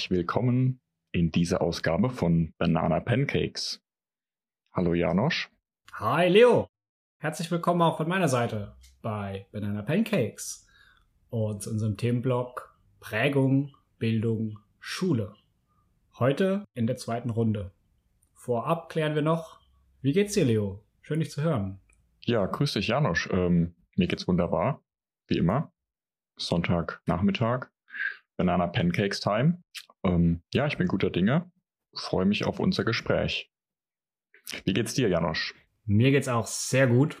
Herzlich 0.00 0.16
willkommen 0.16 0.80
in 1.12 1.30
dieser 1.30 1.60
Ausgabe 1.60 2.08
von 2.08 2.54
Banana 2.56 3.00
Pancakes. 3.00 3.82
Hallo 4.72 4.94
Janosch. 4.94 5.50
Hi 5.92 6.26
Leo. 6.26 6.68
Herzlich 7.18 7.50
willkommen 7.50 7.82
auch 7.82 7.98
von 7.98 8.08
meiner 8.08 8.28
Seite 8.28 8.74
bei 9.02 9.46
Banana 9.52 9.82
Pancakes 9.82 10.66
und 11.28 11.62
zu 11.62 11.68
unserem 11.68 11.98
Themenblock 11.98 12.80
Prägung, 13.00 13.76
Bildung, 13.98 14.58
Schule. 14.78 15.34
Heute 16.18 16.64
in 16.72 16.86
der 16.86 16.96
zweiten 16.96 17.28
Runde. 17.28 17.70
Vorab 18.32 18.88
klären 18.88 19.14
wir 19.14 19.20
noch, 19.20 19.60
wie 20.00 20.12
geht's 20.12 20.32
dir, 20.32 20.46
Leo? 20.46 20.82
Schön, 21.02 21.20
dich 21.20 21.30
zu 21.30 21.42
hören. 21.42 21.78
Ja, 22.22 22.46
grüß 22.46 22.72
dich, 22.72 22.88
Janosch. 22.88 23.28
Ähm, 23.32 23.74
mir 23.96 24.06
geht's 24.06 24.26
wunderbar, 24.26 24.82
wie 25.26 25.36
immer. 25.36 25.70
Sonntagnachmittag, 26.38 27.66
Banana 28.38 28.66
Pancakes 28.66 29.20
Time. 29.20 29.62
Ähm, 30.04 30.42
ja, 30.52 30.66
ich 30.66 30.78
bin 30.78 30.88
guter 30.88 31.10
Dinge. 31.10 31.50
Freue 31.94 32.26
mich 32.26 32.44
auf 32.44 32.60
unser 32.60 32.84
Gespräch. 32.84 33.50
Wie 34.64 34.72
geht's 34.72 34.94
dir, 34.94 35.08
Janosch? 35.08 35.54
Mir 35.84 36.10
geht's 36.10 36.28
auch 36.28 36.46
sehr 36.46 36.86
gut. 36.86 37.20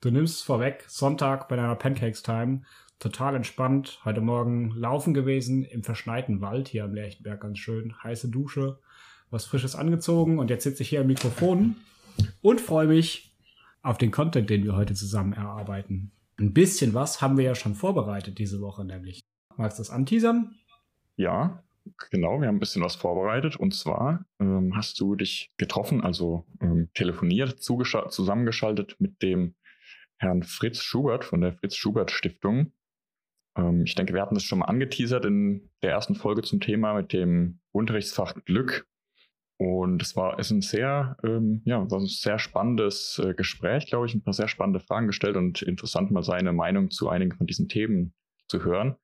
Du 0.00 0.10
nimmst 0.10 0.36
es 0.36 0.42
vorweg, 0.42 0.84
Sonntag 0.88 1.48
Banana 1.48 1.74
Pancakes 1.74 2.22
Time. 2.22 2.62
Total 2.98 3.34
entspannt. 3.34 4.00
Heute 4.04 4.20
Morgen 4.20 4.70
laufen 4.72 5.14
gewesen 5.14 5.64
im 5.64 5.82
verschneiten 5.82 6.40
Wald 6.40 6.68
hier 6.68 6.84
am 6.84 6.94
Lerchenberg. 6.94 7.40
Ganz 7.40 7.58
schön. 7.58 7.94
Heiße 8.02 8.28
Dusche, 8.28 8.78
was 9.30 9.46
Frisches 9.46 9.74
angezogen 9.74 10.38
und 10.38 10.50
jetzt 10.50 10.64
sitze 10.64 10.82
ich 10.82 10.90
hier 10.90 11.00
am 11.00 11.06
Mikrofon 11.06 11.76
und 12.40 12.60
freue 12.60 12.86
mich 12.86 13.34
auf 13.82 13.98
den 13.98 14.10
Content, 14.10 14.48
den 14.48 14.64
wir 14.64 14.76
heute 14.76 14.94
zusammen 14.94 15.32
erarbeiten. 15.32 16.12
Ein 16.38 16.52
bisschen 16.52 16.94
was 16.94 17.20
haben 17.20 17.36
wir 17.36 17.44
ja 17.44 17.54
schon 17.54 17.74
vorbereitet 17.74 18.38
diese 18.38 18.60
Woche 18.60 18.84
nämlich. 18.84 19.20
Magst 19.56 19.78
du 19.78 19.82
das 19.82 19.90
anteasern? 19.90 20.54
Ja, 21.16 21.62
genau. 22.10 22.40
Wir 22.40 22.48
haben 22.48 22.56
ein 22.56 22.60
bisschen 22.60 22.82
was 22.82 22.96
vorbereitet. 22.96 23.56
Und 23.56 23.74
zwar 23.74 24.24
ähm, 24.40 24.76
hast 24.76 25.00
du 25.00 25.14
dich 25.16 25.52
getroffen, 25.56 26.02
also 26.02 26.46
ähm, 26.60 26.90
telefoniert, 26.94 27.62
zusammengeschaltet 27.62 28.96
mit 28.98 29.22
dem 29.22 29.54
Herrn 30.18 30.42
Fritz 30.42 30.82
Schubert 30.82 31.24
von 31.24 31.40
der 31.40 31.52
Fritz 31.52 31.76
Schubert 31.76 32.10
Stiftung. 32.10 32.72
Ähm, 33.56 33.84
ich 33.84 33.94
denke, 33.94 34.14
wir 34.14 34.22
hatten 34.22 34.34
das 34.34 34.44
schon 34.44 34.60
mal 34.60 34.66
angeteasert 34.66 35.24
in 35.24 35.70
der 35.82 35.90
ersten 35.90 36.14
Folge 36.14 36.42
zum 36.42 36.60
Thema 36.60 36.94
mit 36.94 37.12
dem 37.12 37.60
Unterrichtsfach 37.72 38.34
Glück. 38.44 38.86
Und 39.56 40.02
es 40.02 40.16
war 40.16 40.38
ist 40.38 40.50
ein 40.50 40.62
sehr, 40.62 41.16
ähm, 41.22 41.62
ja, 41.64 41.88
war 41.90 42.00
ein 42.00 42.06
sehr 42.06 42.38
spannendes 42.38 43.20
äh, 43.24 43.34
Gespräch, 43.34 43.86
glaube 43.86 44.06
ich, 44.06 44.14
ein 44.14 44.22
paar 44.22 44.34
sehr 44.34 44.48
spannende 44.48 44.80
Fragen 44.80 45.06
gestellt 45.06 45.36
und 45.36 45.62
interessant 45.62 46.10
mal 46.10 46.24
seine 46.24 46.52
Meinung 46.52 46.90
zu 46.90 47.08
einigen 47.08 47.36
von 47.36 47.46
diesen 47.46 47.68
Themen 47.68 48.14
zu 48.48 48.64
hören. 48.64 48.96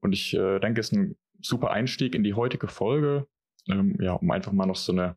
Und 0.00 0.12
ich 0.12 0.34
äh, 0.34 0.58
denke, 0.60 0.80
es 0.80 0.90
ist 0.90 0.98
ein 0.98 1.16
super 1.44 1.70
Einstieg 1.70 2.14
in 2.14 2.24
die 2.24 2.34
heutige 2.34 2.68
Folge, 2.68 3.26
ähm, 3.68 3.96
ja, 4.00 4.14
um 4.14 4.30
einfach 4.30 4.52
mal 4.52 4.66
noch 4.66 4.76
so 4.76 4.92
eine 4.92 5.16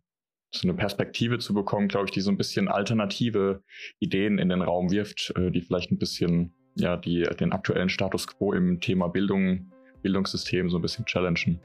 so 0.53 0.65
eine 0.65 0.77
Perspektive 0.77 1.39
zu 1.39 1.53
bekommen, 1.53 1.89
glaube 1.89 2.05
ich, 2.05 2.11
die 2.11 2.21
so 2.21 2.31
ein 2.31 2.37
bisschen 2.37 2.69
alternative 2.69 3.63
Ideen 3.99 4.37
in 4.37 4.47
den 4.47 4.61
Raum 4.61 4.91
wirft, 4.91 5.33
äh, 5.35 5.51
die 5.51 5.61
vielleicht 5.61 5.91
ein 5.91 5.97
bisschen 5.97 6.53
ja 6.75 6.95
die 6.95 7.23
den 7.39 7.51
aktuellen 7.51 7.89
Status 7.89 8.27
quo 8.27 8.53
im 8.53 8.79
Thema 8.79 9.07
Bildung, 9.09 9.71
Bildungssystem 10.03 10.69
so 10.69 10.77
ein 10.77 10.81
bisschen 10.81 11.05
challengen. 11.05 11.59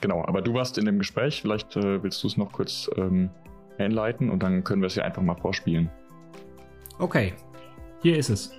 Genau, 0.00 0.24
aber 0.24 0.42
du 0.42 0.54
warst 0.54 0.78
in 0.78 0.84
dem 0.84 0.98
Gespräch, 0.98 1.42
vielleicht 1.42 1.76
äh, 1.76 2.02
willst 2.02 2.22
du 2.22 2.26
es 2.26 2.36
noch 2.36 2.52
kurz 2.52 2.90
ähm, 2.96 3.30
einleiten 3.78 4.30
und 4.30 4.42
dann 4.42 4.64
können 4.64 4.82
wir 4.82 4.86
es 4.86 4.94
ja 4.94 5.04
einfach 5.04 5.22
mal 5.22 5.36
vorspielen. 5.36 5.90
Okay, 6.98 7.32
hier 8.02 8.16
ist 8.16 8.28
es. 8.28 8.52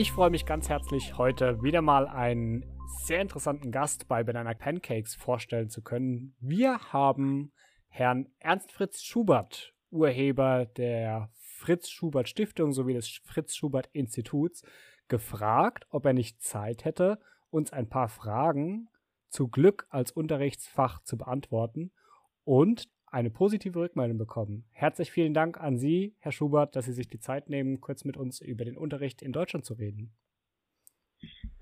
Ich 0.00 0.12
freue 0.12 0.30
mich 0.30 0.46
ganz 0.46 0.70
herzlich, 0.70 1.18
heute 1.18 1.62
wieder 1.62 1.82
mal 1.82 2.08
einen 2.08 2.64
sehr 3.04 3.20
interessanten 3.20 3.70
Gast 3.70 4.08
bei 4.08 4.24
Banana 4.24 4.54
Pancakes 4.54 5.14
vorstellen 5.14 5.68
zu 5.68 5.82
können. 5.82 6.34
Wir 6.40 6.78
haben 6.90 7.52
Herrn 7.88 8.26
Ernst 8.38 8.72
Fritz 8.72 9.02
Schubert, 9.02 9.74
Urheber 9.90 10.64
der 10.64 11.28
Fritz 11.34 11.90
Schubert 11.90 12.30
Stiftung 12.30 12.72
sowie 12.72 12.94
des 12.94 13.20
Fritz 13.24 13.54
Schubert 13.54 13.90
Instituts, 13.92 14.62
gefragt, 15.08 15.86
ob 15.90 16.06
er 16.06 16.14
nicht 16.14 16.40
Zeit 16.40 16.86
hätte, 16.86 17.18
uns 17.50 17.70
ein 17.70 17.90
paar 17.90 18.08
Fragen 18.08 18.88
zu 19.28 19.48
Glück 19.48 19.86
als 19.90 20.12
Unterrichtsfach 20.12 21.02
zu 21.02 21.18
beantworten 21.18 21.92
und 22.44 22.88
eine 23.10 23.30
positive 23.30 23.78
Rückmeldung 23.78 24.18
bekommen. 24.18 24.64
Herzlich 24.72 25.10
vielen 25.10 25.34
Dank 25.34 25.58
an 25.60 25.78
Sie, 25.78 26.14
Herr 26.20 26.32
Schubert, 26.32 26.76
dass 26.76 26.86
Sie 26.86 26.92
sich 26.92 27.08
die 27.08 27.18
Zeit 27.18 27.48
nehmen, 27.50 27.80
kurz 27.80 28.04
mit 28.04 28.16
uns 28.16 28.40
über 28.40 28.64
den 28.64 28.76
Unterricht 28.76 29.22
in 29.22 29.32
Deutschland 29.32 29.64
zu 29.64 29.74
reden. 29.74 30.12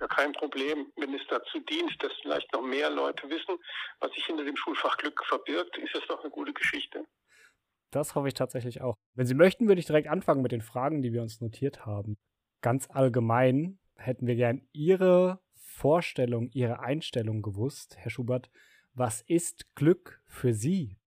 Ja, 0.01 0.07
kein 0.07 0.33
Problem. 0.33 0.93
Wenn 0.97 1.15
es 1.15 1.23
dazu 1.29 1.59
dient, 1.61 2.03
dass 2.03 2.13
vielleicht 2.23 2.53
noch 2.53 2.63
mehr 2.63 2.91
Leute 2.91 3.29
wissen, 3.29 3.57
was 4.01 4.13
sich 4.13 4.25
hinter 4.27 4.45
dem 4.45 4.57
Schulfach 4.57 4.97
Glück 4.99 5.25
verbirgt, 5.25 5.77
ist 5.79 5.95
das 5.95 6.07
doch 6.07 6.21
eine 6.21 6.31
gute 6.31 6.53
Geschichte. 6.53 7.05
Das 7.91 8.15
hoffe 8.15 8.29
ich 8.29 8.35
tatsächlich 8.35 8.81
auch. 8.83 8.95
Wenn 9.15 9.27
Sie 9.27 9.35
möchten, 9.35 9.67
würde 9.67 9.81
ich 9.81 9.87
direkt 9.87 10.09
anfangen 10.09 10.43
mit 10.43 10.53
den 10.53 10.61
Fragen, 10.61 11.03
die 11.03 11.13
wir 11.13 11.23
uns 11.23 11.41
notiert 11.41 11.87
haben. 11.87 12.17
Ganz 12.61 12.89
allgemein 12.91 13.79
hätten 13.97 14.27
wir 14.27 14.37
gern 14.37 14.69
Ihre 14.73 15.41
Vorstellung, 15.55 16.51
Ihre 16.53 16.81
Einstellung 16.81 17.43
gewusst, 17.43 17.97
Herr 17.97 18.11
Schubert. 18.11 18.51
Was 18.93 19.23
ist 19.23 19.75
Glück 19.75 20.21
für 20.27 20.53
Sie? 20.53 20.98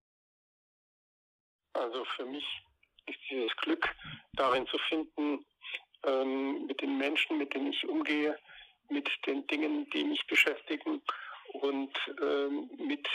Also 1.73 2.05
für 2.15 2.25
mich 2.25 2.45
ist 3.07 3.19
dieses 3.29 3.55
Glück 3.57 3.87
darin 4.33 4.67
zu 4.67 4.77
finden, 4.89 5.45
ähm, 6.05 6.65
mit 6.65 6.81
den 6.81 6.97
Menschen, 6.97 7.37
mit 7.37 7.53
denen 7.53 7.71
ich 7.71 7.87
umgehe, 7.87 8.37
mit 8.89 9.09
den 9.25 9.45
Dingen, 9.47 9.89
die 9.91 10.03
mich 10.03 10.25
beschäftigen 10.27 11.01
und 11.53 11.91
ähm, 12.21 12.69
mit 12.77 13.07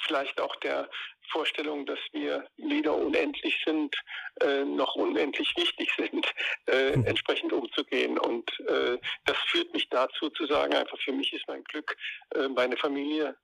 vielleicht 0.00 0.40
auch 0.40 0.54
der 0.56 0.88
Vorstellung, 1.30 1.86
dass 1.86 1.98
wir 2.12 2.46
weder 2.56 2.94
unendlich 2.94 3.56
sind, 3.64 3.94
äh, 4.40 4.64
noch 4.64 4.96
unendlich 4.96 5.54
wichtig 5.56 5.90
sind, 5.96 6.26
äh, 6.66 6.94
hm. 6.94 7.06
entsprechend 7.06 7.52
umzugehen. 7.52 8.18
Und 8.18 8.50
äh, 8.68 8.98
das 9.24 9.38
führt 9.46 9.72
mich 9.72 9.88
dazu 9.88 10.30
zu 10.30 10.46
sagen, 10.46 10.74
einfach 10.74 10.98
für 10.98 11.12
mich 11.12 11.32
ist 11.32 11.46
mein 11.46 11.64
Glück, 11.64 11.96
äh, 12.34 12.48
meine 12.48 12.76
Familie 12.76 13.36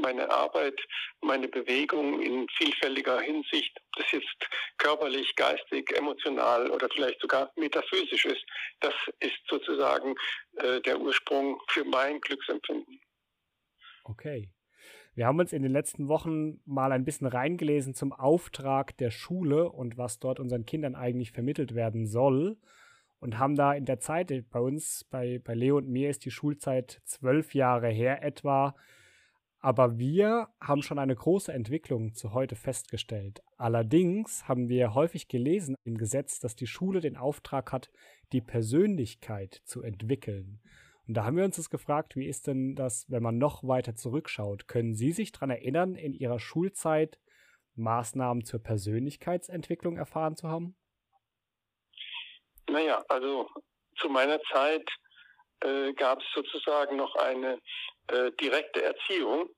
meine 0.00 0.30
Arbeit, 0.30 0.80
meine 1.20 1.48
Bewegung 1.48 2.20
in 2.20 2.46
vielfältiger 2.56 3.20
Hinsicht, 3.20 3.80
das 3.96 4.10
jetzt 4.12 4.48
körperlich, 4.78 5.34
geistig, 5.36 5.90
emotional 5.96 6.70
oder 6.70 6.88
vielleicht 6.94 7.20
sogar 7.20 7.50
metaphysisch 7.56 8.24
ist, 8.24 8.44
das 8.80 8.94
ist 9.20 9.40
sozusagen 9.48 10.14
äh, 10.56 10.80
der 10.80 11.00
Ursprung 11.00 11.60
für 11.68 11.84
mein 11.84 12.20
Glücksempfinden. 12.20 13.00
Okay. 14.04 14.50
Wir 15.14 15.26
haben 15.26 15.40
uns 15.40 15.52
in 15.52 15.62
den 15.62 15.72
letzten 15.72 16.08
Wochen 16.08 16.60
mal 16.64 16.92
ein 16.92 17.04
bisschen 17.04 17.26
reingelesen 17.26 17.94
zum 17.94 18.12
Auftrag 18.12 18.96
der 18.96 19.10
Schule 19.10 19.68
und 19.70 19.98
was 19.98 20.20
dort 20.20 20.38
unseren 20.38 20.64
Kindern 20.64 20.94
eigentlich 20.94 21.32
vermittelt 21.32 21.74
werden 21.74 22.06
soll. 22.06 22.56
Und 23.18 23.38
haben 23.38 23.54
da 23.54 23.74
in 23.74 23.84
der 23.84 24.00
Zeit, 24.00 24.32
bei 24.50 24.60
uns, 24.60 25.04
bei, 25.04 25.38
bei 25.44 25.54
Leo 25.54 25.76
und 25.76 25.88
mir 25.88 26.08
ist 26.08 26.24
die 26.24 26.30
Schulzeit 26.30 27.02
zwölf 27.04 27.54
Jahre 27.54 27.88
her 27.88 28.22
etwa, 28.22 28.74
aber 29.60 29.98
wir 29.98 30.48
haben 30.60 30.82
schon 30.82 30.98
eine 30.98 31.14
große 31.14 31.52
Entwicklung 31.52 32.14
zu 32.14 32.32
heute 32.32 32.56
festgestellt. 32.56 33.42
Allerdings 33.58 34.48
haben 34.48 34.68
wir 34.68 34.94
häufig 34.94 35.28
gelesen 35.28 35.76
im 35.84 35.98
Gesetz, 35.98 36.40
dass 36.40 36.56
die 36.56 36.66
Schule 36.66 37.00
den 37.00 37.16
Auftrag 37.16 37.72
hat, 37.72 37.90
die 38.32 38.40
Persönlichkeit 38.40 39.60
zu 39.64 39.82
entwickeln. 39.82 40.60
Und 41.06 41.14
da 41.14 41.24
haben 41.24 41.36
wir 41.36 41.44
uns 41.44 41.56
das 41.56 41.70
gefragt, 41.70 42.16
wie 42.16 42.26
ist 42.26 42.46
denn 42.46 42.74
das, 42.74 43.04
wenn 43.10 43.22
man 43.22 43.36
noch 43.36 43.62
weiter 43.64 43.94
zurückschaut? 43.94 44.66
Können 44.68 44.94
Sie 44.94 45.12
sich 45.12 45.32
daran 45.32 45.50
erinnern, 45.50 45.94
in 45.94 46.14
Ihrer 46.14 46.38
Schulzeit 46.38 47.18
Maßnahmen 47.74 48.44
zur 48.44 48.62
Persönlichkeitsentwicklung 48.62 49.96
erfahren 49.96 50.36
zu 50.36 50.48
haben? 50.48 50.76
Naja, 52.70 53.02
also 53.08 53.48
zu 53.96 54.08
meiner 54.08 54.40
Zeit 54.52 54.88
äh, 55.62 55.92
gab 55.94 56.20
es 56.20 56.26
sozusagen 56.34 56.96
noch 56.96 57.14
eine 57.16 57.58
äh, 58.12 58.32
direkte 58.40 58.82
Erziehung, 58.82 59.48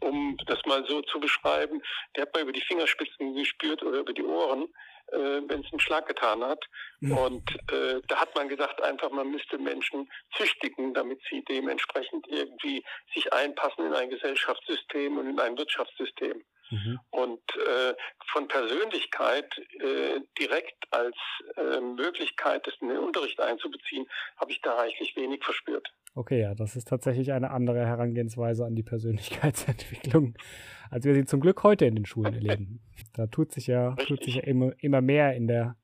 um 0.00 0.36
das 0.46 0.58
mal 0.66 0.84
so 0.86 1.02
zu 1.02 1.20
beschreiben. 1.20 1.82
Der 2.16 2.22
hat 2.22 2.34
mal 2.34 2.42
über 2.42 2.52
die 2.52 2.60
Fingerspitzen 2.60 3.34
gespürt 3.34 3.82
oder 3.82 3.98
über 3.98 4.12
die 4.12 4.22
Ohren, 4.22 4.64
äh, 5.12 5.42
wenn 5.46 5.64
es 5.64 5.72
einen 5.72 5.80
Schlag 5.80 6.06
getan 6.06 6.42
hat. 6.44 6.64
Mhm. 7.00 7.18
Und 7.18 7.50
äh, 7.72 8.00
da 8.08 8.20
hat 8.20 8.34
man 8.34 8.48
gesagt, 8.48 8.80
einfach 8.82 9.10
man 9.10 9.30
müsste 9.30 9.58
Menschen 9.58 10.10
züchtigen, 10.36 10.94
damit 10.94 11.20
sie 11.30 11.44
dementsprechend 11.44 12.26
irgendwie 12.28 12.84
sich 13.14 13.32
einpassen 13.32 13.86
in 13.86 13.94
ein 13.94 14.10
Gesellschaftssystem 14.10 15.18
und 15.18 15.28
in 15.28 15.40
ein 15.40 15.58
Wirtschaftssystem. 15.58 16.44
Mhm. 16.70 17.00
Und 17.10 17.42
äh, 17.56 17.94
von 18.32 18.46
Persönlichkeit 18.46 19.58
äh, 19.80 20.20
direkt 20.38 20.84
als 20.92 21.16
äh, 21.56 21.80
Möglichkeit, 21.80 22.66
das 22.66 22.74
in 22.80 22.88
den 22.88 22.98
Unterricht 22.98 23.40
einzubeziehen, 23.40 24.08
habe 24.36 24.52
ich 24.52 24.60
da 24.62 24.74
reichlich 24.74 25.16
wenig 25.16 25.42
verspürt. 25.44 25.88
Okay, 26.14 26.40
ja, 26.40 26.54
das 26.54 26.74
ist 26.74 26.88
tatsächlich 26.88 27.32
eine 27.32 27.50
andere 27.50 27.86
Herangehensweise 27.86 28.64
an 28.64 28.74
die 28.74 28.82
Persönlichkeitsentwicklung, 28.82 30.34
als 30.90 31.04
wir 31.04 31.14
sie 31.14 31.24
zum 31.24 31.40
Glück 31.40 31.62
heute 31.62 31.86
in 31.86 31.94
den 31.94 32.06
Schulen 32.06 32.34
erleben. 32.34 32.80
Da 33.14 33.26
tut 33.28 33.52
sich 33.52 33.68
ja, 33.68 33.94
tut 33.94 34.24
sich 34.24 34.36
ja 34.36 34.42
immer, 34.42 34.72
immer 34.78 35.00
mehr 35.00 35.34
in 35.34 35.46
der 35.46 35.76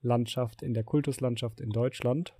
Landschaft, 0.00 0.62
in 0.62 0.74
der 0.74 0.84
Kultuslandschaft 0.84 1.60
in 1.60 1.70
Deutschland. 1.70 2.34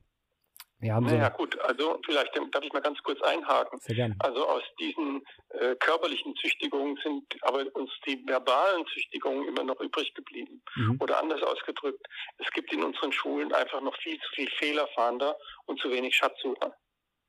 Wir 0.81 0.95
haben 0.95 1.07
naja, 1.07 1.31
so 1.31 1.39
gut, 1.39 1.59
also 1.61 1.99
vielleicht 2.05 2.31
darf 2.53 2.63
ich 2.63 2.73
mal 2.73 2.83
ganz 2.83 3.03
kurz 3.03 3.21
einhaken. 3.23 3.79
Sehr 3.81 3.95
gerne. 3.95 4.17
Also 4.19 4.47
aus 4.47 4.63
diesen 4.79 5.23
äh, 5.51 5.75
körperlichen 5.77 6.35
Züchtigungen 6.37 6.99
sind 7.03 7.25
aber 7.43 7.65
uns 7.75 7.91
die 8.07 8.23
verbalen 8.27 8.85
Züchtigungen 8.93 9.49
immer 9.49 9.65
noch 9.65 9.81
übrig 9.81 10.13
geblieben. 10.15 10.63
Mhm. 10.77 10.99
Oder 11.01 11.21
anders 11.21 11.43
ausgedrückt, 11.43 12.07
es 12.39 12.51
gibt 12.51 12.73
in 12.73 12.83
unseren 12.83 13.13
Schulen 13.13 13.53
einfach 13.53 13.81
noch 13.81 13.97
viel 14.03 14.19
zu 14.19 14.29
viel 14.35 14.49
Fehlerfahnder 14.59 15.37
und 15.67 15.81
zu 15.81 15.91
wenig 15.91 16.15
Schatzsucher. 16.15 16.77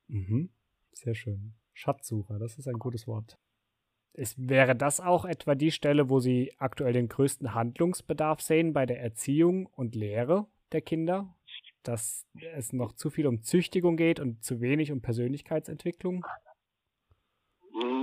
Mhm. 0.07 0.49
Sehr 0.93 1.15
schön. 1.15 1.55
Schatzsucher, 1.73 2.39
das 2.39 2.57
ist 2.57 2.67
ein 2.67 2.79
gutes 2.79 3.07
Wort. 3.07 3.37
Ist, 4.13 4.35
wäre 4.37 4.75
das 4.75 5.01
auch 5.01 5.25
etwa 5.25 5.55
die 5.55 5.71
Stelle, 5.71 6.09
wo 6.09 6.19
Sie 6.19 6.53
aktuell 6.57 6.93
den 6.93 7.09
größten 7.09 7.53
Handlungsbedarf 7.53 8.39
sehen 8.39 8.71
bei 8.71 8.85
der 8.85 9.01
Erziehung 9.01 9.65
und 9.65 9.93
Lehre 9.93 10.47
der 10.71 10.81
Kinder? 10.81 11.35
Dass 11.83 12.25
es 12.53 12.71
noch 12.71 12.93
zu 12.93 13.09
viel 13.09 13.27
um 13.27 13.43
Züchtigung 13.43 13.97
geht 13.97 14.19
und 14.19 14.43
zu 14.43 14.61
wenig 14.61 14.91
um 14.91 15.01
Persönlichkeitsentwicklung? 15.01 16.25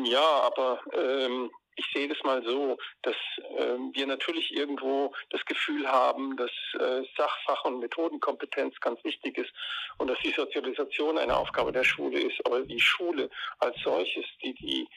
Ja, 0.04 0.42
aber 0.44 0.80
ähm, 0.92 1.50
ich 1.76 1.86
sehe 1.92 2.08
das 2.08 2.22
mal 2.22 2.42
so, 2.44 2.76
dass 3.02 3.16
äh, 3.36 3.76
wir 3.92 4.06
natürlich 4.06 4.54
irgendwo 4.54 5.12
das 5.30 5.44
Gefühl 5.44 5.86
haben, 5.88 6.36
dass 6.36 6.50
äh, 6.74 7.02
Sachfach- 7.16 7.64
und 7.64 7.80
Methodenkompetenz 7.80 8.78
ganz 8.80 9.02
wichtig 9.04 9.38
ist 9.38 9.52
und 9.98 10.08
dass 10.08 10.18
die 10.20 10.32
Sozialisation 10.32 11.18
eine 11.18 11.36
Aufgabe 11.36 11.72
der 11.72 11.84
Schule 11.84 12.20
ist. 12.20 12.44
Aber 12.44 12.60
die 12.60 12.80
Schule 12.80 13.30
als 13.58 13.76
solches, 13.82 14.24
die 14.42 14.54
die 14.54 14.88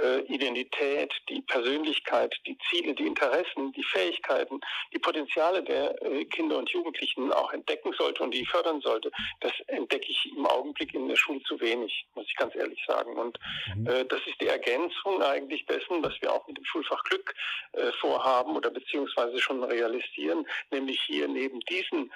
äh, 0.00 0.20
Identität, 0.22 1.12
die 1.28 1.42
Persönlichkeit, 1.42 2.34
die 2.46 2.56
Ziele, 2.68 2.94
die 2.94 3.06
Interessen, 3.06 3.72
die 3.72 3.84
Fähigkeiten, 3.84 4.60
die 4.92 4.98
Potenziale 4.98 5.62
der 5.62 6.00
äh, 6.02 6.24
Kinder 6.26 6.58
und 6.58 6.70
Jugendlichen 6.70 7.32
auch 7.32 7.52
entdecken 7.52 7.92
sollte 7.98 8.22
und 8.22 8.32
die 8.32 8.46
fördern 8.46 8.80
sollte, 8.80 9.10
das 9.40 9.52
entdecke 9.66 10.06
ich 10.08 10.32
im 10.36 10.46
Augenblick 10.46 10.94
in 10.94 11.08
der 11.08 11.16
Schule 11.16 11.42
zu 11.42 11.60
wenig, 11.60 12.06
muss 12.14 12.26
ich 12.26 12.36
ganz 12.36 12.54
ehrlich 12.54 12.82
sagen. 12.86 13.16
Und 13.16 13.38
mhm. 13.76 13.86
äh, 13.86 14.04
das 14.04 14.20
ist 14.26 14.40
die 14.40 14.48
Ergänzung 14.48 15.22
eigentlich 15.22 15.64
dessen, 15.66 16.02
was 16.02 16.14
wir 16.20 16.32
auch 16.32 16.46
mit 16.46 16.56
dem 16.56 16.64
Schulfach 16.64 17.02
Glück 17.04 17.34
äh, 17.72 17.92
vorhaben 18.00 18.56
oder 18.56 18.70
beziehungsweise 18.70 19.40
schon 19.40 19.62
realisieren, 19.64 20.46
nämlich 20.70 21.00
hier 21.02 21.28
neben 21.28 21.60
diesen 21.60 22.12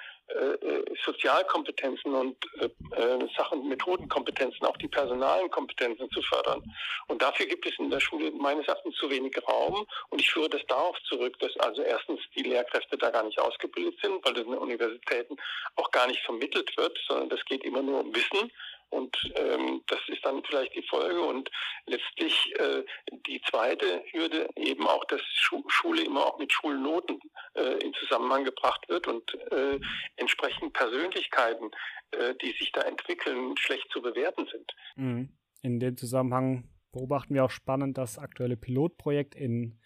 Sozialkompetenzen 1.05 2.13
und 2.13 2.37
äh, 2.59 2.65
äh, 2.95 3.27
Sachen, 3.35 3.67
Methodenkompetenzen, 3.67 4.65
auch 4.65 4.77
die 4.77 4.87
personalen 4.87 5.49
Kompetenzen 5.49 6.09
zu 6.11 6.21
fördern. 6.21 6.63
Und 7.07 7.21
dafür 7.21 7.45
gibt 7.45 7.65
es 7.65 7.77
in 7.79 7.89
der 7.89 7.99
Schule 7.99 8.31
meines 8.31 8.67
Erachtens 8.67 8.95
zu 8.95 9.09
wenig 9.09 9.35
Raum. 9.47 9.85
Und 10.09 10.19
ich 10.19 10.29
führe 10.29 10.49
das 10.49 10.61
darauf 10.67 10.97
zurück, 11.03 11.39
dass 11.39 11.55
also 11.57 11.81
erstens 11.81 12.19
die 12.35 12.43
Lehrkräfte 12.43 12.97
da 12.97 13.09
gar 13.09 13.23
nicht 13.23 13.39
ausgebildet 13.39 13.99
sind, 14.01 14.23
weil 14.25 14.33
das 14.33 14.43
in 14.43 14.51
den 14.51 14.59
Universitäten 14.59 15.37
auch 15.75 15.91
gar 15.91 16.07
nicht 16.07 16.21
vermittelt 16.21 16.75
wird, 16.77 16.97
sondern 17.07 17.29
das 17.29 17.43
geht 17.45 17.63
immer 17.63 17.81
nur 17.81 18.01
um 18.01 18.13
Wissen. 18.13 18.51
Und 18.89 19.17
ähm, 19.35 19.81
das 19.87 19.99
ist 20.07 20.23
dann 20.23 20.43
vielleicht 20.43 20.75
die 20.75 20.85
Folge. 20.87 21.21
Und 21.21 21.49
letztlich 21.85 22.53
äh, 22.59 22.83
die 23.27 23.41
zweite 23.49 24.03
Hürde 24.11 24.47
eben 24.55 24.87
auch, 24.87 25.03
dass 25.05 25.21
Schu 25.33 25.63
Schule 25.67 26.03
immer 26.03 26.25
auch 26.25 26.39
mit 26.39 26.51
Schulnoten 26.53 27.19
äh, 27.55 27.77
in 27.83 27.93
Zusammenhang 27.95 28.45
gebracht 28.45 28.87
wird 28.87 29.07
und 29.07 29.33
äh, 29.51 29.79
entsprechend 30.15 30.73
Persönlichkeiten, 30.73 31.71
äh, 32.11 32.33
die 32.41 32.53
sich 32.59 32.71
da 32.71 32.81
entwickeln, 32.81 33.55
schlecht 33.57 33.89
zu 33.91 34.01
bewerten 34.01 34.47
sind. 34.51 34.73
Mhm. 34.95 35.29
In 35.61 35.79
dem 35.79 35.97
Zusammenhang 35.97 36.69
beobachten 36.91 37.33
wir 37.33 37.43
auch 37.43 37.51
spannend 37.51 37.97
das 37.97 38.17
aktuelle 38.17 38.57
Pilotprojekt 38.57 39.35
in 39.35 39.79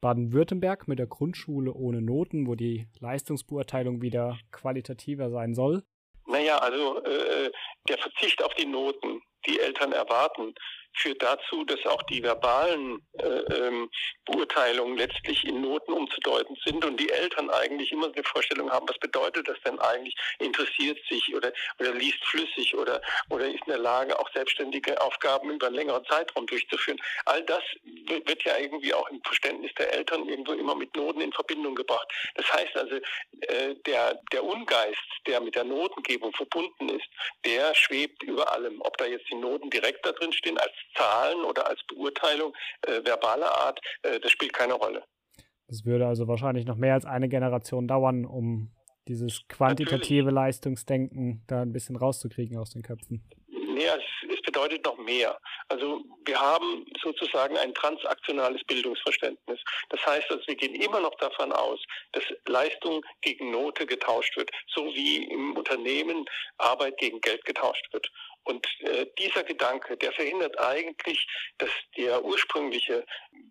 Baden-Württemberg 0.00 0.86
mit 0.86 0.98
der 0.98 1.06
Grundschule 1.06 1.72
ohne 1.72 2.02
Noten, 2.02 2.46
wo 2.46 2.54
die 2.54 2.88
Leistungsbeurteilung 3.00 4.02
wieder 4.02 4.38
qualitativer 4.52 5.30
sein 5.30 5.54
soll. 5.54 5.82
Naja, 6.26 6.58
also 6.58 7.02
äh, 7.04 7.50
der 7.88 7.98
Verzicht 7.98 8.42
auf 8.42 8.54
die 8.54 8.66
Noten, 8.66 9.20
die 9.46 9.60
Eltern 9.60 9.92
erwarten, 9.92 10.54
führt 10.96 11.22
dazu, 11.22 11.64
dass 11.64 11.84
auch 11.86 12.02
die 12.04 12.22
verbalen 12.22 13.00
äh, 13.18 13.26
ähm, 13.26 13.90
Beurteilungen 14.24 14.96
letztlich 14.96 15.44
in 15.44 15.60
Noten 15.60 15.92
umzudeuten 15.92 16.56
sind 16.64 16.84
und 16.84 16.98
die 16.98 17.10
Eltern 17.10 17.50
eigentlich 17.50 17.92
immer 17.92 18.06
eine 18.12 18.24
Vorstellung 18.24 18.70
haben, 18.70 18.88
was 18.88 18.98
bedeutet 18.98 19.48
das 19.48 19.60
denn 19.64 19.78
eigentlich, 19.80 20.14
interessiert 20.38 20.98
sich 21.08 21.34
oder, 21.34 21.52
oder 21.80 21.92
liest 21.94 22.24
flüssig 22.24 22.74
oder, 22.76 23.00
oder 23.30 23.46
ist 23.46 23.60
in 23.66 23.72
der 23.72 23.78
Lage, 23.78 24.18
auch 24.18 24.30
selbstständige 24.32 25.00
Aufgaben 25.00 25.50
über 25.50 25.66
einen 25.66 25.76
längeren 25.76 26.04
Zeitraum 26.06 26.46
durchzuführen. 26.46 27.00
All 27.26 27.42
das 27.42 27.62
wird 28.06 28.44
ja 28.44 28.56
irgendwie 28.58 28.94
auch 28.94 29.08
im 29.10 29.20
Verständnis 29.22 29.72
der 29.78 29.92
Eltern 29.92 30.28
irgendwo 30.28 30.52
immer 30.52 30.74
mit 30.74 30.94
Noten 30.96 31.20
in 31.20 31.32
Verbindung 31.32 31.74
gebracht. 31.74 32.08
Das 32.36 32.50
heißt 32.52 32.76
also, 32.76 32.96
äh, 33.40 33.74
der, 33.86 34.20
der 34.32 34.44
Ungeist, 34.44 35.02
der 35.26 35.40
mit 35.40 35.54
der 35.54 35.64
Notengebung 35.64 36.32
verbunden 36.32 36.88
ist, 36.88 37.06
der 37.44 37.74
schwebt 37.74 38.22
über 38.22 38.50
allem. 38.52 38.80
Ob 38.80 38.96
da 38.98 39.06
jetzt 39.06 39.30
die 39.34 39.40
Noten 39.40 39.70
direkt 39.70 40.04
da 40.06 40.12
drin 40.12 40.32
stehen 40.32 40.58
als 40.58 40.72
Zahlen 40.96 41.44
oder 41.44 41.68
als 41.68 41.80
Beurteilung 41.86 42.54
äh, 42.86 43.04
verbaler 43.04 43.50
Art, 43.50 43.80
äh, 44.02 44.20
das 44.20 44.30
spielt 44.32 44.52
keine 44.52 44.74
Rolle. 44.74 45.04
Das 45.68 45.84
würde 45.84 46.06
also 46.06 46.28
wahrscheinlich 46.28 46.66
noch 46.66 46.76
mehr 46.76 46.94
als 46.94 47.06
eine 47.06 47.28
Generation 47.28 47.88
dauern, 47.88 48.24
um 48.26 48.70
dieses 49.08 49.46
quantitative 49.48 50.24
Natürlich. 50.26 50.34
Leistungsdenken 50.34 51.42
da 51.46 51.62
ein 51.62 51.72
bisschen 51.72 51.96
rauszukriegen 51.96 52.58
aus 52.58 52.70
den 52.70 52.82
Köpfen. 52.82 53.22
Nee, 53.48 53.86
es, 53.86 54.32
es, 54.32 54.40
bedeutet 54.42 54.84
noch 54.84 54.96
mehr. 54.98 55.36
Also 55.68 56.00
wir 56.26 56.40
haben 56.40 56.86
sozusagen 57.02 57.56
ein 57.58 57.74
transaktionales 57.74 58.62
Bildungsverständnis. 58.64 59.60
Das 59.88 60.06
heißt, 60.06 60.30
also 60.30 60.46
wir 60.46 60.54
gehen 60.54 60.76
immer 60.76 61.00
noch 61.00 61.14
davon 61.16 61.50
aus, 61.50 61.82
dass 62.12 62.22
Leistung 62.46 63.02
gegen 63.22 63.50
Note 63.50 63.84
getauscht 63.84 64.36
wird, 64.36 64.50
so 64.68 64.84
wie 64.94 65.24
im 65.24 65.56
Unternehmen 65.56 66.24
Arbeit 66.58 66.96
gegen 66.98 67.20
Geld 67.20 67.44
getauscht 67.44 67.92
wird. 67.92 68.08
Und 68.44 68.66
äh, 68.80 69.06
dieser 69.18 69.42
Gedanke, 69.42 69.96
der 69.96 70.12
verhindert 70.12 70.58
eigentlich, 70.58 71.26
dass 71.58 71.70
der 71.96 72.22
ursprüngliche 72.22 73.04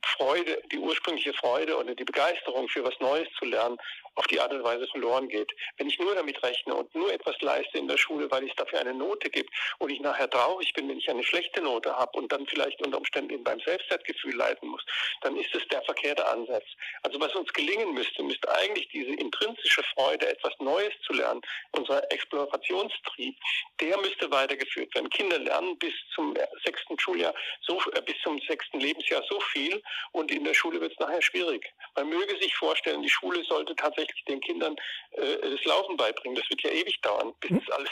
Freude, 0.05 0.61
die 0.71 0.77
ursprüngliche 0.77 1.33
Freude 1.33 1.77
oder 1.77 1.95
die 1.95 2.03
Begeisterung 2.03 2.67
für 2.69 2.83
was 2.83 2.93
Neues 2.99 3.27
zu 3.37 3.45
lernen 3.45 3.77
auf 4.15 4.27
die 4.27 4.39
Art 4.39 4.53
und 4.53 4.63
Weise 4.63 4.87
verloren 4.87 5.27
geht. 5.27 5.51
Wenn 5.77 5.87
ich 5.87 5.99
nur 5.99 6.13
damit 6.15 6.41
rechne 6.43 6.73
und 6.75 6.93
nur 6.93 7.11
etwas 7.11 7.39
leiste 7.41 7.77
in 7.77 7.87
der 7.87 7.97
Schule, 7.97 8.29
weil 8.29 8.47
es 8.47 8.55
dafür 8.55 8.79
eine 8.79 8.93
Note 8.93 9.29
gibt 9.29 9.49
und 9.79 9.89
ich 9.89 9.99
nachher 9.99 10.29
traurig 10.29 10.73
bin, 10.73 10.87
wenn 10.89 10.97
ich 10.97 11.09
eine 11.09 11.23
schlechte 11.23 11.61
Note 11.61 11.95
habe 11.95 12.17
und 12.17 12.31
dann 12.31 12.45
vielleicht 12.47 12.81
unter 12.85 12.97
Umständen 12.97 13.43
beim 13.43 13.59
Selbstwertgefühl 13.59 14.35
leiden 14.35 14.69
muss, 14.69 14.85
dann 15.21 15.35
ist 15.37 15.53
es 15.55 15.67
der 15.69 15.81
verkehrte 15.83 16.25
Ansatz. 16.27 16.65
Also 17.01 17.19
was 17.19 17.33
uns 17.35 17.51
gelingen 17.53 17.93
müsste, 17.93 18.23
müsste 18.23 18.51
eigentlich 18.53 18.87
diese 18.89 19.13
intrinsische 19.13 19.83
Freude, 19.95 20.27
etwas 20.27 20.53
Neues 20.59 20.93
zu 21.05 21.13
lernen, 21.13 21.41
unser 21.71 22.11
Explorationstrieb, 22.11 23.35
der 23.79 23.97
müsste 23.99 24.31
weitergeführt 24.31 24.93
werden. 24.95 25.09
Kinder 25.09 25.39
lernen 25.39 25.77
bis 25.79 25.93
zum 26.13 26.35
sechsten 26.63 26.99
Schuljahr, 26.99 27.33
so, 27.61 27.81
äh, 27.93 28.01
bis 28.01 28.15
zum 28.23 28.39
sechsten 28.47 28.79
Lebensjahr 28.79 29.23
so 29.29 29.39
viel 29.39 29.81
und 30.11 30.31
in 30.31 30.43
der 30.43 30.53
Schule 30.53 30.79
wird 30.79 30.93
es 30.93 30.99
nachher 30.99 31.21
schwierig. 31.21 31.73
Man 31.95 32.09
möge 32.09 32.37
sich 32.39 32.55
vorstellen, 32.55 33.01
die 33.01 33.09
Schule 33.09 33.43
sollte 33.45 33.75
tatsächlich 33.75 34.02
tatsächlich 34.03 34.25
den 34.25 34.41
Kindern 34.41 34.75
äh, 35.11 35.37
das 35.41 35.63
Laufen 35.65 35.97
beibringen. 35.97 36.35
Das 36.35 36.49
wird 36.49 36.61
ja 36.63 36.71
ewig 36.71 36.99
dauern, 37.01 37.33
bis 37.39 37.51
das 37.65 37.75
alles, 37.75 37.89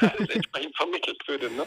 alles 0.00 0.30
entsprechend 0.34 0.76
vermittelt 0.76 1.28
würde. 1.28 1.50
Ne? 1.50 1.66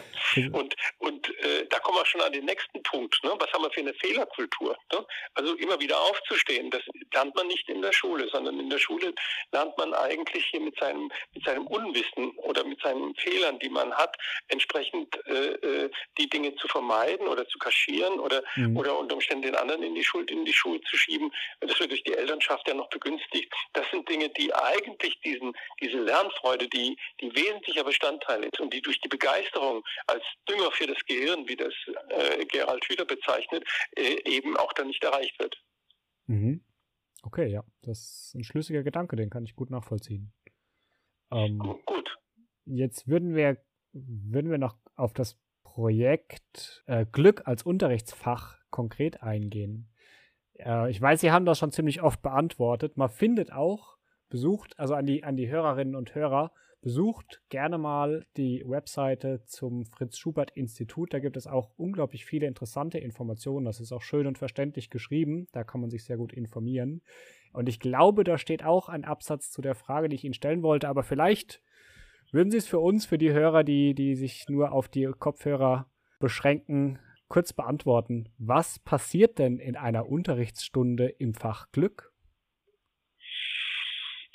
Und, 0.51 0.75
und 0.99 1.29
äh, 1.39 1.65
da 1.69 1.79
kommen 1.79 1.97
wir 1.97 2.05
schon 2.05 2.21
an 2.21 2.33
den 2.33 2.45
nächsten 2.45 2.81
Punkt. 2.83 3.21
Ne? 3.23 3.33
Was 3.37 3.51
haben 3.53 3.63
wir 3.63 3.71
für 3.71 3.81
eine 3.81 3.93
Fehlerkultur? 3.95 4.77
Ne? 4.93 5.05
Also 5.35 5.55
immer 5.55 5.79
wieder 5.79 5.99
aufzustehen, 5.99 6.69
das 6.71 6.81
lernt 7.13 7.35
man 7.35 7.47
nicht 7.47 7.67
in 7.69 7.81
der 7.81 7.93
Schule, 7.93 8.27
sondern 8.29 8.59
in 8.59 8.69
der 8.69 8.79
Schule 8.79 9.13
lernt 9.51 9.77
man 9.77 9.93
eigentlich 9.93 10.45
hier 10.45 10.61
mit 10.61 10.77
seinem, 10.79 11.11
mit 11.33 11.45
seinem 11.45 11.67
Unwissen 11.67 12.31
oder 12.37 12.63
mit 12.63 12.81
seinen 12.81 13.15
Fehlern, 13.15 13.59
die 13.59 13.69
man 13.69 13.93
hat, 13.93 14.15
entsprechend 14.47 15.15
äh, 15.27 15.53
äh 15.53 15.89
die 16.17 16.29
Dinge 16.29 16.55
zu 16.55 16.67
vermeiden 16.67 17.27
oder 17.27 17.47
zu 17.47 17.57
kaschieren 17.59 18.19
oder, 18.19 18.43
mhm. 18.55 18.77
oder 18.77 18.97
unter 18.97 19.15
Umständen 19.15 19.43
den 19.43 19.55
anderen 19.55 19.83
in 19.83 19.95
die 19.95 20.03
Schuld 20.03 20.29
in 20.31 20.45
die 20.45 20.53
Schule 20.53 20.81
zu 20.81 20.97
schieben. 20.97 21.31
Das 21.61 21.79
wird 21.79 21.91
durch 21.91 22.03
die 22.03 22.13
Elternschaft 22.13 22.67
ja 22.67 22.73
noch 22.73 22.89
begünstigt. 22.89 23.53
Das 23.73 23.85
sind 23.91 24.07
Dinge, 24.09 24.29
die 24.29 24.53
eigentlich 24.53 25.19
diesen, 25.21 25.53
diese 25.81 25.99
Lernfreude, 25.99 26.67
die, 26.67 26.97
die 27.21 27.33
wesentlicher 27.35 27.83
Bestandteil 27.83 28.43
ist 28.43 28.59
und 28.59 28.73
die 28.73 28.81
durch 28.81 28.99
die 29.01 29.09
Begeisterung 29.09 29.83
als 30.07 30.23
Dünger 30.47 30.71
für 30.71 30.87
das 30.87 30.97
Gehirn, 31.05 31.47
wie 31.47 31.55
das 31.55 31.73
äh, 32.09 32.45
Gerald 32.45 32.83
Hüder 32.85 33.05
bezeichnet, 33.05 33.63
äh, 33.95 34.17
eben 34.25 34.57
auch 34.57 34.73
dann 34.73 34.87
nicht 34.87 35.03
erreicht 35.03 35.37
wird. 35.39 35.55
Mhm. 36.27 36.63
Okay, 37.21 37.47
ja, 37.47 37.63
das 37.81 37.99
ist 37.99 38.35
ein 38.35 38.43
schlüssiger 38.43 38.83
Gedanke, 38.83 39.15
den 39.15 39.29
kann 39.29 39.43
ich 39.43 39.55
gut 39.55 39.69
nachvollziehen. 39.69 40.33
Ähm, 41.31 41.59
gut. 41.85 42.17
Jetzt 42.65 43.07
würden 43.07 43.35
wir, 43.35 43.57
würden 43.91 44.49
wir 44.49 44.57
noch 44.57 44.77
auf 44.95 45.13
das 45.13 45.37
Projekt 45.63 46.83
äh, 46.87 47.05
Glück 47.05 47.43
als 47.45 47.63
Unterrichtsfach 47.63 48.57
konkret 48.69 49.21
eingehen. 49.21 49.88
Äh, 50.59 50.91
ich 50.91 51.01
weiß, 51.01 51.21
Sie 51.21 51.31
haben 51.31 51.45
das 51.45 51.57
schon 51.59 51.71
ziemlich 51.71 52.01
oft 52.01 52.21
beantwortet. 52.21 52.97
Man 52.97 53.09
findet 53.09 53.51
auch, 53.51 53.97
besucht, 54.29 54.77
also 54.77 54.93
an 54.93 55.05
die, 55.05 55.23
an 55.23 55.35
die 55.35 55.49
Hörerinnen 55.49 55.95
und 55.95 56.13
Hörer, 56.13 56.51
Besucht 56.81 57.41
gerne 57.49 57.77
mal 57.77 58.25
die 58.37 58.63
Webseite 58.65 59.43
zum 59.43 59.83
Fritz 59.85 60.17
Schubert 60.17 60.51
Institut. 60.51 61.13
Da 61.13 61.19
gibt 61.19 61.35
es 61.35 61.45
auch 61.45 61.71
unglaublich 61.75 62.23
viele 62.23 62.47
interessante 62.47 62.99
Informationen. 62.99 63.65
Das 63.65 63.81
ist 63.81 63.91
auch 63.91 64.01
schön 64.01 64.25
und 64.27 64.37
verständlich 64.37 64.89
geschrieben. 64.89 65.47
Da 65.51 65.65
kann 65.65 65.81
man 65.81 65.89
sich 65.89 66.05
sehr 66.05 66.15
gut 66.15 66.31
informieren. 66.31 67.01
Und 67.51 67.67
ich 67.67 67.81
glaube, 67.81 68.23
da 68.23 68.37
steht 68.37 68.63
auch 68.63 68.87
ein 68.87 69.03
Absatz 69.03 69.51
zu 69.51 69.61
der 69.61 69.75
Frage, 69.75 70.07
die 70.07 70.15
ich 70.15 70.23
Ihnen 70.23 70.33
stellen 70.33 70.63
wollte. 70.63 70.87
Aber 70.87 71.03
vielleicht 71.03 71.61
würden 72.31 72.49
Sie 72.49 72.57
es 72.57 72.67
für 72.67 72.79
uns, 72.79 73.05
für 73.05 73.17
die 73.17 73.33
Hörer, 73.33 73.65
die, 73.65 73.93
die 73.93 74.15
sich 74.15 74.45
nur 74.47 74.71
auf 74.71 74.87
die 74.87 75.11
Kopfhörer 75.19 75.91
beschränken, 76.21 76.99
kurz 77.29 77.53
beantworten. 77.53 78.27
Was 78.37 78.79
passiert 78.79 79.39
denn 79.39 79.59
in 79.59 79.77
einer 79.77 80.09
Unterrichtsstunde 80.09 81.07
im 81.07 81.33
Fach 81.33 81.71
Glück? 81.71 82.08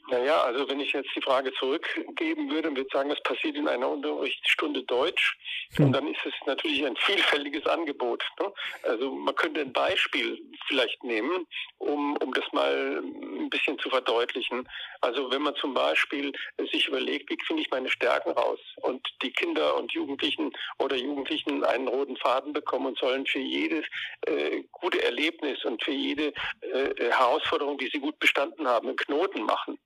Naja, 0.09 0.43
also 0.43 0.69
wenn 0.69 0.81
ich 0.81 0.93
jetzt 0.93 1.09
die 1.17 1.23
Frage 1.23 1.53
zurückgeben 1.55 2.51
würde 2.51 2.69
und 2.69 2.77
würde 2.77 2.91
sagen, 2.93 3.11
was 3.11 3.23
passiert 3.23 3.57
in 3.57 3.67
einer 3.67 3.89
Unterrichtsstunde 3.89 4.83
Deutsch, 4.83 5.37
hm. 5.77 5.93
dann 5.93 6.07
ist 6.09 6.21
es 6.27 6.35
natürlich 6.47 6.85
ein 6.85 6.97
vielfältiges 6.97 7.65
Angebot. 7.67 8.23
Ne? 8.39 8.53
Also 8.83 9.15
man 9.15 9.35
könnte 9.35 9.63
ein 9.63 9.73
Beispiel 9.73 10.39
vielleicht 10.69 11.03
nehmen, 11.05 11.47
um, 11.79 12.19
um 12.19 12.35
das 12.35 12.45
mal 12.53 13.03
ein 13.03 13.49
bisschen 13.49 13.79
zu 13.79 13.89
verdeutlichen. 13.89 14.69
Also 15.01 15.31
wenn 15.31 15.41
man 15.41 15.57
zum 15.57 15.73
Beispiel 15.73 16.33
sich 16.71 16.89
überlegt, 16.89 17.31
wie 17.31 17.39
finde 17.47 17.63
ich 17.63 17.71
meine 17.71 17.89
Stärken 17.89 18.33
raus 18.33 18.61
und 18.83 19.07
die 19.23 19.33
Kinder 19.33 19.75
und 19.77 19.93
Jugendlichen 19.93 20.53
oder 20.79 20.97
Jugendlichen 20.97 21.65
einen 21.65 21.89
roten 21.89 22.19
Faden 22.19 22.53
bekommen 22.53 22.87
und 22.87 22.99
sollen 22.99 23.27
für 23.27 23.39
jedes 23.39 23.87
äh, 24.27 24.63
gute 24.71 25.03
Erlebnis 25.03 25.65
und 25.65 25.83
für 25.83 25.93
jede 25.93 26.35
äh, 26.61 27.11
Herausforderung, 27.11 27.79
die 27.79 27.89
sie 27.91 28.01
gut 28.01 28.19
bestanden 28.19 28.69
haben, 28.69 28.89
einen 28.89 28.97
Knoten 28.97 29.45
machen 29.45 29.79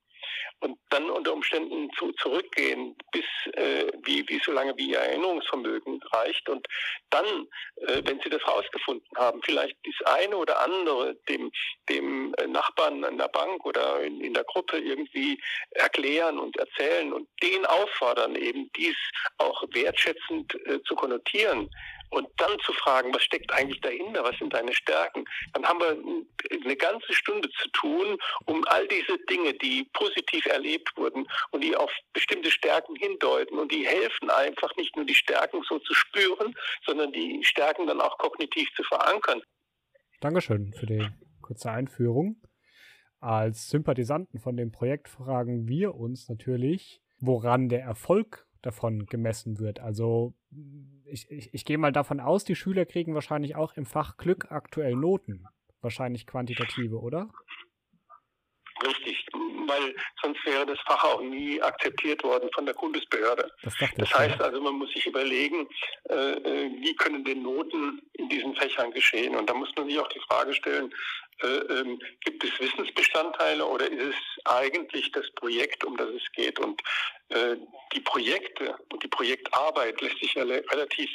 und 0.60 0.78
dann 0.90 1.10
unter 1.10 1.32
Umständen 1.32 1.90
zu, 1.98 2.12
zurückgehen, 2.12 2.96
bis 3.12 3.24
äh, 3.54 3.90
wie, 4.02 4.28
wie 4.28 4.40
so 4.44 4.52
lange 4.52 4.76
wie 4.76 4.90
ihr 4.90 4.98
Erinnerungsvermögen 4.98 6.00
reicht. 6.12 6.48
Und 6.48 6.66
dann, 7.10 7.24
äh, 7.86 8.02
wenn 8.04 8.20
sie 8.20 8.30
das 8.30 8.46
rausgefunden 8.46 9.08
haben, 9.16 9.40
vielleicht 9.42 9.76
das 9.84 10.14
eine 10.14 10.36
oder 10.36 10.60
andere 10.60 11.14
dem, 11.28 11.50
dem 11.88 12.34
Nachbarn 12.48 13.04
an 13.04 13.18
der 13.18 13.28
Bank 13.28 13.64
oder 13.64 14.00
in, 14.02 14.20
in 14.20 14.34
der 14.34 14.44
Gruppe 14.44 14.78
irgendwie 14.78 15.40
erklären 15.70 16.38
und 16.38 16.56
erzählen 16.56 17.12
und 17.12 17.28
den 17.42 17.64
auffordern, 17.66 18.34
eben 18.36 18.70
dies 18.76 18.96
auch 19.38 19.62
wertschätzend 19.72 20.54
äh, 20.66 20.80
zu 20.82 20.94
konnotieren 20.94 21.70
und 22.10 22.28
dann 22.36 22.58
zu 22.60 22.72
fragen, 22.72 23.12
was 23.14 23.22
steckt 23.22 23.52
eigentlich 23.52 23.80
dahinter, 23.80 24.24
was 24.24 24.36
sind 24.38 24.52
deine 24.54 24.72
Stärken, 24.72 25.24
dann 25.52 25.64
haben 25.64 25.80
wir 25.80 26.60
eine 26.64 26.76
ganze 26.76 27.12
Stunde 27.12 27.48
zu 27.50 27.68
tun, 27.70 28.18
um 28.46 28.64
all 28.68 28.86
diese 28.88 29.18
Dinge, 29.30 29.54
die 29.54 29.88
positiv 29.92 30.46
erlebt 30.46 30.90
wurden 30.96 31.26
und 31.50 31.62
die 31.62 31.76
auf 31.76 31.90
bestimmte 32.12 32.50
Stärken 32.50 32.96
hindeuten 32.96 33.58
und 33.58 33.70
die 33.72 33.86
helfen 33.86 34.30
einfach 34.30 34.74
nicht 34.76 34.96
nur 34.96 35.04
die 35.04 35.14
Stärken 35.14 35.62
so 35.68 35.78
zu 35.78 35.94
spüren, 35.94 36.54
sondern 36.84 37.12
die 37.12 37.42
Stärken 37.44 37.86
dann 37.86 38.00
auch 38.00 38.16
kognitiv 38.18 38.68
zu 38.74 38.82
verankern. 38.84 39.42
Dankeschön 40.20 40.72
für 40.72 40.86
die 40.86 41.06
kurze 41.42 41.70
Einführung. 41.70 42.42
Als 43.20 43.68
Sympathisanten 43.68 44.38
von 44.38 44.56
dem 44.56 44.70
Projekt 44.70 45.08
fragen 45.08 45.68
wir 45.68 45.94
uns 45.94 46.28
natürlich, 46.28 47.00
woran 47.20 47.68
der 47.68 47.82
Erfolg 47.82 48.47
davon 48.62 49.06
gemessen 49.06 49.58
wird. 49.58 49.80
Also 49.80 50.34
ich, 51.04 51.30
ich, 51.30 51.54
ich 51.54 51.64
gehe 51.64 51.78
mal 51.78 51.92
davon 51.92 52.20
aus, 52.20 52.44
die 52.44 52.56
Schüler 52.56 52.86
kriegen 52.86 53.14
wahrscheinlich 53.14 53.56
auch 53.56 53.74
im 53.74 53.86
Fach 53.86 54.16
Glück 54.16 54.50
aktuell 54.50 54.94
Noten. 54.94 55.44
Wahrscheinlich 55.80 56.26
quantitative, 56.26 56.98
oder? 57.00 57.28
Richtig, 58.84 59.26
weil 59.32 59.94
sonst 60.22 60.44
wäre 60.44 60.66
das 60.66 60.78
Fach 60.86 61.02
auch 61.04 61.20
nie 61.20 61.60
akzeptiert 61.60 62.22
worden 62.22 62.48
von 62.54 62.64
der 62.64 62.74
Bundesbehörde. 62.74 63.50
Das, 63.62 63.74
das 63.96 64.14
heißt 64.14 64.40
also, 64.40 64.60
man 64.60 64.74
muss 64.74 64.92
sich 64.92 65.06
überlegen, 65.06 65.68
äh, 66.08 66.14
äh, 66.14 66.70
wie 66.80 66.94
können 66.94 67.24
denn 67.24 67.42
Noten 67.42 68.00
in 68.14 68.28
diesen 68.28 68.54
Fächern 68.54 68.92
geschehen? 68.92 69.34
Und 69.34 69.50
da 69.50 69.54
muss 69.54 69.70
man 69.76 69.88
sich 69.88 69.98
auch 69.98 70.08
die 70.08 70.20
Frage 70.28 70.52
stellen, 70.54 70.94
äh, 71.42 71.46
ähm, 71.46 72.00
gibt 72.24 72.42
es 72.44 72.58
Wissensbestandteile 72.58 73.64
oder 73.64 73.90
ist 73.90 74.14
es 74.14 74.46
eigentlich 74.46 75.10
das 75.12 75.30
Projekt, 75.32 75.84
um 75.84 75.96
das 75.96 76.08
es 76.10 76.32
geht? 76.32 76.58
Und 76.58 76.80
die 77.92 78.00
Projekte 78.00 78.76
und 78.90 79.02
die 79.02 79.08
Projektarbeit 79.08 80.00
lässt 80.00 80.18
sich 80.18 80.34
ja 80.34 80.44
relativ 80.44 81.10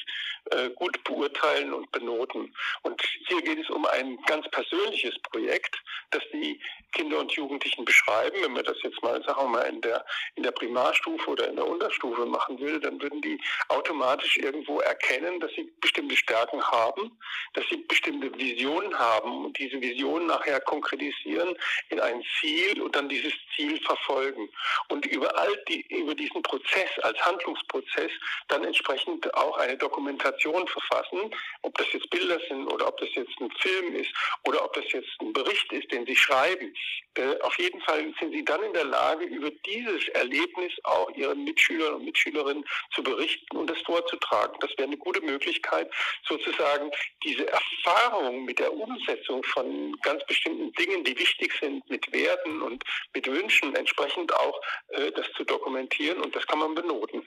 äh, 0.51 0.69
gut 0.71 1.03
beurteilen 1.03 1.73
und 1.73 1.91
benoten. 1.91 2.53
Und 2.81 3.01
hier 3.27 3.41
geht 3.41 3.59
es 3.59 3.69
um 3.69 3.85
ein 3.85 4.17
ganz 4.25 4.49
persönliches 4.49 5.15
Projekt, 5.31 5.75
das 6.11 6.21
die 6.31 6.59
Kinder 6.93 7.19
und 7.19 7.31
Jugendlichen 7.31 7.85
beschreiben. 7.85 8.37
Wenn 8.41 8.53
man 8.53 8.63
das 8.63 8.77
jetzt 8.83 9.01
mal, 9.01 9.23
sagen 9.23 9.41
wir 9.41 9.47
mal, 9.47 9.61
in 9.63 9.81
der, 9.81 10.05
in 10.35 10.43
der 10.43 10.51
Primarstufe 10.51 11.29
oder 11.29 11.47
in 11.49 11.55
der 11.55 11.67
Unterstufe 11.67 12.25
machen 12.25 12.59
will, 12.59 12.79
dann 12.79 13.01
würden 13.01 13.21
die 13.21 13.39
automatisch 13.69 14.37
irgendwo 14.37 14.79
erkennen, 14.81 15.39
dass 15.39 15.51
sie 15.53 15.71
bestimmte 15.81 16.15
Stärken 16.15 16.61
haben, 16.61 17.17
dass 17.53 17.65
sie 17.69 17.77
bestimmte 17.77 18.33
Visionen 18.37 18.97
haben 18.97 19.45
und 19.45 19.57
diese 19.57 19.81
Visionen 19.81 20.27
nachher 20.27 20.59
konkretisieren 20.61 21.55
in 21.89 21.99
ein 21.99 22.23
Ziel 22.39 22.81
und 22.81 22.95
dann 22.95 23.09
dieses 23.09 23.33
Ziel 23.55 23.79
verfolgen. 23.81 24.49
Und 24.89 25.05
über 25.07 25.37
all 25.37 25.55
die, 25.67 25.81
über 26.03 26.15
diesen 26.15 26.41
Prozess 26.43 26.89
als 27.01 27.19
Handlungsprozess 27.19 28.11
dann 28.49 28.63
entsprechend 28.63 29.33
auch 29.33 29.57
eine 29.57 29.77
Dokumentation 29.77 30.67
verfassen, 30.67 31.33
ob 31.61 31.77
das 31.77 31.91
jetzt 31.93 32.09
Bilder 32.09 32.39
sind 32.47 32.67
oder 32.67 32.87
ob 32.87 32.97
das 32.97 33.09
jetzt 33.15 33.31
ein 33.39 33.49
Film 33.59 33.95
ist 33.95 34.11
oder 34.45 34.63
ob 34.63 34.73
das 34.73 34.91
jetzt 34.91 35.09
ein 35.21 35.33
Bericht 35.33 35.71
ist, 35.71 35.91
den 35.91 36.05
sie 36.05 36.15
schreiben. 36.15 36.73
Äh, 37.15 37.39
auf 37.41 37.57
jeden 37.57 37.79
Fall 37.81 38.13
sind 38.19 38.33
sie 38.33 38.43
dann 38.43 38.61
in 38.63 38.73
der 38.73 38.85
Lage, 38.85 39.25
über 39.25 39.49
dieses 39.65 40.07
Erlebnis 40.09 40.73
auch 40.83 41.09
ihren 41.11 41.43
Mitschülern 41.43 41.95
und 41.95 42.05
Mitschülerinnen 42.05 42.65
zu 42.93 43.03
berichten 43.03 43.57
und 43.57 43.69
das 43.69 43.79
vorzutragen. 43.85 44.57
Das 44.59 44.71
wäre 44.77 44.87
eine 44.87 44.97
gute 44.97 45.21
Möglichkeit, 45.21 45.89
sozusagen 46.27 46.91
diese 47.23 47.47
Erfahrung 47.47 48.45
mit 48.45 48.59
der 48.59 48.73
Umsetzung 48.73 49.43
von 49.43 49.95
ganz 50.01 50.25
bestimmten 50.25 50.71
Dingen, 50.73 51.03
die 51.03 51.17
wichtig 51.17 51.53
sind, 51.59 51.87
mit 51.89 52.11
Werten 52.11 52.61
und 52.61 52.83
mit 53.13 53.27
Wünschen 53.27 53.75
entsprechend 53.75 54.33
auch 54.33 54.59
äh, 54.89 55.11
das 55.11 55.31
zu 55.37 55.43
dokumentieren 55.43 55.92
und 55.99 56.35
das 56.35 56.45
kann 56.47 56.59
man 56.59 56.75
benoten. 56.75 57.23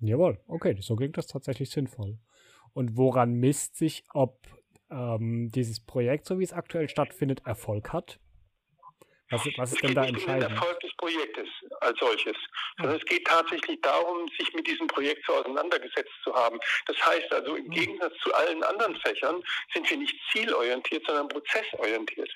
Jawohl, 0.00 0.40
okay, 0.48 0.76
so 0.80 0.96
klingt 0.96 1.16
das 1.16 1.26
tatsächlich 1.26 1.70
sinnvoll. 1.70 2.18
Und 2.74 2.96
woran 2.96 3.34
misst 3.34 3.76
sich, 3.76 4.04
ob 4.12 4.40
ähm, 4.90 5.50
dieses 5.54 5.84
Projekt, 5.84 6.26
so 6.26 6.38
wie 6.38 6.44
es 6.44 6.52
aktuell 6.52 6.88
stattfindet, 6.88 7.42
Erfolg 7.44 7.92
hat? 7.92 8.18
Was, 9.30 9.46
was 9.56 9.72
ist 9.72 9.82
denn 9.82 9.94
da 9.94 10.04
entscheidend? 10.04 10.44
Um 10.44 10.48
den 10.50 10.56
Erfolg 10.56 10.80
des 10.80 10.94
Projektes 10.96 11.48
als 11.80 11.98
solches, 11.98 12.36
sondern 12.76 12.98
es 12.98 13.04
geht 13.06 13.26
tatsächlich 13.26 13.80
darum, 13.80 14.28
sich 14.38 14.52
mit 14.52 14.66
diesem 14.66 14.86
Projekt 14.88 15.24
so 15.26 15.34
auseinandergesetzt 15.34 16.12
zu 16.22 16.34
haben. 16.34 16.58
Das 16.86 16.96
heißt 17.06 17.32
also, 17.32 17.56
im 17.56 17.64
hm. 17.64 17.70
Gegensatz 17.70 18.12
zu 18.22 18.34
allen 18.34 18.62
anderen 18.62 18.96
Fächern 18.96 19.42
sind 19.72 19.88
wir 19.88 19.96
nicht 19.96 20.14
zielorientiert, 20.32 21.06
sondern 21.06 21.28
prozessorientiert. 21.28 22.30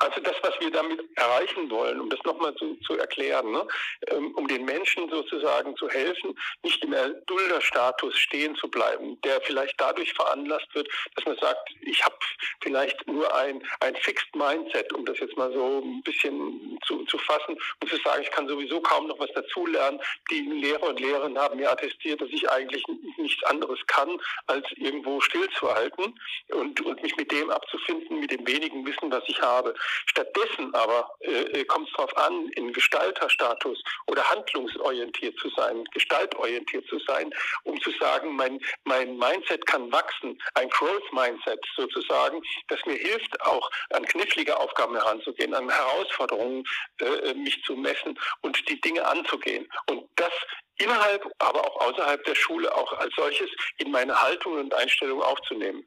Also 0.00 0.20
das, 0.20 0.36
was 0.42 0.54
wir 0.60 0.70
damit 0.70 1.00
erreichen 1.16 1.70
wollen, 1.70 2.00
um 2.00 2.10
das 2.10 2.20
nochmal 2.24 2.54
zu, 2.54 2.76
zu 2.86 2.96
erklären, 2.96 3.50
ne? 3.50 3.66
Ähm, 4.08 4.34
um 4.36 4.46
den 4.46 4.64
Menschen 4.64 5.08
sozusagen 5.10 5.76
zu 5.76 5.88
helfen, 5.88 6.38
nicht 6.62 6.82
im 6.84 6.92
Erdulderstatus 6.92 8.16
stehen 8.16 8.54
zu 8.56 8.68
bleiben, 8.68 9.20
der 9.22 9.40
vielleicht 9.42 9.80
dadurch 9.80 10.12
veranlasst 10.14 10.74
wird, 10.74 10.88
dass 11.16 11.24
man 11.24 11.36
sagt, 11.38 11.70
ich 11.82 12.04
habe 12.04 12.16
vielleicht 12.60 13.06
nur 13.06 13.34
ein, 13.34 13.62
ein 13.80 13.96
Fixed 13.96 14.34
Mindset, 14.34 14.92
um 14.92 15.04
das 15.04 15.18
jetzt 15.18 15.36
mal 15.36 15.52
so 15.52 15.80
ein 15.82 16.02
bisschen 16.02 16.78
zu, 16.86 17.04
zu 17.04 17.18
fassen 17.18 17.56
und 17.80 17.88
zu 17.88 17.96
sagen, 17.98 18.22
ich 18.22 18.30
kann 18.30 18.48
sowieso 18.48 18.80
kaum 18.80 19.06
noch 19.06 19.18
was 19.18 19.32
dazulernen. 19.32 20.00
Die 20.30 20.40
Lehrer 20.40 20.88
und 20.88 21.00
Lehrerinnen 21.00 21.38
haben 21.38 21.58
mir 21.58 21.70
attestiert, 21.70 22.20
dass 22.20 22.28
ich 22.30 22.48
eigentlich 22.50 22.82
nichts 23.18 23.42
anderes 23.44 23.78
kann, 23.86 24.20
als 24.46 24.66
irgendwo 24.76 25.20
stillzuhalten 25.20 26.18
und, 26.48 26.80
und 26.80 27.02
mich 27.02 27.16
mit 27.16 27.30
dem 27.32 27.50
abzufinden, 27.50 28.20
mit 28.20 28.30
dem 28.30 28.46
wenigen 28.46 28.86
Wissen, 28.86 29.10
was 29.10 29.22
ich 29.26 29.40
habe. 29.40 29.69
Stattdessen 30.06 30.74
aber 30.74 31.10
äh, 31.20 31.60
äh 31.60 31.64
kommt 31.64 31.88
es 31.88 31.94
darauf 31.94 32.16
an, 32.16 32.48
in 32.56 32.72
Gestalterstatus 32.72 33.82
oder 34.06 34.22
handlungsorientiert 34.30 35.38
zu 35.38 35.48
sein, 35.50 35.84
gestaltorientiert 35.92 36.86
zu 36.88 36.98
sein, 37.06 37.32
um 37.64 37.80
zu 37.80 37.90
sagen, 37.92 38.34
mein, 38.36 38.60
mein 38.84 39.16
Mindset 39.16 39.64
kann 39.66 39.90
wachsen, 39.92 40.40
ein 40.54 40.68
Growth-Mindset 40.70 41.64
sozusagen, 41.76 42.40
das 42.68 42.80
mir 42.86 42.96
hilft, 42.96 43.40
auch 43.42 43.70
an 43.90 44.04
knifflige 44.04 44.58
Aufgaben 44.58 44.94
heranzugehen, 44.94 45.54
an 45.54 45.68
Herausforderungen 45.68 46.64
äh, 47.00 47.04
äh, 47.04 47.34
mich 47.34 47.62
zu 47.64 47.76
messen 47.76 48.18
und 48.42 48.68
die 48.68 48.80
Dinge 48.80 49.06
anzugehen. 49.06 49.68
Und 49.86 50.08
das 50.16 50.32
innerhalb, 50.78 51.24
aber 51.38 51.60
auch 51.60 51.88
außerhalb 51.88 52.24
der 52.24 52.34
Schule 52.34 52.74
auch 52.74 52.92
als 52.94 53.12
solches 53.16 53.50
in 53.78 53.90
meine 53.90 54.20
Haltung 54.20 54.54
und 54.58 54.74
Einstellung 54.74 55.22
aufzunehmen. 55.22 55.84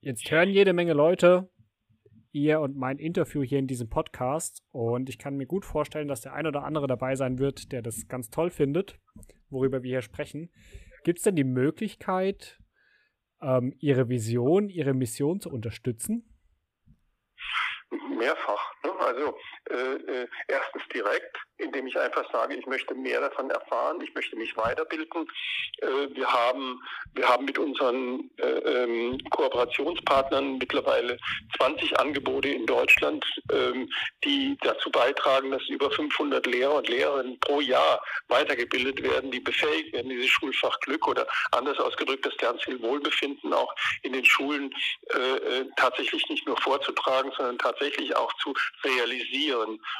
Jetzt 0.00 0.30
hören 0.30 0.50
jede 0.50 0.72
Menge 0.72 0.92
Leute 0.92 1.48
ihr 2.36 2.60
und 2.60 2.76
mein 2.76 2.98
Interview 2.98 3.42
hier 3.42 3.58
in 3.58 3.66
diesem 3.66 3.88
Podcast 3.88 4.62
und 4.70 5.08
ich 5.08 5.18
kann 5.18 5.36
mir 5.36 5.46
gut 5.46 5.64
vorstellen, 5.64 6.06
dass 6.06 6.20
der 6.20 6.34
ein 6.34 6.46
oder 6.46 6.64
andere 6.64 6.86
dabei 6.86 7.16
sein 7.16 7.38
wird, 7.38 7.72
der 7.72 7.80
das 7.80 8.08
ganz 8.08 8.28
toll 8.28 8.50
findet, 8.50 8.98
worüber 9.48 9.82
wir 9.82 9.90
hier 9.90 10.02
sprechen. 10.02 10.50
Gibt 11.02 11.18
es 11.18 11.24
denn 11.24 11.34
die 11.36 11.44
Möglichkeit, 11.44 12.58
ähm, 13.40 13.72
Ihre 13.78 14.08
Vision, 14.10 14.68
Ihre 14.68 14.92
Mission 14.92 15.40
zu 15.40 15.50
unterstützen? 15.50 16.28
Mehrfach. 18.18 18.72
Ne? 18.84 18.90
Also 18.98 19.34
äh, 19.70 20.22
äh, 20.22 20.28
erstens 20.48 20.82
direkt, 20.92 21.36
indem 21.58 21.86
ich 21.86 21.98
einfach 21.98 22.30
sage, 22.32 22.54
ich 22.54 22.66
möchte 22.66 22.94
mehr 22.94 23.20
davon 23.20 23.50
erfahren, 23.50 24.00
ich 24.00 24.14
möchte 24.14 24.36
mich 24.36 24.56
weiterbilden. 24.56 25.26
Äh, 25.80 26.14
wir 26.14 26.32
haben 26.32 26.80
wir 27.16 27.28
haben 27.28 27.46
mit 27.46 27.58
unseren 27.58 28.30
äh, 28.36 28.46
ähm, 28.46 29.18
Kooperationspartnern 29.30 30.58
mittlerweile 30.58 31.16
20 31.56 31.98
Angebote 31.98 32.48
in 32.48 32.66
Deutschland, 32.66 33.24
ähm, 33.50 33.88
die 34.22 34.56
dazu 34.60 34.90
beitragen, 34.90 35.50
dass 35.50 35.66
über 35.68 35.90
500 35.90 36.46
Lehrer 36.46 36.74
und 36.76 36.88
Lehrerinnen 36.88 37.40
pro 37.40 37.60
Jahr 37.60 38.02
weitergebildet 38.28 39.02
werden, 39.02 39.30
die 39.30 39.40
befähigt 39.40 39.94
werden, 39.94 40.10
dieses 40.10 40.28
Schulfach 40.28 40.78
Glück 40.80 41.08
oder 41.08 41.26
anders 41.52 41.78
ausgedrückt 41.78 42.26
das 42.26 42.36
Lernziel 42.40 42.80
Wohlbefinden 42.82 43.52
auch 43.54 43.74
in 44.02 44.12
den 44.12 44.24
Schulen 44.24 44.74
äh, 45.14 45.18
äh, 45.18 45.66
tatsächlich 45.76 46.28
nicht 46.28 46.46
nur 46.46 46.60
vorzutragen, 46.60 47.32
sondern 47.36 47.58
tatsächlich 47.58 48.14
auch 48.14 48.32
zu 48.34 48.52
realisieren. 48.84 49.55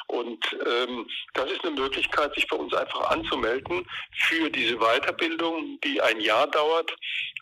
Und 0.08 0.56
ähm, 0.66 1.06
das 1.34 1.50
ist 1.50 1.64
eine 1.64 1.80
Möglichkeit, 1.80 2.34
sich 2.34 2.46
bei 2.48 2.56
uns 2.56 2.74
einfach 2.74 3.10
anzumelden 3.10 3.86
für 4.12 4.50
diese 4.50 4.76
Weiterbildung, 4.78 5.78
die 5.82 6.00
ein 6.00 6.20
Jahr 6.20 6.46
dauert 6.48 6.94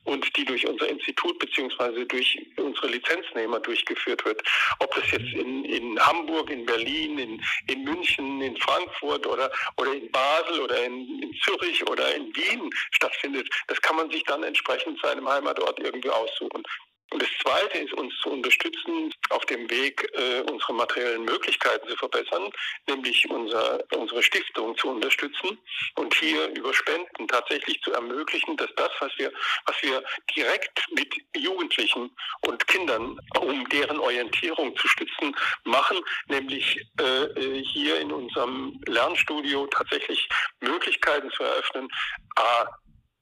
und 0.04 0.36
die 0.36 0.44
durch 0.44 0.66
unser 0.66 0.88
Institut 0.88 1.38
beziehungsweise 1.38 2.04
durch 2.06 2.38
unsere 2.56 2.88
Lizenznehmer 2.88 3.60
durchgeführt 3.60 4.24
wird. 4.24 4.42
Ob 4.80 4.94
das 4.94 5.10
jetzt 5.10 5.32
in, 5.32 5.64
in 5.64 5.98
Hamburg, 5.98 6.50
in 6.50 6.66
Berlin, 6.66 7.18
in, 7.18 7.42
in 7.68 7.84
München, 7.84 8.40
in 8.40 8.56
Frankfurt 8.58 9.26
oder, 9.26 9.50
oder 9.76 9.92
in 9.94 10.10
Basel 10.10 10.60
oder 10.60 10.84
in, 10.84 11.22
in 11.22 11.34
Zürich 11.42 11.86
oder 11.88 12.14
in 12.14 12.34
Wien 12.36 12.70
stattfindet, 12.92 13.48
das 13.68 13.80
kann 13.80 13.96
man 13.96 14.10
sich 14.10 14.22
dann 14.24 14.42
entsprechend 14.42 15.00
seinem 15.00 15.28
Heimatort 15.28 15.78
irgendwie 15.80 16.10
aussuchen. 16.10 16.62
Und 17.10 17.22
das 17.22 17.28
Zweite 17.42 17.78
ist, 17.78 17.92
uns 17.94 18.12
zu 18.22 18.30
unterstützen, 18.30 19.14
auf 19.30 19.44
dem 19.46 19.70
Weg 19.70 20.04
äh, 20.14 20.40
unsere 20.50 20.74
materiellen 20.74 21.24
Möglichkeiten 21.24 21.88
zu 21.88 21.96
verbessern, 21.96 22.50
nämlich 22.88 23.28
unser, 23.30 23.82
unsere 23.92 24.22
Stiftung 24.22 24.76
zu 24.76 24.88
unterstützen 24.88 25.58
und 25.96 26.14
hier 26.14 26.48
über 26.56 26.72
Spenden 26.74 27.28
tatsächlich 27.28 27.80
zu 27.82 27.92
ermöglichen, 27.92 28.56
dass 28.56 28.70
das, 28.76 28.90
was 29.00 29.12
wir, 29.16 29.32
was 29.66 29.76
wir 29.82 30.02
direkt 30.34 30.86
mit 30.92 31.14
Jugendlichen 31.36 32.10
und 32.40 32.66
Kindern, 32.66 33.18
um 33.40 33.68
deren 33.68 33.98
Orientierung 33.98 34.76
zu 34.76 34.88
stützen, 34.88 35.36
machen, 35.64 35.98
nämlich 36.28 36.80
äh, 37.00 37.24
äh 37.24 37.64
hier 37.64 38.00
in 38.00 38.12
unserem 38.12 38.80
Lernstudio 38.86 39.66
tatsächlich 39.68 40.28
Möglichkeiten 40.60 41.30
zu 41.30 41.42
eröffnen, 41.42 41.88
a, 42.36 42.66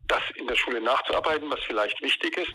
das 0.09 0.23
in 0.35 0.47
der 0.47 0.57
Schule 0.57 0.81
nachzuarbeiten, 0.81 1.51
was 1.51 1.61
vielleicht 1.67 2.01
wichtig 2.03 2.37
ist, 2.37 2.55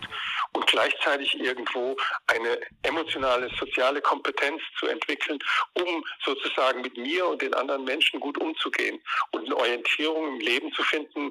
und 0.54 0.66
gleichzeitig 0.68 1.39
irgendwo 1.39 1.96
eine 2.27 2.60
emotionale, 2.84 3.50
soziale 3.60 4.01
Kompetenz 4.01 4.62
zu 4.80 4.88
entwickeln, 4.88 5.39
um 5.74 6.04
sozusagen 6.25 6.82
mit 6.82 6.98
mir 6.98 7.27
und 7.27 7.42
den 7.42 7.54
anderen 7.54 7.84
Menschen 7.84 8.20
gut 8.20 8.38
umzugehen 8.38 9.01
und 9.32 9.46
eine 9.46 9.56
Orientierung 9.56 10.36
im 10.36 10.39
Leben 10.39 10.72
zu 10.74 10.84
finden, 10.84 11.30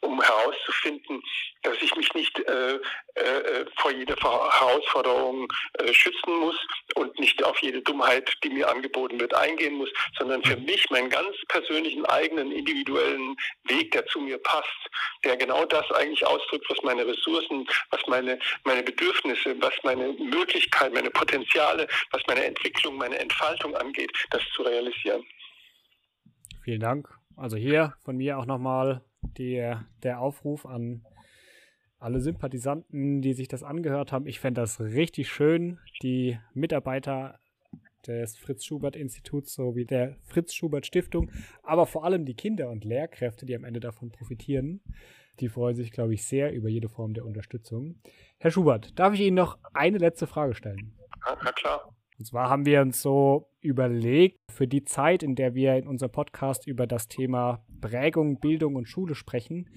um 0.00 0.20
herauszufinden, 0.20 1.22
dass 1.62 1.76
ich 1.80 1.94
mich 1.96 2.12
nicht 2.14 2.38
äh, 2.40 2.74
äh, 3.14 3.66
vor 3.76 3.92
jeder 3.92 4.16
Herausforderung 4.16 5.52
äh, 5.74 5.92
schützen 5.92 6.38
muss 6.40 6.56
und 6.94 7.18
nicht 7.18 7.42
auf 7.44 7.58
jede 7.58 7.80
Dummheit, 7.82 8.32
die 8.42 8.50
mir 8.50 8.68
angeboten 8.68 9.20
wird, 9.20 9.34
eingehen 9.34 9.74
muss, 9.74 9.90
sondern 10.18 10.42
für 10.42 10.56
mich 10.56 10.88
meinen 10.90 11.10
ganz 11.10 11.36
persönlichen 11.48 12.04
eigenen 12.06 12.50
individuellen 12.50 13.36
Weg, 13.64 13.92
der 13.92 14.06
zu 14.06 14.20
mir 14.20 14.38
passt, 14.38 14.68
der 15.24 15.36
genau 15.36 15.64
das 15.66 15.90
eigentlich 15.92 16.26
ausdrückt, 16.26 16.66
was 16.68 16.82
meine 16.82 17.06
Ressourcen, 17.06 17.66
was 17.90 18.00
meine, 18.06 18.38
meine 18.64 18.82
Bedürfnisse, 18.82 19.54
was 19.60 19.74
meine 19.82 20.12
Möglichkeiten, 20.14 20.94
meine 20.94 21.10
Potenziale, 21.10 21.86
was 22.10 22.22
meine 22.26 22.44
Entwicklung, 22.44 22.96
meine 22.96 23.18
Entfaltung 23.18 23.74
angeht, 23.76 24.10
das 24.30 24.42
zu 24.54 24.62
realisieren. 24.62 25.24
Vielen 26.64 26.80
Dank. 26.80 27.08
Also 27.36 27.56
hier 27.56 27.94
von 28.04 28.16
mir 28.16 28.38
auch 28.38 28.46
nochmal 28.46 29.02
der, 29.22 29.84
der 30.02 30.20
Aufruf 30.20 30.66
an 30.66 31.04
alle 31.98 32.20
Sympathisanten, 32.20 33.22
die 33.22 33.32
sich 33.32 33.48
das 33.48 33.62
angehört 33.62 34.12
haben. 34.12 34.26
Ich 34.26 34.40
fände 34.40 34.60
das 34.60 34.80
richtig 34.80 35.30
schön. 35.30 35.78
Die 36.02 36.38
Mitarbeiter 36.52 37.38
des 38.06 38.36
Fritz 38.36 38.64
Schubert 38.64 38.96
Instituts 38.96 39.54
sowie 39.54 39.84
der 39.84 40.16
Fritz 40.22 40.52
Schubert 40.52 40.86
Stiftung, 40.86 41.30
aber 41.62 41.86
vor 41.86 42.04
allem 42.04 42.24
die 42.24 42.34
Kinder 42.34 42.70
und 42.70 42.84
Lehrkräfte, 42.84 43.46
die 43.46 43.54
am 43.54 43.64
Ende 43.64 43.78
davon 43.78 44.10
profitieren, 44.10 44.80
die 45.40 45.48
freuen 45.48 45.76
sich, 45.76 45.92
glaube 45.92 46.14
ich, 46.14 46.24
sehr 46.24 46.52
über 46.52 46.68
jede 46.68 46.88
Form 46.88 47.14
der 47.14 47.24
Unterstützung. 47.24 48.00
Herr 48.38 48.50
Schubert, 48.50 48.98
darf 48.98 49.14
ich 49.14 49.20
Ihnen 49.20 49.36
noch 49.36 49.58
eine 49.72 49.98
letzte 49.98 50.26
Frage 50.26 50.54
stellen? 50.54 50.98
Na 51.24 51.52
klar. 51.52 51.94
Und 52.18 52.24
zwar 52.24 52.50
haben 52.50 52.66
wir 52.66 52.80
uns 52.82 53.00
so 53.00 53.48
überlegt, 53.62 54.38
für 54.50 54.66
die 54.66 54.84
Zeit, 54.84 55.22
in 55.22 55.34
der 55.34 55.54
wir 55.54 55.76
in 55.76 55.86
unserem 55.86 56.12
Podcast 56.12 56.66
über 56.66 56.86
das 56.86 57.08
Thema 57.08 57.64
Prägung, 57.80 58.40
Bildung 58.40 58.74
und 58.74 58.88
Schule 58.88 59.14
sprechen, 59.14 59.70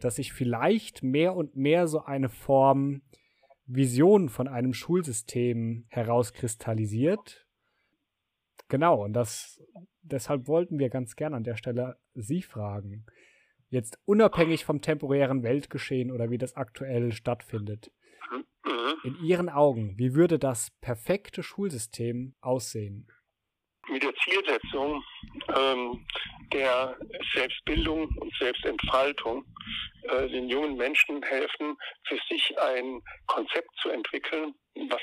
dass 0.00 0.16
sich 0.16 0.32
vielleicht 0.32 1.02
mehr 1.02 1.34
und 1.34 1.56
mehr 1.56 1.86
so 1.86 2.04
eine 2.04 2.28
Form 2.28 3.02
Vision 3.66 4.28
von 4.28 4.48
einem 4.48 4.72
Schulsystem 4.72 5.86
herauskristallisiert. 5.88 7.46
Genau, 8.68 9.04
und 9.04 9.12
das 9.12 9.60
deshalb 10.02 10.48
wollten 10.48 10.78
wir 10.78 10.88
ganz 10.88 11.16
gerne 11.16 11.36
an 11.36 11.44
der 11.44 11.56
Stelle 11.56 11.98
Sie 12.14 12.42
fragen. 12.42 13.06
Jetzt 13.68 13.98
unabhängig 14.06 14.64
vom 14.64 14.80
temporären 14.80 15.42
Weltgeschehen 15.42 16.10
oder 16.10 16.30
wie 16.30 16.38
das 16.38 16.56
aktuell 16.56 17.12
stattfindet. 17.12 17.92
Mhm. 18.64 18.94
In 19.04 19.24
Ihren 19.24 19.48
Augen, 19.48 19.98
wie 19.98 20.14
würde 20.14 20.38
das 20.38 20.70
perfekte 20.80 21.42
Schulsystem 21.42 22.34
aussehen? 22.40 23.08
Mit 23.88 24.02
der 24.02 24.14
Zielsetzung 24.16 25.02
ähm, 25.56 26.06
der 26.52 26.96
Selbstbildung 27.34 28.08
und 28.18 28.34
Selbstentfaltung 28.38 29.44
äh, 30.02 30.28
den 30.28 30.48
jungen 30.48 30.76
Menschen 30.76 31.22
helfen, 31.22 31.76
für 32.04 32.18
sich 32.28 32.58
ein 32.58 33.00
Konzept 33.26 33.70
zu 33.80 33.90
entwickeln, 33.90 34.54
was 34.88 35.00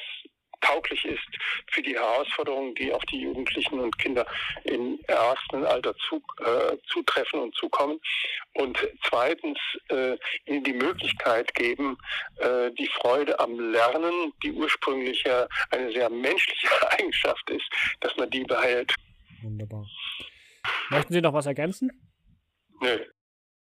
tauglich 0.61 1.03
ist 1.05 1.27
für 1.67 1.81
die 1.81 1.95
Herausforderungen, 1.95 2.75
die 2.75 2.91
auf 2.91 3.03
die 3.05 3.21
Jugendlichen 3.21 3.79
und 3.79 3.97
Kinder 3.97 4.25
im 4.63 4.99
ersten 5.07 5.65
Alter 5.65 5.95
zu, 5.97 6.21
äh, 6.39 6.77
zutreffen 6.87 7.39
und 7.39 7.55
zukommen. 7.55 7.99
Und 8.53 8.77
zweitens 9.03 9.57
äh, 9.89 10.17
ihnen 10.45 10.63
die 10.63 10.73
Möglichkeit 10.73 11.53
geben, 11.53 11.97
äh, 12.37 12.71
die 12.71 12.87
Freude 12.87 13.39
am 13.39 13.59
Lernen, 13.71 14.33
die 14.43 14.51
ursprünglich 14.51 15.23
ja 15.23 15.47
eine 15.71 15.91
sehr 15.91 16.09
menschliche 16.09 16.67
Eigenschaft 16.91 17.49
ist, 17.49 17.69
dass 18.01 18.15
man 18.17 18.29
die 18.29 18.43
behält. 18.43 18.93
Wunderbar. 19.41 19.85
Möchten 20.89 21.13
Sie 21.13 21.21
noch 21.21 21.33
was 21.33 21.45
ergänzen? 21.45 21.91
Nö. 22.81 23.05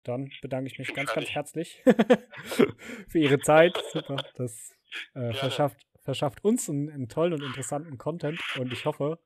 Dann 0.04 0.30
bedanke 0.42 0.70
ich 0.70 0.78
mich 0.78 0.92
ganz, 0.92 1.12
ganz 1.14 1.30
herzlich 1.30 1.83
für 3.09 3.18
Ihre 3.18 3.38
Zeit. 3.40 3.83
Super. 3.90 4.16
Das 4.37 4.74
äh, 5.14 5.33
verschafft 5.33 5.78
verschafft 6.05 6.45
uns 6.45 6.69
einen, 6.69 6.90
einen 6.90 7.09
tollen 7.09 7.33
und 7.33 7.43
interessanten 7.43 7.99
Content 7.99 8.40
und 8.59 8.73
ich 8.73 8.85
hoffe, 8.85 9.19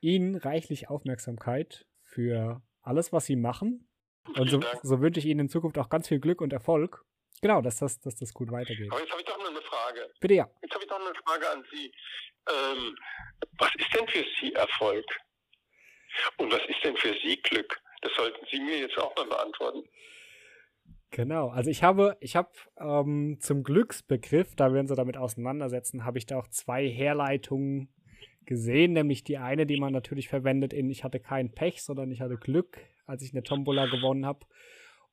Ihnen 0.00 0.36
reichlich 0.36 0.90
Aufmerksamkeit 0.90 1.86
für 2.02 2.62
alles, 2.82 3.12
was 3.12 3.26
Sie 3.26 3.36
machen. 3.36 3.88
Und 4.36 4.50
so, 4.50 4.60
so, 4.82 5.00
wünsche 5.00 5.20
ich 5.20 5.26
Ihnen 5.26 5.40
in 5.40 5.48
Zukunft 5.48 5.78
auch 5.78 5.88
ganz 5.88 6.08
viel 6.08 6.18
Glück 6.18 6.40
und 6.40 6.52
Erfolg. 6.52 7.04
Genau, 7.42 7.60
dass 7.60 7.78
das, 7.78 8.00
dass 8.00 8.16
das 8.16 8.32
gut 8.32 8.50
weitergeht. 8.50 8.90
Aber 8.90 9.00
jetzt 9.00 9.10
habe 9.10 9.20
ich 9.20 9.26
doch 9.26 9.38
noch 9.38 9.50
eine 9.50 9.62
Frage. 9.62 10.10
Bitte 10.20 10.34
ja. 10.34 10.50
Jetzt 10.62 10.74
habe 10.74 10.84
ich 10.84 10.90
noch 10.90 11.00
eine 11.00 11.14
Frage 11.26 11.50
an 11.50 11.64
Sie. 11.70 11.92
Ähm, 12.50 12.96
was 13.58 13.70
ist 13.76 13.94
denn 13.94 14.08
für 14.08 14.24
Sie 14.40 14.52
Erfolg? 14.54 15.04
Und 16.38 16.52
was 16.52 16.64
ist 16.66 16.82
denn 16.84 16.96
für 16.96 17.14
Sie 17.22 17.36
Glück? 17.42 17.80
Das 18.00 18.12
sollten 18.14 18.46
Sie 18.50 18.60
mir 18.60 18.78
jetzt 18.78 18.96
auch 18.98 19.14
mal 19.16 19.26
beantworten. 19.26 19.82
Genau, 21.14 21.48
also 21.48 21.70
ich 21.70 21.84
habe, 21.84 22.16
ich 22.18 22.34
habe 22.34 22.50
ähm, 22.76 23.36
zum 23.38 23.62
Glücksbegriff, 23.62 24.56
da 24.56 24.72
wir 24.72 24.80
uns 24.80 24.92
damit 24.92 25.16
auseinandersetzen, 25.16 26.04
habe 26.04 26.18
ich 26.18 26.26
da 26.26 26.36
auch 26.36 26.48
zwei 26.48 26.88
Herleitungen 26.88 27.88
gesehen, 28.46 28.94
nämlich 28.94 29.22
die 29.22 29.38
eine, 29.38 29.64
die 29.64 29.78
man 29.78 29.92
natürlich 29.92 30.26
verwendet 30.28 30.72
in 30.72 30.90
ich 30.90 31.04
hatte 31.04 31.20
kein 31.20 31.52
Pech, 31.52 31.84
sondern 31.84 32.10
ich 32.10 32.20
hatte 32.20 32.36
Glück, 32.36 32.80
als 33.06 33.22
ich 33.22 33.32
eine 33.32 33.44
Tombola 33.44 33.86
gewonnen 33.86 34.26
habe. 34.26 34.40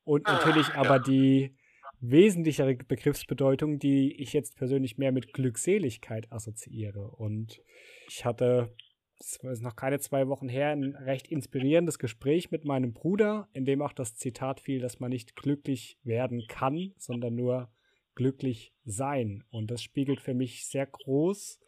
Und 0.02 0.26
ah, 0.26 0.32
natürlich 0.32 0.66
ah, 0.70 0.80
aber 0.80 0.96
ja. 0.96 1.02
die 1.04 1.56
wesentlichere 2.00 2.74
Begriffsbedeutung, 2.74 3.78
die 3.78 4.12
ich 4.20 4.32
jetzt 4.32 4.56
persönlich 4.56 4.98
mehr 4.98 5.12
mit 5.12 5.32
Glückseligkeit 5.32 6.32
assoziiere. 6.32 7.12
Und 7.12 7.62
ich 8.08 8.24
hatte 8.24 8.74
es 9.22 9.38
ist 9.42 9.62
noch 9.62 9.76
keine 9.76 10.00
zwei 10.00 10.26
Wochen 10.26 10.48
her, 10.48 10.70
ein 10.70 10.96
recht 10.96 11.28
inspirierendes 11.28 11.98
Gespräch 11.98 12.50
mit 12.50 12.64
meinem 12.64 12.92
Bruder, 12.92 13.48
in 13.52 13.64
dem 13.64 13.80
auch 13.80 13.92
das 13.92 14.16
Zitat 14.16 14.60
fiel, 14.60 14.80
dass 14.80 14.98
man 14.98 15.10
nicht 15.10 15.36
glücklich 15.36 15.98
werden 16.02 16.44
kann, 16.48 16.92
sondern 16.98 17.36
nur 17.36 17.70
glücklich 18.14 18.74
sein. 18.84 19.44
Und 19.50 19.70
das 19.70 19.82
spiegelt 19.82 20.20
für 20.20 20.34
mich 20.34 20.66
sehr 20.66 20.86
groß, 20.86 21.60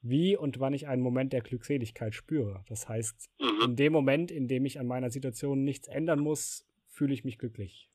wie 0.00 0.36
und 0.36 0.60
wann 0.60 0.74
ich 0.74 0.86
einen 0.86 1.02
Moment 1.02 1.32
der 1.32 1.40
Glückseligkeit 1.40 2.14
spüre. 2.14 2.64
Das 2.68 2.88
heißt, 2.88 3.30
mhm. 3.40 3.64
in 3.64 3.76
dem 3.76 3.92
Moment, 3.92 4.30
in 4.30 4.46
dem 4.46 4.64
ich 4.64 4.78
an 4.78 4.86
meiner 4.86 5.10
Situation 5.10 5.64
nichts 5.64 5.88
ändern 5.88 6.20
muss, 6.20 6.68
fühle 6.88 7.14
ich 7.14 7.24
mich 7.24 7.38
glücklich. 7.38 7.90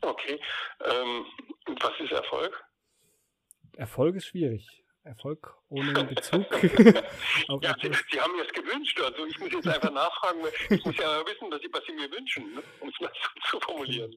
Okay. 0.00 0.38
Ähm, 0.84 1.24
was 1.80 1.92
ist 2.00 2.12
Erfolg? 2.12 2.64
Erfolg 3.76 4.16
ist 4.16 4.26
schwierig. 4.26 4.84
Erfolg 5.06 5.54
ohne 5.68 6.04
Bezug 6.04 6.44
auf 7.48 7.62
ja, 7.62 7.74
Sie, 7.80 7.90
Sie, 8.10 8.20
haben 8.20 8.36
mir 8.36 8.44
es 8.44 8.52
gewünscht, 8.52 9.00
also 9.00 9.24
ich 9.26 9.38
muss 9.38 9.52
jetzt 9.52 9.68
einfach 9.68 9.92
nachfragen, 9.92 10.40
ich 10.68 10.84
muss 10.84 10.96
ja 10.96 11.24
wissen, 11.24 11.50
was 11.50 11.60
Sie, 11.60 11.68
was 11.72 11.84
Sie 11.86 11.92
mir 11.92 12.10
wünschen, 12.10 12.54
ne? 12.54 12.62
um 12.80 12.88
es 12.88 13.00
mal 13.00 13.10
so 13.14 13.58
zu 13.58 13.60
formulieren. 13.60 14.14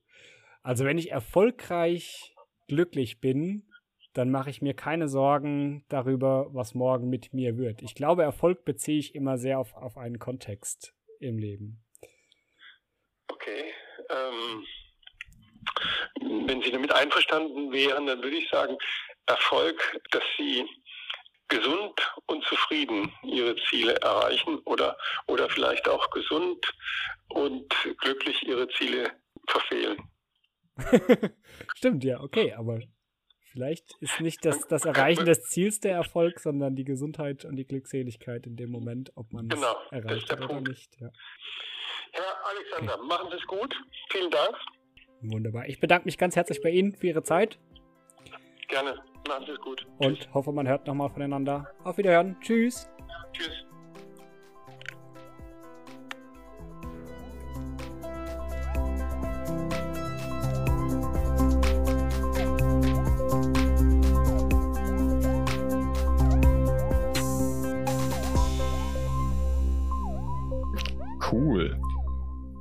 Also 0.63 0.85
wenn 0.85 0.97
ich 0.97 1.11
erfolgreich 1.11 2.35
glücklich 2.67 3.21
bin, 3.21 3.71
dann 4.13 4.31
mache 4.31 4.49
ich 4.49 4.61
mir 4.61 4.73
keine 4.73 5.07
Sorgen 5.07 5.85
darüber, 5.89 6.47
was 6.53 6.73
morgen 6.73 7.09
mit 7.09 7.33
mir 7.33 7.57
wird. 7.57 7.81
Ich 7.83 7.93
glaube, 7.93 8.23
Erfolg 8.23 8.65
beziehe 8.65 8.99
ich 8.99 9.13
immer 9.13 9.37
sehr 9.37 9.59
auf, 9.59 9.73
auf 9.75 9.97
einen 9.97 10.17
Kontext 10.17 10.93
im 11.19 11.37
Leben. 11.37 11.85
Okay. 13.27 13.71
Ähm, 14.09 14.65
wenn 16.47 16.61
Sie 16.61 16.71
damit 16.71 16.91
einverstanden 16.91 17.71
wären, 17.71 18.07
dann 18.07 18.21
würde 18.23 18.37
ich 18.37 18.49
sagen, 18.49 18.75
Erfolg, 19.29 20.01
dass 20.11 20.23
Sie 20.37 20.65
gesund 21.49 21.99
und 22.27 22.43
zufrieden 22.45 23.11
ihre 23.23 23.55
Ziele 23.69 23.95
erreichen 23.95 24.59
oder, 24.65 24.97
oder 25.27 25.49
vielleicht 25.49 25.87
auch 25.87 26.09
gesund 26.11 26.63
und 27.29 27.73
glücklich 27.99 28.43
ihre 28.43 28.67
Ziele 28.69 29.11
verfehlen. 29.47 29.97
Stimmt, 31.75 32.03
ja, 32.03 32.21
okay, 32.21 32.53
aber 32.53 32.79
vielleicht 33.51 33.95
ist 33.99 34.21
nicht 34.21 34.45
das, 34.45 34.67
das 34.67 34.85
Erreichen 34.85 35.25
des 35.25 35.41
Ziels 35.43 35.79
der 35.79 35.93
Erfolg, 35.93 36.39
sondern 36.39 36.75
die 36.75 36.85
Gesundheit 36.85 37.45
und 37.45 37.55
die 37.55 37.65
Glückseligkeit 37.65 38.45
in 38.45 38.55
dem 38.55 38.69
Moment, 38.69 39.11
ob 39.15 39.33
man 39.33 39.49
genau, 39.49 39.75
es 39.85 40.03
erreicht 40.03 40.31
hat 40.31 40.41
oder 40.41 40.61
nicht. 40.61 40.95
Ja. 41.01 41.09
Herr 42.11 42.45
Alexander, 42.47 42.95
okay. 42.95 43.07
machen 43.07 43.27
Sie 43.31 43.37
es 43.37 43.45
gut. 43.47 43.75
Vielen 44.11 44.31
Dank. 44.31 44.55
Wunderbar. 45.21 45.67
Ich 45.67 45.79
bedanke 45.79 46.05
mich 46.05 46.17
ganz 46.17 46.35
herzlich 46.35 46.61
bei 46.61 46.69
Ihnen 46.69 46.95
für 46.95 47.07
Ihre 47.07 47.23
Zeit. 47.23 47.59
Gerne. 48.69 48.99
Machen 49.27 49.45
Sie 49.47 49.51
es 49.51 49.59
gut. 49.61 49.85
Und 49.97 50.19
Tschüss. 50.19 50.33
hoffe, 50.33 50.51
man 50.51 50.67
hört 50.67 50.85
nochmal 50.85 51.09
voneinander. 51.09 51.71
Auf 51.83 51.97
Wiederhören. 51.97 52.37
Tschüss. 52.39 52.87
Tschüss. 53.33 53.65
Cool. 71.31 71.79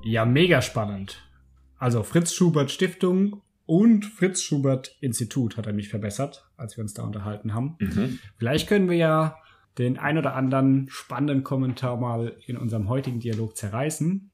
Ja, 0.02 0.24
mega 0.24 0.62
spannend. 0.62 1.22
Also 1.78 2.02
Fritz 2.02 2.32
Schubert 2.32 2.70
Stiftung 2.70 3.42
und 3.68 4.06
Fritz 4.06 4.40
Schubert 4.40 4.96
Institut 5.02 5.58
hat 5.58 5.66
er 5.66 5.74
mich 5.74 5.90
verbessert, 5.90 6.48
als 6.56 6.78
wir 6.78 6.82
uns 6.82 6.94
da 6.94 7.02
unterhalten 7.02 7.52
haben. 7.52 7.76
Mhm. 7.80 8.18
Vielleicht 8.38 8.66
können 8.66 8.88
wir 8.88 8.96
ja 8.96 9.36
den 9.76 9.98
ein 9.98 10.16
oder 10.16 10.34
anderen 10.34 10.88
spannenden 10.88 11.44
Kommentar 11.44 11.98
mal 11.98 12.34
in 12.46 12.56
unserem 12.56 12.88
heutigen 12.88 13.20
Dialog 13.20 13.58
zerreißen. 13.58 14.30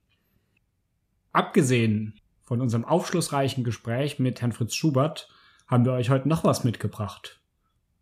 Abgesehen 1.33 2.21
von 2.45 2.61
unserem 2.61 2.85
aufschlussreichen 2.85 3.65
Gespräch 3.65 4.21
mit 4.21 4.41
Herrn 4.41 4.53
Fritz 4.53 4.77
Schubert 4.77 5.29
haben 5.67 5.85
wir 5.85 5.95
euch 5.95 6.11
heute 6.11 6.29
noch 6.29 6.45
was 6.45 6.63
mitgebracht. 6.63 7.41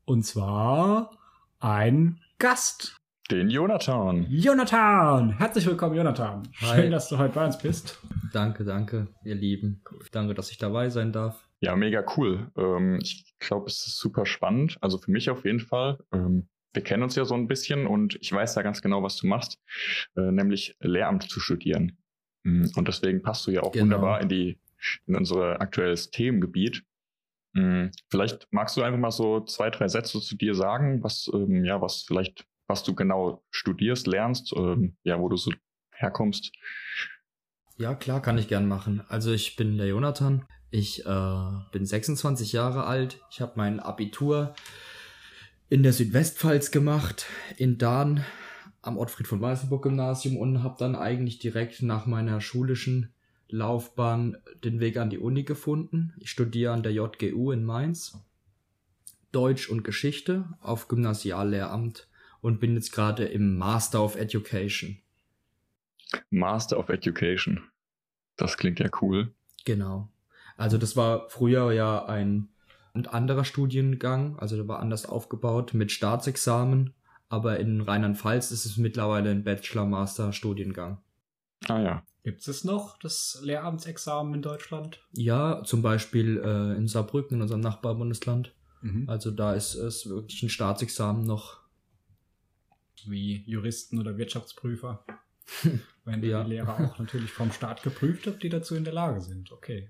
Und 0.05 0.27
zwar 0.27 1.17
ein 1.61 2.21
Gast. 2.39 3.01
Den 3.31 3.49
Jonathan. 3.49 4.27
Jonathan! 4.29 5.39
Herzlich 5.39 5.65
willkommen, 5.67 5.95
Jonathan. 5.95 6.43
Hi. 6.61 6.83
Schön, 6.83 6.91
dass 6.91 7.09
du 7.09 7.19
heute 7.19 7.35
bei 7.35 7.47
uns 7.47 7.57
bist. 7.57 7.99
Danke, 8.33 8.65
danke, 8.65 9.07
ihr 9.25 9.37
Lieben. 9.37 9.81
Danke, 10.11 10.35
dass 10.35 10.51
ich 10.51 10.59
dabei 10.59 10.91
sein 10.91 11.13
darf. 11.13 11.49
Ja, 11.61 11.77
mega 11.77 12.05
cool. 12.17 12.51
Ähm, 12.57 12.99
ich 13.01 13.33
glaube, 13.39 13.67
es 13.69 13.87
ist 13.87 13.99
super 13.99 14.27
spannend. 14.27 14.77
Also 14.81 14.99
für 14.99 15.11
mich 15.13 15.31
auf 15.31 15.45
jeden 15.45 15.61
Fall. 15.61 15.99
Ähm, 16.13 16.49
wir 16.75 16.83
kennen 16.83 17.05
uns 17.05 17.15
ja 17.15 17.25
so 17.25 17.35
ein 17.35 17.47
bisschen 17.47 17.87
und 17.87 18.19
ich 18.21 18.33
weiß 18.33 18.55
da 18.55 18.63
ganz 18.63 18.83
genau, 18.83 19.03
was 19.03 19.17
du 19.17 19.29
machst, 19.29 19.61
äh, 20.17 20.33
nämlich 20.33 20.77
Lehramt 20.81 21.23
zu 21.23 21.39
studieren. 21.39 21.99
Mm, 22.43 22.67
und 22.75 22.89
deswegen 22.89 23.23
passt 23.23 23.47
du 23.47 23.53
ja 23.53 23.63
auch 23.63 23.73
genau. 23.73 23.85
wunderbar 23.85 24.21
in 24.21 24.29
die 24.29 24.59
in 25.07 25.15
unser 25.15 25.61
aktuelles 25.61 26.11
Themengebiet. 26.11 26.83
Mm, 27.53 27.87
vielleicht 28.11 28.49
magst 28.51 28.77
du 28.77 28.83
einfach 28.83 28.99
mal 28.99 29.11
so 29.13 29.41
zwei, 29.45 29.71
drei 29.71 29.87
Sätze 29.87 30.21
zu 30.21 30.37
dir 30.37 30.55
sagen, 30.55 31.05
was 31.05 31.31
ähm, 31.33 31.65
ja, 31.65 31.81
was 31.81 32.03
vielleicht 32.03 32.47
was 32.73 32.83
du 32.83 32.95
genau 32.95 33.45
studierst, 33.51 34.07
lernst, 34.07 34.55
ähm, 34.57 34.97
ja, 35.05 35.21
wo 35.21 35.29
du 35.29 35.37
so 35.37 35.53
herkommst. 35.91 36.53
Ja, 37.77 37.95
klar, 37.95 38.23
kann 38.23 38.39
ich 38.39 38.49
gern 38.49 38.67
machen. 38.67 39.03
Also 39.09 39.31
ich 39.33 39.57
bin 39.57 39.77
der 39.77 39.89
Jonathan. 39.89 40.47
Ich 40.71 41.05
äh, 41.05 41.51
bin 41.71 41.85
26 41.85 42.53
Jahre 42.53 42.85
alt. 42.85 43.21
Ich 43.31 43.43
habe 43.43 43.53
mein 43.57 43.79
Abitur 43.79 44.55
in 45.69 45.83
der 45.83 45.93
Südwestpfalz 45.93 46.71
gemacht, 46.71 47.27
in 47.59 47.77
Dahn 47.77 48.25
am 48.81 48.97
Ottfried 48.97 49.27
von 49.27 49.43
Weißenburg 49.43 49.83
Gymnasium 49.83 50.39
und 50.39 50.63
habe 50.63 50.77
dann 50.79 50.97
eigentlich 50.97 51.39
direkt 51.39 51.83
nach 51.83 52.07
meiner 52.07 52.41
schulischen 52.41 53.13
Laufbahn 53.49 54.39
den 54.65 54.81
Weg 54.81 54.97
an 54.97 55.11
die 55.11 55.19
Uni 55.19 55.45
gefunden. 55.45 56.15
Ich 56.19 56.31
studiere 56.31 56.73
an 56.73 56.83
der 56.83 56.93
JGU 56.93 57.53
in 57.53 57.65
Mainz 57.65 58.19
Deutsch 59.31 59.69
und 59.69 59.85
Geschichte 59.85 60.49
auf 60.61 60.89
Gymnasiallehramt 60.89 62.09
und 62.43 62.61
bin 62.61 62.75
jetzt 62.75 62.93
gerade 62.93 63.25
im 63.25 63.57
Master 63.57 64.05
of 64.05 64.17
Education. 64.17 64.99
Master 66.29 66.79
of 66.79 66.91
Education. 66.91 67.63
Das 68.37 68.59
klingt 68.59 68.81
ja 68.81 68.91
cool. 69.01 69.35
Genau. 69.65 70.11
Also 70.59 70.77
das 70.77 70.97
war 70.97 71.31
früher 71.31 71.73
ja 71.73 72.05
ein, 72.05 72.49
ein 72.93 73.07
anderer 73.07 73.45
Studiengang, 73.45 74.39
also 74.39 74.57
der 74.57 74.69
war 74.69 74.81
anders 74.81 75.07
aufgebaut 75.07 75.73
mit 75.73 75.93
Staatsexamen, 75.93 76.93
aber 77.31 77.59
in 77.59 77.81
Rheinland-Pfalz 77.81 78.51
ist 78.51 78.67
es 78.67 78.77
mittlerweile 78.77 79.31
ein 79.31 79.45
Bachelor-Master-Studiengang. 79.45 80.99
Ah 81.69 81.81
ja. 81.81 82.03
Gibt 82.25 82.47
es 82.47 82.65
noch 82.65 82.99
das 82.99 83.41
Lehramtsexamen 83.43 84.35
in 84.35 84.43
Deutschland? 84.43 85.01
Ja, 85.13 85.63
zum 85.65 85.81
Beispiel 85.83 86.41
äh, 86.45 86.77
in 86.77 86.87
Saarbrücken, 86.87 87.37
in 87.37 87.43
unserem 87.43 87.61
Nachbarbundesland. 87.61 88.55
Mhm. 88.83 89.09
Also 89.09 89.31
da 89.31 89.55
ist 89.55 89.75
es 89.75 90.09
wirklich 90.09 90.43
ein 90.43 90.49
Staatsexamen 90.49 91.25
noch 91.25 91.62
wie 93.11 93.43
Juristen 93.47 93.99
oder 93.99 94.17
Wirtschaftsprüfer. 94.17 95.05
Wenn 96.05 96.23
ja. 96.23 96.43
die 96.43 96.51
Lehrer 96.51 96.75
auch 96.75 96.99
natürlich 96.99 97.31
vom 97.31 97.53
Staat 97.53 97.83
geprüft, 97.83 98.27
ob 98.29 98.41
die 98.41 98.49
dazu 98.49 98.75
in 98.75 98.85
der 98.85 98.93
Lage 98.93 99.21
sind. 99.21 99.53
Okay. 99.53 99.89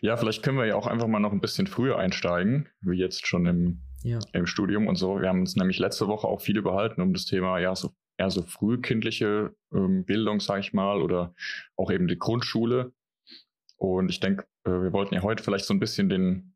Ja, 0.00 0.16
vielleicht 0.16 0.42
können 0.42 0.58
wir 0.58 0.66
ja 0.66 0.76
auch 0.76 0.86
einfach 0.86 1.06
mal 1.06 1.20
noch 1.20 1.32
ein 1.32 1.40
bisschen 1.40 1.66
früher 1.66 1.98
einsteigen, 1.98 2.68
wie 2.80 2.98
jetzt 2.98 3.26
schon 3.26 3.46
im, 3.46 3.82
ja. 4.02 4.18
im 4.32 4.46
Studium 4.46 4.88
und 4.88 4.96
so. 4.96 5.20
Wir 5.20 5.28
haben 5.28 5.40
uns 5.40 5.56
nämlich 5.56 5.78
letzte 5.78 6.06
Woche 6.06 6.26
auch 6.26 6.40
viel 6.40 6.56
überhalten 6.56 7.02
um 7.02 7.12
das 7.12 7.26
Thema, 7.26 7.58
ja, 7.58 7.74
so 7.74 7.94
eher 8.16 8.30
so 8.30 8.42
frühkindliche 8.42 9.54
ähm, 9.72 10.04
Bildung, 10.04 10.40
sag 10.40 10.60
ich 10.60 10.72
mal, 10.72 11.02
oder 11.02 11.34
auch 11.76 11.90
eben 11.90 12.06
die 12.06 12.18
Grundschule. 12.18 12.92
Und 13.76 14.08
ich 14.08 14.20
denke, 14.20 14.44
äh, 14.64 14.70
wir 14.70 14.92
wollten 14.92 15.14
ja 15.14 15.22
heute 15.22 15.42
vielleicht 15.42 15.64
so 15.64 15.74
ein 15.74 15.80
bisschen 15.80 16.08
den, 16.08 16.54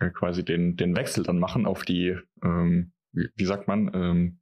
äh, 0.00 0.10
quasi 0.10 0.44
den, 0.44 0.76
den 0.76 0.96
Wechsel 0.96 1.24
dann 1.24 1.38
machen 1.38 1.66
auf 1.66 1.84
die, 1.84 2.16
ähm, 2.42 2.92
wie, 3.12 3.28
wie, 3.34 3.44
sagt 3.44 3.68
man, 3.68 3.90
ähm, 3.94 4.40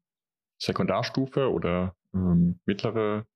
Sekundarstufe 0.58 1.50
oder 1.50 1.94
ähm, 2.14 2.58
mittlere 2.66 3.26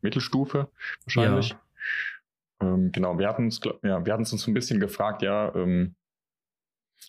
Mittelstufe 0.00 0.70
wahrscheinlich. 1.04 1.50
Ja. 1.50 1.60
Ähm, 2.60 2.92
genau, 2.92 3.18
wir 3.18 3.28
hatten 3.28 3.44
uns, 3.44 3.60
ja, 3.82 4.04
wir 4.04 4.12
hatten 4.12 4.22
uns 4.22 4.46
ein 4.46 4.54
bisschen 4.54 4.80
gefragt, 4.80 5.22
ja, 5.22 5.54
ähm, 5.54 5.94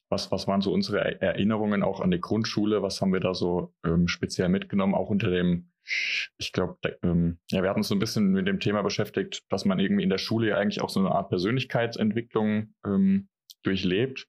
was, 0.09 0.31
was 0.31 0.47
waren 0.47 0.62
so 0.62 0.71
unsere 0.71 1.21
Erinnerungen 1.21 1.83
auch 1.83 1.99
an 1.99 2.12
die 2.12 2.21
Grundschule? 2.21 2.83
Was 2.83 3.01
haben 3.01 3.13
wir 3.13 3.19
da 3.19 3.33
so 3.33 3.73
ähm, 3.83 4.07
speziell 4.07 4.49
mitgenommen, 4.49 4.93
auch 4.93 5.09
unter 5.09 5.29
dem, 5.29 5.71
ich 6.38 6.51
glaube, 6.51 6.77
ähm, 7.01 7.39
ja, 7.49 7.63
wir 7.63 7.69
hatten 7.69 7.79
uns 7.79 7.88
so 7.88 7.95
ein 7.95 7.99
bisschen 7.99 8.31
mit 8.31 8.47
dem 8.47 8.59
Thema 8.59 8.83
beschäftigt, 8.83 9.43
dass 9.49 9.65
man 9.65 9.79
irgendwie 9.79 10.03
in 10.03 10.09
der 10.09 10.19
Schule 10.19 10.49
ja 10.49 10.57
eigentlich 10.57 10.81
auch 10.81 10.89
so 10.89 10.99
eine 10.99 11.12
Art 11.12 11.29
Persönlichkeitsentwicklung 11.29 12.73
ähm, 12.85 13.29
durchlebt 13.63 14.27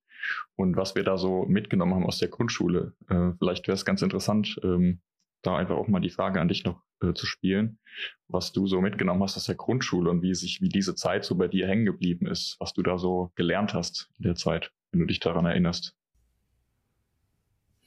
und 0.57 0.77
was 0.77 0.95
wir 0.95 1.05
da 1.05 1.19
so 1.19 1.45
mitgenommen 1.45 1.95
haben 1.95 2.07
aus 2.07 2.19
der 2.19 2.29
Grundschule. 2.29 2.95
Äh, 3.09 3.33
vielleicht 3.39 3.67
wäre 3.69 3.75
es 3.75 3.85
ganz 3.85 4.03
interessant, 4.03 4.59
ähm, 4.63 5.01
da 5.43 5.57
einfach 5.57 5.77
auch 5.77 5.89
mal 5.89 6.01
die 6.01 6.11
Frage 6.11 6.41
an 6.41 6.49
dich 6.49 6.65
noch 6.65 6.83
äh, 7.03 7.15
zu 7.15 7.27
spielen, 7.27 7.79
was 8.29 8.53
du 8.53 8.67
so 8.67 8.81
mitgenommen 8.81 9.23
hast 9.23 9.37
aus 9.37 9.45
der 9.45 9.55
Grundschule 9.55 10.11
und 10.11 10.23
wie 10.23 10.35
sich, 10.35 10.61
wie 10.61 10.69
diese 10.69 10.95
Zeit 10.95 11.25
so 11.25 11.35
bei 11.37 11.49
dir 11.49 11.67
hängen 11.67 11.85
geblieben 11.85 12.27
ist, 12.27 12.57
was 12.61 12.73
du 12.75 12.83
da 12.83 12.99
so 12.99 13.33
gelernt 13.35 13.75
hast 13.75 14.11
in 14.19 14.25
der 14.25 14.35
Zeit, 14.35 14.73
wenn 14.93 15.01
du 15.01 15.07
dich 15.07 15.21
daran 15.21 15.47
erinnerst. 15.47 15.97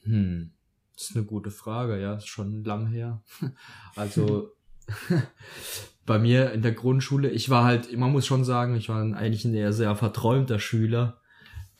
Hm, 0.02 0.52
das 0.94 1.10
ist 1.10 1.16
eine 1.16 1.24
gute 1.24 1.50
Frage, 1.50 2.00
ja, 2.00 2.14
ist 2.14 2.28
schon 2.28 2.64
lang 2.64 2.86
her. 2.88 3.22
Also 3.96 4.50
bei 6.06 6.18
mir 6.18 6.52
in 6.52 6.62
der 6.62 6.72
Grundschule, 6.72 7.30
ich 7.30 7.48
war 7.48 7.64
halt, 7.64 7.96
man 7.96 8.12
muss 8.12 8.26
schon 8.26 8.44
sagen, 8.44 8.76
ich 8.76 8.88
war 8.88 9.00
eigentlich 9.00 9.44
ein 9.44 9.54
eher 9.54 9.72
sehr 9.72 9.94
verträumter 9.96 10.58
Schüler 10.58 11.20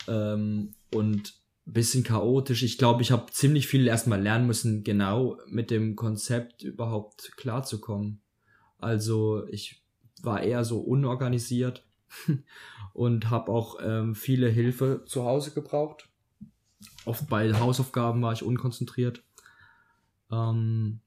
ähm, 0.08 0.74
und 0.92 1.34
bisschen 1.72 2.04
chaotisch. 2.04 2.62
Ich 2.62 2.78
glaube, 2.78 3.02
ich 3.02 3.10
habe 3.10 3.32
ziemlich 3.32 3.68
viel 3.68 3.86
erstmal 3.86 4.20
lernen 4.20 4.46
müssen, 4.46 4.84
genau 4.84 5.38
mit 5.46 5.70
dem 5.70 5.96
Konzept 5.96 6.62
überhaupt 6.62 7.32
klarzukommen. 7.36 8.20
Also 8.78 9.46
ich 9.48 9.82
war 10.22 10.42
eher 10.42 10.64
so 10.64 10.80
unorganisiert 10.80 11.86
und 12.92 13.30
habe 13.30 13.50
auch 13.50 13.78
ähm, 13.82 14.14
viele 14.14 14.48
Hilfe 14.48 15.04
zu 15.06 15.24
Hause 15.24 15.52
gebraucht. 15.52 16.08
Oft 17.06 17.28
bei 17.28 17.52
Hausaufgaben 17.54 18.20
war 18.22 18.32
ich 18.32 18.42
unkonzentriert. 18.42 19.22
Ähm, 20.30 21.00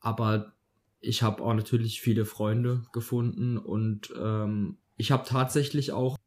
aber 0.00 0.52
ich 1.00 1.22
habe 1.22 1.42
auch 1.42 1.54
natürlich 1.54 2.00
viele 2.00 2.24
Freunde 2.24 2.84
gefunden 2.92 3.58
und 3.58 4.12
ähm, 4.18 4.78
ich 4.96 5.12
habe 5.12 5.24
tatsächlich 5.26 5.92
auch, 5.92 6.18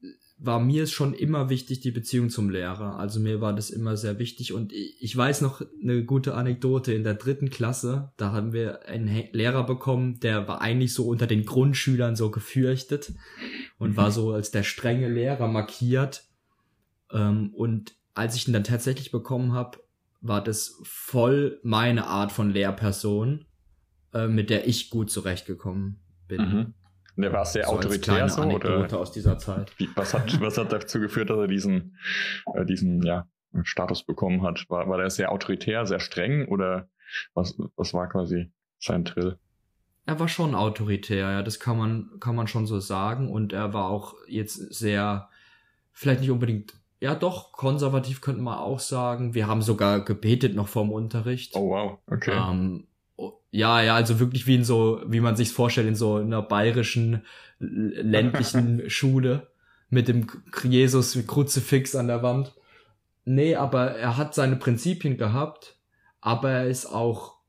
war 0.44 0.60
mir 0.60 0.88
schon 0.88 1.14
immer 1.14 1.50
wichtig, 1.50 1.82
die 1.82 1.92
Beziehung 1.92 2.32
zum 2.32 2.50
Lehrer. 2.50 2.98
Also 2.98 3.20
mir 3.20 3.42
war 3.42 3.54
das 3.54 3.70
immer 3.70 3.96
sehr 3.96 4.18
wichtig 4.18 4.54
und 4.54 4.74
ich 4.74 5.16
weiß 5.16 5.42
noch 5.42 5.62
eine 5.82 6.04
gute 6.04 6.34
Anekdote. 6.34 6.94
In 6.94 7.04
der 7.04 7.14
dritten 7.14 7.52
Klasse, 7.52 8.12
da 8.18 8.32
haben 8.32 8.52
wir 8.52 8.88
einen 8.88 9.08
Lehrer 9.34 9.64
bekommen, 9.64 10.20
der 10.20 10.48
war 10.48 10.60
eigentlich 10.60 10.96
so 10.96 11.06
unter 11.08 11.28
den 11.28 11.46
Grundschülern 11.46 12.16
so 12.16 12.32
gefürchtet 12.32 13.14
und 13.78 13.98
war 13.98 14.10
so 14.10 14.32
als 14.32 14.50
der 14.50 14.64
strenge 14.64 15.10
Lehrer 15.10 15.48
markiert. 15.48 16.24
Ähm, 17.12 17.54
und 17.54 17.94
als 18.16 18.36
ich 18.36 18.48
ihn 18.48 18.54
dann 18.54 18.64
tatsächlich 18.64 19.12
bekommen 19.12 19.54
habe, 19.54 19.78
war 20.22 20.44
das 20.44 20.80
voll 20.82 21.60
meine 21.62 22.08
Art 22.08 22.32
von 22.32 22.50
Lehrperson, 22.50 23.46
äh, 24.14 24.28
mit 24.28 24.50
der 24.50 24.68
ich 24.68 24.90
gut 24.90 25.12
zurechtgekommen 25.12 26.00
bin. 26.28 26.42
Mhm. 26.42 26.74
Der 27.22 27.34
war 27.34 27.46
sehr 27.46 27.66
so 27.66 27.72
autoritär 27.72 28.28
so 28.30 28.42
oder 28.44 29.00
aus 29.00 29.12
dieser 29.12 29.38
Zeit. 29.38 29.72
Wie, 29.78 29.90
was 29.96 30.14
hat 30.14 30.40
was 30.42 30.58
hat 30.58 30.72
dazu 30.72 31.00
geführt, 31.00 31.30
dass 31.30 31.38
er 31.38 31.48
diesen 31.48 31.98
äh, 32.54 32.66
diesen 32.66 33.02
ja 33.04 33.28
Status 33.64 34.04
bekommen 34.04 34.44
hat? 34.44 34.66
War 34.70 34.88
war 34.88 34.98
der 34.98 35.10
sehr 35.10 35.32
autoritär, 35.32 35.86
sehr 35.86 36.00
streng 36.00 36.48
oder 36.48 36.88
was 37.34 37.58
was 37.76 37.94
war 37.94 38.08
quasi 38.10 38.52
sein 38.80 39.06
Trill? 39.06 39.38
Er 40.06 40.20
war 40.20 40.28
schon 40.28 40.56
autoritär, 40.56 41.32
ja, 41.32 41.44
das 41.44 41.60
kann 41.60 41.78
man 41.78 42.10
kann 42.20 42.36
man 42.36 42.48
schon 42.48 42.66
so 42.66 42.80
sagen 42.80 43.30
und 43.30 43.54
er 43.54 43.74
war 43.74 43.90
auch 43.90 44.16
jetzt 44.28 44.74
sehr 44.74 45.30
vielleicht 45.92 46.22
nicht 46.22 46.32
unbedingt 46.32 46.74
ja 47.00 47.16
doch 47.16 47.52
konservativ 47.52 48.22
könnte 48.22 48.42
man 48.42 48.58
auch 48.58 48.80
sagen. 48.80 49.34
Wir 49.34 49.48
haben 49.48 49.62
sogar 49.62 50.04
gebetet 50.04 50.56
noch 50.56 50.68
vorm 50.68 50.92
Unterricht. 50.92 51.56
Oh 51.56 51.70
wow, 51.70 52.00
okay. 52.08 52.34
Ähm, 52.36 52.88
ja, 53.52 53.82
ja, 53.82 53.96
also 53.96 54.20
wirklich 54.20 54.48
wie 54.48 54.56
in 54.56 54.64
so, 54.64 55.02
wie 55.06 55.20
man 55.20 55.36
sich's 55.36 55.52
vorstellt, 55.52 55.88
in 55.88 55.96
so 55.96 56.16
einer 56.16 56.42
bayerischen 56.42 57.24
ländlichen 57.60 58.90
Schule 58.90 59.48
mit 59.90 60.08
dem 60.08 60.28
Jesus 60.64 61.18
Kruzifix 61.28 61.96
an 61.96 62.08
der 62.08 62.24
Wand. 62.24 62.56
Nee, 63.26 63.56
aber 63.56 63.92
er 63.92 64.16
hat 64.18 64.34
seine 64.34 64.56
Prinzipien 64.56 65.18
gehabt, 65.18 65.78
aber 66.22 66.50
er 66.50 66.68
ist 66.68 66.86
auch, 66.86 67.40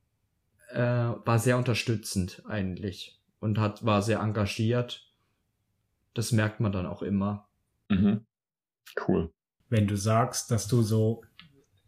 äh, 0.70 0.80
war 0.80 1.38
sehr 1.38 1.56
unterstützend 1.56 2.42
eigentlich 2.46 3.20
und 3.38 3.58
hat, 3.58 3.84
war 3.84 4.02
sehr 4.02 4.18
engagiert. 4.18 5.08
Das 6.14 6.32
merkt 6.32 6.58
man 6.58 6.72
dann 6.72 6.86
auch 6.86 7.02
immer. 7.02 7.48
Mhm. 7.88 8.26
Cool. 9.06 9.32
Wenn 9.68 9.86
du 9.86 9.96
sagst, 9.96 10.50
dass 10.50 10.66
du 10.66 10.82
so 10.82 11.22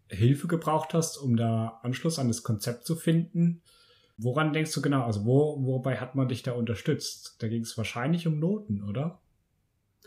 Hilfe 0.08 0.46
gebraucht 0.46 0.94
hast, 0.94 1.16
um 1.16 1.36
da 1.36 1.80
Anschluss 1.82 2.18
an 2.18 2.28
das 2.28 2.44
Konzept 2.44 2.86
zu 2.86 2.94
finden, 2.94 3.60
Woran 4.16 4.52
denkst 4.52 4.72
du 4.72 4.80
genau? 4.80 5.04
Also 5.04 5.24
wo, 5.24 5.58
wobei 5.64 5.96
hat 5.96 6.14
man 6.14 6.28
dich 6.28 6.42
da 6.42 6.52
unterstützt? 6.52 7.36
Da 7.40 7.48
ging 7.48 7.62
es 7.62 7.76
wahrscheinlich 7.76 8.26
um 8.26 8.38
Noten, 8.38 8.82
oder? 8.84 9.20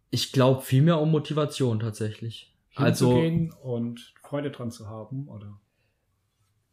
Ich 0.10 0.32
glaube 0.32 0.62
vielmehr 0.62 1.00
um 1.02 1.12
Motivation 1.12 1.80
tatsächlich. 1.80 2.54
Hinzugehen 2.70 3.52
also 3.52 3.74
und 3.74 4.14
Freude 4.22 4.52
dran 4.52 4.72
zu 4.72 4.88
haben, 4.88 5.28
oder? 5.28 5.60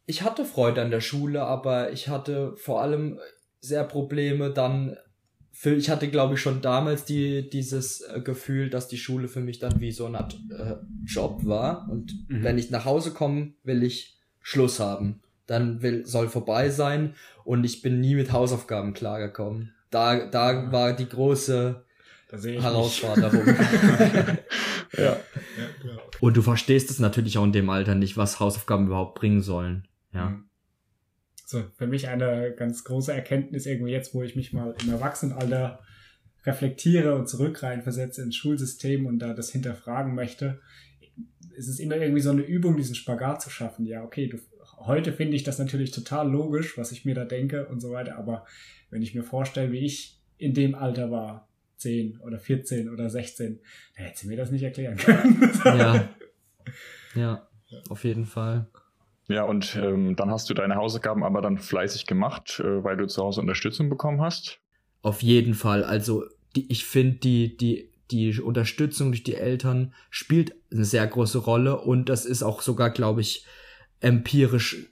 Ich 0.07 0.23
hatte 0.23 0.44
Freude 0.44 0.83
an 0.83 0.90
der 0.90 1.01
Schule, 1.01 1.42
aber 1.44 1.90
ich 1.90 2.09
hatte 2.09 2.55
vor 2.57 2.83
allem 2.83 3.18
sehr 3.61 3.85
Probleme 3.85 4.51
dann 4.51 4.97
für, 5.51 5.75
ich 5.75 5.88
hatte 5.88 6.09
glaube 6.09 6.35
ich 6.35 6.40
schon 6.40 6.61
damals 6.61 7.05
die, 7.05 7.49
dieses 7.49 8.03
äh, 8.03 8.20
Gefühl, 8.20 8.70
dass 8.70 8.88
die 8.88 8.99
Schule 8.99 9.29
für 9.29 9.40
mich 9.40 9.61
dann 9.61 9.81
wie 9.81 9.92
so 9.92 10.05
eine 10.05 10.18
Art 10.18 10.38
äh, 10.51 10.77
Job 11.07 11.47
war 11.47 11.88
und 11.90 12.29
mhm. 12.29 12.42
wenn 12.42 12.59
ich 12.59 12.70
nach 12.70 12.85
Hause 12.85 13.12
komme, 13.12 13.55
will 13.62 13.83
ich 13.83 14.18
Schluss 14.40 14.79
haben 14.79 15.23
dann 15.46 15.83
will, 15.83 16.07
soll 16.07 16.28
vorbei 16.28 16.70
sein 16.70 17.14
und 17.44 17.64
ich 17.64 17.83
bin 17.83 18.00
nie 18.00 18.14
mit 18.14 18.33
Hausaufgaben 18.33 18.94
klargekommen. 18.94 19.74
Da, 19.90 20.26
da 20.26 20.72
war 20.72 20.94
die 20.94 21.09
große 21.09 21.85
Herausforderung. 22.30 23.46
ja. 24.96 25.04
ja 25.04 25.18
und 26.20 26.37
du 26.37 26.42
verstehst 26.42 26.90
es 26.90 26.98
natürlich 26.98 27.38
auch 27.38 27.44
in 27.44 27.52
dem 27.52 27.70
Alter 27.70 27.94
nicht, 27.94 28.16
was 28.16 28.40
Hausaufgaben 28.40 28.87
überhaupt 28.87 29.18
bringen 29.18 29.42
sollen. 29.42 29.87
Ja. 30.12 30.30
Mhm. 30.30 30.44
So, 31.46 31.62
für 31.76 31.87
mich 31.87 32.09
eine 32.09 32.54
ganz 32.57 32.85
große 32.85 33.12
Erkenntnis 33.12 33.66
irgendwie 33.66 33.92
jetzt, 33.92 34.14
wo 34.14 34.22
ich 34.22 34.35
mich 34.35 34.52
mal 34.52 34.74
im 34.83 34.90
Erwachsenenalter 34.90 35.80
reflektiere 36.44 37.14
und 37.14 37.28
zurück 37.28 37.62
reinversetze 37.62 38.22
ins 38.22 38.37
Schulsystem 38.37 39.07
und 39.07 39.18
da 39.18 39.35
das 39.35 39.50
hinterfragen 39.50 40.14
möchte, 40.14 40.61
ist 41.57 41.68
es 41.68 41.78
immer 41.78 41.96
irgendwie 41.96 42.22
so 42.22 42.30
eine 42.30 42.42
Übung, 42.42 42.76
diesen 42.76 42.94
Spagat 42.94 43.42
zu 43.42 43.50
schaffen. 43.50 43.87
Ja, 43.87 44.02
okay, 44.02 44.28
du 44.28 44.38
heute 44.78 45.12
finde 45.12 45.37
ich 45.37 45.42
das 45.42 45.58
natürlich 45.58 45.90
total 45.90 46.30
logisch, 46.30 46.76
was 46.78 46.92
ich 46.92 47.04
mir 47.04 47.14
da 47.14 47.24
denke 47.24 47.66
und 47.66 47.80
so 47.80 47.90
weiter. 47.90 48.16
Aber 48.16 48.46
wenn 48.90 49.02
ich 49.02 49.14
mir 49.14 49.22
vorstelle, 49.22 49.72
wie 49.72 49.84
ich 49.84 50.20
in 50.38 50.54
dem 50.54 50.74
Alter 50.74 51.10
war, 51.10 51.48
10 51.76 52.20
oder 52.20 52.38
14 52.38 52.88
oder 52.88 53.10
16, 53.10 53.60
dann 53.96 54.06
hätte 54.06 54.18
sie 54.18 54.28
mir 54.28 54.37
das 54.37 54.50
nicht 54.50 54.62
erklären 54.62 54.96
können. 54.96 55.50
ja. 55.64 56.08
ja, 57.14 57.48
auf 57.88 58.04
jeden 58.04 58.26
Fall. 58.26 58.66
Ja, 59.28 59.44
und 59.44 59.76
ähm, 59.76 60.16
dann 60.16 60.30
hast 60.30 60.50
du 60.50 60.54
deine 60.54 60.76
Hausaufgaben 60.76 61.24
aber 61.24 61.40
dann 61.40 61.58
fleißig 61.58 62.06
gemacht, 62.06 62.60
äh, 62.60 62.84
weil 62.84 62.96
du 62.96 63.06
zu 63.06 63.22
Hause 63.22 63.40
Unterstützung 63.40 63.88
bekommen 63.88 64.20
hast? 64.20 64.60
Auf 65.02 65.22
jeden 65.22 65.54
Fall. 65.54 65.82
Also 65.82 66.24
die, 66.56 66.70
ich 66.70 66.84
finde, 66.84 67.18
die, 67.18 67.56
die, 67.56 67.90
die 68.10 68.40
Unterstützung 68.40 69.12
durch 69.12 69.22
die 69.22 69.34
Eltern 69.34 69.94
spielt 70.10 70.54
eine 70.70 70.84
sehr 70.84 71.06
große 71.06 71.38
Rolle 71.38 71.80
und 71.80 72.08
das 72.08 72.26
ist 72.26 72.42
auch 72.42 72.60
sogar, 72.60 72.90
glaube 72.90 73.22
ich, 73.22 73.46
empirisch 74.05 74.90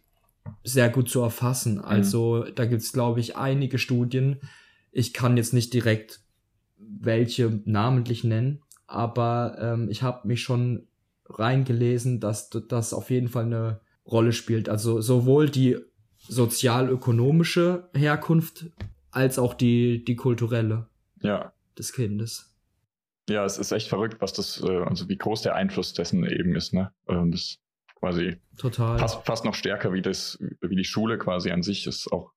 sehr 0.65 0.89
gut 0.89 1.09
zu 1.09 1.21
erfassen. 1.21 1.75
Mhm. 1.75 1.85
Also 1.85 2.45
mhm. 2.47 2.55
da 2.55 2.65
gibt 2.65 2.83
es, 2.83 2.93
glaube 2.93 3.21
ich, 3.21 3.37
einige 3.37 3.79
Studien. 3.79 4.41
Ich 4.91 5.13
kann 5.13 5.37
jetzt 5.37 5.53
nicht 5.53 5.73
direkt 5.73 6.21
welche 6.79 7.61
namentlich 7.65 8.25
nennen, 8.25 8.63
aber 8.87 9.57
ähm, 9.61 9.89
ich 9.89 10.03
habe 10.03 10.27
mich 10.27 10.43
schon 10.43 10.89
reingelesen, 11.27 12.21
dass 12.21 12.51
das 12.51 12.93
auf 12.93 13.11
jeden 13.11 13.29
Fall 13.29 13.45
eine 13.45 13.81
Rolle 14.07 14.33
spielt. 14.33 14.69
Also 14.69 15.01
sowohl 15.01 15.49
die 15.49 15.79
sozialökonomische 16.19 17.89
Herkunft 17.95 18.67
als 19.11 19.39
auch 19.39 19.55
die, 19.55 20.05
die 20.05 20.17
kulturelle 20.17 20.89
ja. 21.23 21.53
des 21.79 21.93
Kindes. 21.93 22.55
Ja, 23.29 23.45
es 23.45 23.57
ist 23.59 23.73
echt 23.73 23.89
verrückt, 23.89 24.17
was 24.21 24.33
das, 24.33 24.63
äh, 24.63 24.83
also 24.83 25.09
wie 25.09 25.17
groß 25.17 25.43
der 25.43 25.55
Einfluss 25.55 25.95
dessen 25.95 26.25
eben 26.25 26.57
ist, 26.57 26.75
ne? 26.75 26.93
Ähm, 27.09 27.31
das 27.31 27.62
quasi 28.03 28.37
Total. 28.57 28.99
Fast, 28.99 29.25
fast 29.25 29.45
noch 29.45 29.55
stärker 29.55 29.93
wie 29.93 30.03
das, 30.03 30.39
wie 30.61 30.75
die 30.75 30.85
Schule 30.85 31.19
quasi 31.19 31.51
an 31.51 31.63
sich 31.63 31.87
ist 31.87 32.13
auch 32.13 32.33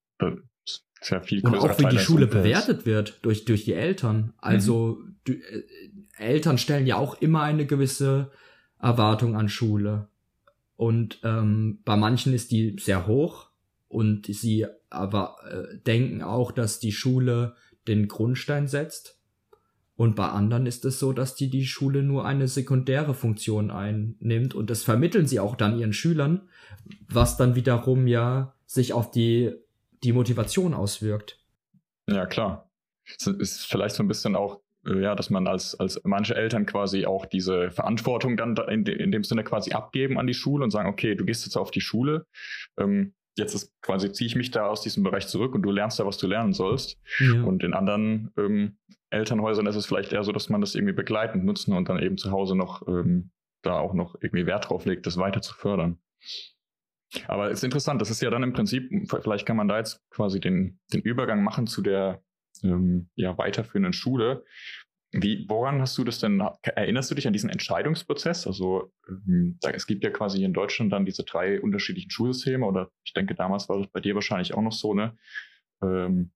sehr 1.01 1.21
viel 1.21 1.41
größer. 1.41 1.63
Und 1.63 1.69
auch 1.71 1.79
wie 1.79 1.89
die 1.89 1.99
Schule 1.99 2.27
bewertet 2.27 2.85
wird 2.85 3.19
durch, 3.23 3.45
durch 3.45 3.65
die 3.65 3.73
Eltern. 3.73 4.33
Also 4.37 4.99
mhm. 5.01 5.15
die, 5.27 5.41
äh, 5.41 5.63
Eltern 6.17 6.57
stellen 6.57 6.85
ja 6.85 6.97
auch 6.97 7.19
immer 7.19 7.41
eine 7.41 7.65
gewisse 7.65 8.31
Erwartung 8.79 9.35
an 9.35 9.49
Schule. 9.49 10.07
Und 10.77 11.19
ähm, 11.23 11.79
bei 11.83 11.95
manchen 11.95 12.33
ist 12.33 12.51
die 12.51 12.75
sehr 12.79 13.07
hoch 13.07 13.49
und 13.87 14.27
sie 14.27 14.67
aber 14.89 15.37
äh, 15.49 15.77
denken 15.79 16.21
auch, 16.21 16.51
dass 16.51 16.79
die 16.79 16.91
Schule 16.91 17.55
den 17.87 18.07
Grundstein 18.07 18.67
setzt. 18.67 19.14
Und 19.97 20.15
bei 20.15 20.27
anderen 20.27 20.65
ist 20.65 20.83
es 20.83 20.99
so, 20.99 21.13
dass 21.13 21.35
die 21.35 21.49
die 21.49 21.65
Schule 21.65 22.03
nur 22.03 22.25
eine 22.25 22.47
sekundäre 22.47 23.13
Funktion 23.13 23.71
einnimmt 23.71 24.53
und 24.53 24.69
das 24.69 24.83
vermitteln 24.83 25.25
sie 25.25 25.39
auch 25.39 25.55
dann 25.55 25.79
ihren 25.79 25.93
Schülern, 25.93 26.49
was 27.07 27.37
dann 27.37 27.55
wiederum 27.55 28.07
ja 28.07 28.53
sich 28.65 28.91
auf 28.91 29.11
die, 29.11 29.53
die 30.03 30.11
Motivation 30.11 30.73
auswirkt. 30.73 31.39
Ja, 32.07 32.25
klar. 32.25 32.69
Es 33.05 33.27
ist 33.27 33.65
vielleicht 33.65 33.95
so 33.95 34.03
ein 34.03 34.07
bisschen 34.07 34.35
auch, 34.35 34.59
äh, 34.85 35.01
ja, 35.01 35.15
dass 35.15 35.29
man 35.29 35.47
als, 35.47 35.79
als 35.79 36.01
manche 36.03 36.35
Eltern 36.35 36.65
quasi 36.65 37.05
auch 37.05 37.25
diese 37.25 37.71
Verantwortung 37.71 38.35
dann 38.35 38.57
in, 38.69 38.83
de, 38.83 39.01
in 39.01 39.11
dem 39.11 39.23
Sinne 39.23 39.43
quasi 39.43 39.71
abgeben 39.71 40.19
an 40.19 40.27
die 40.27 40.33
Schule 40.33 40.63
und 40.63 40.71
sagen, 40.71 40.89
okay, 40.89 41.15
du 41.15 41.23
gehst 41.23 41.45
jetzt 41.45 41.55
auf 41.55 41.71
die 41.71 41.81
Schule, 41.81 42.25
ähm, 42.77 43.13
jetzt 43.37 43.53
ist 43.53 43.73
quasi 43.81 44.11
ziehe 44.11 44.27
ich 44.27 44.35
mich 44.35 44.51
da 44.51 44.67
aus 44.67 44.81
diesem 44.81 45.03
Bereich 45.03 45.27
zurück 45.27 45.55
und 45.55 45.61
du 45.61 45.71
lernst 45.71 45.99
da, 45.99 46.05
was 46.05 46.17
du 46.17 46.27
lernen 46.27 46.53
sollst. 46.53 46.99
Ja. 47.19 47.43
Und 47.43 47.63
in 47.63 47.73
anderen 47.73 48.31
ähm, 48.37 48.77
Elternhäusern 49.15 49.65
ist 49.65 49.75
es 49.75 49.85
vielleicht 49.85 50.13
eher 50.13 50.23
so, 50.23 50.31
dass 50.31 50.49
man 50.49 50.61
das 50.61 50.75
irgendwie 50.75 50.93
begleitend 50.93 51.45
nutzen 51.45 51.73
und 51.73 51.89
dann 51.89 51.99
eben 51.99 52.17
zu 52.17 52.31
Hause 52.31 52.55
noch 52.55 52.87
ähm, 52.87 53.31
da 53.63 53.79
auch 53.79 53.93
noch 53.93 54.15
irgendwie 54.21 54.45
Wert 54.45 54.69
drauf 54.69 54.85
legt, 54.85 55.05
das 55.05 55.17
weiter 55.17 55.41
zu 55.41 55.53
fördern. 55.55 55.97
Aber 57.27 57.49
es 57.49 57.59
ist 57.59 57.63
interessant, 57.63 58.01
das 58.01 58.09
ist 58.09 58.21
ja 58.21 58.29
dann 58.29 58.43
im 58.43 58.53
Prinzip, 58.53 58.89
vielleicht 59.21 59.45
kann 59.45 59.57
man 59.57 59.67
da 59.67 59.77
jetzt 59.77 60.03
quasi 60.09 60.39
den, 60.39 60.79
den 60.93 61.01
Übergang 61.01 61.43
machen 61.43 61.65
zu 61.65 61.81
der 61.81 62.21
ähm, 62.63 63.09
ja, 63.15 63.37
weiterführenden 63.37 63.93
Schule. 63.93 64.43
Wie, 65.11 65.45
woran 65.47 65.79
hast 65.79 65.97
du 65.97 66.03
das 66.03 66.19
denn, 66.19 66.43
erinnerst 66.61 67.09
du 67.09 67.15
dich 67.15 67.25
an 67.25 67.33
diesen 67.33 67.49
Entscheidungsprozess? 67.49 68.47
Also 68.47 68.91
ähm, 69.07 69.57
es 69.61 69.87
gibt 69.87 70.03
ja 70.03 70.09
quasi 70.09 70.43
in 70.43 70.53
Deutschland 70.53 70.91
dann 70.91 71.05
diese 71.05 71.23
drei 71.23 71.61
unterschiedlichen 71.61 72.11
Schulsysteme 72.11 72.65
oder 72.65 72.91
ich 73.05 73.13
denke, 73.13 73.33
damals 73.33 73.69
war 73.69 73.77
das 73.77 73.87
bei 73.87 74.01
dir 74.01 74.15
wahrscheinlich 74.15 74.53
auch 74.53 74.61
noch 74.61 74.73
so, 74.73 74.93
ne? 74.93 75.17
Ähm, 75.81 76.31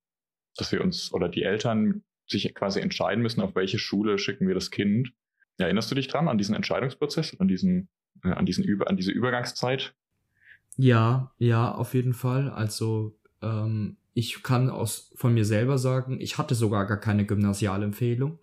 dass 0.56 0.72
wir 0.72 0.82
uns 0.82 1.14
oder 1.14 1.30
die 1.30 1.44
Eltern 1.44 2.04
sich 2.30 2.54
quasi 2.56 2.80
entscheiden 2.80 3.22
müssen, 3.22 3.42
auf 3.42 3.56
welche 3.56 3.80
Schule 3.80 4.18
schicken 4.18 4.48
wir 4.48 4.56
das 4.56 4.72
Kind. 4.72 5.14
Erinnerst 5.58 5.92
du 5.92 5.96
dich 5.96 6.08
dran 6.08 6.28
an 6.28 6.38
diesen 6.38 6.56
Entscheidungsprozess, 6.56 7.40
an 7.40 7.48
diesen 7.48 7.90
äh, 8.24 8.30
an, 8.30 8.46
diesen 8.46 8.64
Über 8.64 8.90
an 8.90 8.98
diese 8.98 9.12
Übergangszeit? 9.12 9.94
Ja, 10.78 11.34
ja, 11.38 11.74
auf 11.74 11.94
jeden 11.94 12.14
Fall. 12.14 12.50
Also 12.50 13.20
ähm, 13.42 13.98
ich 14.14 14.44
kann 14.44 14.70
aus 14.70 15.12
von 15.16 15.34
mir 15.34 15.46
selber 15.46 15.78
sagen, 15.78 16.20
ich 16.20 16.38
hatte 16.38 16.56
sogar 16.56 16.86
gar 16.86 17.00
keine 17.00 17.26
Gymnasialempfehlung. 17.26 18.40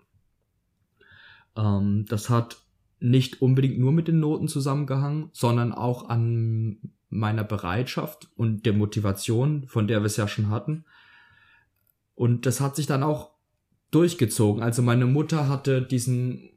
Ähm, 1.57 2.05
das 2.09 2.31
hat 2.31 2.63
nicht 2.99 3.43
unbedingt 3.43 3.79
nur 3.79 3.93
mit 3.93 4.09
den 4.09 4.21
Noten 4.21 4.49
zusammengehangen, 4.49 5.31
sondern 5.33 5.73
auch 5.73 6.09
an 6.09 6.79
meiner 7.09 7.45
Bereitschaft 7.45 8.29
und 8.37 8.67
der 8.67 8.73
Motivation, 8.73 9.67
von 9.69 9.87
der 9.87 10.01
wir 10.01 10.07
es 10.07 10.17
ja 10.17 10.29
schon 10.29 10.51
hatten. 10.51 10.85
Und 12.15 12.47
das 12.47 12.61
hat 12.61 12.77
sich 12.77 12.87
dann 12.87 13.03
auch 13.03 13.36
durchgezogen. 13.91 14.63
Also 14.63 14.83
meine 14.83 15.07
Mutter 15.07 15.49
hatte 15.49 15.83
diesen 15.83 16.51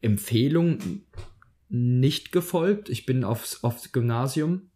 Empfehlungen 0.00 1.06
nicht 1.68 2.32
gefolgt. 2.32 2.88
Ich 2.88 3.06
bin 3.06 3.24
aufs, 3.24 3.64
aufs 3.64 3.92
Gymnasium 3.92 4.70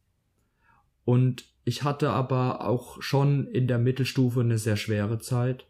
und 1.05 1.45
ich 1.65 1.85
hatte 1.85 2.11
aber 2.11 2.67
auch 2.67 3.01
schon 3.03 3.47
in 3.47 3.69
der 3.69 3.79
Mittelstufe 3.79 4.41
eine 4.41 4.59
sehr 4.59 4.77
schwere 4.77 5.19
Zeit 5.19 5.67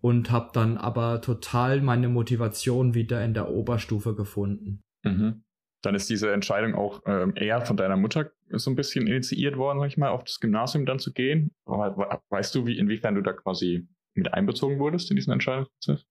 und 0.00 0.30
habe 0.30 0.50
dann 0.52 0.76
aber 0.76 1.20
total 1.20 1.80
meine 1.80 2.08
Motivation 2.08 2.94
wieder 2.94 3.24
in 3.24 3.34
der 3.34 3.50
Oberstufe 3.50 4.14
gefunden. 4.14 4.80
Mhm. 5.02 5.42
Dann 5.82 5.94
ist 5.94 6.08
diese 6.08 6.32
Entscheidung 6.32 6.74
auch 6.74 7.02
ähm, 7.06 7.34
eher 7.36 7.60
von 7.60 7.76
deiner 7.76 7.96
Mutter 7.96 8.30
so 8.50 8.70
ein 8.70 8.76
bisschen 8.76 9.06
initiiert 9.06 9.56
worden, 9.56 9.80
sag 9.80 9.88
ich 9.88 9.98
mal, 9.98 10.10
auf 10.10 10.24
das 10.24 10.40
Gymnasium 10.40 10.86
dann 10.86 10.98
zu 10.98 11.12
gehen. 11.12 11.50
Weißt 11.66 12.54
du, 12.54 12.66
wie 12.66 12.78
inwiefern 12.78 13.16
du 13.16 13.22
da 13.22 13.32
quasi 13.32 13.86
mit 14.14 14.32
einbezogen 14.32 14.78
wurdest 14.78 15.10
in 15.10 15.16
diesen 15.16 15.32
Entscheidungsprozess? 15.32 16.06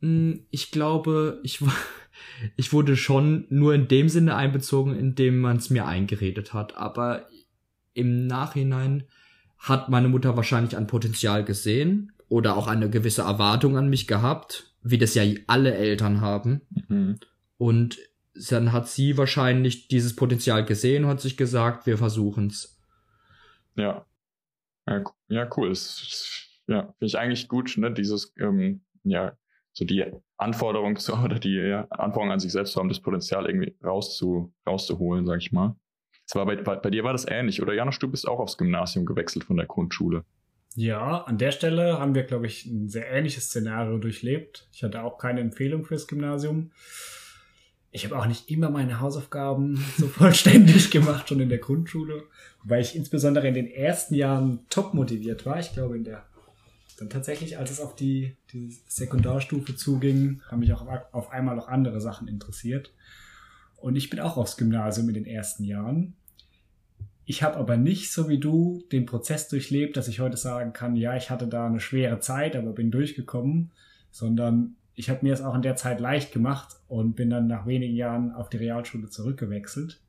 Hm, 0.00 0.46
ich 0.50 0.70
glaube, 0.70 1.40
ich, 1.42 1.60
ich 2.56 2.72
wurde 2.72 2.96
schon 2.96 3.46
nur 3.50 3.74
in 3.74 3.88
dem 3.88 4.08
Sinne 4.08 4.36
einbezogen, 4.36 4.96
in 4.96 5.14
dem 5.14 5.40
man 5.40 5.56
es 5.56 5.70
mir 5.70 5.86
eingeredet 5.86 6.52
hat. 6.54 6.76
Aber 6.76 7.26
im 7.92 8.26
Nachhinein 8.26 9.04
hat 9.58 9.88
meine 9.88 10.08
Mutter 10.08 10.36
wahrscheinlich 10.36 10.76
ein 10.76 10.86
Potenzial 10.86 11.44
gesehen 11.44 12.12
oder 12.28 12.56
auch 12.56 12.66
eine 12.66 12.88
gewisse 12.88 13.22
Erwartung 13.22 13.76
an 13.76 13.90
mich 13.90 14.06
gehabt, 14.06 14.74
wie 14.82 14.98
das 14.98 15.14
ja 15.14 15.22
alle 15.46 15.74
Eltern 15.74 16.20
haben. 16.20 16.62
Mhm. 16.88 17.18
Und 17.58 17.98
dann 18.48 18.72
hat 18.72 18.88
sie 18.88 19.18
wahrscheinlich 19.18 19.88
dieses 19.88 20.16
Potenzial 20.16 20.64
gesehen 20.64 21.04
und 21.04 21.10
hat 21.10 21.20
sich 21.20 21.36
gesagt, 21.36 21.86
wir 21.86 21.98
versuchen's. 21.98 22.80
Ja. 23.76 24.06
Ja, 25.28 25.48
cool. 25.56 25.68
Das, 25.68 26.49
ja, 26.70 26.82
finde 26.82 27.06
ich 27.06 27.18
eigentlich 27.18 27.48
gut, 27.48 27.76
ne, 27.76 27.92
dieses, 27.92 28.32
ähm, 28.38 28.82
ja, 29.02 29.36
so 29.72 29.84
die 29.84 30.04
Anforderung 30.36 30.96
zu, 30.96 31.12
oder 31.24 31.38
die 31.38 31.54
ja, 31.54 31.86
Anforderung 31.90 32.32
an 32.32 32.40
sich 32.40 32.52
selbst 32.52 32.72
zu 32.72 32.80
haben, 32.80 32.88
das 32.88 33.00
Potenzial 33.00 33.46
irgendwie 33.46 33.76
rauszu, 33.84 34.52
rauszuholen, 34.66 35.26
sag 35.26 35.38
ich 35.38 35.52
mal. 35.52 35.76
Das 36.26 36.36
war 36.36 36.46
bei, 36.46 36.56
bei, 36.56 36.76
bei 36.76 36.90
dir 36.90 37.02
war 37.02 37.12
das 37.12 37.26
ähnlich, 37.28 37.60
oder 37.60 37.74
Janusz, 37.74 37.98
du 37.98 38.08
bist 38.08 38.26
auch 38.26 38.38
aufs 38.38 38.56
Gymnasium 38.56 39.04
gewechselt 39.04 39.44
von 39.44 39.56
der 39.56 39.66
Grundschule. 39.66 40.24
Ja, 40.76 41.24
an 41.24 41.38
der 41.38 41.50
Stelle 41.50 41.98
haben 41.98 42.14
wir, 42.14 42.22
glaube 42.22 42.46
ich, 42.46 42.64
ein 42.66 42.88
sehr 42.88 43.10
ähnliches 43.10 43.46
Szenario 43.46 43.98
durchlebt. 43.98 44.68
Ich 44.72 44.84
hatte 44.84 45.02
auch 45.02 45.18
keine 45.18 45.40
Empfehlung 45.40 45.84
fürs 45.84 46.06
Gymnasium. 46.06 46.70
Ich 47.90 48.04
habe 48.04 48.16
auch 48.16 48.26
nicht 48.26 48.48
immer 48.48 48.70
meine 48.70 49.00
Hausaufgaben 49.00 49.84
so 49.98 50.06
vollständig 50.06 50.92
gemacht, 50.92 51.28
schon 51.28 51.40
in 51.40 51.48
der 51.48 51.58
Grundschule. 51.58 52.22
Wobei 52.62 52.78
ich 52.78 52.94
insbesondere 52.94 53.48
in 53.48 53.54
den 53.54 53.66
ersten 53.66 54.14
Jahren 54.14 54.60
top 54.70 54.94
motiviert 54.94 55.44
war. 55.44 55.58
Ich 55.58 55.72
glaube, 55.72 55.96
in 55.96 56.04
der 56.04 56.29
dann 57.00 57.08
tatsächlich, 57.08 57.56
als 57.56 57.70
es 57.70 57.80
auf 57.80 57.96
die, 57.96 58.36
die 58.52 58.76
Sekundarstufe 58.86 59.74
zuging, 59.74 60.42
haben 60.50 60.60
mich 60.60 60.72
auch 60.74 60.86
auf 61.12 61.30
einmal 61.30 61.56
noch 61.56 61.68
andere 61.68 62.00
Sachen 62.00 62.28
interessiert. 62.28 62.92
Und 63.76 63.96
ich 63.96 64.10
bin 64.10 64.20
auch 64.20 64.36
aufs 64.36 64.58
Gymnasium 64.58 65.08
in 65.08 65.14
den 65.14 65.24
ersten 65.24 65.64
Jahren. 65.64 66.12
Ich 67.24 67.42
habe 67.42 67.56
aber 67.56 67.78
nicht, 67.78 68.12
so 68.12 68.28
wie 68.28 68.38
du, 68.38 68.84
den 68.92 69.06
Prozess 69.06 69.48
durchlebt, 69.48 69.96
dass 69.96 70.08
ich 70.08 70.20
heute 70.20 70.36
sagen 70.36 70.74
kann, 70.74 70.94
ja, 70.94 71.16
ich 71.16 71.30
hatte 71.30 71.46
da 71.46 71.66
eine 71.66 71.80
schwere 71.80 72.20
Zeit, 72.20 72.54
aber 72.54 72.72
bin 72.72 72.90
durchgekommen, 72.90 73.70
sondern 74.10 74.76
ich 74.94 75.08
habe 75.08 75.20
mir 75.22 75.32
es 75.32 75.40
auch 75.40 75.54
in 75.54 75.62
der 75.62 75.76
Zeit 75.76 76.00
leicht 76.00 76.32
gemacht 76.32 76.76
und 76.86 77.16
bin 77.16 77.30
dann 77.30 77.46
nach 77.46 77.66
wenigen 77.66 77.96
Jahren 77.96 78.32
auf 78.32 78.50
die 78.50 78.58
Realschule 78.58 79.08
zurückgewechselt. 79.08 80.00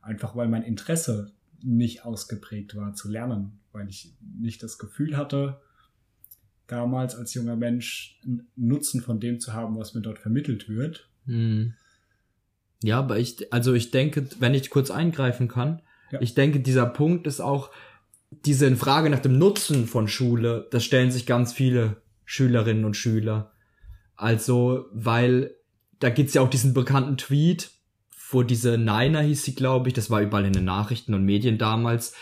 Einfach 0.00 0.34
weil 0.34 0.48
mein 0.48 0.62
Interesse 0.62 1.30
nicht 1.62 2.06
ausgeprägt 2.06 2.74
war 2.74 2.94
zu 2.94 3.10
lernen, 3.10 3.58
weil 3.72 3.88
ich 3.90 4.14
nicht 4.38 4.62
das 4.62 4.78
Gefühl 4.78 5.18
hatte, 5.18 5.60
damals 6.68 7.16
als 7.16 7.34
junger 7.34 7.56
Mensch 7.56 8.20
Nutzen 8.54 9.00
von 9.00 9.18
dem 9.18 9.40
zu 9.40 9.52
haben, 9.52 9.76
was 9.76 9.94
mir 9.94 10.02
dort 10.02 10.18
vermittelt 10.18 10.68
wird. 10.68 11.08
Hm. 11.26 11.74
Ja, 12.82 13.00
aber 13.00 13.18
ich, 13.18 13.52
also 13.52 13.74
ich 13.74 13.90
denke, 13.90 14.28
wenn 14.38 14.54
ich 14.54 14.70
kurz 14.70 14.90
eingreifen 14.90 15.48
kann, 15.48 15.82
ja. 16.12 16.20
ich 16.20 16.34
denke, 16.34 16.60
dieser 16.60 16.86
Punkt 16.86 17.26
ist 17.26 17.40
auch 17.40 17.70
diese 18.30 18.74
Frage 18.76 19.10
nach 19.10 19.18
dem 19.18 19.38
Nutzen 19.38 19.86
von 19.86 20.06
Schule, 20.06 20.68
das 20.70 20.84
stellen 20.84 21.10
sich 21.10 21.26
ganz 21.26 21.52
viele 21.52 21.96
Schülerinnen 22.24 22.84
und 22.84 22.94
Schüler. 22.94 23.52
Also, 24.14 24.86
weil 24.92 25.54
da 25.98 26.10
gibt's 26.10 26.34
ja 26.34 26.42
auch 26.42 26.50
diesen 26.50 26.74
bekannten 26.74 27.16
Tweet, 27.16 27.70
wo 28.30 28.42
diese 28.42 28.76
Niner 28.76 29.22
hieß 29.22 29.44
sie, 29.44 29.54
glaube 29.54 29.88
ich, 29.88 29.94
das 29.94 30.10
war 30.10 30.20
überall 30.20 30.44
in 30.44 30.52
den 30.52 30.64
Nachrichten 30.64 31.14
und 31.14 31.24
Medien 31.24 31.56
damals. 31.56 32.14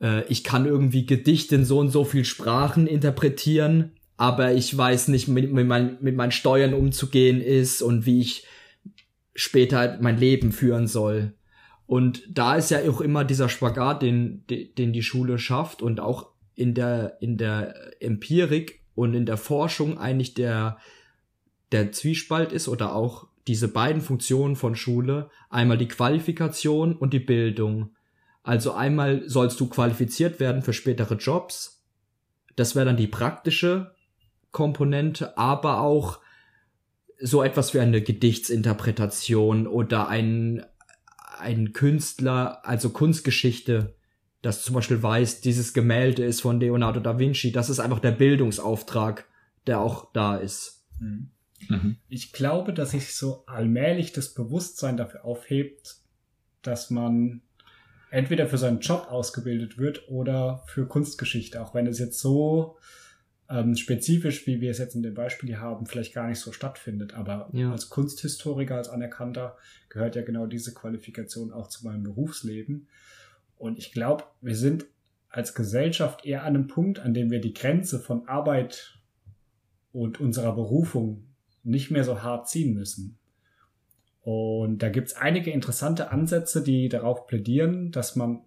Äh, 0.00 0.24
ich 0.28 0.44
kann 0.44 0.66
irgendwie 0.66 1.06
Gedichte 1.06 1.54
in 1.54 1.64
so 1.64 1.78
und 1.78 1.88
so 1.88 2.04
viel 2.04 2.24
Sprachen 2.24 2.86
interpretieren, 2.86 3.92
aber 4.16 4.52
ich 4.52 4.76
weiß 4.76 5.08
nicht, 5.08 5.28
mit, 5.28 5.52
mit, 5.52 5.66
mein, 5.66 5.96
mit 6.00 6.16
meinen 6.16 6.32
Steuern 6.32 6.74
umzugehen 6.74 7.40
ist 7.40 7.82
und 7.82 8.04
wie 8.04 8.20
ich 8.20 8.46
später 9.34 9.98
mein 10.00 10.18
Leben 10.18 10.52
führen 10.52 10.86
soll. 10.86 11.32
Und 11.86 12.22
da 12.28 12.56
ist 12.56 12.70
ja 12.70 12.78
auch 12.88 13.00
immer 13.00 13.24
dieser 13.24 13.48
Spagat, 13.48 14.02
den, 14.02 14.44
den 14.48 14.92
die 14.92 15.02
Schule 15.02 15.38
schafft 15.38 15.82
und 15.82 16.00
auch 16.00 16.28
in 16.54 16.74
der, 16.74 17.18
in 17.20 17.36
der 17.36 18.02
Empirik 18.02 18.80
und 18.94 19.14
in 19.14 19.26
der 19.26 19.36
Forschung 19.36 19.98
eigentlich 19.98 20.34
der, 20.34 20.78
der 21.72 21.92
Zwiespalt 21.92 22.52
ist 22.52 22.68
oder 22.68 22.94
auch 22.94 23.26
diese 23.46 23.68
beiden 23.68 24.00
Funktionen 24.00 24.56
von 24.56 24.74
Schule, 24.74 25.30
einmal 25.50 25.78
die 25.78 25.88
Qualifikation 25.88 26.96
und 26.96 27.12
die 27.12 27.20
Bildung. 27.20 27.94
Also 28.42 28.72
einmal 28.72 29.28
sollst 29.28 29.60
du 29.60 29.68
qualifiziert 29.68 30.40
werden 30.40 30.62
für 30.62 30.72
spätere 30.72 31.14
Jobs. 31.14 31.84
Das 32.56 32.74
wäre 32.74 32.86
dann 32.86 32.96
die 32.96 33.06
praktische 33.06 33.94
Komponente, 34.50 35.36
aber 35.36 35.80
auch 35.80 36.20
so 37.18 37.42
etwas 37.42 37.74
wie 37.74 37.80
eine 37.80 38.02
Gedichtsinterpretation 38.02 39.66
oder 39.66 40.08
ein, 40.08 40.64
ein 41.38 41.72
Künstler, 41.72 42.66
also 42.66 42.90
Kunstgeschichte, 42.90 43.94
das 44.42 44.62
zum 44.62 44.74
Beispiel 44.74 45.02
weiß, 45.02 45.40
dieses 45.40 45.72
Gemälde 45.72 46.24
ist 46.24 46.42
von 46.42 46.60
Leonardo 46.60 47.00
da 47.00 47.18
Vinci. 47.18 47.50
Das 47.50 47.70
ist 47.70 47.80
einfach 47.80 48.00
der 48.00 48.12
Bildungsauftrag, 48.12 49.26
der 49.66 49.80
auch 49.80 50.12
da 50.12 50.36
ist. 50.36 50.84
Mhm. 51.00 51.30
Mhm. 51.68 51.96
Ich 52.08 52.32
glaube, 52.32 52.72
dass 52.72 52.90
sich 52.90 53.14
so 53.14 53.44
allmählich 53.46 54.12
das 54.12 54.34
Bewusstsein 54.34 54.96
dafür 54.96 55.24
aufhebt, 55.24 55.96
dass 56.62 56.90
man 56.90 57.42
entweder 58.10 58.46
für 58.46 58.58
seinen 58.58 58.80
Job 58.80 59.08
ausgebildet 59.10 59.78
wird 59.78 60.08
oder 60.08 60.62
für 60.66 60.86
Kunstgeschichte, 60.86 61.60
auch 61.60 61.74
wenn 61.74 61.86
es 61.86 61.98
jetzt 61.98 62.20
so 62.20 62.78
ähm, 63.50 63.76
spezifisch, 63.76 64.46
wie 64.46 64.60
wir 64.60 64.70
es 64.70 64.78
jetzt 64.78 64.94
in 64.94 65.02
dem 65.02 65.14
Beispiel 65.14 65.48
hier 65.48 65.60
haben, 65.60 65.86
vielleicht 65.86 66.14
gar 66.14 66.28
nicht 66.28 66.38
so 66.38 66.52
stattfindet. 66.52 67.14
Aber 67.14 67.48
ja. 67.52 67.72
als 67.72 67.90
Kunsthistoriker, 67.90 68.76
als 68.76 68.88
Anerkannter 68.88 69.56
gehört 69.88 70.16
ja 70.16 70.22
genau 70.22 70.46
diese 70.46 70.72
Qualifikation 70.72 71.52
auch 71.52 71.68
zu 71.68 71.84
meinem 71.84 72.02
Berufsleben. 72.02 72.88
Und 73.56 73.78
ich 73.78 73.92
glaube, 73.92 74.24
wir 74.40 74.56
sind 74.56 74.86
als 75.28 75.54
Gesellschaft 75.54 76.24
eher 76.24 76.42
an 76.42 76.54
einem 76.54 76.68
Punkt, 76.68 77.00
an 77.00 77.14
dem 77.14 77.30
wir 77.30 77.40
die 77.40 77.54
Grenze 77.54 77.98
von 77.98 78.28
Arbeit 78.28 78.98
und 79.92 80.20
unserer 80.20 80.54
Berufung 80.54 81.33
nicht 81.64 81.90
mehr 81.90 82.04
so 82.04 82.22
hart 82.22 82.48
ziehen 82.48 82.74
müssen. 82.74 83.18
Und 84.20 84.78
da 84.78 84.88
gibt's 84.88 85.14
einige 85.14 85.50
interessante 85.50 86.10
Ansätze, 86.10 86.62
die 86.62 86.88
darauf 86.88 87.26
plädieren, 87.26 87.90
dass 87.90 88.16
man 88.16 88.42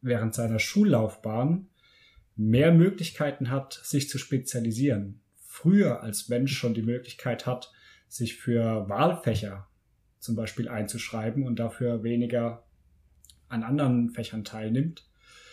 während 0.00 0.34
seiner 0.34 0.58
Schullaufbahn 0.58 1.68
mehr 2.36 2.72
Möglichkeiten 2.72 3.50
hat, 3.50 3.80
sich 3.84 4.08
zu 4.08 4.18
spezialisieren. 4.18 5.20
Früher 5.38 6.02
als 6.02 6.28
Mensch 6.28 6.56
schon 6.56 6.74
die 6.74 6.82
Möglichkeit 6.82 7.46
hat, 7.46 7.72
sich 8.08 8.36
für 8.36 8.88
Wahlfächer 8.88 9.68
zum 10.18 10.36
Beispiel 10.36 10.68
einzuschreiben 10.68 11.46
und 11.46 11.58
dafür 11.58 12.02
weniger 12.02 12.64
an 13.48 13.62
anderen 13.62 14.10
Fächern 14.10 14.42
teilnimmt. 14.42 15.06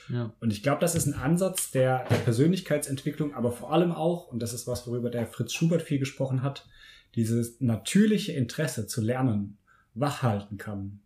Ja. 0.09 0.33
Und 0.39 0.51
ich 0.51 0.63
glaube, 0.63 0.81
das 0.81 0.95
ist 0.95 1.05
ein 1.05 1.13
Ansatz 1.13 1.71
der, 1.71 2.05
der 2.05 2.17
Persönlichkeitsentwicklung, 2.17 3.33
aber 3.33 3.51
vor 3.51 3.71
allem 3.71 3.91
auch, 3.91 4.27
und 4.27 4.39
das 4.39 4.53
ist 4.53 4.67
was, 4.67 4.87
worüber 4.87 5.09
der 5.09 5.27
Fritz 5.27 5.53
Schubert 5.53 5.81
viel 5.81 5.99
gesprochen 5.99 6.41
hat, 6.41 6.67
dieses 7.15 7.59
natürliche 7.59 8.33
Interesse 8.33 8.87
zu 8.87 9.01
lernen, 9.01 9.57
wachhalten 9.93 10.57
kann. 10.57 10.99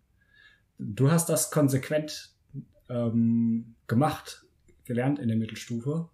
Du 0.77 1.09
hast 1.09 1.29
das 1.29 1.51
konsequent 1.51 2.31
ähm, 2.89 3.75
gemacht, 3.87 4.45
gelernt 4.85 5.19
in 5.19 5.27
der 5.27 5.37
Mittelstufe. 5.37 6.09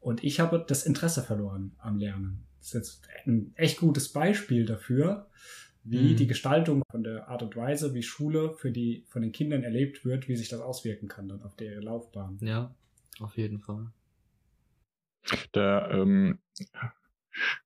Und 0.00 0.24
ich 0.24 0.40
habe 0.40 0.64
das 0.66 0.84
Interesse 0.84 1.22
verloren 1.22 1.72
am 1.78 1.98
Lernen. 1.98 2.44
Das 2.58 2.68
ist 2.68 2.74
jetzt 2.74 3.02
ein 3.26 3.52
echt 3.56 3.78
gutes 3.78 4.10
Beispiel 4.10 4.66
dafür, 4.66 5.28
wie 5.84 6.12
mhm. 6.12 6.16
die 6.16 6.26
Gestaltung 6.26 6.82
von 6.90 7.02
der 7.02 7.28
Art 7.28 7.42
und 7.42 7.56
Weise, 7.56 7.94
wie 7.94 8.02
Schule 8.02 8.54
für 8.54 8.70
die 8.70 9.04
von 9.08 9.22
den 9.22 9.32
Kindern 9.32 9.62
erlebt 9.62 10.04
wird, 10.04 10.28
wie 10.28 10.36
sich 10.36 10.48
das 10.48 10.60
auswirken 10.60 11.08
kann 11.08 11.28
dann 11.28 11.42
auf 11.42 11.60
ihre 11.60 11.80
Laufbahn. 11.80 12.38
Ja, 12.40 12.74
auf 13.18 13.36
jeden 13.36 13.60
Fall. 13.60 13.90
Der 15.54 15.88
ähm, 15.92 16.38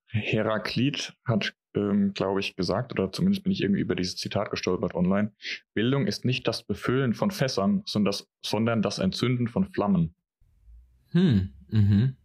Heraklit 0.06 1.14
hat, 1.24 1.54
ähm, 1.74 2.14
glaube 2.14 2.40
ich, 2.40 2.56
gesagt, 2.56 2.92
oder 2.92 3.10
zumindest 3.10 3.42
bin 3.42 3.52
ich 3.52 3.62
irgendwie 3.62 3.80
über 3.80 3.96
dieses 3.96 4.16
Zitat 4.16 4.50
gestolpert 4.50 4.94
online, 4.94 5.32
Bildung 5.74 6.06
ist 6.06 6.24
nicht 6.24 6.46
das 6.46 6.62
Befüllen 6.62 7.14
von 7.14 7.30
Fässern, 7.30 7.82
sondern 7.86 8.12
das, 8.12 8.30
sondern 8.44 8.82
das 8.82 8.98
Entzünden 8.98 9.48
von 9.48 9.66
Flammen. 9.72 10.14
Hm, 11.10 11.52
mhm. 11.68 12.16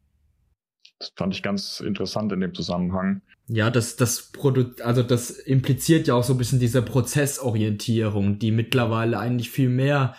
Das 1.00 1.14
fand 1.16 1.34
ich 1.34 1.42
ganz 1.42 1.80
interessant 1.80 2.32
in 2.34 2.42
dem 2.42 2.54
Zusammenhang. 2.54 3.22
Ja, 3.48 3.72
das, 3.72 3.96
das 3.96 4.32
Produkt, 4.32 4.82
also 4.82 5.02
das 5.02 5.32
impliziert 5.32 6.08
ja 6.08 6.14
auch 6.14 6.24
so 6.24 6.34
ein 6.34 6.38
bisschen 6.38 6.60
diese 6.60 6.82
Prozessorientierung, 6.82 8.38
die 8.38 8.52
mittlerweile 8.52 9.18
eigentlich 9.18 9.50
viel 9.50 9.70
mehr 9.70 10.16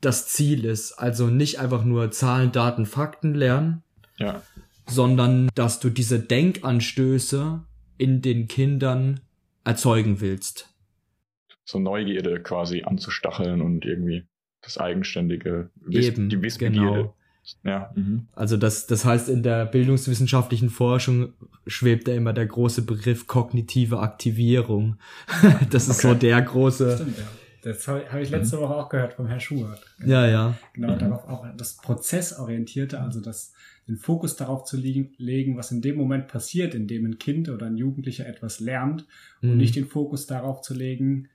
das 0.00 0.28
Ziel 0.28 0.64
ist. 0.64 0.92
Also 0.92 1.28
nicht 1.28 1.60
einfach 1.60 1.84
nur 1.84 2.10
Zahlen, 2.10 2.50
Daten, 2.50 2.86
Fakten 2.86 3.34
lernen, 3.34 3.82
ja. 4.18 4.42
sondern 4.86 5.48
dass 5.54 5.78
du 5.78 5.90
diese 5.90 6.18
Denkanstöße 6.18 7.64
in 7.96 8.20
den 8.20 8.48
Kindern 8.48 9.20
erzeugen 9.64 10.20
willst. 10.20 10.74
So 11.64 11.78
Neugierde 11.78 12.42
quasi 12.42 12.82
anzustacheln 12.82 13.60
und 13.60 13.84
irgendwie 13.84 14.26
das 14.60 14.76
eigenständige 14.76 15.70
Eben, 15.88 16.28
die 16.28 16.42
Wissbegierde 16.42 16.96
genau. 16.96 17.16
Ja. 17.64 17.90
Mhm. 17.94 18.26
Also 18.34 18.56
das, 18.56 18.86
das 18.86 19.04
heißt, 19.04 19.28
in 19.28 19.42
der 19.42 19.66
bildungswissenschaftlichen 19.66 20.70
Forschung 20.70 21.32
schwebt 21.66 22.08
da 22.08 22.12
immer 22.12 22.32
der 22.32 22.46
große 22.46 22.82
Begriff 22.82 23.26
kognitive 23.26 24.00
Aktivierung. 24.00 24.96
das 25.70 25.88
ist 25.88 26.04
okay. 26.04 26.08
so 26.08 26.14
der 26.14 26.42
große. 26.42 26.96
Stimmt, 26.96 27.18
ja. 27.18 27.24
Das 27.62 27.86
habe 27.86 28.22
ich 28.22 28.30
letzte 28.30 28.56
mhm. 28.56 28.60
Woche 28.62 28.74
auch 28.74 28.88
gehört 28.88 29.12
vom 29.14 29.26
Herrn 29.26 29.40
Schubert. 29.40 29.82
Ja, 30.04 30.26
ja. 30.26 30.58
Genau, 30.72 30.94
mhm. 30.94 30.98
darauf 30.98 31.28
auch 31.28 31.46
das 31.56 31.76
Prozessorientierte, 31.76 33.00
also 33.00 33.20
das, 33.20 33.52
den 33.86 33.96
Fokus 33.96 34.36
darauf 34.36 34.64
zu 34.64 34.78
liegen, 34.78 35.12
legen, 35.18 35.58
was 35.58 35.70
in 35.70 35.82
dem 35.82 35.96
Moment 35.96 36.28
passiert, 36.28 36.74
in 36.74 36.86
dem 36.86 37.04
ein 37.04 37.18
Kind 37.18 37.50
oder 37.50 37.66
ein 37.66 37.76
Jugendlicher 37.76 38.26
etwas 38.26 38.60
lernt 38.60 39.06
mhm. 39.42 39.50
und 39.50 39.56
nicht 39.58 39.76
den 39.76 39.86
Fokus 39.86 40.26
darauf 40.26 40.62
zu 40.62 40.72
legen, 40.72 41.28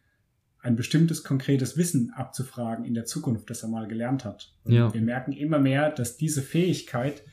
ein 0.65 0.75
bestimmtes 0.75 1.23
konkretes 1.23 1.77
Wissen 1.77 2.11
abzufragen 2.15 2.85
in 2.85 2.95
der 2.95 3.05
Zukunft, 3.05 3.51
das 3.51 3.61
er 3.61 3.69
mal 3.69 3.87
gelernt 3.87 4.25
hat. 4.25 4.51
Ja. 4.65 4.91
wir 4.91 5.01
merken 5.01 5.31
immer 5.31 5.59
mehr, 5.59 5.91
dass 5.91 6.17
diese 6.17 6.41
Fähigkeit 6.41 7.23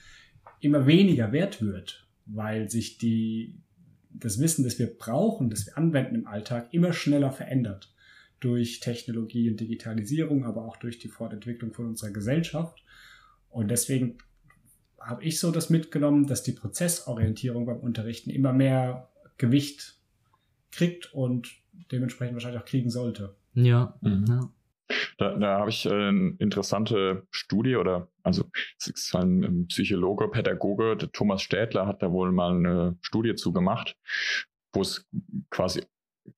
immer 0.61 0.87
weniger 0.87 1.33
wert 1.33 1.63
wird, 1.63 2.07
weil 2.27 2.69
sich 2.69 2.99
die, 2.99 3.59
das 4.11 4.39
Wissen, 4.39 4.65
das 4.65 4.79
wir 4.79 4.87
brauchen, 4.87 5.49
das 5.49 5.65
wir 5.65 5.79
anwenden 5.79 6.15
im 6.15 6.27
Alltag, 6.27 6.69
immer 6.73 6.93
schneller 6.93 7.33
verändert. 7.33 7.95
Durch 8.39 8.81
Technologie 8.81 9.49
und 9.49 9.59
Digitalisierung, 9.61 10.45
aber 10.45 10.67
auch 10.67 10.77
durch 10.77 10.99
die 10.99 11.09
Fortentwicklung 11.09 11.73
von 11.73 11.87
unserer 11.87 12.11
Gesellschaft. 12.11 12.85
Und 13.49 13.71
deswegen 13.71 14.19
habe 15.01 15.25
ich 15.25 15.41
so 15.41 15.51
das 15.51 15.71
mitgenommen, 15.71 16.27
dass 16.27 16.43
die 16.43 16.53
Prozessorientierung 16.53 17.65
beim 17.65 17.79
Unterrichten 17.79 18.29
immer 18.29 18.53
mehr 18.53 19.09
Gewicht 19.39 19.97
kriegt 20.71 21.15
und 21.15 21.62
dementsprechend 21.91 22.35
wahrscheinlich 22.35 22.61
auch 22.61 22.67
kriegen 22.67 22.91
sollte. 22.91 23.37
Ja. 23.55 23.99
Mhm. 24.01 24.25
ja. 24.29 24.51
Da, 25.19 25.37
da 25.37 25.59
habe 25.59 25.71
ich 25.71 25.87
äh, 25.87 25.91
eine 25.91 26.35
interessante 26.39 27.27
Studie 27.31 27.77
oder 27.77 28.09
also 28.23 28.51
es 28.79 28.89
ist 28.89 29.15
ein 29.15 29.67
Psychologe, 29.69 30.29
Pädagoge, 30.29 30.97
der 30.97 31.13
Thomas 31.13 31.43
Städtler 31.43 31.87
hat 31.87 32.03
da 32.03 32.11
wohl 32.11 32.33
mal 32.33 32.57
eine 32.57 32.99
Studie 33.01 33.35
zu 33.35 33.53
gemacht, 33.53 33.97
wo 34.73 34.83
es 34.83 35.09
quasi 35.51 35.85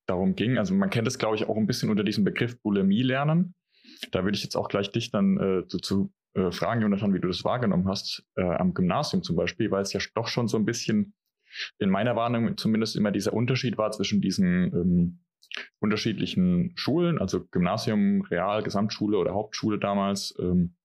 darum 0.05 0.35
ging, 0.35 0.57
also 0.57 0.73
man 0.73 0.89
kennt 0.89 1.07
es 1.07 1.19
glaube 1.19 1.35
ich 1.35 1.47
auch 1.47 1.57
ein 1.57 1.67
bisschen 1.67 1.89
unter 1.89 2.03
diesem 2.03 2.23
Begriff 2.23 2.61
Bulimie 2.61 3.03
lernen. 3.03 3.55
Da 4.11 4.23
würde 4.23 4.37
ich 4.37 4.43
jetzt 4.43 4.55
auch 4.55 4.67
gleich 4.67 4.91
dich 4.91 5.11
dann 5.11 5.37
äh, 5.37 5.67
zu, 5.67 5.77
zu 5.77 6.13
äh, 6.33 6.51
fragen, 6.51 6.81
Jonathan, 6.81 7.13
wie 7.13 7.19
du 7.19 7.27
das 7.27 7.43
wahrgenommen 7.43 7.87
hast, 7.87 8.25
äh, 8.35 8.43
am 8.43 8.73
Gymnasium 8.73 9.23
zum 9.23 9.35
Beispiel, 9.35 9.71
weil 9.71 9.83
es 9.83 9.93
ja 9.93 9.99
doch 10.15 10.27
schon 10.27 10.47
so 10.47 10.57
ein 10.57 10.65
bisschen 10.65 11.13
in 11.79 11.89
meiner 11.89 12.15
Wahrnehmung 12.15 12.57
zumindest 12.57 12.95
immer 12.95 13.11
dieser 13.11 13.33
Unterschied 13.33 13.77
war 13.77 13.91
zwischen 13.91 14.21
diesen 14.21 14.45
ähm, 14.73 15.24
unterschiedlichen 15.79 16.73
Schulen, 16.75 17.19
also 17.19 17.45
Gymnasium, 17.45 18.21
Real, 18.23 18.63
Gesamtschule 18.63 19.17
oder 19.17 19.33
Hauptschule 19.33 19.79
damals. 19.79 20.35
Ähm, 20.39 20.75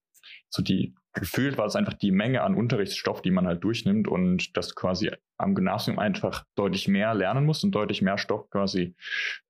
so 0.49 0.61
die 0.61 0.95
gefühlt 1.13 1.57
war 1.57 1.65
es 1.65 1.75
einfach 1.75 1.93
die 1.93 2.11
Menge 2.11 2.41
an 2.41 2.55
Unterrichtsstoff, 2.55 3.21
die 3.21 3.31
man 3.31 3.47
halt 3.47 3.63
durchnimmt 3.63 4.07
und 4.07 4.55
das 4.55 4.75
quasi 4.75 5.11
am 5.37 5.55
Gymnasium 5.55 5.99
einfach 5.99 6.45
deutlich 6.55 6.87
mehr 6.87 7.13
lernen 7.13 7.45
muss 7.45 7.63
und 7.63 7.71
deutlich 7.71 8.01
mehr 8.01 8.17
Stoff 8.17 8.49
quasi 8.49 8.95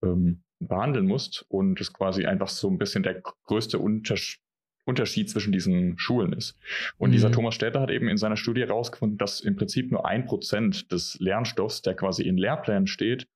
ähm, 0.03 0.43
behandeln 0.59 1.05
muss 1.05 1.43
und 1.49 1.79
es 1.81 1.93
quasi 1.93 2.25
einfach 2.25 2.49
so 2.49 2.69
ein 2.69 2.77
bisschen 2.77 3.03
der 3.03 3.21
größte 3.21 3.79
Unterschied 3.79 4.39
Unterschied 4.83 5.29
zwischen 5.29 5.51
diesen 5.51 5.97
Schulen 5.99 6.33
ist. 6.33 6.57
Und 6.97 7.09
mhm. 7.11 7.13
dieser 7.13 7.31
Thomas 7.31 7.53
Städter 7.53 7.81
hat 7.81 7.91
eben 7.91 8.07
in 8.07 8.17
seiner 8.17 8.35
Studie 8.35 8.61
herausgefunden, 8.61 9.17
dass 9.19 9.39
im 9.39 9.55
Prinzip 9.55 9.91
nur 9.91 10.07
ein 10.07 10.25
Prozent 10.25 10.91
des 10.91 11.19
Lernstoffs, 11.19 11.83
der 11.83 11.93
quasi 11.93 12.23
in 12.23 12.35
Lehrplänen 12.35 12.87
steht, 12.87 13.27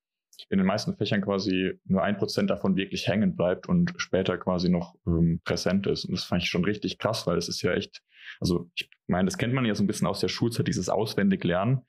in 0.49 0.57
den 0.57 0.67
meisten 0.67 0.95
Fächern 0.95 1.21
quasi 1.21 1.79
nur 1.85 2.03
ein 2.03 2.17
Prozent 2.17 2.49
davon 2.49 2.75
wirklich 2.75 3.07
hängen 3.07 3.35
bleibt 3.35 3.67
und 3.67 3.93
später 3.97 4.37
quasi 4.37 4.69
noch 4.69 4.95
ähm, 5.07 5.41
präsent 5.43 5.87
ist. 5.87 6.05
Und 6.05 6.17
das 6.17 6.23
fand 6.23 6.43
ich 6.43 6.49
schon 6.49 6.65
richtig 6.65 6.97
krass, 6.97 7.27
weil 7.27 7.37
es 7.37 7.49
ist 7.49 7.61
ja 7.61 7.73
echt, 7.73 8.01
also 8.39 8.69
ich 8.75 8.89
meine, 9.07 9.25
das 9.25 9.37
kennt 9.37 9.53
man 9.53 9.65
ja 9.65 9.75
so 9.75 9.83
ein 9.83 9.87
bisschen 9.87 10.07
aus 10.07 10.19
der 10.19 10.27
Schulzeit, 10.27 10.67
dieses 10.67 10.89
Auswendiglernen. 10.89 11.81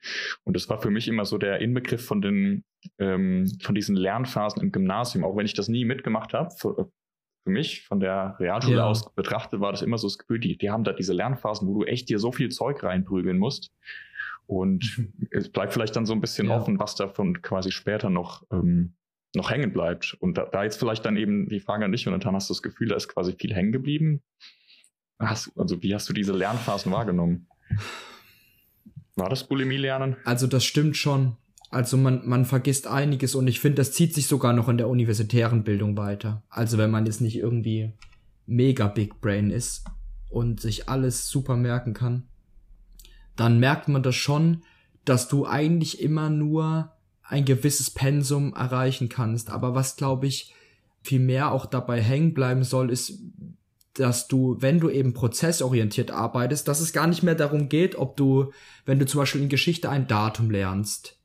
Und 0.43 0.55
das 0.55 0.69
war 0.69 0.81
für 0.81 0.91
mich 0.91 1.07
immer 1.07 1.25
so 1.25 1.37
der 1.37 1.59
Inbegriff 1.59 2.05
von 2.05 2.21
den, 2.21 2.63
ähm, 2.99 3.47
von 3.61 3.75
diesen 3.75 3.95
Lernphasen 3.95 4.61
im 4.61 4.71
Gymnasium, 4.71 5.23
auch 5.23 5.35
wenn 5.35 5.45
ich 5.45 5.53
das 5.53 5.67
nie 5.67 5.85
mitgemacht 5.85 6.33
habe. 6.33 6.51
Für, 6.57 6.91
für 7.43 7.51
mich 7.51 7.83
von 7.83 8.01
der 8.01 8.35
Realschule 8.39 8.77
ja. 8.77 8.85
aus 8.85 9.13
betrachtet 9.13 9.61
war 9.61 9.71
das 9.71 9.81
immer 9.81 9.97
so 9.97 10.07
das 10.07 10.17
Gefühl, 10.17 10.39
die, 10.39 10.57
die 10.57 10.69
haben 10.69 10.83
da 10.83 10.91
diese 10.91 11.13
Lernphasen, 11.13 11.67
wo 11.67 11.79
du 11.79 11.85
echt 11.85 12.09
dir 12.09 12.19
so 12.19 12.33
viel 12.33 12.49
Zeug 12.49 12.83
reinprügeln 12.83 13.37
musst. 13.37 13.71
Und 14.47 14.97
mhm. 14.97 15.27
es 15.31 15.49
bleibt 15.49 15.73
vielleicht 15.73 15.95
dann 15.95 16.05
so 16.05 16.13
ein 16.13 16.21
bisschen 16.21 16.47
ja. 16.47 16.57
offen, 16.57 16.79
was 16.79 16.95
davon 16.95 17.41
quasi 17.41 17.71
später 17.71 18.09
noch, 18.09 18.43
ähm, 18.51 18.95
noch 19.35 19.51
hängen 19.51 19.71
bleibt. 19.71 20.17
Und 20.19 20.37
da, 20.37 20.45
da 20.45 20.63
jetzt 20.63 20.79
vielleicht 20.79 21.05
dann 21.05 21.17
eben 21.17 21.47
die 21.49 21.59
Frage 21.59 21.85
an 21.85 21.91
dich, 21.91 22.07
und 22.07 22.25
dann 22.25 22.35
hast 22.35 22.49
du 22.49 22.53
das 22.53 22.63
Gefühl, 22.63 22.87
da 22.87 22.95
ist 22.95 23.09
quasi 23.09 23.35
viel 23.37 23.53
hängen 23.53 23.71
geblieben. 23.71 24.23
Hast, 25.19 25.51
also 25.57 25.81
wie 25.83 25.93
hast 25.93 26.07
du 26.09 26.13
diese 26.13 26.33
Lernphasen 26.33 26.91
wahrgenommen? 26.91 27.47
War 29.15 29.29
das 29.29 29.47
Bulimie-Lernen? 29.47 30.15
Also 30.23 30.47
das 30.47 30.63
stimmt 30.63 30.95
schon. 30.95 31.37
Also 31.69 31.97
man, 31.97 32.25
man 32.25 32.45
vergisst 32.45 32.87
einiges 32.87 33.35
und 33.35 33.47
ich 33.47 33.59
finde, 33.59 33.77
das 33.77 33.91
zieht 33.91 34.13
sich 34.13 34.27
sogar 34.27 34.53
noch 34.53 34.69
in 34.69 34.77
der 34.77 34.87
universitären 34.87 35.63
Bildung 35.63 35.97
weiter. 35.97 36.43
Also 36.49 36.77
wenn 36.77 36.91
man 36.91 37.05
jetzt 37.05 37.19
nicht 37.19 37.37
irgendwie 37.37 37.91
mega 38.45 38.87
Big 38.87 39.19
Brain 39.19 39.49
ist 39.49 39.83
und 40.29 40.61
sich 40.61 40.87
alles 40.87 41.27
super 41.27 41.57
merken 41.57 41.93
kann 41.93 42.27
dann 43.37 43.59
merkt 43.59 43.87
man 43.87 44.03
das 44.03 44.15
schon, 44.15 44.63
dass 45.05 45.29
du 45.29 45.45
eigentlich 45.45 46.01
immer 46.01 46.29
nur 46.29 46.91
ein 47.23 47.45
gewisses 47.45 47.89
Pensum 47.89 48.53
erreichen 48.53 49.09
kannst. 49.09 49.49
Aber 49.49 49.75
was, 49.75 49.95
glaube 49.95 50.27
ich, 50.27 50.53
viel 51.01 51.19
mehr 51.19 51.51
auch 51.51 51.65
dabei 51.65 52.01
hängen 52.01 52.33
bleiben 52.33 52.63
soll, 52.63 52.91
ist, 52.91 53.19
dass 53.93 54.27
du, 54.27 54.57
wenn 54.59 54.79
du 54.79 54.89
eben 54.89 55.13
prozessorientiert 55.13 56.11
arbeitest, 56.11 56.67
dass 56.67 56.79
es 56.79 56.93
gar 56.93 57.07
nicht 57.07 57.23
mehr 57.23 57.35
darum 57.35 57.69
geht, 57.69 57.95
ob 57.95 58.17
du, 58.17 58.51
wenn 58.85 58.99
du 58.99 59.05
zum 59.05 59.19
Beispiel 59.19 59.41
in 59.41 59.49
Geschichte 59.49 59.89
ein 59.89 60.07
Datum 60.07 60.51
lernst, 60.51 61.17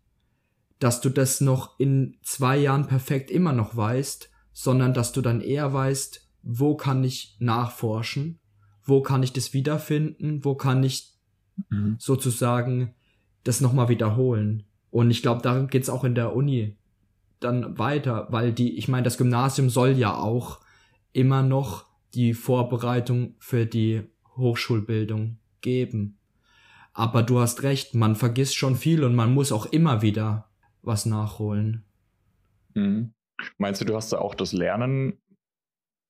dass 0.79 1.01
du 1.01 1.11
das 1.11 1.41
noch 1.41 1.79
in 1.79 2.17
zwei 2.23 2.57
Jahren 2.57 2.87
perfekt 2.87 3.31
immer 3.31 3.53
noch 3.53 3.77
weißt, 3.77 4.31
sondern 4.53 4.95
dass 4.95 5.13
du 5.13 5.21
dann 5.21 5.41
eher 5.41 5.73
weißt, 5.73 6.29
wo 6.43 6.77
kann 6.77 7.05
ich 7.05 7.37
nachforschen, 7.39 8.41
wo 8.85 9.03
kann 9.03 9.23
ich 9.23 9.33
das 9.33 9.53
wiederfinden, 9.53 10.45
wo 10.45 10.55
kann 10.55 10.83
ich 10.83 11.12
mhm. 11.71 11.97
sozusagen 11.99 12.95
das 13.45 13.61
nochmal 13.61 13.89
wiederholen. 13.89 14.65
Und 14.91 15.11
ich 15.11 15.23
glaube, 15.23 15.43
darum 15.43 15.69
geht's 15.69 15.89
auch 15.89 16.05
in 16.05 16.15
der 16.15 16.35
Uni 16.35 16.77
dann 17.41 17.79
weiter, 17.79 18.29
weil 18.31 18.53
die, 18.53 18.77
ich 18.77 18.89
meine, 18.89 19.05
das 19.05 19.19
Gymnasium 19.19 19.69
soll 19.69 19.93
ja 19.93 20.15
auch 20.15 20.61
immer 21.13 21.43
noch 21.43 21.87
die 22.15 22.35
Vorbereitung 22.35 23.35
für 23.39 23.67
die 23.67 24.03
Hochschulbildung 24.37 25.39
geben. 25.61 26.19
Aber 26.93 27.23
du 27.23 27.41
hast 27.41 27.63
recht, 27.63 27.95
man 27.95 28.17
vergisst 28.17 28.57
schon 28.57 28.77
viel 28.77 29.03
und 29.03 29.15
man 29.15 29.33
muss 29.33 29.51
auch 29.51 29.67
immer 29.67 30.03
wieder 30.03 30.51
was 30.83 31.07
nachholen. 31.07 31.85
Mhm. 32.75 33.15
Meinst 33.59 33.81
du, 33.81 33.85
du 33.85 33.95
hast 33.97 34.13
da 34.13 34.19
auch 34.19 34.35
das 34.35 34.53
Lernen 34.53 35.19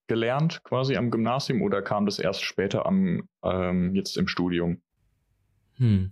gelernt 0.09 0.63
quasi 0.65 0.97
am 0.97 1.11
Gymnasium 1.11 1.63
oder 1.63 1.81
kam 1.83 2.05
das 2.05 2.19
erst 2.19 2.43
später 2.43 2.85
am 2.85 3.29
ähm, 3.43 3.95
jetzt 3.95 4.17
im 4.17 4.29
Studium? 4.29 4.83
Hm. 5.83 6.11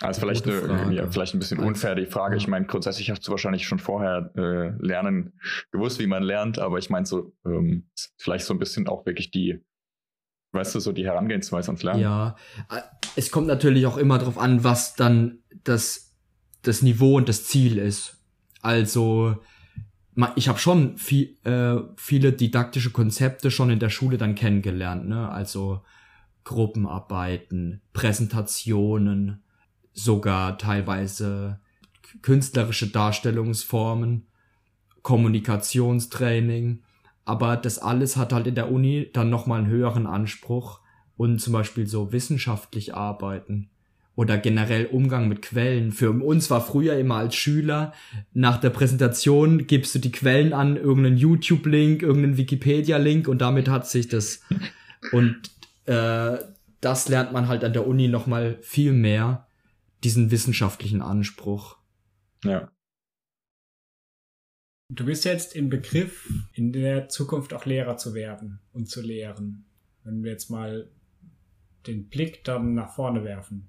Also 0.00 0.20
vielleicht, 0.20 0.48
eine, 0.48 0.92
ja, 0.92 1.08
vielleicht 1.08 1.34
ein 1.34 1.38
bisschen 1.38 1.60
unfair 1.60 1.94
die 1.94 2.06
Frage. 2.06 2.36
Ich 2.36 2.48
meine, 2.48 2.66
grundsätzlich 2.66 3.10
hast 3.10 3.26
du 3.26 3.30
wahrscheinlich 3.30 3.66
schon 3.66 3.78
vorher 3.78 4.32
äh, 4.36 4.70
lernen 4.84 5.32
gewusst, 5.70 6.00
wie 6.00 6.08
man 6.08 6.24
lernt, 6.24 6.58
aber 6.58 6.78
ich 6.78 6.90
meine 6.90 7.06
so 7.06 7.32
ähm, 7.46 7.84
vielleicht 8.18 8.44
so 8.44 8.52
ein 8.52 8.58
bisschen 8.58 8.88
auch 8.88 9.06
wirklich 9.06 9.30
die, 9.30 9.60
weißt 10.52 10.74
du, 10.74 10.80
so 10.80 10.90
die 10.90 11.04
Herangehensweise 11.04 11.68
ans 11.68 11.84
Lernen. 11.84 12.00
Ja, 12.00 12.36
äh, 12.68 12.80
es 13.14 13.30
kommt 13.30 13.46
natürlich 13.46 13.86
auch 13.86 13.96
immer 13.96 14.18
darauf 14.18 14.38
an, 14.38 14.64
was 14.64 14.96
dann 14.96 15.38
das 15.62 16.12
das 16.62 16.82
Niveau 16.82 17.16
und 17.16 17.28
das 17.28 17.44
Ziel 17.44 17.78
ist. 17.78 18.18
Also 18.60 19.36
ich 20.36 20.48
habe 20.48 20.58
schon 20.58 20.98
viel, 20.98 21.36
äh, 21.44 21.76
viele 21.96 22.32
didaktische 22.32 22.90
Konzepte 22.90 23.50
schon 23.50 23.70
in 23.70 23.78
der 23.78 23.88
Schule 23.88 24.18
dann 24.18 24.34
kennengelernt, 24.34 25.08
ne? 25.08 25.28
Also 25.28 25.82
Gruppenarbeiten, 26.44 27.82
Präsentationen, 27.92 29.42
sogar 29.92 30.58
teilweise 30.58 31.60
künstlerische 32.22 32.88
Darstellungsformen, 32.88 34.26
Kommunikationstraining. 35.02 36.82
Aber 37.24 37.56
das 37.56 37.78
alles 37.78 38.16
hat 38.16 38.32
halt 38.32 38.46
in 38.46 38.54
der 38.54 38.70
Uni 38.70 39.10
dann 39.12 39.30
nochmal 39.30 39.60
einen 39.60 39.70
höheren 39.70 40.06
Anspruch 40.06 40.80
und 41.16 41.40
zum 41.40 41.52
Beispiel 41.52 41.86
so 41.86 42.12
wissenschaftlich 42.12 42.94
arbeiten 42.94 43.70
oder 44.14 44.36
generell 44.38 44.86
Umgang 44.86 45.28
mit 45.28 45.42
Quellen. 45.42 45.92
Für 45.92 46.10
uns 46.10 46.50
war 46.50 46.60
früher 46.60 46.98
immer 46.98 47.16
als 47.16 47.34
Schüler, 47.34 47.92
nach 48.34 48.58
der 48.58 48.70
Präsentation 48.70 49.66
gibst 49.66 49.94
du 49.94 49.98
die 49.98 50.12
Quellen 50.12 50.52
an, 50.52 50.76
irgendeinen 50.76 51.16
YouTube-Link, 51.16 52.02
irgendeinen 52.02 52.36
Wikipedia-Link 52.36 53.28
und 53.28 53.40
damit 53.40 53.68
hat 53.68 53.88
sich 53.88 54.08
das. 54.08 54.42
Und 55.12 55.51
äh, 55.86 56.38
das 56.80 57.08
lernt 57.08 57.32
man 57.32 57.48
halt 57.48 57.64
an 57.64 57.72
der 57.72 57.86
Uni 57.86 58.08
nochmal 58.08 58.58
viel 58.62 58.92
mehr, 58.92 59.46
diesen 60.04 60.30
wissenschaftlichen 60.30 61.00
Anspruch. 61.00 61.76
Ja. 62.44 62.70
Du 64.88 65.06
bist 65.06 65.24
jetzt 65.24 65.54
im 65.54 65.70
Begriff, 65.70 66.28
in 66.52 66.72
der 66.72 67.08
Zukunft 67.08 67.54
auch 67.54 67.64
Lehrer 67.64 67.96
zu 67.96 68.14
werden 68.14 68.60
und 68.72 68.90
zu 68.90 69.00
lehren. 69.00 69.64
Wenn 70.04 70.22
wir 70.22 70.32
jetzt 70.32 70.50
mal 70.50 70.90
den 71.86 72.08
Blick 72.08 72.44
dann 72.44 72.74
nach 72.74 72.94
vorne 72.94 73.24
werfen. 73.24 73.68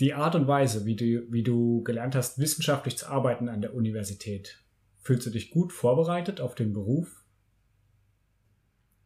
Die 0.00 0.14
Art 0.14 0.34
und 0.34 0.46
Weise, 0.46 0.84
wie 0.84 0.96
du, 0.96 1.30
wie 1.32 1.42
du 1.42 1.82
gelernt 1.82 2.14
hast, 2.14 2.38
wissenschaftlich 2.38 2.98
zu 2.98 3.08
arbeiten 3.08 3.48
an 3.48 3.60
der 3.60 3.74
Universität, 3.74 4.58
fühlst 5.00 5.26
du 5.26 5.30
dich 5.30 5.50
gut 5.50 5.72
vorbereitet 5.72 6.40
auf 6.40 6.54
den 6.54 6.72
Beruf? 6.72 7.24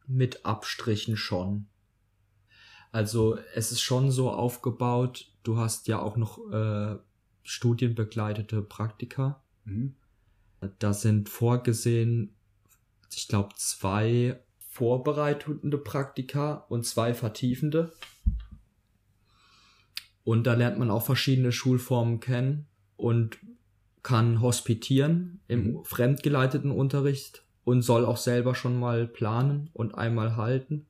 Mit 0.07 0.45
Abstrichen 0.45 1.17
schon. 1.17 1.67
Also 2.91 3.37
es 3.53 3.71
ist 3.71 3.81
schon 3.81 4.11
so 4.11 4.31
aufgebaut, 4.31 5.31
du 5.43 5.57
hast 5.57 5.87
ja 5.87 6.01
auch 6.01 6.17
noch 6.17 6.39
äh, 6.51 6.97
studienbegleitete 7.43 8.61
Praktika. 8.61 9.41
Mhm. 9.65 9.95
Da 10.79 10.93
sind 10.93 11.29
vorgesehen, 11.29 12.35
ich 13.15 13.27
glaube, 13.27 13.53
zwei 13.55 14.39
vorbereitende 14.77 15.77
Praktika 15.77 16.65
und 16.69 16.85
zwei 16.85 17.13
vertiefende. 17.13 17.93
Und 20.23 20.45
da 20.45 20.55
lernt 20.55 20.77
man 20.77 20.91
auch 20.91 21.05
verschiedene 21.05 21.51
Schulformen 21.51 22.19
kennen 22.19 22.67
und 22.95 23.39
kann 24.03 24.41
hospitieren 24.41 25.39
im 25.47 25.71
mhm. 25.71 25.83
fremdgeleiteten 25.83 26.71
Unterricht 26.71 27.43
und 27.63 27.81
soll 27.81 28.05
auch 28.05 28.17
selber 28.17 28.55
schon 28.55 28.79
mal 28.79 29.07
planen 29.07 29.69
und 29.73 29.95
einmal 29.95 30.35
halten. 30.35 30.85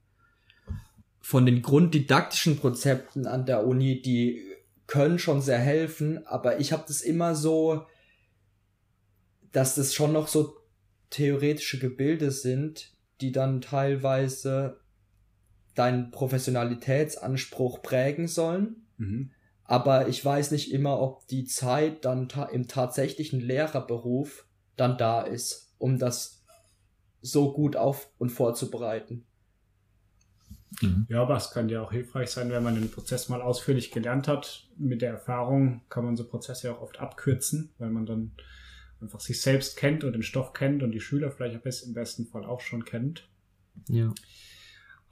Von 1.27 1.45
den 1.45 1.61
grunddidaktischen 1.61 2.57
Konzepten 2.57 3.27
an 3.27 3.45
der 3.45 3.67
Uni, 3.67 4.01
die 4.01 4.41
können 4.85 5.19
schon 5.19 5.41
sehr 5.41 5.59
helfen, 5.59 6.25
aber 6.25 6.61
ich 6.61 6.71
habe 6.71 6.85
das 6.87 7.01
immer 7.01 7.35
so, 7.35 7.85
dass 9.51 9.75
das 9.75 9.93
schon 9.93 10.13
noch 10.13 10.29
so 10.29 10.55
theoretische 11.09 11.79
Gebilde 11.79 12.31
sind, 12.31 12.93
die 13.19 13.33
dann 13.33 13.59
teilweise 13.59 14.79
deinen 15.75 16.11
Professionalitätsanspruch 16.11 17.81
prägen 17.81 18.29
sollen. 18.29 18.87
Mhm. 18.95 19.31
Aber 19.65 20.07
ich 20.07 20.23
weiß 20.23 20.51
nicht 20.51 20.71
immer, 20.71 21.01
ob 21.01 21.27
die 21.27 21.43
Zeit 21.43 22.05
dann 22.05 22.29
ta 22.29 22.45
im 22.45 22.69
tatsächlichen 22.69 23.41
Lehrerberuf 23.41 24.47
dann 24.77 24.97
da 24.97 25.23
ist, 25.23 25.73
um 25.77 25.99
das 25.99 26.45
so 27.19 27.51
gut 27.51 27.75
auf 27.75 28.13
und 28.17 28.29
vorzubereiten. 28.29 29.25
Mhm. 30.81 31.05
Ja, 31.09 31.21
aber 31.21 31.37
es 31.37 31.51
kann 31.51 31.69
ja 31.69 31.81
auch 31.81 31.91
hilfreich 31.91 32.29
sein, 32.29 32.51
wenn 32.51 32.63
man 32.63 32.75
den 32.75 32.91
Prozess 32.91 33.29
mal 33.29 33.41
ausführlich 33.41 33.91
gelernt 33.91 34.27
hat. 34.27 34.67
Mit 34.77 35.01
der 35.01 35.11
Erfahrung 35.11 35.81
kann 35.89 36.05
man 36.05 36.15
so 36.15 36.27
Prozesse 36.27 36.67
ja 36.67 36.73
auch 36.73 36.81
oft 36.81 36.99
abkürzen, 36.99 37.71
weil 37.77 37.89
man 37.89 38.05
dann 38.05 38.31
einfach 39.01 39.19
sich 39.19 39.41
selbst 39.41 39.77
kennt 39.77 40.03
und 40.03 40.13
den 40.13 40.23
Stoff 40.23 40.53
kennt 40.53 40.83
und 40.83 40.91
die 40.91 40.99
Schüler 40.99 41.31
vielleicht 41.31 41.55
im 41.85 41.93
besten 41.93 42.25
Fall 42.25 42.45
auch 42.45 42.61
schon 42.61 42.83
kennt. 42.85 43.27
Ja. 43.87 44.13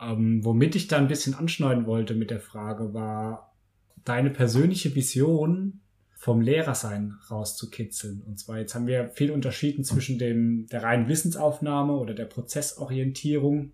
Ähm, 0.02 0.44
womit 0.44 0.76
ich 0.76 0.88
da 0.88 0.98
ein 0.98 1.08
bisschen 1.08 1.36
anschneiden 1.36 1.86
wollte 1.86 2.16
mit 2.16 2.32
der 2.32 2.42
Frage 2.42 2.94
war, 2.94 3.56
deine 4.04 4.30
persönliche 4.30 4.94
Vision 4.94 5.82
vom 6.16 6.42
Lehrersein 6.42 7.18
rauszukitzeln. 7.30 8.22
Und 8.24 8.40
zwar, 8.40 8.58
jetzt 8.58 8.74
haben 8.74 8.88
wir 8.88 9.10
viel 9.10 9.32
unterschieden 9.32 9.84
zwischen 9.84 10.18
dem, 10.18 10.68
der 10.68 10.84
reinen 10.84 11.08
Wissensaufnahme 11.08 11.94
oder 11.94 12.14
der 12.14 12.26
Prozessorientierung. 12.26 13.74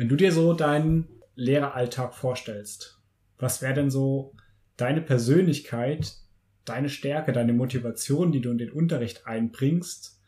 Wenn 0.00 0.08
du 0.08 0.16
dir 0.16 0.32
so 0.32 0.54
deinen 0.54 1.08
Lehreralltag 1.34 2.14
vorstellst, 2.14 3.02
was 3.36 3.60
wäre 3.60 3.74
denn 3.74 3.90
so 3.90 4.34
deine 4.78 5.02
Persönlichkeit, 5.02 6.16
deine 6.64 6.88
Stärke, 6.88 7.32
deine 7.32 7.52
Motivation, 7.52 8.32
die 8.32 8.40
du 8.40 8.50
in 8.50 8.56
den 8.56 8.72
Unterricht 8.72 9.26
einbringst, 9.26 10.18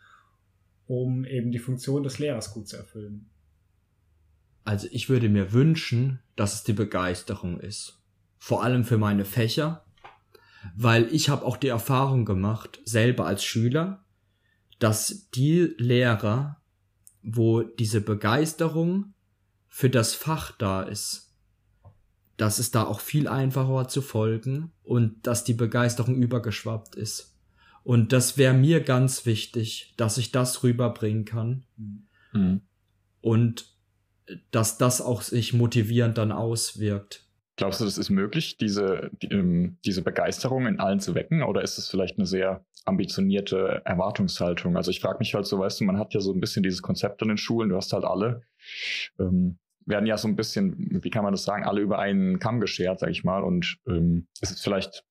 um 0.87 1.25
eben 1.25 1.53
die 1.53 1.59
Funktion 1.59 2.03
des 2.03 2.19
Lehrers 2.19 2.53
gut 2.53 2.69
zu 2.69 2.77
erfüllen? 2.77 3.31
Also 4.65 4.89
ich 4.91 5.09
würde 5.09 5.31
mir 5.31 5.55
wünschen, 5.55 6.19
dass 6.37 6.53
es 6.53 6.65
die 6.65 6.75
Begeisterung 6.75 7.59
ist. 7.59 7.99
Vor 8.37 8.63
allem 8.63 8.85
für 8.85 8.99
meine 8.99 9.25
Fächer, 9.25 9.87
weil 10.77 11.09
ich 11.15 11.31
habe 11.31 11.47
auch 11.47 11.57
die 11.57 11.69
Erfahrung 11.69 12.27
gemacht, 12.27 12.83
selber 12.85 13.25
als 13.25 13.43
Schüler, 13.43 14.05
dass 14.79 15.31
die 15.31 15.73
Lehrer, 15.79 16.61
wo 17.23 17.63
diese 17.63 18.03
Begeisterung 18.03 19.15
für 19.75 19.89
das 19.89 20.15
Fach 20.15 20.53
da 20.59 20.83
ist, 20.83 21.35
dass 22.37 22.59
es 22.59 22.73
da 22.73 22.85
auch 22.85 23.01
viel 23.01 23.27
einfacher 23.27 23.73
war 23.73 23.89
zu 23.89 24.03
folgen 24.03 24.71
und 24.83 25.27
dass 25.27 25.45
die 25.45 25.55
Begeisterung 25.55 26.15
übergeschwappt 26.15 26.95
ist. 26.95 27.39
Und 27.83 28.13
das 28.13 28.37
wäre 28.37 28.53
mir 28.53 28.83
ganz 28.83 29.25
wichtig, 29.25 29.95
dass 29.97 30.19
ich 30.19 30.31
das 30.31 30.63
rüberbringen 30.63 31.25
kann. 31.25 31.65
Mhm. 32.33 32.61
Und 33.23 33.75
dass 34.51 34.77
das 34.77 35.01
auch 35.01 35.23
sich 35.23 35.55
motivierend 35.55 36.19
dann 36.19 36.33
auswirkt. 36.33 37.27
Glaubst 37.57 37.81
du, 37.81 37.87
das 37.87 37.97
ist 37.97 38.11
möglich, 38.11 38.59
diese, 38.59 39.11
die, 39.23 39.29
ähm, 39.29 39.79
diese 39.87 40.03
Begeisterung 40.03 40.67
in 40.67 40.81
allen 40.81 41.01
zu 41.01 41.15
wecken? 41.15 41.43
Oder 41.43 41.63
ist 41.63 41.79
es 41.79 41.89
vielleicht 41.89 42.19
eine 42.19 42.27
sehr 42.27 42.63
ambitionierte 42.85 43.81
Erwartungshaltung? 43.87 44.77
Also 44.77 44.91
ich 44.91 45.01
frage 45.01 45.19
mich 45.19 45.33
halt 45.35 45.47
so, 45.47 45.59
weißt 45.59 45.81
du, 45.81 45.85
man 45.85 45.99
hat 45.99 46.13
ja 46.13 46.21
so 46.21 46.33
ein 46.35 46.41
bisschen 46.41 46.63
dieses 46.63 46.83
Konzept 46.83 47.23
an 47.23 47.29
den 47.29 47.39
Schulen, 47.39 47.71
du 47.71 47.77
hast 47.77 47.95
halt 47.95 48.05
alle 48.05 48.43
ähm, 49.19 49.59
werden 49.87 50.07
ja 50.07 50.17
so 50.17 50.29
ein 50.29 50.37
bisschen, 50.37 51.03
wie 51.03 51.11
kann 51.11 51.25
man 51.25 51.33
das 51.33 51.45
sagen, 51.45 51.65
alle 51.65 51.81
über 51.81 51.99
einen 51.99 52.39
Kamm 52.39 52.61
geschert, 52.61 53.01
sag 53.01 53.11
ich 53.11 53.25
mal. 53.25 53.43
Und 53.43 53.79
ähm, 53.87 54.27
es 54.41 54.51
ist 54.51 54.63
vielleicht 54.63 55.05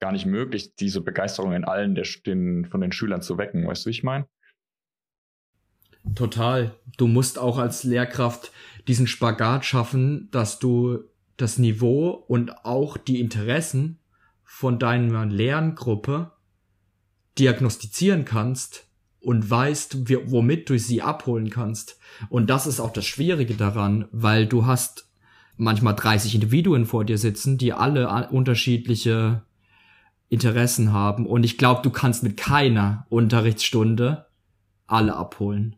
gar 0.00 0.12
nicht 0.12 0.26
möglich, 0.26 0.74
diese 0.76 1.00
Begeisterung 1.00 1.52
in 1.52 1.64
allen 1.64 1.94
der, 1.94 2.06
den, 2.26 2.64
von 2.64 2.80
den 2.80 2.92
Schülern 2.92 3.22
zu 3.22 3.38
wecken. 3.38 3.66
Weißt 3.66 3.84
du, 3.84 3.88
wie 3.88 3.92
ich 3.92 4.02
meine? 4.02 4.26
Total. 6.14 6.74
Du 6.96 7.06
musst 7.06 7.38
auch 7.38 7.58
als 7.58 7.84
Lehrkraft 7.84 8.52
diesen 8.88 9.06
Spagat 9.06 9.64
schaffen, 9.64 10.28
dass 10.30 10.58
du 10.58 11.04
das 11.36 11.58
Niveau 11.58 12.10
und 12.10 12.64
auch 12.64 12.96
die 12.96 13.20
Interessen 13.20 13.98
von 14.42 14.78
deiner 14.78 15.26
Lerngruppe 15.26 16.32
diagnostizieren 17.38 18.24
kannst 18.24 18.89
und 19.20 19.48
weißt, 19.48 19.98
womit 20.30 20.70
du 20.70 20.78
sie 20.78 21.02
abholen 21.02 21.50
kannst. 21.50 21.98
Und 22.28 22.48
das 22.48 22.66
ist 22.66 22.80
auch 22.80 22.92
das 22.92 23.06
Schwierige 23.06 23.54
daran, 23.54 24.06
weil 24.12 24.46
du 24.46 24.66
hast 24.66 25.08
manchmal 25.56 25.94
30 25.94 26.34
Individuen 26.34 26.86
vor 26.86 27.04
dir 27.04 27.18
sitzen, 27.18 27.58
die 27.58 27.72
alle 27.72 28.28
unterschiedliche 28.30 29.42
Interessen 30.30 30.92
haben. 30.92 31.26
Und 31.26 31.44
ich 31.44 31.58
glaube, 31.58 31.82
du 31.82 31.90
kannst 31.90 32.22
mit 32.22 32.36
keiner 32.36 33.06
Unterrichtsstunde 33.10 34.26
alle 34.86 35.14
abholen. 35.14 35.76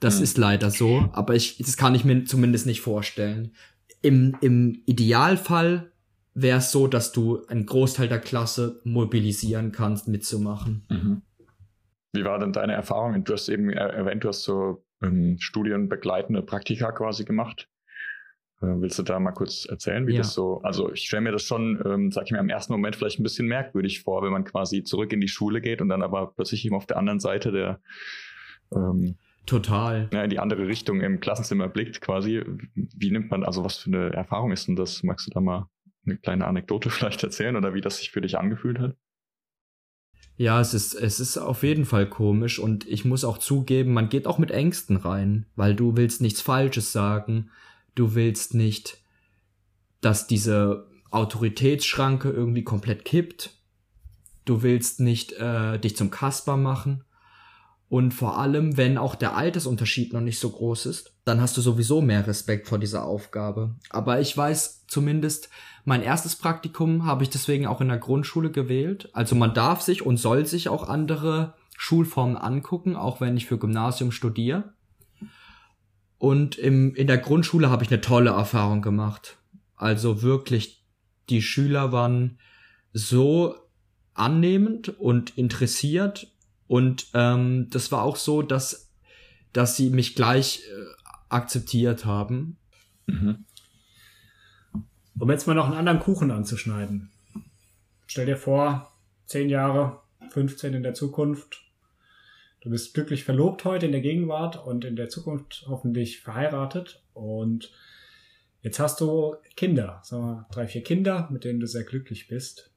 Das 0.00 0.16
hm. 0.16 0.24
ist 0.24 0.38
leider 0.38 0.70
so, 0.70 1.08
aber 1.12 1.34
ich, 1.34 1.58
das 1.58 1.76
kann 1.76 1.94
ich 1.94 2.04
mir 2.04 2.24
zumindest 2.24 2.66
nicht 2.66 2.80
vorstellen. 2.80 3.52
Im, 4.02 4.36
im 4.40 4.82
Idealfall 4.84 5.91
wäre 6.34 6.58
es 6.58 6.72
so, 6.72 6.86
dass 6.86 7.12
du 7.12 7.44
einen 7.46 7.66
Großteil 7.66 8.08
der 8.08 8.20
Klasse 8.20 8.80
mobilisieren 8.84 9.72
kannst, 9.72 10.08
mitzumachen. 10.08 10.84
Mhm. 10.88 11.22
Wie 12.12 12.24
war 12.24 12.38
denn 12.38 12.52
deine 12.52 12.74
Erfahrung? 12.74 13.24
Du 13.24 13.32
hast 13.32 13.48
eben 13.48 13.70
erwähnt, 13.70 14.24
du 14.24 14.28
hast 14.28 14.42
so 14.42 14.84
ähm, 15.02 15.36
studienbegleitende 15.38 16.42
Praktika 16.42 16.92
quasi 16.92 17.24
gemacht. 17.24 17.68
Äh, 18.60 18.80
willst 18.80 18.98
du 18.98 19.02
da 19.02 19.18
mal 19.18 19.32
kurz 19.32 19.64
erzählen, 19.64 20.06
wie 20.06 20.12
ja. 20.12 20.18
das 20.18 20.34
so, 20.34 20.60
also 20.62 20.92
ich 20.92 21.06
stelle 21.06 21.22
mir 21.22 21.32
das 21.32 21.42
schon, 21.42 21.82
ähm, 21.84 22.12
sag 22.12 22.24
ich 22.24 22.32
mir, 22.32 22.38
im 22.38 22.50
ersten 22.50 22.72
Moment 22.72 22.96
vielleicht 22.96 23.18
ein 23.18 23.22
bisschen 23.22 23.46
merkwürdig 23.46 24.02
vor, 24.02 24.22
wenn 24.22 24.32
man 24.32 24.44
quasi 24.44 24.84
zurück 24.84 25.12
in 25.12 25.20
die 25.20 25.28
Schule 25.28 25.60
geht 25.60 25.80
und 25.80 25.88
dann 25.88 26.02
aber 26.02 26.32
plötzlich 26.34 26.64
eben 26.64 26.74
auf 26.74 26.86
der 26.86 26.98
anderen 26.98 27.20
Seite 27.20 27.50
der 27.50 27.80
ähm, 28.74 29.16
Total. 29.46 30.08
Ja, 30.12 30.22
in 30.22 30.30
die 30.30 30.38
andere 30.38 30.68
Richtung 30.68 31.00
im 31.00 31.18
Klassenzimmer 31.18 31.68
blickt 31.68 32.00
quasi. 32.00 32.44
Wie 32.74 33.10
nimmt 33.10 33.30
man, 33.30 33.42
also 33.42 33.64
was 33.64 33.78
für 33.78 33.88
eine 33.88 34.12
Erfahrung 34.12 34.52
ist 34.52 34.68
denn 34.68 34.76
das? 34.76 35.02
Magst 35.02 35.26
du 35.26 35.30
da 35.32 35.40
mal 35.40 35.68
eine 36.04 36.16
kleine 36.16 36.46
Anekdote 36.46 36.90
vielleicht 36.90 37.22
erzählen 37.22 37.56
oder 37.56 37.74
wie 37.74 37.80
das 37.80 37.98
sich 37.98 38.10
für 38.10 38.20
dich 38.20 38.38
angefühlt 38.38 38.78
hat? 38.78 38.96
Ja, 40.36 40.60
es 40.60 40.74
ist, 40.74 40.94
es 40.94 41.20
ist 41.20 41.36
auf 41.38 41.62
jeden 41.62 41.84
Fall 41.84 42.08
komisch 42.08 42.58
und 42.58 42.88
ich 42.88 43.04
muss 43.04 43.24
auch 43.24 43.38
zugeben, 43.38 43.92
man 43.92 44.08
geht 44.08 44.26
auch 44.26 44.38
mit 44.38 44.50
Ängsten 44.50 44.96
rein, 44.96 45.46
weil 45.56 45.74
du 45.74 45.96
willst 45.96 46.20
nichts 46.20 46.40
Falsches 46.40 46.90
sagen, 46.90 47.50
du 47.94 48.14
willst 48.14 48.54
nicht, 48.54 48.98
dass 50.00 50.26
diese 50.26 50.88
Autoritätsschranke 51.10 52.30
irgendwie 52.30 52.64
komplett 52.64 53.04
kippt, 53.04 53.58
du 54.44 54.62
willst 54.62 55.00
nicht 55.00 55.34
äh, 55.34 55.78
dich 55.78 55.96
zum 55.96 56.10
Kasper 56.10 56.56
machen 56.56 57.04
und 57.92 58.14
vor 58.14 58.38
allem, 58.38 58.78
wenn 58.78 58.96
auch 58.96 59.14
der 59.14 59.36
Altersunterschied 59.36 60.14
noch 60.14 60.22
nicht 60.22 60.38
so 60.38 60.48
groß 60.48 60.86
ist, 60.86 61.12
dann 61.26 61.42
hast 61.42 61.58
du 61.58 61.60
sowieso 61.60 62.00
mehr 62.00 62.26
Respekt 62.26 62.66
vor 62.66 62.78
dieser 62.78 63.04
Aufgabe. 63.04 63.76
Aber 63.90 64.18
ich 64.18 64.34
weiß 64.34 64.86
zumindest, 64.86 65.50
mein 65.84 66.00
erstes 66.02 66.36
Praktikum 66.36 67.04
habe 67.04 67.22
ich 67.22 67.28
deswegen 67.28 67.66
auch 67.66 67.82
in 67.82 67.88
der 67.88 67.98
Grundschule 67.98 68.50
gewählt. 68.50 69.10
Also 69.12 69.34
man 69.34 69.52
darf 69.52 69.82
sich 69.82 70.06
und 70.06 70.16
soll 70.16 70.46
sich 70.46 70.70
auch 70.70 70.88
andere 70.88 71.52
Schulformen 71.76 72.38
angucken, 72.38 72.96
auch 72.96 73.20
wenn 73.20 73.36
ich 73.36 73.44
für 73.44 73.58
Gymnasium 73.58 74.10
studiere. 74.10 74.72
Und 76.16 76.56
im, 76.56 76.94
in 76.94 77.08
der 77.08 77.18
Grundschule 77.18 77.68
habe 77.68 77.84
ich 77.84 77.90
eine 77.90 78.00
tolle 78.00 78.30
Erfahrung 78.30 78.80
gemacht. 78.80 79.36
Also 79.76 80.22
wirklich, 80.22 80.82
die 81.28 81.42
Schüler 81.42 81.92
waren 81.92 82.38
so 82.94 83.54
annehmend 84.14 84.88
und 84.98 85.36
interessiert 85.36 86.31
und 86.72 87.08
ähm, 87.12 87.68
das 87.68 87.92
war 87.92 88.02
auch 88.02 88.16
so, 88.16 88.40
dass, 88.40 88.90
dass 89.52 89.76
sie 89.76 89.90
mich 89.90 90.14
gleich 90.14 90.62
äh, 90.62 91.02
akzeptiert 91.28 92.06
haben. 92.06 92.56
Mhm. 93.04 93.44
Um 95.18 95.30
jetzt 95.30 95.46
mal 95.46 95.52
noch 95.52 95.66
einen 95.66 95.76
anderen 95.76 96.00
Kuchen 96.00 96.30
anzuschneiden. 96.30 97.10
Stell 98.06 98.24
dir 98.24 98.38
vor, 98.38 98.90
10 99.26 99.50
Jahre, 99.50 100.00
15 100.30 100.72
in 100.72 100.82
der 100.82 100.94
Zukunft. 100.94 101.62
Du 102.62 102.70
bist 102.70 102.94
glücklich 102.94 103.24
verlobt 103.24 103.66
heute 103.66 103.84
in 103.84 103.92
der 103.92 104.00
Gegenwart 104.00 104.64
und 104.64 104.86
in 104.86 104.96
der 104.96 105.10
Zukunft 105.10 105.66
hoffentlich 105.68 106.20
verheiratet. 106.20 107.02
Und 107.12 107.70
jetzt 108.62 108.80
hast 108.80 108.98
du 109.02 109.36
Kinder, 109.56 110.00
sagen 110.04 110.24
wir 110.24 110.46
drei, 110.50 110.66
vier 110.66 110.82
Kinder, 110.82 111.28
mit 111.30 111.44
denen 111.44 111.60
du 111.60 111.66
sehr 111.66 111.84
glücklich 111.84 112.28
bist. 112.28 112.71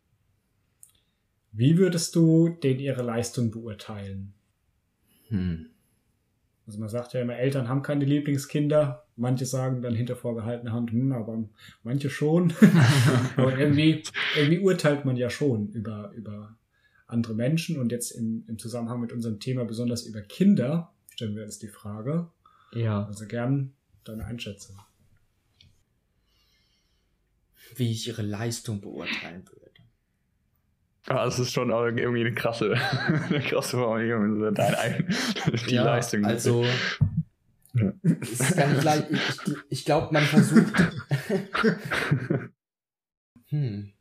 Wie 1.58 1.78
würdest 1.78 2.16
du 2.16 2.49
denn 2.49 2.80
ihre 2.80 3.01
Leistung 3.01 3.49
beurteilen? 3.49 4.34
Hm. 5.30 5.68
Also 6.68 6.80
man 6.80 6.89
sagt 6.89 7.14
ja 7.14 7.22
immer, 7.22 7.38
Eltern 7.38 7.70
haben 7.70 7.82
keine 7.82 8.03
Lieblingskinder. 8.03 9.06
Manche 9.16 9.45
sagen 9.45 9.82
dann 9.82 9.95
hinter 9.95 10.18
vorgehaltener 10.18 10.74
Hand, 10.74 10.91
hm, 10.91 11.14
aber 11.14 11.43
manche 11.84 12.10
schon. 12.10 12.53
aber 13.38 13.58
irgendwie, 13.58 14.03
irgendwie 14.36 14.60
urteilt 14.60 15.06
man 15.06 15.16
ja 15.16 15.30
schon 15.30 15.70
über, 15.70 16.12
über 16.16 16.58
andere 17.08 17.34
Menschen. 17.34 17.80
Und 17.80 17.93
jetzt 17.93 18.12
im, 18.12 18.43
im 18.47 18.60
Zusammenhang 18.60 18.99
mit 18.99 19.14
unserem 19.14 19.39
Thema 19.39 19.64
besonders 19.64 20.03
über 20.03 20.22
Kinder 20.22 20.91
stellen 21.10 21.38
wir 21.38 21.43
uns 21.43 21.60
die 21.60 21.70
Frage. 21.70 22.28
Ja. 22.74 23.06
Also 23.06 23.26
gern 23.28 23.72
deine 24.03 24.26
Einschätzung. 24.26 24.76
Wie 27.78 27.91
ich 27.91 28.10
ihre 28.10 28.24
Leistung 28.24 28.82
beurteilen 28.82 29.47
würde. 29.47 29.64
Ja, 31.08 31.26
es 31.28 31.38
ist 31.38 31.51
schon 31.51 31.70
irgendwie 31.70 32.22
eine 32.22 32.34
krasse, 32.34 32.74
eine 33.30 33.39
krasse 33.41 33.78
Formulierung, 33.78 34.53
dein, 34.53 35.08
die 35.68 35.76
ja, 35.76 35.84
Leistung. 35.84 36.26
Also, 36.26 36.66
ja. 37.74 37.93
ist 38.03 38.58
gar 38.58 38.68
nicht 38.68 38.84
leicht. 38.84 39.08
Ich, 39.12 39.53
ich 39.70 39.86
glaube, 39.86 40.12
man 40.12 40.24
versucht. 40.24 40.74
hm. 43.49 43.91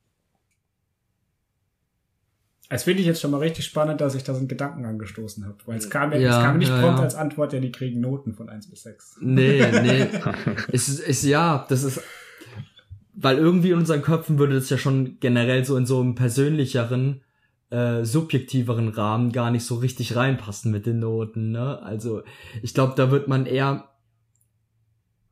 Es 2.70 2.84
finde 2.84 3.02
ich 3.02 3.06
jetzt 3.06 3.20
schon 3.20 3.30
mal 3.30 3.38
richtig 3.38 3.66
spannend, 3.66 4.00
dass 4.00 4.14
ich 4.14 4.24
da 4.24 4.32
so 4.32 4.38
einen 4.38 4.48
Gedanken 4.48 4.86
angestoßen 4.86 5.44
habe. 5.44 5.58
Weil 5.66 5.76
es 5.76 5.90
kam 5.90 6.12
ja, 6.12 6.18
es 6.18 6.44
kam 6.44 6.58
nicht 6.58 6.70
ja, 6.70 6.80
prompt 6.80 6.98
ja. 6.98 7.04
als 7.04 7.14
Antwort, 7.14 7.52
ja, 7.52 7.60
die 7.60 7.70
kriegen 7.70 8.00
Noten 8.00 8.34
von 8.34 8.48
1 8.48 8.70
bis 8.70 8.82
6. 8.82 9.18
Nee, 9.20 9.62
nee. 9.82 10.08
es 10.72 10.88
ist, 10.88 11.00
ist, 11.00 11.22
ja, 11.24 11.66
das 11.68 11.84
ist 11.84 12.00
weil 13.14 13.38
irgendwie 13.38 13.70
in 13.70 13.78
unseren 13.78 14.02
Köpfen 14.02 14.38
würde 14.38 14.54
das 14.54 14.70
ja 14.70 14.78
schon 14.78 15.18
generell 15.20 15.64
so 15.64 15.76
in 15.76 15.86
so 15.86 16.00
einem 16.00 16.14
persönlicheren, 16.14 17.22
äh, 17.70 18.04
subjektiveren 18.04 18.88
Rahmen 18.88 19.32
gar 19.32 19.50
nicht 19.50 19.64
so 19.64 19.76
richtig 19.76 20.16
reinpassen 20.16 20.70
mit 20.70 20.86
den 20.86 20.98
Noten, 20.98 21.50
ne? 21.50 21.82
Also 21.82 22.22
ich 22.62 22.74
glaube, 22.74 22.94
da 22.96 23.10
wird 23.10 23.28
man 23.28 23.46
eher 23.46 23.88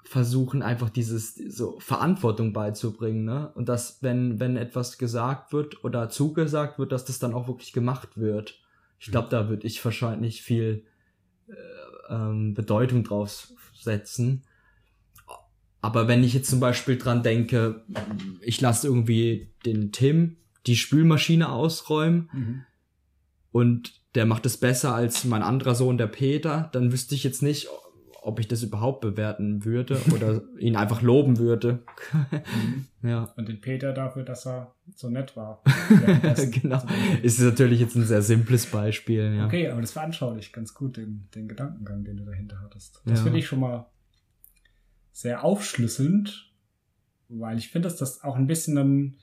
versuchen, 0.04 0.62
einfach 0.62 0.90
dieses 0.90 1.34
so 1.34 1.78
Verantwortung 1.80 2.52
beizubringen, 2.52 3.24
ne? 3.24 3.50
Und 3.54 3.68
dass, 3.68 4.02
wenn, 4.02 4.38
wenn 4.38 4.56
etwas 4.56 4.98
gesagt 4.98 5.52
wird 5.52 5.84
oder 5.84 6.08
zugesagt 6.08 6.78
wird, 6.78 6.92
dass 6.92 7.04
das 7.04 7.18
dann 7.18 7.34
auch 7.34 7.48
wirklich 7.48 7.72
gemacht 7.72 8.16
wird. 8.16 8.60
Ich 8.98 9.10
glaube, 9.10 9.28
da 9.30 9.48
würde 9.48 9.66
ich 9.66 9.84
wahrscheinlich 9.84 10.42
viel 10.42 10.84
äh, 11.48 11.54
ähm, 12.10 12.54
Bedeutung 12.54 13.04
drauf 13.04 13.52
setzen. 13.74 14.44
Aber 15.82 16.08
wenn 16.08 16.22
ich 16.22 16.32
jetzt 16.32 16.48
zum 16.48 16.60
Beispiel 16.60 16.96
dran 16.96 17.22
denke, 17.22 17.84
ich 18.40 18.60
lasse 18.60 18.86
irgendwie 18.86 19.50
den 19.66 19.92
Tim 19.92 20.36
die 20.66 20.76
Spülmaschine 20.76 21.50
ausräumen 21.50 22.30
mhm. 22.32 22.62
und 23.50 24.00
der 24.14 24.24
macht 24.26 24.46
es 24.46 24.56
besser 24.56 24.94
als 24.94 25.24
mein 25.24 25.42
anderer 25.42 25.74
Sohn, 25.74 25.98
der 25.98 26.06
Peter, 26.06 26.70
dann 26.72 26.92
wüsste 26.92 27.16
ich 27.16 27.24
jetzt 27.24 27.42
nicht, 27.42 27.68
ob 28.22 28.38
ich 28.38 28.46
das 28.46 28.62
überhaupt 28.62 29.00
bewerten 29.00 29.64
würde 29.64 30.00
oder 30.14 30.42
ihn 30.58 30.76
einfach 30.76 31.02
loben 31.02 31.38
würde. 31.38 31.82
mhm. 32.12 32.86
ja. 33.08 33.32
Und 33.36 33.48
den 33.48 33.60
Peter 33.60 33.92
dafür, 33.92 34.22
dass 34.22 34.46
er 34.46 34.76
so 34.94 35.10
nett 35.10 35.36
war. 35.36 35.64
genau. 36.62 36.80
Ist 37.22 37.40
natürlich 37.40 37.80
jetzt 37.80 37.96
ein 37.96 38.04
sehr 38.04 38.22
simples 38.22 38.66
Beispiel. 38.66 39.34
Ja. 39.36 39.46
Okay, 39.46 39.68
aber 39.68 39.80
das 39.80 39.90
veranschaulicht 39.90 40.52
ganz 40.52 40.74
gut 40.74 40.96
den, 40.96 41.28
den 41.34 41.48
Gedankengang, 41.48 42.04
den 42.04 42.18
du 42.18 42.24
dahinter 42.24 42.60
hattest. 42.62 43.00
Das 43.04 43.18
ja. 43.18 43.24
finde 43.24 43.40
ich 43.40 43.46
schon 43.46 43.58
mal 43.58 43.86
sehr 45.12 45.44
aufschlüsselnd, 45.44 46.52
weil 47.28 47.58
ich 47.58 47.70
finde, 47.70 47.88
dass 47.88 47.98
das 47.98 48.22
auch 48.22 48.36
ein 48.36 48.46
bisschen 48.46 48.78
ein, 48.78 49.16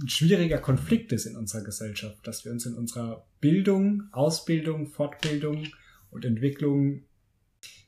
ein 0.00 0.08
schwieriger 0.08 0.58
Konflikt 0.58 1.12
ist 1.12 1.26
in 1.26 1.36
unserer 1.36 1.64
Gesellschaft, 1.64 2.26
dass 2.26 2.44
wir 2.44 2.52
uns 2.52 2.66
in 2.66 2.74
unserer 2.74 3.26
Bildung, 3.40 4.04
Ausbildung, 4.12 4.86
Fortbildung 4.86 5.66
und 6.10 6.24
Entwicklung, 6.24 7.04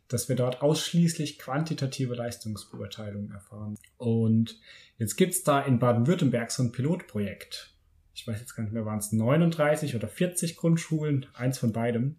dass 0.09 0.29
wir 0.29 0.37
dort 0.37 0.61
ausschließlich 0.61 1.39
quantitative 1.39 2.15
Leistungsbeurteilung 2.15 3.31
erfahren. 3.31 3.79
Und 3.97 4.59
jetzt 4.99 5.17
gibt's 5.17 5.45
da 5.45 5.61
in 5.61 5.79
Baden-Württemberg 5.79 6.51
so 6.51 6.65
ein 6.65 6.73
Pilotprojekt. 6.73 7.75
Ich 8.15 8.27
weiß 8.27 8.41
jetzt 8.41 8.55
gar 8.55 8.65
nicht 8.65 8.73
mehr, 8.73 8.85
waren 8.85 8.99
es 8.99 9.13
39 9.13 9.95
oder 9.95 10.09
40 10.09 10.57
Grundschulen, 10.57 11.27
eins 11.35 11.59
von 11.59 11.73
beidem. 11.73 12.17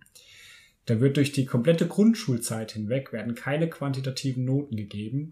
Da 0.86 1.00
wird 1.00 1.18
durch 1.18 1.32
die 1.32 1.46
komplette 1.46 1.88
Grundschulzeit 1.88 2.72
hinweg 2.72 3.14
werden 3.14 3.36
keine 3.36 3.70
quantitativen 3.70 4.46
Noten 4.46 4.76
gegeben. 4.76 5.32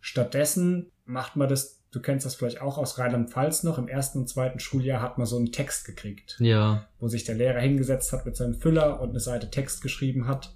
Stattdessen 0.00 0.90
macht 1.04 1.36
man 1.36 1.48
das, 1.48 1.82
du 1.90 2.00
kennst 2.00 2.26
das 2.26 2.34
vielleicht 2.34 2.60
auch 2.60 2.78
aus 2.78 2.98
Rheinland-Pfalz 2.98 3.62
noch, 3.62 3.78
im 3.78 3.88
ersten 3.88 4.18
und 4.18 4.28
zweiten 4.28 4.58
Schuljahr 4.58 5.00
hat 5.00 5.18
man 5.18 5.26
so 5.26 5.36
einen 5.36 5.52
Text 5.52 5.84
gekriegt. 5.84 6.36
Ja. 6.40 6.88
Wo 6.98 7.08
sich 7.08 7.24
der 7.24 7.36
Lehrer 7.36 7.60
hingesetzt 7.60 8.12
hat 8.12 8.26
mit 8.26 8.36
seinem 8.36 8.54
Füller 8.54 9.00
und 9.00 9.10
eine 9.10 9.20
Seite 9.20 9.50
Text 9.50 9.82
geschrieben 9.82 10.26
hat. 10.26 10.54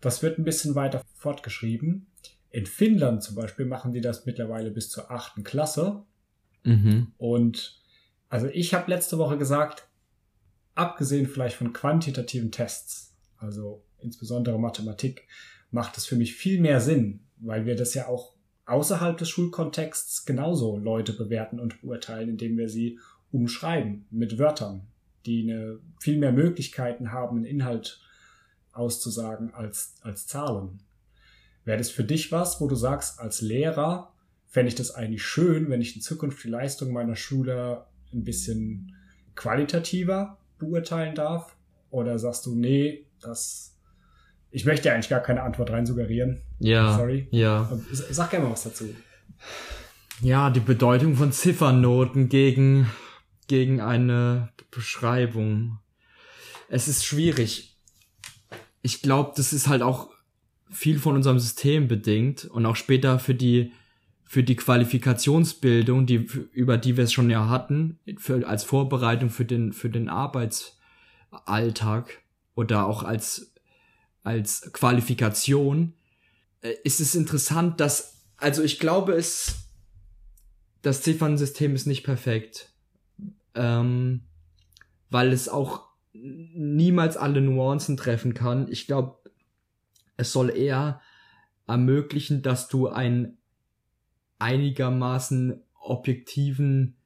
Das 0.00 0.22
wird 0.22 0.38
ein 0.38 0.44
bisschen 0.44 0.74
weiter 0.74 1.02
fortgeschrieben. 1.14 2.06
In 2.50 2.66
Finnland 2.66 3.22
zum 3.22 3.34
Beispiel 3.34 3.66
machen 3.66 3.92
die 3.92 4.00
das 4.00 4.24
mittlerweile 4.24 4.70
bis 4.70 4.88
zur 4.88 5.10
achten 5.10 5.44
Klasse. 5.44 6.04
Mhm. 6.64 7.12
Und 7.18 7.82
also 8.28 8.46
ich 8.46 8.74
habe 8.74 8.90
letzte 8.90 9.18
Woche 9.18 9.38
gesagt, 9.38 9.88
abgesehen 10.74 11.26
vielleicht 11.26 11.56
von 11.56 11.72
quantitativen 11.72 12.50
Tests, 12.50 13.07
also 13.38 13.82
insbesondere 14.00 14.58
Mathematik, 14.58 15.26
macht 15.70 15.96
es 15.96 16.06
für 16.06 16.16
mich 16.16 16.34
viel 16.34 16.60
mehr 16.60 16.80
Sinn, 16.80 17.20
weil 17.38 17.66
wir 17.66 17.76
das 17.76 17.94
ja 17.94 18.06
auch 18.06 18.34
außerhalb 18.66 19.16
des 19.16 19.28
Schulkontexts 19.28 20.24
genauso 20.26 20.76
Leute 20.76 21.12
bewerten 21.12 21.58
und 21.58 21.80
beurteilen, 21.80 22.28
indem 22.28 22.58
wir 22.58 22.68
sie 22.68 22.98
umschreiben 23.32 24.06
mit 24.10 24.38
Wörtern, 24.38 24.86
die 25.26 25.50
eine, 25.50 25.78
viel 26.00 26.18
mehr 26.18 26.32
Möglichkeiten 26.32 27.12
haben, 27.12 27.38
einen 27.38 27.46
Inhalt 27.46 28.00
auszusagen 28.72 29.52
als, 29.54 29.96
als 30.02 30.26
Zahlen. 30.26 30.82
Wäre 31.64 31.78
das 31.78 31.90
für 31.90 32.04
dich 32.04 32.32
was, 32.32 32.60
wo 32.60 32.68
du 32.68 32.76
sagst, 32.76 33.18
als 33.20 33.40
Lehrer 33.40 34.12
fände 34.46 34.68
ich 34.68 34.74
das 34.74 34.94
eigentlich 34.94 35.22
schön, 35.22 35.68
wenn 35.68 35.80
ich 35.80 35.96
in 35.96 36.02
Zukunft 36.02 36.42
die 36.44 36.48
Leistung 36.48 36.92
meiner 36.92 37.16
Schüler 37.16 37.88
ein 38.12 38.24
bisschen 38.24 38.94
qualitativer 39.34 40.38
beurteilen 40.58 41.14
darf? 41.14 41.56
Oder 41.90 42.18
sagst 42.18 42.46
du, 42.46 42.54
nee, 42.54 43.06
das. 43.20 43.76
Ich 44.50 44.64
möchte 44.64 44.88
ja 44.88 44.94
eigentlich 44.94 45.10
gar 45.10 45.20
keine 45.20 45.42
Antwort 45.42 45.70
rein 45.70 45.86
suggerieren. 45.86 46.40
Ja. 46.58 46.96
Sorry. 46.96 47.28
Ja. 47.30 47.70
Sag 47.92 48.30
gerne 48.30 48.46
mal 48.46 48.52
was 48.52 48.64
dazu. 48.64 48.88
Ja, 50.20 50.50
die 50.50 50.60
Bedeutung 50.60 51.16
von 51.16 51.32
Ziffernoten 51.32 52.28
gegen, 52.28 52.90
gegen 53.46 53.80
eine 53.80 54.48
Beschreibung. 54.70 55.78
Es 56.68 56.88
ist 56.88 57.04
schwierig. 57.04 57.78
Ich 58.82 59.02
glaube, 59.02 59.32
das 59.36 59.52
ist 59.52 59.68
halt 59.68 59.82
auch 59.82 60.10
viel 60.70 60.98
von 60.98 61.14
unserem 61.14 61.38
System 61.38 61.88
bedingt 61.88 62.44
und 62.44 62.66
auch 62.66 62.76
später 62.76 63.18
für 63.18 63.34
die 63.34 63.72
für 64.24 64.42
die 64.42 64.56
Qualifikationsbildung, 64.56 66.04
die 66.04 66.16
über 66.52 66.76
die 66.76 66.98
wir 66.98 67.04
es 67.04 67.14
schon 67.14 67.30
ja 67.30 67.48
hatten, 67.48 67.98
für, 68.18 68.46
als 68.46 68.62
Vorbereitung 68.62 69.30
für 69.30 69.46
den 69.46 69.72
für 69.72 69.88
den 69.88 70.10
Arbeits 70.10 70.78
Alltag 71.30 72.20
oder 72.58 72.88
auch 72.88 73.04
als, 73.04 73.54
als 74.24 74.72
Qualifikation, 74.72 75.94
äh, 76.60 76.74
ist 76.82 76.98
es 76.98 77.14
interessant, 77.14 77.78
dass, 77.78 78.24
also 78.36 78.64
ich 78.64 78.80
glaube, 78.80 79.12
es, 79.12 79.68
das 80.82 81.02
Ziffernsystem 81.02 81.76
ist 81.76 81.86
nicht 81.86 82.02
perfekt, 82.02 82.72
ähm, 83.54 84.22
weil 85.08 85.32
es 85.32 85.48
auch 85.48 85.86
niemals 86.12 87.16
alle 87.16 87.40
Nuancen 87.40 87.96
treffen 87.96 88.34
kann. 88.34 88.66
Ich 88.72 88.88
glaube, 88.88 89.20
es 90.16 90.32
soll 90.32 90.50
eher 90.50 91.00
ermöglichen, 91.68 92.42
dass 92.42 92.66
du 92.66 92.88
einen 92.88 93.38
einigermaßen 94.40 95.62
objektiven 95.80 96.96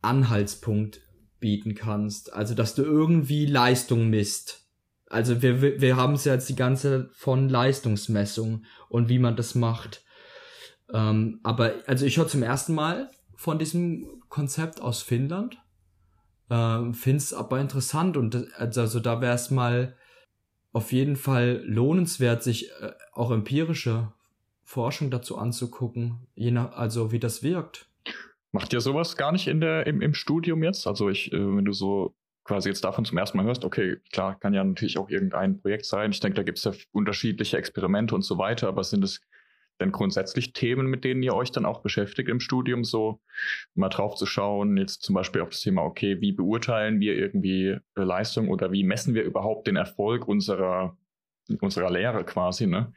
Anhaltspunkt 0.00 1.02
bieten 1.38 1.74
kannst. 1.74 2.32
Also, 2.32 2.54
dass 2.54 2.74
du 2.74 2.82
irgendwie 2.82 3.44
Leistung 3.44 4.08
misst. 4.08 4.65
Also, 5.08 5.42
wir, 5.42 5.80
wir 5.80 5.96
haben 5.96 6.14
es 6.14 6.24
ja 6.24 6.34
jetzt 6.34 6.48
die 6.48 6.56
ganze 6.56 7.10
von 7.12 7.48
Leistungsmessung 7.48 8.64
und 8.88 9.08
wie 9.08 9.18
man 9.18 9.36
das 9.36 9.54
macht. 9.54 10.04
Ähm, 10.92 11.40
aber, 11.42 11.74
also 11.86 12.06
ich 12.06 12.16
höre 12.16 12.28
zum 12.28 12.42
ersten 12.42 12.74
Mal 12.74 13.10
von 13.36 13.58
diesem 13.58 14.22
Konzept 14.28 14.80
aus 14.80 15.02
Finnland. 15.02 15.58
Ähm, 16.48 16.94
Finde 16.94 17.18
es 17.18 17.32
aber 17.32 17.60
interessant 17.60 18.16
und 18.16 18.54
also, 18.56 18.80
also 18.80 19.00
da 19.00 19.20
wäre 19.20 19.34
es 19.34 19.50
mal 19.50 19.96
auf 20.72 20.92
jeden 20.92 21.16
Fall 21.16 21.62
lohnenswert, 21.64 22.42
sich 22.42 22.70
äh, 22.80 22.92
auch 23.12 23.30
empirische 23.30 24.12
Forschung 24.62 25.10
dazu 25.10 25.38
anzugucken, 25.38 26.26
je 26.34 26.50
nach, 26.50 26.72
also 26.72 27.12
wie 27.12 27.18
das 27.18 27.42
wirkt. 27.42 27.88
Macht 28.52 28.72
ihr 28.72 28.80
sowas 28.80 29.16
gar 29.16 29.32
nicht 29.32 29.48
in 29.48 29.60
der, 29.60 29.86
im, 29.86 30.00
im 30.00 30.14
Studium 30.14 30.62
jetzt? 30.62 30.86
Also 30.86 31.08
ich, 31.08 31.32
äh, 31.32 31.38
wenn 31.38 31.64
du 31.64 31.72
so 31.72 32.14
quasi 32.46 32.68
jetzt 32.68 32.84
davon 32.84 33.04
zum 33.04 33.18
ersten 33.18 33.36
Mal 33.36 33.44
hörst, 33.44 33.64
okay, 33.64 33.96
klar, 34.12 34.38
kann 34.38 34.54
ja 34.54 34.62
natürlich 34.62 34.98
auch 34.98 35.08
irgendein 35.08 35.60
Projekt 35.60 35.84
sein. 35.84 36.10
Ich 36.10 36.20
denke, 36.20 36.36
da 36.36 36.42
gibt 36.42 36.58
es 36.58 36.64
ja 36.64 36.72
unterschiedliche 36.92 37.58
Experimente 37.58 38.14
und 38.14 38.22
so 38.22 38.38
weiter, 38.38 38.68
aber 38.68 38.84
sind 38.84 39.04
es 39.04 39.20
denn 39.80 39.92
grundsätzlich 39.92 40.52
Themen, 40.52 40.86
mit 40.86 41.04
denen 41.04 41.22
ihr 41.22 41.34
euch 41.34 41.52
dann 41.52 41.66
auch 41.66 41.82
beschäftigt 41.82 42.28
im 42.28 42.40
Studium, 42.40 42.84
so 42.84 43.20
mal 43.74 43.90
drauf 43.90 44.14
zu 44.14 44.24
schauen, 44.24 44.76
jetzt 44.78 45.02
zum 45.02 45.14
Beispiel 45.14 45.42
auf 45.42 45.50
das 45.50 45.60
Thema, 45.60 45.82
okay, 45.82 46.20
wie 46.20 46.32
beurteilen 46.32 47.00
wir 47.00 47.14
irgendwie 47.14 47.76
Leistung 47.94 48.48
oder 48.48 48.72
wie 48.72 48.84
messen 48.84 49.14
wir 49.14 49.24
überhaupt 49.24 49.66
den 49.66 49.76
Erfolg 49.76 50.26
unserer 50.26 50.96
unserer 51.60 51.90
Lehre 51.90 52.24
quasi, 52.24 52.66
ne? 52.66 52.92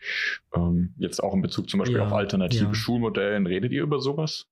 Ähm, 0.56 0.96
jetzt 0.98 1.22
auch 1.22 1.36
in 1.36 1.42
Bezug 1.44 1.70
zum 1.70 1.80
Beispiel 1.80 2.00
ja, 2.00 2.08
auf 2.08 2.14
alternative 2.14 2.66
ja. 2.66 2.74
Schulmodellen, 2.74 3.46
redet 3.46 3.72
ihr 3.72 3.84
über 3.84 4.00
sowas? 4.00 4.48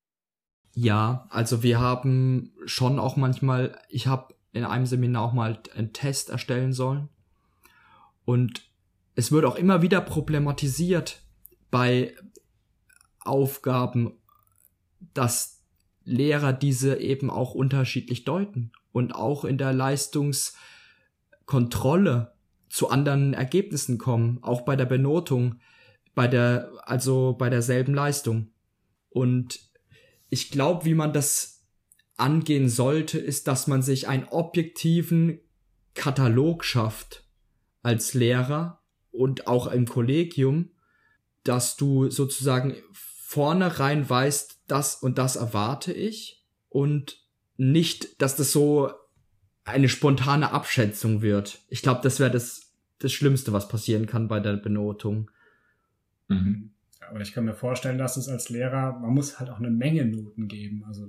Ja, 0.76 1.26
also 1.32 1.64
wir 1.64 1.80
haben 1.80 2.54
schon 2.66 3.00
auch 3.00 3.16
manchmal, 3.16 3.80
ich 3.90 4.06
habe 4.06 4.36
in 4.58 4.66
einem 4.66 4.86
Seminar 4.86 5.24
auch 5.24 5.34
mal 5.34 5.60
einen 5.76 5.94
Test 5.94 6.30
erstellen 6.30 6.74
sollen 6.74 7.10
und 8.26 8.70
es 9.16 9.32
wird 9.32 9.46
auch 9.46 9.56
immer 9.56 9.82
wieder 9.82 10.02
problematisiert, 10.02 11.24
bei 11.72 12.14
Aufgaben, 13.22 14.20
dass 15.14 15.64
Lehrer 16.04 16.52
diese 16.54 17.00
eben 17.00 17.30
auch 17.30 17.54
unterschiedlich 17.54 18.26
deuten 18.26 18.72
und 18.92 19.16
auch 19.16 19.46
in 19.46 19.58
der 19.58 19.72
Leistungskontrolle 19.74 22.34
zu 22.70 22.90
anderen 22.90 23.34
Ergebnissen 23.34 23.98
kommen, 23.98 24.40
auch 24.42 24.62
bei 24.62 24.76
der 24.76 24.86
Benotung, 24.86 25.62
bei 26.14 26.28
der, 26.28 26.72
also 26.84 27.34
bei 27.38 27.50
derselben 27.50 27.94
Leistung. 27.94 28.52
Und 29.10 29.60
ich 30.30 30.52
glaube, 30.52 30.84
wie 30.86 30.96
man 30.96 31.14
das 31.14 31.57
angehen 32.18 32.68
sollte, 32.70 33.20
ist, 33.20 33.48
dass 33.48 33.68
man 33.68 33.82
sich 33.82 34.08
einen 34.08 34.26
objektiven 34.26 35.40
Katalog 35.94 36.66
schafft 36.66 37.24
als 37.82 38.14
Lehrer 38.14 38.82
und 39.12 39.48
auch 39.48 39.68
im 39.68 39.88
Kollegium, 39.88 40.72
dass 41.44 41.78
du 41.78 42.10
sozusagen 42.10 42.76
vornherein 42.92 44.10
weißt, 44.10 44.64
das 44.68 44.96
und 44.96 45.18
das 45.18 45.36
erwarte 45.36 45.94
ich 45.94 46.46
und 46.70 47.24
nicht, 47.56 48.22
dass 48.22 48.36
das 48.36 48.52
so 48.52 48.92
eine 49.64 49.90
spontane 49.90 50.52
Abschätzung 50.52 51.22
wird. 51.22 51.60
Ich 51.68 51.82
glaube, 51.82 52.02
das 52.04 52.20
wäre 52.20 52.32
das, 52.32 52.74
das 53.00 53.12
Schlimmste, 53.12 53.54
was 53.54 53.68
passieren 53.68 54.06
kann 54.06 54.28
bei 54.28 54.40
der 54.40 54.54
Benotung. 54.54 55.30
Mhm. 56.28 56.72
Aber 57.10 57.22
ich 57.22 57.34
kann 57.34 57.46
mir 57.46 57.54
vorstellen, 57.54 57.98
dass 57.98 58.18
es 58.18 58.28
als 58.28 58.50
Lehrer, 58.50 59.00
man 59.00 59.14
muss 59.14 59.40
halt 59.40 59.50
auch 59.50 59.60
eine 59.60 59.70
Menge 59.70 60.06
Noten 60.06 60.48
geben. 60.48 60.84
Also, 60.88 61.08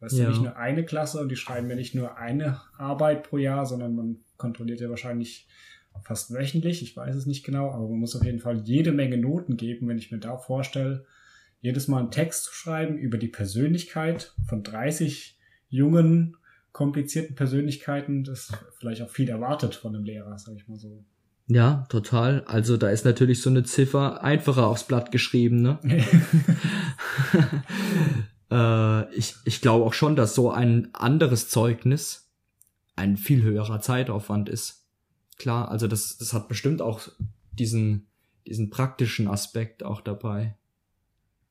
weißt 0.00 0.18
ja. 0.18 0.24
du, 0.24 0.30
nicht 0.30 0.42
nur 0.42 0.56
eine 0.56 0.84
Klasse 0.84 1.20
und 1.20 1.28
die 1.28 1.36
schreiben 1.36 1.68
ja 1.68 1.76
nicht 1.76 1.94
nur 1.94 2.16
eine 2.16 2.60
Arbeit 2.76 3.24
pro 3.24 3.38
Jahr, 3.38 3.66
sondern 3.66 3.94
man 3.94 4.16
kontrolliert 4.36 4.80
ja 4.80 4.90
wahrscheinlich 4.90 5.46
fast 6.02 6.32
wöchentlich, 6.32 6.82
ich 6.82 6.96
weiß 6.96 7.14
es 7.14 7.26
nicht 7.26 7.44
genau, 7.44 7.70
aber 7.70 7.88
man 7.88 8.00
muss 8.00 8.16
auf 8.16 8.24
jeden 8.24 8.40
Fall 8.40 8.58
jede 8.64 8.92
Menge 8.92 9.16
Noten 9.16 9.56
geben, 9.56 9.88
wenn 9.88 9.98
ich 9.98 10.10
mir 10.10 10.18
da 10.18 10.36
vorstelle, 10.36 11.06
jedes 11.60 11.88
Mal 11.88 12.00
einen 12.00 12.10
Text 12.10 12.44
zu 12.44 12.52
schreiben 12.52 12.98
über 12.98 13.16
die 13.16 13.28
Persönlichkeit 13.28 14.34
von 14.46 14.62
30 14.62 15.38
jungen, 15.68 16.36
komplizierten 16.72 17.36
Persönlichkeiten, 17.36 18.24
das 18.24 18.52
vielleicht 18.78 19.02
auch 19.02 19.08
viel 19.08 19.30
erwartet 19.30 19.74
von 19.74 19.94
einem 19.94 20.04
Lehrer, 20.04 20.36
sag 20.38 20.56
ich 20.56 20.68
mal 20.68 20.76
so. 20.76 21.04
Ja, 21.46 21.86
total. 21.90 22.42
Also 22.46 22.76
da 22.76 22.88
ist 22.88 23.04
natürlich 23.04 23.42
so 23.42 23.50
eine 23.50 23.64
Ziffer 23.64 24.22
einfacher 24.22 24.66
aufs 24.66 24.84
Blatt 24.84 25.12
geschrieben, 25.12 25.60
ne? 25.60 25.78
äh, 28.50 29.14
ich 29.14 29.34
ich 29.44 29.60
glaube 29.60 29.84
auch 29.84 29.92
schon, 29.92 30.16
dass 30.16 30.34
so 30.34 30.50
ein 30.50 30.88
anderes 30.94 31.50
Zeugnis 31.50 32.32
ein 32.96 33.16
viel 33.16 33.42
höherer 33.42 33.80
Zeitaufwand 33.80 34.48
ist 34.48 34.84
klar, 35.38 35.70
also 35.70 35.86
das, 35.88 36.16
das 36.18 36.32
hat 36.32 36.48
bestimmt 36.48 36.82
auch 36.82 37.08
diesen, 37.52 38.06
diesen 38.46 38.70
praktischen 38.70 39.28
Aspekt 39.28 39.82
auch 39.82 40.00
dabei. 40.00 40.56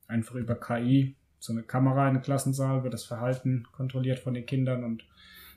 Einfach 0.08 0.36
über 0.36 0.56
KI, 0.56 1.16
so 1.40 1.54
eine 1.54 1.64
Kamera 1.64 2.08
in 2.08 2.16
den 2.16 2.24
Klassensaal, 2.24 2.84
wird 2.84 2.94
das 2.94 3.06
Verhalten 3.06 3.66
kontrolliert 3.72 4.20
von 4.20 4.34
den 4.34 4.46
Kindern 4.46 4.84
und 4.84 5.06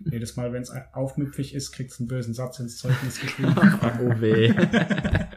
jedes 0.04 0.36
Mal, 0.36 0.52
wenn 0.52 0.62
es 0.62 0.72
aufmüpfig 0.92 1.54
ist, 1.54 1.72
kriegt 1.72 1.92
es 1.92 1.98
einen 2.00 2.08
bösen 2.08 2.34
Satz 2.34 2.58
ins 2.58 2.78
Zeugnis 2.78 3.20
geschrieben. 3.20 3.54
oh 4.00 4.20
weh. 4.20 4.52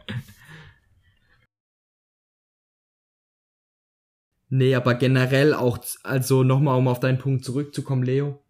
nee, 4.49 4.76
aber 4.76 4.95
generell 4.95 5.53
auch, 5.53 5.80
also 6.03 6.43
nochmal, 6.43 6.78
um 6.78 6.88
auf 6.88 6.99
deinen 6.99 7.18
Punkt 7.18 7.45
zurückzukommen, 7.45 8.03
Leo. 8.03 8.43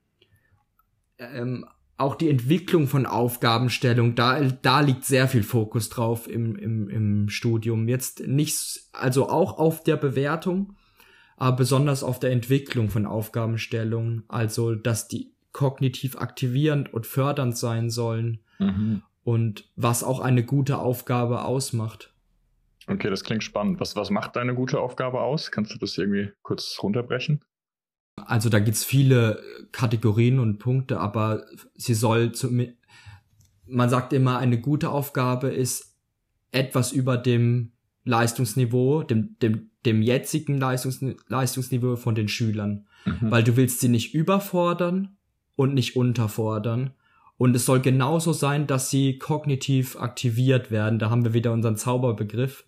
Ähm, 1.17 1.65
auch 1.99 2.15
die 2.15 2.29
Entwicklung 2.29 2.87
von 2.87 3.05
Aufgabenstellung, 3.05 4.15
da, 4.15 4.41
da 4.41 4.79
liegt 4.79 5.03
sehr 5.03 5.27
viel 5.27 5.43
Fokus 5.43 5.89
drauf 5.89 6.29
im, 6.29 6.55
im, 6.55 6.89
im 6.89 7.29
Studium. 7.29 7.89
Jetzt 7.89 8.25
nicht, 8.25 8.83
also 8.93 9.27
auch 9.29 9.57
auf 9.57 9.83
der 9.83 9.97
Bewertung, 9.97 10.77
aber 11.35 11.57
besonders 11.57 12.03
auf 12.03 12.17
der 12.19 12.31
Entwicklung 12.31 12.89
von 12.89 13.05
Aufgabenstellungen. 13.05 14.23
Also, 14.29 14.75
dass 14.75 15.09
die 15.09 15.33
kognitiv 15.51 16.17
aktivierend 16.17 16.93
und 16.93 17.07
fördernd 17.07 17.57
sein 17.57 17.89
sollen. 17.89 18.39
Mhm. 18.59 19.03
Und 19.23 19.69
was 19.75 20.03
auch 20.03 20.19
eine 20.19 20.43
gute 20.43 20.77
Aufgabe 20.77 21.43
ausmacht. 21.43 22.13
Okay, 22.87 23.09
das 23.09 23.23
klingt 23.23 23.43
spannend. 23.43 23.79
Was, 23.79 23.95
was 23.95 24.09
macht 24.09 24.35
deine 24.35 24.55
gute 24.55 24.79
Aufgabe 24.79 25.21
aus? 25.21 25.51
Kannst 25.51 25.73
du 25.73 25.77
das 25.77 25.97
irgendwie 25.97 26.31
kurz 26.41 26.79
runterbrechen? 26.81 27.43
Also 28.15 28.49
da 28.49 28.59
gibt's 28.59 28.83
viele 28.83 29.41
Kategorien 29.71 30.39
und 30.39 30.57
Punkte, 30.57 30.99
aber 30.99 31.45
sie 31.75 31.93
soll 31.93 32.31
zu, 32.31 32.49
man 33.65 33.89
sagt 33.89 34.13
immer, 34.13 34.39
eine 34.39 34.59
gute 34.59 34.89
Aufgabe 34.89 35.49
ist 35.49 35.95
etwas 36.51 36.91
über 36.91 37.17
dem 37.17 37.71
Leistungsniveau, 38.03 39.03
dem, 39.03 39.37
dem, 39.39 39.69
dem 39.85 40.01
jetzigen 40.01 40.57
Leistungs, 40.57 40.99
Leistungsniveau 41.27 41.95
von 41.95 42.15
den 42.15 42.27
Schülern. 42.27 42.87
Mhm. 43.05 43.31
Weil 43.31 43.43
du 43.43 43.55
willst 43.55 43.79
sie 43.79 43.89
nicht 43.89 44.13
überfordern 44.13 45.17
und 45.59 45.73
nicht 45.73 45.97
unterfordern. 45.97 46.91
Und 47.37 47.53
es 47.53 47.65
soll 47.65 47.81
genauso 47.81 48.31
sein, 48.31 48.65
dass 48.65 48.89
sie 48.89 49.17
kognitiv 49.17 49.97
aktiviert 49.97 50.71
werden. 50.71 50.99
Da 50.99 51.09
haben 51.09 51.25
wir 51.25 51.33
wieder 51.33 51.51
unseren 51.51 51.75
Zauberbegriff. 51.75 52.63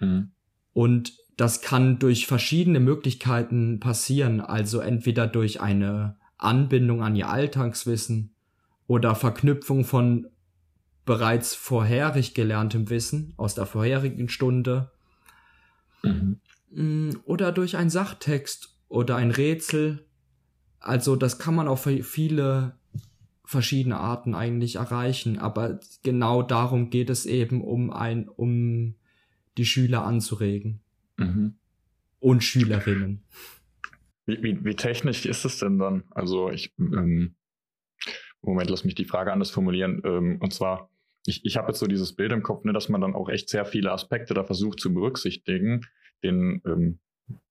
Mhm. 0.00 0.30
Und 0.72 1.12
das 1.36 1.60
kann 1.60 1.98
durch 1.98 2.26
verschiedene 2.26 2.80
Möglichkeiten 2.80 3.80
passieren, 3.80 4.40
also 4.40 4.80
entweder 4.80 5.26
durch 5.26 5.60
eine 5.60 6.16
Anbindung 6.38 7.02
an 7.02 7.16
ihr 7.16 7.28
Alltagswissen 7.28 8.34
oder 8.86 9.14
Verknüpfung 9.14 9.84
von 9.84 10.28
bereits 11.04 11.54
vorherig 11.54 12.32
gelerntem 12.32 12.88
Wissen 12.88 13.34
aus 13.36 13.54
der 13.54 13.66
vorherigen 13.66 14.30
Stunde 14.30 14.90
mhm. 16.02 16.40
Mm, 16.70 17.10
oder 17.24 17.52
durch 17.52 17.76
einen 17.76 17.90
Sachtext 17.90 18.74
oder 18.88 19.16
ein 19.16 19.32
Rätsel. 19.32 20.06
Also 20.82 21.16
das 21.16 21.38
kann 21.38 21.54
man 21.54 21.68
auf 21.68 21.84
viele 21.84 22.74
verschiedene 23.44 23.98
Arten 23.98 24.34
eigentlich 24.34 24.76
erreichen, 24.76 25.38
aber 25.38 25.80
genau 26.02 26.42
darum 26.42 26.90
geht 26.90 27.10
es 27.10 27.26
eben, 27.26 27.62
um 27.62 27.90
ein, 27.90 28.28
um 28.28 28.94
die 29.58 29.66
Schüler 29.66 30.04
anzuregen. 30.04 30.80
Mhm. 31.18 31.54
Und 32.18 32.42
Schülerinnen. 32.44 33.22
Wie, 34.26 34.42
wie, 34.42 34.64
wie, 34.64 34.74
technisch 34.74 35.26
ist 35.26 35.44
es 35.44 35.58
denn 35.58 35.78
dann? 35.78 36.04
Also 36.10 36.50
ich, 36.50 36.72
ähm, 36.78 37.34
Moment, 38.40 38.70
lass 38.70 38.84
mich 38.84 38.94
die 38.94 39.04
Frage 39.04 39.32
anders 39.32 39.50
formulieren. 39.50 40.00
Ähm, 40.04 40.38
und 40.40 40.52
zwar, 40.52 40.90
ich, 41.26 41.44
ich 41.44 41.56
habe 41.56 41.68
jetzt 41.68 41.80
so 41.80 41.86
dieses 41.86 42.14
Bild 42.14 42.32
im 42.32 42.42
Kopf, 42.42 42.64
ne, 42.64 42.72
dass 42.72 42.88
man 42.88 43.00
dann 43.00 43.14
auch 43.14 43.28
echt 43.28 43.48
sehr 43.48 43.64
viele 43.64 43.92
Aspekte 43.92 44.34
da 44.34 44.44
versucht 44.44 44.80
zu 44.80 44.94
berücksichtigen. 44.94 45.82
Den, 46.22 46.62
ähm, 46.64 47.00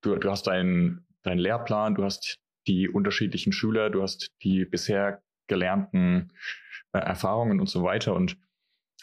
du, 0.01 0.15
du 0.15 0.29
hast 0.29 0.47
deinen 0.47 1.05
dein 1.23 1.37
Lehrplan, 1.37 1.95
du 1.95 2.03
hast 2.03 2.39
die 2.67 2.89
unterschiedlichen 2.89 3.51
Schüler, 3.51 3.89
du 3.89 4.01
hast 4.01 4.31
die 4.43 4.65
bisher 4.65 5.21
gelernten 5.47 6.31
äh, 6.93 6.99
Erfahrungen 6.99 7.59
und 7.59 7.69
so 7.69 7.83
weiter. 7.83 8.13
Und 8.15 8.37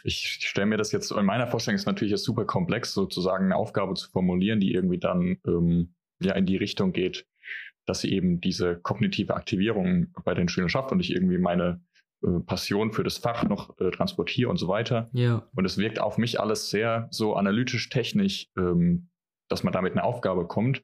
ich 0.05 0.39
stelle 0.41 0.67
mir 0.67 0.77
das 0.77 0.93
jetzt, 0.93 1.11
in 1.11 1.25
meiner 1.25 1.47
Vorstellung 1.47 1.77
ist 1.77 1.87
natürlich 1.87 2.13
jetzt 2.13 2.25
super 2.25 2.45
komplex, 2.45 2.95
sozusagen 2.95 3.47
eine 3.47 3.57
Aufgabe 3.57 3.95
zu 3.95 4.11
formulieren, 4.11 4.61
die 4.61 4.73
irgendwie 4.73 4.99
dann 4.99 5.39
ähm, 5.47 5.95
ja 6.21 6.35
in 6.35 6.47
die 6.47 6.57
Richtung 6.57 6.93
geht, 6.93 7.27
dass 7.87 8.01
sie 8.01 8.13
eben 8.13 8.41
diese 8.41 8.77
kognitive 8.77 9.35
Aktivierung 9.35 10.13
bei 10.25 10.35
den 10.35 10.49
Schülern 10.49 10.69
schafft 10.69 10.93
und 10.93 11.01
ich 11.01 11.13
irgendwie 11.13 11.39
meine 11.39 11.81
äh, 12.23 12.41
Passion 12.41 12.93
für 12.93 13.05
das 13.05 13.19
Fach 13.19 13.45
noch 13.45 13.79
äh, 13.79 13.91
transportiere 13.91 14.51
und 14.51 14.57
so 14.57 14.69
weiter. 14.69 15.09
Ja. 15.13 15.49
Und 15.55 15.65
es 15.65 15.79
wirkt 15.79 16.01
auf 16.01 16.19
mich 16.19 16.41
alles 16.41 16.71
sehr 16.71 17.09
so 17.11 17.35
analytisch 17.35 17.89
technisch, 17.89 18.49
ähm, 18.57 19.09
dass 19.49 19.65
man 19.65 19.73
damit 19.73 19.93
eine 19.93 20.05
Aufgabe 20.05 20.47
kommt. 20.47 20.83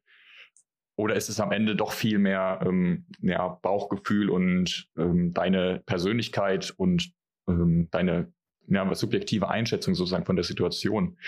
Oder 0.97 1.17
ist 1.17 1.29
es 1.29 1.41
am 1.41 1.53
Ende 1.53 1.75
doch 1.75 1.93
viel 1.93 2.19
mehr 2.19 2.61
ähm, 2.65 3.07
ja, 3.21 3.49
Bauchgefühl 3.49 4.31
und 4.31 4.89
ähm, 4.97 5.33
deine 5.35 5.83
Persönlichkeit 5.87 6.73
und 6.77 7.13
ähm, 7.49 7.89
deine 7.91 8.33
ja, 8.69 8.95
subjektive 8.95 9.49
Einschätzung 9.49 9.95
sozusagen 9.95 10.25
von 10.25 10.37
der 10.37 10.45
Situation? 10.45 11.19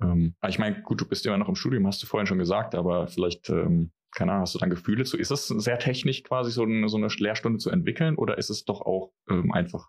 Ähm, 0.00 0.34
ich 0.46 0.58
meine, 0.58 0.82
gut, 0.82 1.00
du 1.00 1.08
bist 1.08 1.26
immer 1.26 1.38
noch 1.38 1.48
im 1.48 1.56
Studium, 1.56 1.86
hast 1.86 2.02
du 2.02 2.06
vorhin 2.06 2.26
schon 2.26 2.38
gesagt, 2.38 2.74
aber 2.74 3.08
vielleicht, 3.08 3.50
ähm, 3.50 3.90
keine 4.12 4.32
Ahnung, 4.32 4.42
hast 4.42 4.54
du 4.54 4.58
dann 4.58 4.70
Gefühle 4.70 5.04
zu? 5.04 5.16
Ist 5.16 5.30
es 5.30 5.48
sehr 5.48 5.78
technisch 5.78 6.22
quasi 6.22 6.52
so 6.52 6.62
eine, 6.62 6.88
so 6.88 6.96
eine 6.96 7.08
Lehrstunde 7.08 7.58
zu 7.58 7.70
entwickeln 7.70 8.14
oder 8.16 8.38
ist 8.38 8.50
es 8.50 8.64
doch 8.64 8.82
auch 8.82 9.10
ähm, 9.28 9.52
einfach? 9.52 9.88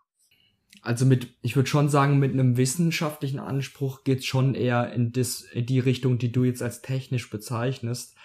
Also 0.81 1.05
mit, 1.05 1.27
ich 1.41 1.55
würde 1.55 1.69
schon 1.69 1.89
sagen, 1.89 2.19
mit 2.19 2.33
einem 2.33 2.57
wissenschaftlichen 2.57 3.39
Anspruch 3.39 4.03
geht's 4.03 4.25
schon 4.25 4.55
eher 4.55 4.93
in, 4.93 5.11
das, 5.11 5.41
in 5.41 5.65
die 5.65 5.79
Richtung, 5.79 6.17
die 6.17 6.31
du 6.31 6.43
jetzt 6.43 6.61
als 6.61 6.81
technisch 6.81 7.29
bezeichnest. 7.29 8.15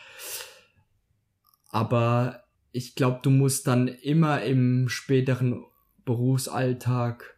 Aber 1.75 2.45
ich 2.71 2.95
glaube, 2.95 3.19
du 3.23 3.31
musst 3.31 3.67
dann 3.67 3.89
immer 3.89 4.45
im 4.45 4.89
späteren 4.89 5.65
Berufsalltag 6.05 7.37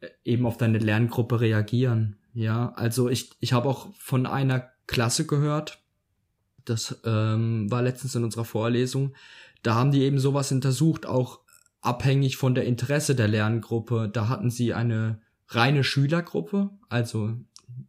äh, 0.00 0.08
eben 0.24 0.46
auf 0.46 0.56
deine 0.56 0.78
Lerngruppe 0.78 1.42
reagieren. 1.42 2.16
Ja, 2.32 2.72
also 2.72 3.10
ich, 3.10 3.32
ich 3.40 3.52
habe 3.52 3.68
auch 3.68 3.94
von 3.98 4.24
einer 4.24 4.70
Klasse 4.86 5.26
gehört, 5.26 5.84
das 6.64 7.02
ähm, 7.04 7.70
war 7.70 7.82
letztens 7.82 8.14
in 8.14 8.24
unserer 8.24 8.46
Vorlesung, 8.46 9.14
da 9.62 9.74
haben 9.74 9.92
die 9.92 10.04
eben 10.04 10.18
sowas 10.18 10.50
untersucht, 10.50 11.04
auch 11.04 11.40
abhängig 11.82 12.38
von 12.38 12.54
der 12.54 12.64
Interesse 12.64 13.14
der 13.14 13.28
Lerngruppe. 13.28 14.08
Da 14.10 14.28
hatten 14.28 14.50
sie 14.50 14.72
eine 14.72 15.20
reine 15.48 15.84
Schülergruppe, 15.84 16.70
also 16.88 17.34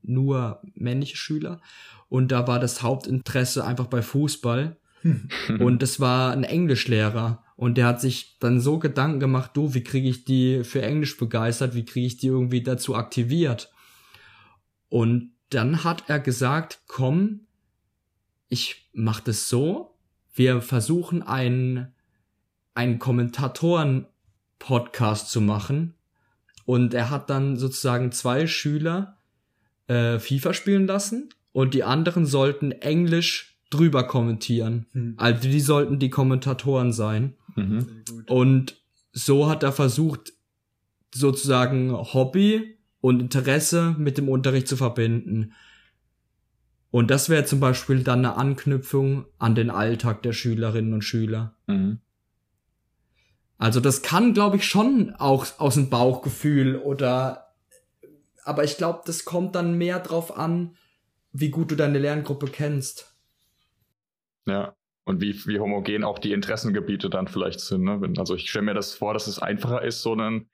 nur 0.01 0.61
männliche 0.73 1.15
Schüler. 1.15 1.61
Und 2.09 2.33
da 2.33 2.45
war 2.45 2.59
das 2.59 2.81
Hauptinteresse 2.81 3.65
einfach 3.65 3.87
bei 3.87 4.01
Fußball. 4.01 4.75
und 5.59 5.81
das 5.81 5.99
war 5.99 6.31
ein 6.31 6.43
Englischlehrer. 6.43 7.43
Und 7.55 7.77
der 7.77 7.87
hat 7.87 8.01
sich 8.01 8.37
dann 8.39 8.59
so 8.59 8.77
Gedanken 8.79 9.21
gemacht, 9.21 9.51
du, 9.53 9.73
wie 9.73 9.83
kriege 9.83 10.09
ich 10.09 10.25
die 10.25 10.63
für 10.63 10.81
Englisch 10.81 11.15
begeistert, 11.17 11.75
wie 11.75 11.85
kriege 11.85 12.07
ich 12.07 12.17
die 12.17 12.27
irgendwie 12.27 12.63
dazu 12.63 12.95
aktiviert? 12.95 13.71
Und 14.89 15.31
dann 15.49 15.83
hat 15.83 16.09
er 16.09 16.19
gesagt, 16.19 16.81
komm, 16.87 17.41
ich 18.49 18.89
mach 18.93 19.19
das 19.21 19.47
so, 19.47 19.95
wir 20.33 20.61
versuchen 20.61 21.23
einen, 21.23 21.93
einen 22.73 22.99
Kommentatoren-Podcast 22.99 25.31
zu 25.31 25.39
machen. 25.39 25.93
Und 26.65 26.93
er 26.93 27.09
hat 27.09 27.29
dann 27.29 27.55
sozusagen 27.57 28.11
zwei 28.11 28.47
Schüler 28.47 29.17
äh, 29.87 30.19
FIFA 30.19 30.53
spielen 30.53 30.87
lassen 30.87 31.29
und 31.51 31.73
die 31.73 31.83
anderen 31.83 32.25
sollten 32.25 32.71
Englisch 32.71 33.54
drüber 33.75 34.03
kommentieren. 34.03 34.85
Hm. 34.93 35.15
Also 35.17 35.49
die 35.49 35.59
sollten 35.59 35.99
die 35.99 36.09
Kommentatoren 36.09 36.93
sein. 36.93 37.33
Mhm. 37.55 38.03
Und 38.27 38.81
so 39.11 39.49
hat 39.49 39.63
er 39.63 39.71
versucht, 39.71 40.33
sozusagen 41.13 41.93
Hobby 41.93 42.77
und 43.01 43.21
Interesse 43.21 43.95
mit 43.97 44.17
dem 44.17 44.29
Unterricht 44.29 44.67
zu 44.67 44.77
verbinden. 44.77 45.53
Und 46.91 47.11
das 47.11 47.29
wäre 47.29 47.45
zum 47.45 47.59
Beispiel 47.59 48.03
dann 48.03 48.19
eine 48.19 48.35
Anknüpfung 48.37 49.25
an 49.37 49.55
den 49.55 49.69
Alltag 49.69 50.23
der 50.23 50.33
Schülerinnen 50.33 50.93
und 50.93 51.03
Schüler. 51.03 51.55
Mhm. 51.67 51.99
Also 53.57 53.79
das 53.79 54.01
kann, 54.01 54.33
glaube 54.33 54.57
ich, 54.57 54.65
schon 54.65 55.13
auch 55.15 55.45
aus 55.59 55.75
dem 55.75 55.89
Bauchgefühl 55.89 56.75
oder, 56.75 57.53
aber 58.43 58.63
ich 58.63 58.77
glaube, 58.77 59.01
das 59.05 59.23
kommt 59.23 59.55
dann 59.55 59.77
mehr 59.77 59.99
drauf 59.99 60.37
an, 60.37 60.75
wie 61.31 61.49
gut 61.49 61.71
du 61.71 61.75
deine 61.75 61.99
Lerngruppe 61.99 62.47
kennst. 62.47 63.14
Ja. 64.45 64.75
Und 65.07 65.21
wie, 65.21 65.35
wie 65.45 65.59
homogen 65.59 66.03
auch 66.03 66.17
die 66.17 66.33
Interessengebiete 66.33 67.09
dann 67.11 67.27
vielleicht 67.27 67.59
sind. 67.59 67.83
Ne? 67.83 68.13
Also 68.17 68.33
ich 68.35 68.49
stelle 68.49 68.65
mir 68.65 68.73
das 68.73 68.95
vor, 68.95 69.13
dass 69.13 69.27
es 69.27 69.37
einfacher 69.37 69.83
ist, 69.83 70.01
so 70.01 70.13
einen, 70.13 70.49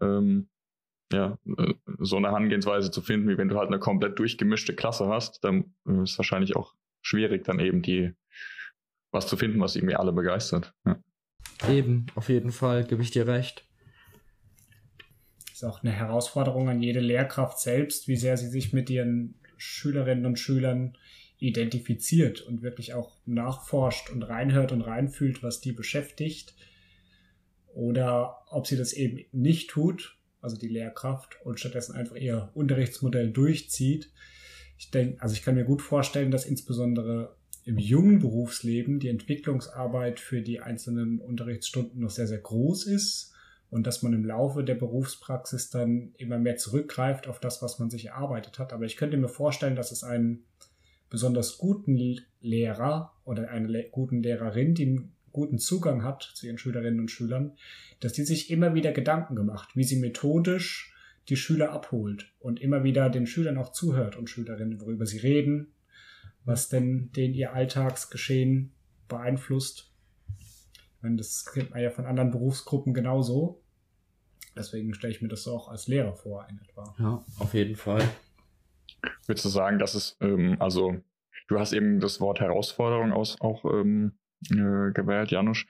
ähm, 0.00 0.48
ja, 1.12 1.38
äh, 1.58 1.74
so 1.98 2.16
eine 2.16 2.28
Herangehensweise 2.28 2.90
zu 2.90 3.02
finden, 3.02 3.28
wie 3.28 3.36
wenn 3.36 3.48
du 3.48 3.58
halt 3.58 3.68
eine 3.68 3.78
komplett 3.78 4.18
durchgemischte 4.18 4.74
Klasse 4.74 5.08
hast, 5.08 5.44
dann 5.44 5.74
äh, 5.86 6.02
ist 6.02 6.12
es 6.12 6.18
wahrscheinlich 6.18 6.56
auch 6.56 6.74
schwierig, 7.02 7.44
dann 7.44 7.60
eben 7.60 7.82
die 7.82 8.12
was 9.10 9.26
zu 9.26 9.36
finden, 9.36 9.60
was 9.60 9.76
irgendwie 9.76 9.96
alle 9.96 10.12
begeistert. 10.12 10.72
Ja. 10.86 10.98
Eben, 11.68 12.06
auf 12.14 12.28
jeden 12.28 12.52
Fall, 12.52 12.84
gebe 12.84 13.02
ich 13.02 13.10
dir 13.10 13.26
recht. 13.26 13.66
Ist 15.52 15.64
auch 15.64 15.82
eine 15.82 15.92
Herausforderung 15.92 16.68
an 16.70 16.80
jede 16.80 17.00
Lehrkraft 17.00 17.58
selbst, 17.58 18.08
wie 18.08 18.16
sehr 18.16 18.36
sie 18.36 18.48
sich 18.48 18.72
mit 18.72 18.88
ihren 18.88 19.34
Schülerinnen 19.58 20.24
und 20.24 20.38
Schülern 20.38 20.96
identifiziert 21.40 22.42
und 22.42 22.62
wirklich 22.62 22.94
auch 22.94 23.16
nachforscht 23.26 24.10
und 24.10 24.22
reinhört 24.22 24.72
und 24.72 24.82
reinfühlt, 24.82 25.42
was 25.42 25.60
die 25.60 25.72
beschäftigt. 25.72 26.54
Oder 27.74 28.42
ob 28.50 28.66
sie 28.66 28.76
das 28.76 28.92
eben 28.92 29.24
nicht 29.32 29.70
tut, 29.70 30.16
also 30.40 30.56
die 30.56 30.68
Lehrkraft, 30.68 31.38
und 31.44 31.58
stattdessen 31.58 31.94
einfach 31.96 32.16
ihr 32.16 32.50
Unterrichtsmodell 32.54 33.30
durchzieht. 33.30 34.10
Ich 34.78 34.90
denke, 34.90 35.20
also 35.22 35.34
ich 35.34 35.42
kann 35.42 35.54
mir 35.54 35.64
gut 35.64 35.82
vorstellen, 35.82 36.30
dass 36.30 36.44
insbesondere 36.44 37.34
im 37.64 37.78
jungen 37.78 38.18
Berufsleben 38.18 39.00
die 39.00 39.08
Entwicklungsarbeit 39.08 40.20
für 40.20 40.42
die 40.42 40.60
einzelnen 40.60 41.20
Unterrichtsstunden 41.20 42.00
noch 42.00 42.10
sehr, 42.10 42.26
sehr 42.26 42.38
groß 42.38 42.86
ist 42.86 43.32
und 43.70 43.86
dass 43.86 44.02
man 44.02 44.12
im 44.12 44.24
Laufe 44.24 44.64
der 44.64 44.74
Berufspraxis 44.74 45.70
dann 45.70 46.12
immer 46.18 46.38
mehr 46.38 46.56
zurückgreift 46.56 47.28
auf 47.28 47.38
das, 47.38 47.62
was 47.62 47.78
man 47.78 47.88
sich 47.88 48.06
erarbeitet 48.06 48.58
hat. 48.58 48.72
Aber 48.72 48.84
ich 48.84 48.96
könnte 48.96 49.16
mir 49.16 49.28
vorstellen, 49.28 49.76
dass 49.76 49.92
es 49.92 50.02
einen 50.02 50.44
besonders 51.10 51.58
guten 51.58 52.20
Lehrer 52.40 53.12
oder 53.24 53.50
eine 53.50 53.66
le 53.66 53.88
guten 53.90 54.22
Lehrerin, 54.22 54.74
die 54.74 54.86
einen 54.86 55.12
guten 55.32 55.58
Zugang 55.58 56.02
hat 56.02 56.22
zu 56.22 56.46
ihren 56.46 56.58
Schülerinnen 56.58 57.00
und 57.00 57.10
Schülern, 57.10 57.52
dass 58.00 58.12
die 58.12 58.22
sich 58.22 58.50
immer 58.50 58.74
wieder 58.74 58.92
Gedanken 58.92 59.36
gemacht, 59.36 59.70
wie 59.74 59.84
sie 59.84 59.96
methodisch 59.96 60.94
die 61.28 61.36
Schüler 61.36 61.72
abholt 61.72 62.32
und 62.40 62.60
immer 62.60 62.82
wieder 62.82 63.10
den 63.10 63.26
Schülern 63.26 63.58
auch 63.58 63.72
zuhört 63.72 64.16
und 64.16 64.30
Schülerinnen, 64.30 64.80
worüber 64.80 65.06
sie 65.06 65.18
reden, 65.18 65.72
was 66.44 66.68
denn 66.68 67.12
den 67.12 67.34
ihr 67.34 67.52
Alltagsgeschehen 67.52 68.72
beeinflusst. 69.08 69.92
Ich 70.38 71.02
meine, 71.02 71.16
das 71.16 71.46
kennt 71.46 71.70
man 71.70 71.82
ja 71.82 71.90
von 71.90 72.06
anderen 72.06 72.30
Berufsgruppen 72.30 72.94
genauso. 72.94 73.62
Deswegen 74.56 74.94
stelle 74.94 75.12
ich 75.12 75.22
mir 75.22 75.28
das 75.28 75.44
so 75.44 75.54
auch 75.54 75.68
als 75.68 75.86
Lehrer 75.86 76.14
vor, 76.14 76.46
in 76.50 76.58
etwa. 76.58 76.94
Ja, 76.98 77.24
auf 77.38 77.54
jeden 77.54 77.76
Fall. 77.76 78.02
Würdest 79.26 79.44
du 79.44 79.48
sagen, 79.48 79.78
dass 79.78 79.94
es, 79.94 80.16
ähm, 80.20 80.56
also 80.60 80.96
du 81.48 81.58
hast 81.58 81.72
eben 81.72 82.00
das 82.00 82.20
Wort 82.20 82.40
Herausforderung 82.40 83.12
aus, 83.12 83.40
auch 83.40 83.64
ähm, 83.64 84.12
äh, 84.50 84.92
gewählt, 84.92 85.30
Janusz. 85.30 85.66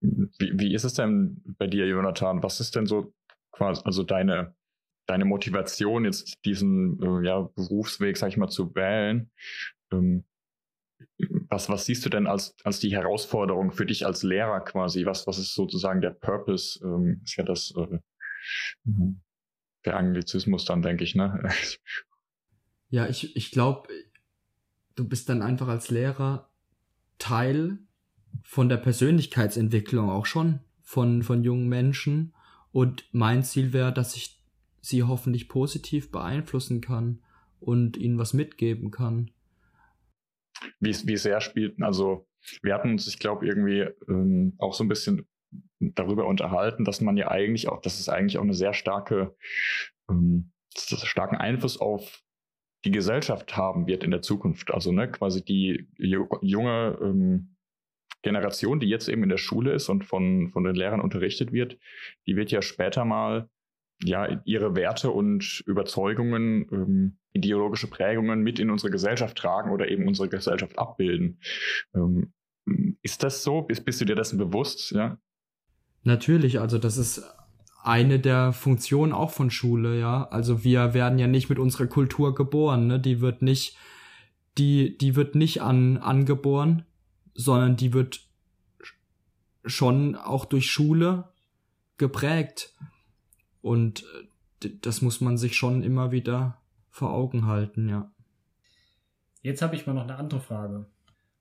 Wie, 0.00 0.52
wie 0.58 0.74
ist 0.74 0.84
es 0.84 0.94
denn 0.94 1.42
bei 1.58 1.66
dir, 1.66 1.86
Jonathan? 1.86 2.42
Was 2.42 2.60
ist 2.60 2.76
denn 2.76 2.86
so 2.86 3.12
quasi, 3.50 3.82
also 3.84 4.02
deine, 4.02 4.54
deine 5.06 5.24
Motivation, 5.24 6.04
jetzt 6.04 6.44
diesen 6.44 7.02
äh, 7.02 7.26
ja, 7.26 7.40
Berufsweg, 7.40 8.16
sag 8.16 8.28
ich 8.28 8.36
mal, 8.36 8.48
zu 8.48 8.74
wählen? 8.74 9.30
Ähm, 9.92 10.24
was, 11.48 11.68
was 11.68 11.86
siehst 11.86 12.04
du 12.04 12.10
denn 12.10 12.26
als, 12.26 12.54
als 12.64 12.80
die 12.80 12.94
Herausforderung 12.94 13.72
für 13.72 13.86
dich 13.86 14.06
als 14.06 14.22
Lehrer 14.22 14.60
quasi? 14.60 15.06
Was, 15.06 15.26
was 15.26 15.38
ist 15.38 15.54
sozusagen 15.54 16.00
der 16.00 16.10
Purpose? 16.10 16.80
Ähm, 16.84 17.20
ist 17.24 17.36
ja 17.36 17.44
das 17.44 17.74
äh, 17.76 17.98
mhm. 18.84 19.20
der 19.84 19.96
Anglizismus 19.96 20.64
dann, 20.64 20.82
denke 20.82 21.04
ich, 21.04 21.14
ne? 21.14 21.42
Ja, 22.88 23.06
ich, 23.08 23.36
ich 23.36 23.50
glaube, 23.50 23.88
du 24.94 25.08
bist 25.08 25.28
dann 25.28 25.42
einfach 25.42 25.68
als 25.68 25.90
Lehrer 25.90 26.50
Teil 27.18 27.78
von 28.42 28.68
der 28.68 28.76
Persönlichkeitsentwicklung 28.76 30.10
auch 30.10 30.26
schon 30.26 30.60
von, 30.82 31.22
von 31.22 31.42
jungen 31.42 31.68
Menschen. 31.68 32.34
Und 32.72 33.08
mein 33.12 33.42
Ziel 33.42 33.72
wäre, 33.72 33.92
dass 33.92 34.16
ich 34.16 34.40
sie 34.80 35.02
hoffentlich 35.02 35.48
positiv 35.48 36.10
beeinflussen 36.12 36.80
kann 36.80 37.22
und 37.58 37.96
ihnen 37.96 38.18
was 38.18 38.34
mitgeben 38.34 38.90
kann. 38.90 39.30
Wie, 40.80 40.94
wie 41.06 41.16
sehr 41.16 41.40
spielten, 41.40 41.82
also 41.82 42.28
wir 42.62 42.74
hatten 42.74 42.92
uns, 42.92 43.06
ich 43.08 43.18
glaube, 43.18 43.46
irgendwie 43.46 43.86
ähm, 44.08 44.54
auch 44.58 44.74
so 44.74 44.84
ein 44.84 44.88
bisschen 44.88 45.26
darüber 45.80 46.26
unterhalten, 46.26 46.84
dass 46.84 47.00
man 47.00 47.16
ja 47.16 47.28
eigentlich 47.28 47.68
auch, 47.68 47.80
dass 47.82 47.98
es 47.98 48.08
eigentlich 48.08 48.38
auch 48.38 48.42
eine 48.42 48.54
sehr 48.54 48.72
starke, 48.72 49.36
ähm, 50.08 50.52
starken 50.74 51.36
Einfluss 51.36 51.78
auf 51.78 52.22
die 52.84 52.90
Gesellschaft 52.90 53.56
haben 53.56 53.86
wird 53.86 54.04
in 54.04 54.10
der 54.10 54.22
Zukunft. 54.22 54.72
Also 54.72 54.92
ne, 54.92 55.10
quasi 55.10 55.44
die 55.44 55.88
junge 55.98 56.98
ähm, 57.02 57.56
Generation, 58.22 58.80
die 58.80 58.88
jetzt 58.88 59.08
eben 59.08 59.22
in 59.22 59.28
der 59.28 59.38
Schule 59.38 59.72
ist 59.72 59.88
und 59.88 60.04
von, 60.04 60.50
von 60.50 60.64
den 60.64 60.74
Lehrern 60.74 61.00
unterrichtet 61.00 61.52
wird, 61.52 61.78
die 62.26 62.36
wird 62.36 62.50
ja 62.50 62.62
später 62.62 63.04
mal 63.04 63.48
ja 64.02 64.42
ihre 64.44 64.76
Werte 64.76 65.10
und 65.10 65.62
Überzeugungen, 65.66 66.68
ähm, 66.70 67.18
ideologische 67.32 67.88
Prägungen 67.88 68.42
mit 68.42 68.58
in 68.58 68.70
unsere 68.70 68.90
Gesellschaft 68.90 69.36
tragen 69.38 69.70
oder 69.70 69.88
eben 69.88 70.06
unsere 70.06 70.28
Gesellschaft 70.28 70.78
abbilden. 70.78 71.40
Ähm, 71.94 72.32
ist 73.02 73.22
das 73.22 73.42
so? 73.42 73.62
Bist, 73.62 73.84
bist 73.84 74.00
du 74.00 74.04
dir 74.04 74.16
dessen 74.16 74.38
bewusst? 74.38 74.90
Ja. 74.90 75.18
Natürlich, 76.02 76.60
also 76.60 76.78
das 76.78 76.96
ist 76.96 77.22
eine 77.86 78.18
der 78.18 78.52
Funktionen 78.52 79.12
auch 79.12 79.30
von 79.30 79.50
Schule, 79.50 79.98
ja. 79.98 80.28
Also 80.28 80.64
wir 80.64 80.92
werden 80.92 81.18
ja 81.18 81.26
nicht 81.26 81.48
mit 81.48 81.58
unserer 81.58 81.86
Kultur 81.86 82.34
geboren, 82.34 82.86
ne? 82.86 82.98
Die 82.98 83.20
wird 83.20 83.42
nicht, 83.42 83.76
die, 84.58 84.98
die 84.98 85.14
wird 85.14 85.34
nicht 85.34 85.62
an, 85.62 85.96
angeboren, 85.98 86.84
sondern 87.34 87.76
die 87.76 87.92
wird 87.92 88.26
schon 89.64 90.16
auch 90.16 90.44
durch 90.44 90.70
Schule 90.70 91.28
geprägt. 91.96 92.74
Und 93.62 94.04
äh, 94.62 94.70
das 94.82 95.02
muss 95.02 95.20
man 95.20 95.36
sich 95.36 95.56
schon 95.56 95.82
immer 95.82 96.10
wieder 96.10 96.60
vor 96.90 97.12
Augen 97.12 97.46
halten, 97.46 97.88
ja. 97.88 98.10
Jetzt 99.42 99.62
habe 99.62 99.76
ich 99.76 99.86
mal 99.86 99.92
noch 99.92 100.04
eine 100.04 100.16
andere 100.16 100.40
Frage. 100.40 100.86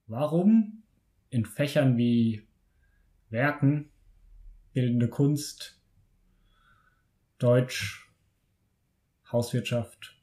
Warum 0.05 0.83
in 1.31 1.45
Fächern 1.45 1.97
wie 1.97 2.47
Werken, 3.31 3.89
bildende 4.73 5.07
Kunst, 5.07 5.74
Deutsch, 7.37 8.09
Hauswirtschaft, 9.31 10.15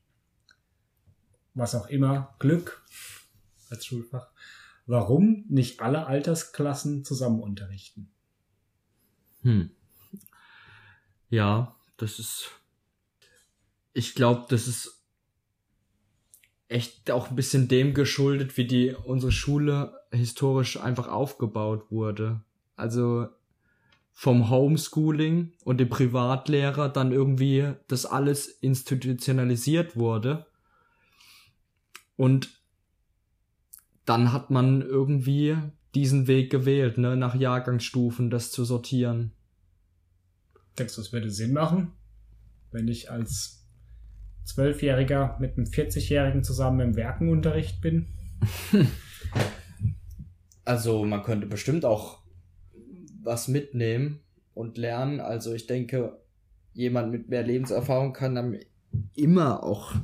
was 1.54 1.74
auch 1.74 1.88
immer, 1.88 2.34
Glück 2.38 2.84
als 3.70 3.86
Schulfach, 3.86 4.30
warum 4.86 5.44
nicht 5.48 5.80
alle 5.80 6.06
Altersklassen 6.06 7.04
zusammen 7.04 7.40
unterrichten? 7.40 8.10
Hm. 9.42 9.70
Ja, 11.28 11.76
das 11.96 12.18
ist. 12.18 12.50
Ich 13.94 14.14
glaube, 14.14 14.46
das 14.48 14.68
ist 14.68 15.02
echt 16.68 17.10
auch 17.10 17.30
ein 17.30 17.36
bisschen 17.36 17.68
dem 17.68 17.94
geschuldet, 17.94 18.56
wie 18.56 18.66
die 18.66 18.94
unsere 18.94 19.32
Schule 19.32 20.00
historisch 20.10 20.78
einfach 20.80 21.08
aufgebaut 21.08 21.90
wurde. 21.90 22.42
Also 22.76 23.28
vom 24.12 24.50
Homeschooling 24.50 25.52
und 25.64 25.78
dem 25.78 25.88
Privatlehrer 25.88 26.88
dann 26.88 27.12
irgendwie 27.12 27.72
das 27.88 28.06
alles 28.06 28.46
institutionalisiert 28.46 29.96
wurde. 29.96 30.46
Und 32.16 32.60
dann 34.04 34.32
hat 34.32 34.50
man 34.50 34.82
irgendwie 34.82 35.56
diesen 35.94 36.26
Weg 36.26 36.50
gewählt, 36.50 36.98
ne, 36.98 37.16
nach 37.16 37.34
Jahrgangsstufen 37.34 38.30
das 38.30 38.50
zu 38.50 38.64
sortieren. 38.64 39.32
Denkst 40.78 40.94
du, 40.94 41.00
es 41.00 41.12
würde 41.12 41.30
Sinn 41.30 41.52
machen, 41.52 41.92
wenn 42.70 42.88
ich 42.88 43.10
als 43.10 43.66
Zwölfjähriger 44.44 45.36
mit 45.40 45.56
einem 45.56 45.66
40-Jährigen 45.66 46.44
zusammen 46.44 46.80
im 46.80 46.96
Werkenunterricht 46.96 47.80
bin? 47.80 48.06
also 50.64 51.04
man 51.04 51.22
könnte 51.22 51.46
bestimmt 51.46 51.84
auch 51.84 52.21
was 53.22 53.48
mitnehmen 53.48 54.20
und 54.54 54.78
lernen. 54.78 55.20
Also 55.20 55.52
ich 55.54 55.66
denke, 55.66 56.18
jemand 56.74 57.10
mit 57.12 57.28
mehr 57.28 57.42
Lebenserfahrung 57.42 58.12
kann 58.12 58.34
dann 58.34 58.58
immer 59.14 59.62
auch 59.62 59.94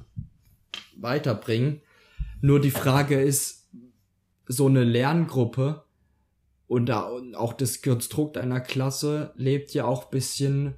weiterbringen. 0.96 1.80
Nur 2.40 2.60
die 2.60 2.70
Frage 2.70 3.20
ist, 3.20 3.68
so 4.46 4.66
eine 4.66 4.84
Lerngruppe 4.84 5.84
und 6.66 6.90
auch 6.90 7.52
das 7.52 7.82
Konstrukt 7.82 8.38
einer 8.38 8.60
Klasse 8.60 9.32
lebt 9.36 9.72
ja 9.74 9.84
auch 9.84 10.04
bisschen, 10.06 10.74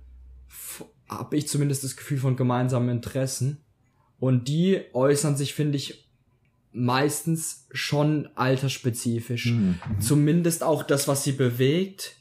habe 1.09 1.37
ich 1.37 1.49
zumindest 1.49 1.85
das 1.85 1.97
Gefühl 1.97 2.19
von 2.19 2.37
gemeinsamen 2.37 2.89
Interessen. 2.89 3.65
Und 4.19 4.49
die 4.49 4.81
äußern 4.93 5.37
sich, 5.37 5.55
finde 5.55 5.77
ich, 5.79 6.09
meistens 6.73 7.67
schon 7.73 8.29
altersspezifisch. 8.37 9.47
Mhm. 9.47 9.81
Zumindest 9.99 10.63
auch 10.63 10.83
das, 10.83 11.09
was 11.09 11.25
sie 11.25 11.33
bewegt, 11.33 12.17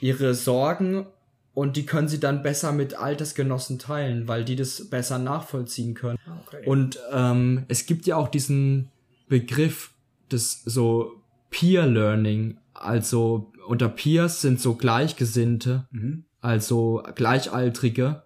ihre 0.00 0.34
Sorgen 0.34 1.06
und 1.54 1.76
die 1.76 1.86
können 1.86 2.08
sie 2.08 2.20
dann 2.20 2.42
besser 2.42 2.72
mit 2.72 2.94
Altersgenossen 2.94 3.78
teilen, 3.78 4.28
weil 4.28 4.44
die 4.44 4.56
das 4.56 4.90
besser 4.90 5.18
nachvollziehen 5.18 5.94
können. 5.94 6.18
Okay. 6.46 6.66
Und 6.66 6.98
ähm, 7.12 7.64
es 7.68 7.86
gibt 7.86 8.06
ja 8.06 8.16
auch 8.16 8.28
diesen 8.28 8.90
Begriff 9.28 9.92
des 10.30 10.62
so 10.64 11.22
Peer 11.50 11.86
Learning, 11.86 12.58
also 12.74 13.52
unter 13.66 13.88
Peers 13.88 14.42
sind 14.42 14.60
so 14.60 14.74
Gleichgesinnte, 14.74 15.88
mhm. 15.90 16.24
also 16.40 17.02
Gleichaltrige 17.14 18.24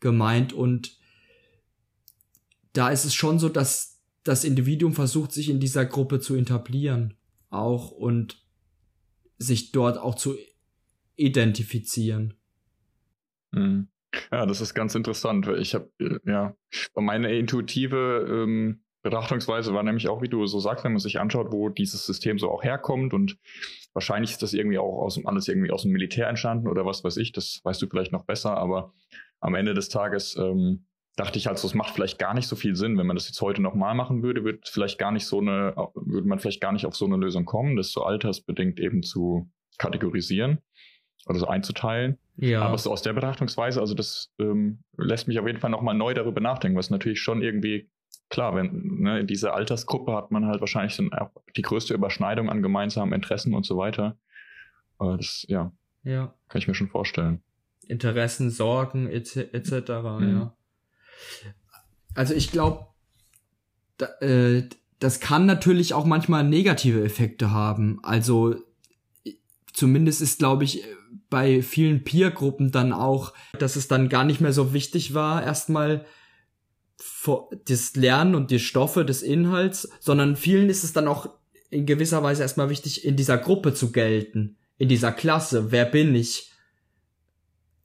gemeint 0.00 0.52
und 0.52 0.98
da 2.74 2.90
ist 2.90 3.06
es 3.06 3.14
schon 3.14 3.38
so, 3.38 3.48
dass 3.48 4.00
das 4.22 4.44
Individuum 4.44 4.92
versucht, 4.92 5.32
sich 5.32 5.48
in 5.48 5.60
dieser 5.60 5.86
Gruppe 5.86 6.20
zu 6.20 6.34
etablieren 6.34 7.14
auch 7.48 7.90
und 7.90 8.44
sich 9.38 9.72
dort 9.72 9.98
auch 9.98 10.14
zu 10.14 10.34
identifizieren. 11.16 12.34
Mhm. 13.52 13.88
Ja, 14.30 14.46
das 14.46 14.60
ist 14.60 14.74
ganz 14.74 14.94
interessant. 14.94 15.48
Ich 15.58 15.74
habe, 15.74 15.90
äh, 15.98 16.18
ja, 16.24 16.56
meine 16.94 17.36
intuitive 17.36 18.26
ähm, 18.28 18.82
Betrachtungsweise 19.02 19.72
war 19.72 19.84
nämlich 19.84 20.08
auch, 20.08 20.20
wie 20.20 20.28
du 20.28 20.46
so 20.46 20.58
sagst, 20.58 20.84
wenn 20.84 20.92
man 20.92 21.00
sich 21.00 21.20
anschaut, 21.20 21.52
wo 21.52 21.68
dieses 21.68 22.04
System 22.06 22.40
so 22.40 22.50
auch 22.50 22.64
herkommt 22.64 23.14
und 23.14 23.38
wahrscheinlich 23.92 24.32
ist 24.32 24.42
das 24.42 24.52
irgendwie 24.52 24.78
auch 24.78 25.02
aus 25.02 25.24
alles 25.24 25.46
irgendwie 25.46 25.70
aus 25.70 25.82
dem 25.82 25.92
Militär 25.92 26.28
entstanden 26.28 26.66
oder 26.66 26.84
was 26.84 27.04
weiß 27.04 27.16
ich, 27.18 27.30
das 27.30 27.60
weißt 27.62 27.80
du 27.80 27.86
vielleicht 27.88 28.10
noch 28.10 28.24
besser, 28.24 28.56
aber 28.56 28.92
am 29.38 29.54
Ende 29.54 29.74
des 29.74 29.90
Tages 29.90 30.36
ähm, 30.36 30.86
dachte 31.14 31.38
ich 31.38 31.46
halt 31.46 31.58
so, 31.58 31.68
es 31.68 31.74
macht 31.74 31.94
vielleicht 31.94 32.18
gar 32.18 32.34
nicht 32.34 32.48
so 32.48 32.56
viel 32.56 32.74
Sinn, 32.74 32.98
wenn 32.98 33.06
man 33.06 33.14
das 33.14 33.28
jetzt 33.28 33.40
heute 33.40 33.62
nochmal 33.62 33.94
machen 33.94 34.24
würde, 34.24 34.42
würde 34.42 34.58
vielleicht 34.64 34.98
gar 34.98 35.12
nicht 35.12 35.26
so 35.26 35.40
eine, 35.40 35.74
würde 35.94 36.26
man 36.26 36.40
vielleicht 36.40 36.60
gar 36.60 36.72
nicht 36.72 36.84
auf 36.84 36.96
so 36.96 37.04
eine 37.04 37.16
Lösung 37.16 37.44
kommen, 37.44 37.76
das 37.76 37.92
so 37.92 38.02
altersbedingt 38.02 38.80
eben 38.80 39.04
zu 39.04 39.48
kategorisieren 39.78 40.58
oder 41.26 41.38
so 41.38 41.46
einzuteilen. 41.46 42.18
Ja. 42.36 42.62
Aber 42.62 42.76
so 42.78 42.92
aus 42.92 43.02
der 43.02 43.14
Betrachtungsweise, 43.14 43.80
also 43.80 43.94
das 43.94 44.30
ähm, 44.38 44.80
lässt 44.96 45.26
mich 45.26 45.38
auf 45.38 45.46
jeden 45.46 45.58
Fall 45.58 45.70
nochmal 45.70 45.94
neu 45.94 46.14
darüber 46.14 46.40
nachdenken, 46.40 46.76
was 46.76 46.90
natürlich 46.90 47.20
schon 47.20 47.42
irgendwie 47.42 47.88
klar, 48.28 48.54
wenn 48.54 48.98
ne, 48.98 49.20
in 49.20 49.26
dieser 49.26 49.54
Altersgruppe 49.54 50.12
hat 50.12 50.30
man 50.30 50.46
halt 50.46 50.60
wahrscheinlich 50.60 50.96
dann 50.96 51.12
auch 51.12 51.30
die 51.56 51.62
größte 51.62 51.94
Überschneidung 51.94 52.50
an 52.50 52.62
gemeinsamen 52.62 53.12
Interessen 53.12 53.54
und 53.54 53.64
so 53.64 53.76
weiter. 53.76 54.16
Aber 54.98 55.16
das, 55.16 55.44
ja, 55.48 55.72
ja. 56.02 56.34
kann 56.48 56.58
ich 56.58 56.68
mir 56.68 56.74
schon 56.74 56.88
vorstellen. 56.88 57.42
Interessen, 57.86 58.50
Sorgen 58.50 59.08
etc. 59.08 59.46
Et 59.52 59.70
mhm. 59.70 60.28
ja. 60.30 60.56
Also 62.14 62.34
ich 62.34 62.50
glaube, 62.50 62.86
da, 63.98 64.06
äh, 64.20 64.68
das 64.98 65.20
kann 65.20 65.46
natürlich 65.46 65.94
auch 65.94 66.06
manchmal 66.06 66.42
negative 66.44 67.04
Effekte 67.04 67.50
haben. 67.50 68.00
Also 68.02 68.56
zumindest 69.72 70.22
ist, 70.22 70.38
glaube 70.38 70.64
ich, 70.64 70.82
bei 71.28 71.62
vielen 71.62 72.04
Peer-Gruppen 72.04 72.70
dann 72.70 72.92
auch, 72.92 73.32
dass 73.58 73.76
es 73.76 73.88
dann 73.88 74.08
gar 74.08 74.24
nicht 74.24 74.40
mehr 74.40 74.52
so 74.52 74.72
wichtig 74.72 75.14
war, 75.14 75.42
erstmal 75.42 76.04
das 77.66 77.96
Lernen 77.96 78.34
und 78.34 78.50
die 78.50 78.58
Stoffe 78.58 79.04
des 79.04 79.22
Inhalts, 79.22 79.88
sondern 80.00 80.36
vielen 80.36 80.70
ist 80.70 80.84
es 80.84 80.92
dann 80.92 81.08
auch 81.08 81.28
in 81.70 81.86
gewisser 81.86 82.22
Weise 82.22 82.42
erstmal 82.42 82.70
wichtig, 82.70 83.04
in 83.04 83.16
dieser 83.16 83.38
Gruppe 83.38 83.74
zu 83.74 83.92
gelten, 83.92 84.56
in 84.78 84.88
dieser 84.88 85.12
Klasse. 85.12 85.72
Wer 85.72 85.84
bin 85.84 86.14
ich? 86.14 86.52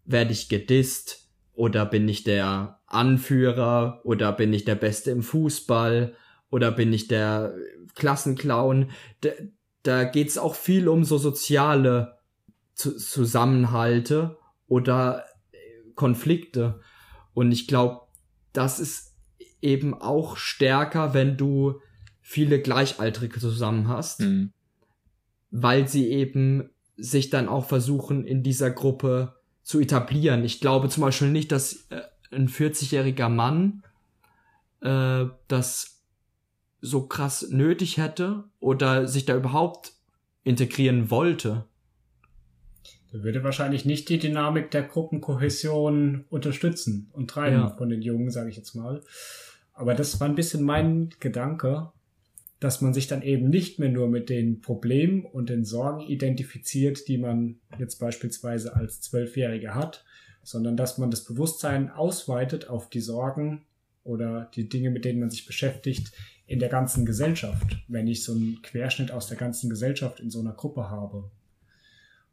Werde 0.06 0.32
ich 0.32 0.50
gedisst? 0.50 1.30
Oder 1.54 1.86
bin 1.86 2.08
ich 2.08 2.24
der 2.24 2.80
Anführer? 2.86 4.02
Oder 4.04 4.32
bin 4.32 4.54
ich 4.54 4.66
der 4.66 4.76
Beste 4.76 5.12
im 5.12 5.24
Fußball? 5.24 6.16
Oder 6.50 6.72
bin 6.72 6.94
ich 6.94 7.08
der 7.08 7.56
Klassenclown? 7.96 8.92
Da, 9.22 9.30
da 9.84 10.04
geht's 10.04 10.38
auch 10.38 10.56
viel 10.56 10.88
um 10.88 11.04
so 11.04 11.18
soziale 11.18 12.21
Zusammenhalte 12.82 14.38
oder 14.68 15.26
Konflikte. 15.96 16.80
Und 17.34 17.52
ich 17.52 17.68
glaube, 17.68 18.02
das 18.54 18.80
ist 18.80 19.16
eben 19.62 19.94
auch 19.94 20.38
stärker, 20.38 21.14
wenn 21.14 21.38
du 21.38 21.80
viele 22.22 22.62
Gleichaltrige 22.62 23.40
zusammen 23.40 23.88
hast, 23.88 24.22
mhm. 24.22 24.54
weil 25.50 25.88
sie 25.88 26.10
eben 26.10 26.70
sich 26.98 27.30
dann 27.30 27.48
auch 27.48 27.66
versuchen, 27.66 28.26
in 28.26 28.44
dieser 28.44 28.72
Gruppe 28.72 29.36
zu 29.64 29.80
etablieren. 29.80 30.44
Ich 30.44 30.60
glaube 30.60 30.90
zum 30.90 31.02
Beispiel 31.02 31.30
nicht, 31.30 31.52
dass 31.52 31.88
äh, 31.90 32.02
ein 32.32 32.48
40-jähriger 32.48 33.30
Mann 33.30 33.84
äh, 34.82 35.26
das 35.48 36.04
so 36.82 37.08
krass 37.08 37.50
nötig 37.50 37.98
hätte 37.98 38.46
oder 38.60 39.08
sich 39.08 39.26
da 39.26 39.36
überhaupt 39.36 39.94
integrieren 40.44 41.12
wollte. 41.12 41.66
Würde 43.12 43.44
wahrscheinlich 43.44 43.86
nicht 43.86 44.08
die 44.10 44.20
Dynamik 44.20 44.72
der 44.72 44.84
Gruppenkohäsion 44.84 46.26
unterstützen 46.30 47.10
und 47.12 47.30
treiben 47.30 47.58
ja. 47.58 47.70
von 47.70 47.90
den 47.90 48.02
Jungen, 48.02 48.32
sage 48.32 48.50
ich 48.50 48.56
jetzt 48.56 48.74
mal. 48.74 49.02
Aber 49.74 49.96
das 49.96 50.20
war 50.20 50.30
ein 50.30 50.36
bisschen 50.36 50.64
mein 50.64 51.10
Gedanke, 51.20 51.92
dass 52.62 52.80
man 52.80 52.94
sich 52.94 53.08
dann 53.08 53.24
eben 53.24 53.50
nicht 53.50 53.80
mehr 53.80 53.90
nur 53.90 54.08
mit 54.08 54.30
den 54.30 54.62
Problemen 54.62 55.26
und 55.26 55.50
den 55.50 55.66
Sorgen 55.66 56.02
identifiziert, 56.02 57.08
die 57.08 57.18
man 57.18 57.60
jetzt 57.80 57.98
beispielsweise 57.98 58.76
als 58.76 59.02
Zwölfjährige 59.02 59.74
hat, 59.74 60.06
sondern 60.44 60.78
dass 60.78 60.98
man 60.98 61.12
das 61.12 61.24
Bewusstsein 61.26 61.90
ausweitet 61.90 62.70
auf 62.70 62.90
die 62.90 63.02
Sorgen 63.02 63.66
oder 64.04 64.50
die 64.56 64.70
Dinge, 64.70 64.92
mit 64.92 65.06
denen 65.06 65.20
man 65.20 65.32
sich 65.32 65.46
beschäftigt, 65.46 66.12
in 66.46 66.60
der 66.60 66.70
ganzen 66.70 67.06
Gesellschaft, 67.06 67.78
wenn 67.88 68.08
ich 68.08 68.24
so 68.24 68.34
einen 68.34 68.62
Querschnitt 68.62 69.12
aus 69.12 69.28
der 69.28 69.38
ganzen 69.38 69.70
Gesellschaft 69.70 70.20
in 70.20 70.30
so 70.30 70.40
einer 70.40 70.54
Gruppe 70.54 70.90
habe. 70.90 71.32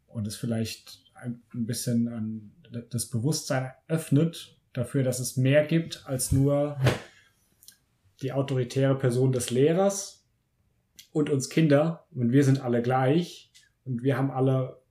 Und 0.09 0.27
es 0.27 0.35
vielleicht 0.35 1.03
ein 1.13 1.41
bisschen 1.51 2.07
an 2.07 2.51
das 2.89 3.07
Bewusstsein 3.07 3.71
öffnet 3.87 4.57
dafür, 4.73 5.03
dass 5.03 5.19
es 5.19 5.37
mehr 5.37 5.65
gibt 5.65 6.03
als 6.05 6.31
nur 6.31 6.77
die 8.21 8.31
autoritäre 8.31 8.97
Person 8.97 9.31
des 9.31 9.49
Lehrers 9.49 10.27
und 11.11 11.29
uns 11.29 11.49
Kinder. 11.49 12.05
Und 12.11 12.31
wir 12.31 12.43
sind 12.43 12.61
alle 12.61 12.81
gleich. 12.81 13.51
Und 13.85 14.03
wir 14.03 14.17
haben 14.17 14.31
alle, 14.31 14.81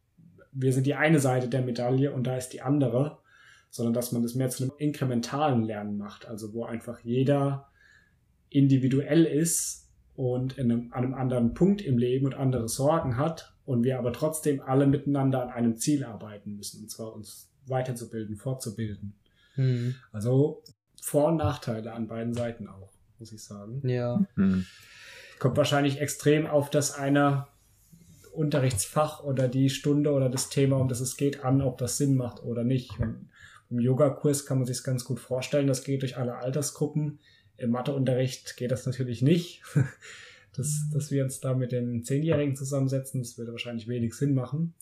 wir 0.53 0.73
sind 0.73 0.87
die 0.87 0.95
eine 0.95 1.21
Seite 1.21 1.49
der 1.49 1.63
Medaille 1.63 2.13
und 2.13 2.27
da 2.27 2.37
ist 2.37 2.51
die 2.51 2.63
andere, 2.63 3.19
sondern 3.71 3.95
dass 3.95 4.13
man 4.13 4.23
das 4.23 4.35
mehr 4.35 4.49
zu 4.49 4.65
einem 4.65 4.73
inkrementalen 4.79 5.63
Lernen 5.63 5.99
macht, 5.99 6.27
also 6.27 6.53
wo 6.53 6.65
einfach 6.65 7.01
jeder 7.05 7.69
individuell 8.49 9.25
ist 9.25 9.91
und 10.15 10.59
in 10.59 10.73
einem, 10.73 10.93
an 10.93 11.05
einem 11.05 11.15
anderen 11.15 11.55
Punkt 11.55 11.83
im 11.83 11.99
Leben 11.99 12.27
und 12.27 12.35
andere 12.35 12.69
Sorgen 12.69 13.19
hat 13.19 13.58
und 13.69 13.85
wir 13.85 13.99
aber 13.99 14.15
trotzdem 14.15 14.63
alle 14.63 14.87
miteinander 14.87 15.43
an 15.43 15.51
einem 15.51 15.77
Ziel 15.77 16.03
arbeiten 16.03 16.57
müssen, 16.57 16.83
und 16.83 16.91
zwar 16.91 17.13
uns 17.13 17.51
weiterzubilden, 17.67 18.37
fortzubilden. 18.37 19.13
Mhm. 19.57 19.95
Also 20.11 20.63
Vor- 21.03 21.29
und 21.29 21.37
Nachteile 21.37 21.93
an 21.93 22.09
beiden 22.09 22.33
Seiten 22.33 22.67
auch, 22.67 22.91
muss 23.19 23.31
ich 23.31 23.45
sagen. 23.45 23.87
Ja. 23.87 24.25
Mhm. 24.37 24.65
Kommt 25.39 25.59
wahrscheinlich 25.59 26.01
extrem 26.01 26.47
auf 26.47 26.71
das 26.71 26.95
eine 26.95 27.47
Unterrichtsfach 28.33 29.23
oder 29.23 29.49
die 29.49 29.69
Stunde 29.69 30.13
oder 30.13 30.31
das 30.31 30.49
Thema, 30.49 30.79
um 30.79 30.89
das 30.89 31.01
es 31.01 31.19
geht, 31.19 31.45
an, 31.45 31.61
ob 31.61 31.77
das 31.77 31.99
Sinn 31.99 32.17
macht 32.17 32.43
oder 32.43 32.65
nicht. 32.65 32.99
Und 32.99 33.29
Im 33.69 33.81
Yogakurs 33.81 34.47
kann 34.47 34.57
man 34.57 34.67
sich 34.67 34.83
ganz 34.83 35.05
gut 35.05 35.21
vorstellen, 35.21 35.67
das 35.67 35.85
geht 35.85 36.01
durch 36.01 36.17
alle 36.17 36.37
Altersgruppen. 36.37 37.19
Im 37.59 37.71
Matheunterricht 37.71 38.57
geht 38.57 38.71
das 38.71 38.87
natürlich 38.87 39.21
nicht. 39.21 39.63
Dass, 40.55 40.89
dass 40.93 41.11
wir 41.11 41.25
uns 41.25 41.41
da 41.41 41.55
mit 41.55 41.73
den 41.73 42.03
Zehnjährigen 42.03 42.57
zusammensetzen, 42.57 43.21
das 43.21 43.39
würde 43.39 43.53
wahrscheinlich 43.53 43.89
wenig 43.89 44.15
Sinn 44.15 44.35
machen. 44.35 44.75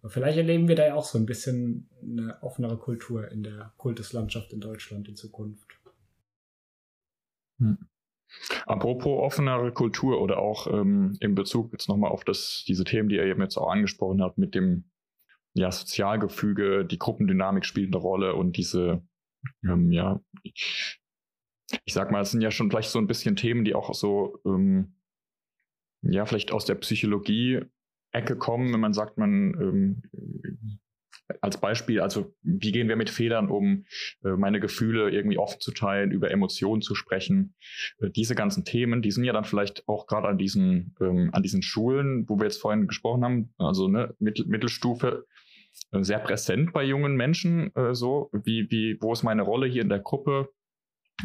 Aber 0.00 0.10
vielleicht 0.10 0.36
erleben 0.36 0.68
wir 0.68 0.76
da 0.76 0.86
ja 0.86 0.94
auch 0.94 1.04
so 1.04 1.16
ein 1.18 1.26
bisschen 1.26 1.88
eine 2.02 2.42
offenere 2.42 2.76
Kultur 2.76 3.30
in 3.30 3.42
der 3.42 3.72
Kultuslandschaft 3.78 4.52
in 4.52 4.60
Deutschland 4.60 5.08
in 5.08 5.16
Zukunft. 5.16 5.80
Hm. 7.58 7.78
Apropos 8.66 9.22
offenere 9.22 9.72
Kultur 9.72 10.20
oder 10.20 10.38
auch 10.38 10.66
ähm, 10.66 11.16
in 11.20 11.34
Bezug 11.34 11.72
jetzt 11.72 11.88
nochmal 11.88 12.10
auf 12.10 12.24
das, 12.24 12.64
diese 12.66 12.84
Themen, 12.84 13.08
die 13.08 13.16
er 13.16 13.26
eben 13.26 13.40
jetzt 13.40 13.56
auch 13.56 13.70
angesprochen 13.70 14.22
hat, 14.22 14.38
mit 14.38 14.54
dem 14.54 14.84
ja, 15.54 15.70
Sozialgefüge, 15.70 16.84
die 16.84 16.98
Gruppendynamik 16.98 17.64
spielt 17.64 17.94
eine 17.94 18.02
Rolle 18.02 18.34
und 18.34 18.56
diese, 18.56 19.02
ähm, 19.62 19.92
ja, 19.92 20.20
ich 20.42 20.98
sag 21.86 22.10
mal, 22.10 22.20
es 22.20 22.32
sind 22.32 22.40
ja 22.40 22.50
schon 22.50 22.70
vielleicht 22.70 22.90
so 22.90 22.98
ein 22.98 23.06
bisschen 23.06 23.36
Themen, 23.36 23.64
die 23.64 23.74
auch 23.74 23.94
so, 23.94 24.40
ähm, 24.44 24.96
ja, 26.10 26.26
vielleicht 26.26 26.52
aus 26.52 26.64
der 26.64 26.74
Psychologie-Ecke 26.76 28.36
kommen, 28.36 28.72
wenn 28.72 28.80
man 28.80 28.92
sagt, 28.92 29.18
man 29.18 29.54
ähm, 29.60 30.02
als 31.40 31.58
Beispiel, 31.58 32.00
also 32.00 32.34
wie 32.42 32.72
gehen 32.72 32.88
wir 32.88 32.96
mit 32.96 33.10
Fehlern 33.10 33.48
um, 33.48 33.84
äh, 34.24 34.30
meine 34.30 34.60
Gefühle 34.60 35.10
irgendwie 35.10 35.38
offen 35.38 35.60
zu 35.60 35.72
teilen, 35.72 36.10
über 36.10 36.30
Emotionen 36.30 36.82
zu 36.82 36.94
sprechen. 36.94 37.54
Äh, 37.98 38.10
diese 38.10 38.34
ganzen 38.34 38.64
Themen, 38.64 39.02
die 39.02 39.10
sind 39.10 39.24
ja 39.24 39.32
dann 39.32 39.44
vielleicht 39.44 39.88
auch 39.88 40.06
gerade 40.06 40.28
an 40.28 40.38
diesen, 40.38 40.94
ähm, 41.00 41.30
an 41.32 41.42
diesen 41.42 41.62
Schulen, 41.62 42.28
wo 42.28 42.36
wir 42.36 42.44
jetzt 42.44 42.60
vorhin 42.60 42.86
gesprochen 42.86 43.24
haben, 43.24 43.54
also 43.58 43.88
ne, 43.88 44.14
Mittel, 44.18 44.46
Mittelstufe, 44.46 45.26
äh, 45.92 46.02
sehr 46.02 46.18
präsent 46.18 46.72
bei 46.72 46.84
jungen 46.84 47.16
Menschen, 47.16 47.72
so 47.92 48.30
wie, 48.32 48.70
wie, 48.70 48.98
wo 49.00 49.12
ist 49.12 49.22
meine 49.22 49.42
Rolle 49.42 49.66
hier 49.66 49.82
in 49.82 49.88
der 49.88 50.00
Gruppe 50.00 50.50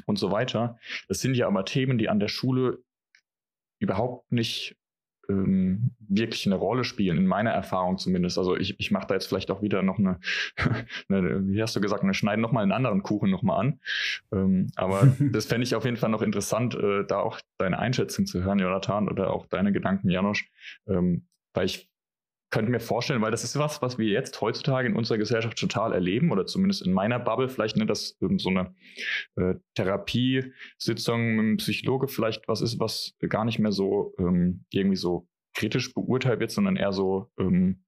und 0.06 0.18
so 0.18 0.32
weiter. 0.32 0.78
Das 1.08 1.20
sind 1.20 1.36
ja 1.36 1.48
aber 1.48 1.66
Themen, 1.66 1.98
die 1.98 2.10
an 2.10 2.20
der 2.20 2.28
Schule 2.28 2.80
überhaupt 3.80 4.32
nicht 4.32 4.78
ähm, 5.30 5.92
wirklich 6.00 6.46
eine 6.46 6.56
Rolle 6.56 6.84
spielen, 6.84 7.18
in 7.18 7.28
meiner 7.28 7.52
Erfahrung 7.52 7.98
zumindest. 7.98 8.38
Also 8.38 8.58
ich, 8.58 8.80
ich 8.80 8.92
mache 8.92 9.08
da 9.08 9.14
jetzt 9.14 9.28
vielleicht 9.28 9.52
auch 9.52 9.62
wieder 9.62 9.84
noch 9.84 10.00
eine, 10.00 10.20
eine, 11.10 11.48
wie 11.48 11.62
hast 11.62 11.76
du 11.76 11.82
gesagt, 11.82 12.04
wir 12.04 12.14
schneiden 12.14 12.42
nochmal 12.42 12.64
einen 12.64 12.72
anderen 12.72 13.04
Kuchen 13.04 13.30
nochmal 13.30 13.60
an. 13.60 13.80
Ähm, 14.32 14.68
aber 14.76 15.16
das 15.32 15.46
fände 15.46 15.66
ich 15.66 15.76
auf 15.76 15.86
jeden 15.86 15.98
Fall 15.98 16.10
noch 16.10 16.22
interessant, 16.22 16.76
äh, 16.76 17.06
da 17.06 17.20
auch 17.20 17.40
deine 17.58 17.80
Einschätzung 17.80 18.26
zu 18.26 18.44
hören, 18.44 18.60
Jonathan, 18.60 19.08
oder 19.08 19.32
auch 19.32 19.46
deine 19.46 19.72
Gedanken, 19.72 20.10
Janosch. 20.10 20.50
Ähm, 20.88 21.28
weil 21.54 21.66
ich 21.66 21.90
könnte 22.50 22.72
mir 22.72 22.80
vorstellen, 22.80 23.22
weil 23.22 23.32
das 23.32 23.44
ist 23.44 23.58
was, 23.58 23.82
was 23.82 23.98
wir 23.98 24.08
jetzt 24.08 24.42
heutzutage 24.42 24.88
in 24.88 24.96
unserer 24.96 25.18
Gesellschaft 25.18 25.58
total 25.58 25.94
erleben 25.94 26.32
oder 26.32 26.46
zumindest 26.46 26.86
in 26.86 26.94
meiner 26.94 27.20
Bubble 27.20 27.50
vielleicht, 27.50 27.78
ne, 27.78 27.86
dass 27.86 28.18
ähm, 28.22 28.40
so 28.40 28.50
eine 28.50 28.74
äh, 29.36 29.56
Therapiesitzung 29.76 31.36
mit 31.36 31.40
einem 31.40 31.58
Psychologe 31.58 32.08
vielleicht 32.08 32.48
was 32.48 32.62
ist, 32.62 32.80
was 32.80 33.14
gar 33.28 33.46
nicht 33.46 33.60
mehr 33.60 33.72
so 33.72 34.14
ähm, 34.18 34.66
irgendwie 34.72 34.96
so 34.96 35.28
kritisch 35.54 35.94
beurteilt 35.94 36.40
wird, 36.40 36.52
sondern 36.52 36.76
eher 36.76 36.92
so 36.92 37.32
ähm, 37.40 37.84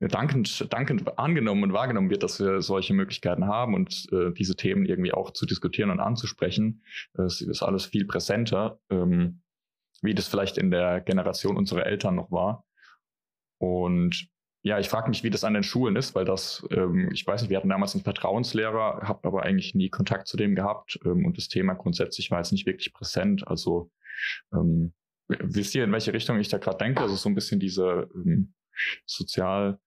dankend, 0.00 0.72
dankend 0.72 1.18
angenommen 1.18 1.64
und 1.64 1.72
wahrgenommen 1.72 2.10
wird, 2.10 2.22
dass 2.22 2.40
wir 2.40 2.60
solche 2.60 2.94
Möglichkeiten 2.94 3.46
haben 3.46 3.74
und 3.74 4.06
äh, 4.12 4.32
diese 4.32 4.56
Themen 4.56 4.84
irgendwie 4.84 5.12
auch 5.12 5.32
zu 5.32 5.46
diskutieren 5.46 5.90
und 5.90 6.00
anzusprechen. 6.00 6.82
Es 7.14 7.40
ist 7.40 7.62
alles 7.62 7.86
viel 7.86 8.06
präsenter, 8.06 8.78
ähm, 8.90 9.42
wie 10.02 10.14
das 10.14 10.28
vielleicht 10.28 10.58
in 10.58 10.70
der 10.70 11.00
Generation 11.00 11.56
unserer 11.56 11.86
Eltern 11.86 12.14
noch 12.14 12.30
war. 12.30 12.65
Und 13.58 14.28
ja, 14.62 14.80
ich 14.80 14.88
frage 14.88 15.08
mich, 15.08 15.22
wie 15.22 15.30
das 15.30 15.44
an 15.44 15.54
den 15.54 15.62
Schulen 15.62 15.94
ist, 15.94 16.14
weil 16.16 16.24
das, 16.24 16.66
ähm, 16.70 17.08
ich 17.12 17.24
weiß 17.24 17.40
nicht, 17.40 17.50
wir 17.50 17.56
hatten 17.56 17.68
damals 17.68 17.94
einen 17.94 18.02
Vertrauenslehrer, 18.02 19.02
habe 19.02 19.28
aber 19.28 19.44
eigentlich 19.44 19.76
nie 19.76 19.90
Kontakt 19.90 20.26
zu 20.26 20.36
dem 20.36 20.56
gehabt 20.56 20.98
ähm, 21.04 21.24
und 21.24 21.36
das 21.36 21.48
Thema 21.48 21.74
grundsätzlich 21.74 22.32
war 22.32 22.38
jetzt 22.38 22.50
nicht 22.50 22.66
wirklich 22.66 22.92
präsent. 22.92 23.46
Also 23.46 23.92
ähm, 24.52 24.92
wisst 25.28 25.74
ihr, 25.76 25.84
in 25.84 25.92
welche 25.92 26.12
Richtung 26.12 26.40
ich 26.40 26.48
da 26.48 26.58
gerade 26.58 26.78
denke? 26.78 27.00
Also 27.00 27.14
so 27.14 27.28
ein 27.28 27.36
bisschen 27.36 27.60
diese 27.60 28.08
ähm, 28.14 28.54
sozial 29.04 29.78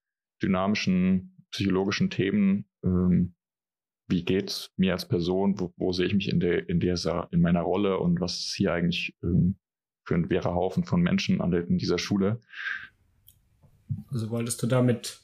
dynamischen, 0.42 1.36
psychologischen 1.50 2.08
Themen. 2.08 2.64
Ähm, 2.82 3.34
wie 4.08 4.24
geht's 4.24 4.72
mir 4.76 4.94
als 4.94 5.06
Person? 5.06 5.60
Wo, 5.60 5.74
wo 5.76 5.92
sehe 5.92 6.06
ich 6.06 6.14
mich 6.14 6.28
in 6.28 6.40
der, 6.40 6.68
in 6.68 6.80
dieser, 6.80 7.28
in 7.32 7.42
meiner 7.42 7.60
Rolle 7.60 7.98
und 7.98 8.20
was 8.20 8.38
ist 8.38 8.54
hier 8.54 8.72
eigentlich 8.72 9.14
ähm, 9.22 9.58
für 10.04 10.14
ein 10.14 10.30
wärer 10.30 10.54
Haufen 10.54 10.84
von 10.84 11.02
Menschen 11.02 11.40
an 11.40 11.50
der, 11.50 11.66
in 11.68 11.78
dieser 11.78 11.98
Schule? 11.98 12.40
Also 14.10 14.30
wolltest 14.30 14.62
du 14.62 14.66
damit 14.66 15.20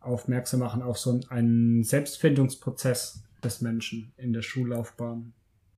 aufmerksam 0.00 0.60
machen 0.60 0.82
auf 0.82 0.98
so 0.98 1.20
einen 1.28 1.84
Selbstfindungsprozess 1.84 3.22
des 3.44 3.60
Menschen 3.60 4.12
in 4.16 4.32
der 4.32 4.42
Schullaufbahn? 4.42 5.32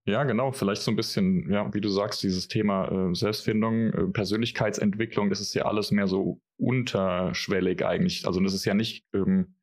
Ja, 0.05 0.25
genau. 0.25 0.51
Vielleicht 0.51 0.83
so 0.83 0.91
ein 0.91 0.97
bisschen, 0.97 1.49
ja, 1.51 1.73
wie 1.75 1.81
du 1.81 1.89
sagst, 1.89 2.23
dieses 2.25 2.49
Thema 2.49 3.11
äh, 3.11 3.15
Selbstfindung, 3.15 3.93
äh, 3.93 4.07
Persönlichkeitsentwicklung, 4.09 5.31
das 5.31 5.41
ist 5.41 5.55
ja 5.55 5.65
alles 5.65 5.93
mehr 5.93 6.09
so 6.09 6.41
unterschwellig 6.59 7.85
eigentlich. 7.85 8.27
Also 8.27 8.41
das 8.41 8.53
ist 8.53 8.65
ja 8.65 8.75
nicht, 8.75 9.05
ähm, 9.15 9.55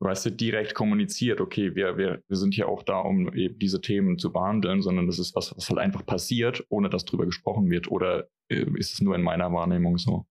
weißt 0.00 0.26
du, 0.26 0.32
direkt 0.32 0.74
kommuniziert, 0.74 1.40
okay, 1.40 1.74
wir, 1.74 1.96
wir, 1.96 2.22
wir 2.28 2.36
sind 2.36 2.52
hier 2.52 2.68
auch 2.68 2.82
da, 2.82 2.98
um 2.98 3.32
eben 3.34 3.58
diese 3.58 3.80
Themen 3.80 4.18
zu 4.18 4.32
behandeln, 4.32 4.82
sondern 4.82 5.06
das 5.06 5.18
ist 5.18 5.34
was, 5.34 5.56
was 5.56 5.70
halt 5.70 5.78
einfach 5.78 6.04
passiert, 6.04 6.66
ohne 6.68 6.90
dass 6.90 7.06
drüber 7.06 7.24
gesprochen 7.24 7.70
wird. 7.70 7.90
Oder 7.90 8.28
äh, 8.48 8.66
ist 8.74 8.92
es 8.92 9.00
nur 9.00 9.14
in 9.14 9.22
meiner 9.22 9.50
Wahrnehmung 9.50 9.96
so? 9.96 10.26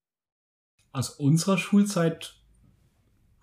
Aus 0.97 1.09
unserer 1.11 1.57
Schulzeit, 1.57 2.35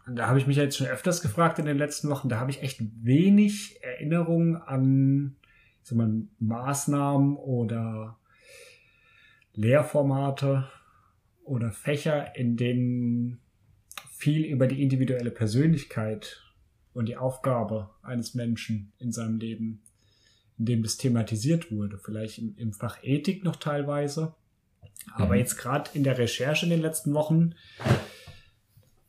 da 0.06 0.26
habe 0.28 0.38
ich 0.38 0.46
mich 0.46 0.56
jetzt 0.56 0.76
schon 0.76 0.86
öfters 0.86 1.22
gefragt 1.22 1.58
in 1.58 1.64
den 1.64 1.78
letzten 1.78 2.10
Wochen, 2.10 2.28
da 2.28 2.38
habe 2.38 2.50
ich 2.50 2.62
echt 2.62 2.80
wenig 3.02 3.82
Erinnerungen 3.82 4.56
an 4.56 5.36
sag 5.84 5.98
mal, 5.98 6.22
Maßnahmen 6.40 7.36
oder 7.36 8.18
Lehrformate 9.52 10.68
oder 11.44 11.70
Fächer, 11.70 12.34
in 12.36 12.56
denen 12.56 13.40
viel 14.10 14.46
über 14.46 14.66
die 14.66 14.82
individuelle 14.82 15.30
Persönlichkeit 15.30 16.42
und 16.94 17.06
die 17.06 17.16
Aufgabe 17.16 17.90
eines 18.02 18.34
Menschen 18.34 18.92
in 18.98 19.12
seinem 19.12 19.38
Leben, 19.38 19.82
in 20.58 20.64
dem 20.64 20.82
das 20.82 20.96
thematisiert 20.96 21.70
wurde. 21.70 21.98
Vielleicht 21.98 22.38
im, 22.38 22.56
im 22.56 22.72
Fach 22.72 22.98
Ethik 23.02 23.44
noch 23.44 23.56
teilweise. 23.56 24.34
Aber 25.14 25.34
mhm. 25.34 25.40
jetzt 25.40 25.56
gerade 25.56 25.90
in 25.94 26.04
der 26.04 26.18
Recherche 26.18 26.66
in 26.66 26.70
den 26.70 26.82
letzten 26.82 27.14
Wochen 27.14 27.54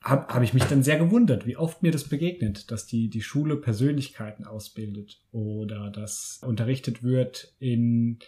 habe 0.02 0.34
hab 0.34 0.44
ich 0.44 0.54
mich 0.54 0.64
dann 0.66 0.84
sehr 0.84 1.00
gewundert, 1.00 1.48
wie 1.48 1.58
oft 1.58 1.82
mir 1.82 1.92
das 1.92 2.04
begegnet, 2.04 2.70
dass 2.70 2.86
die, 2.86 3.10
die 3.10 3.24
Schule 3.24 3.56
Persönlichkeiten 3.58 4.46
ausbildet 4.46 5.20
oder 5.32 5.90
dass 5.90 6.42
unterrichtet 6.44 7.02
wird 7.02 7.56
in 7.60 8.20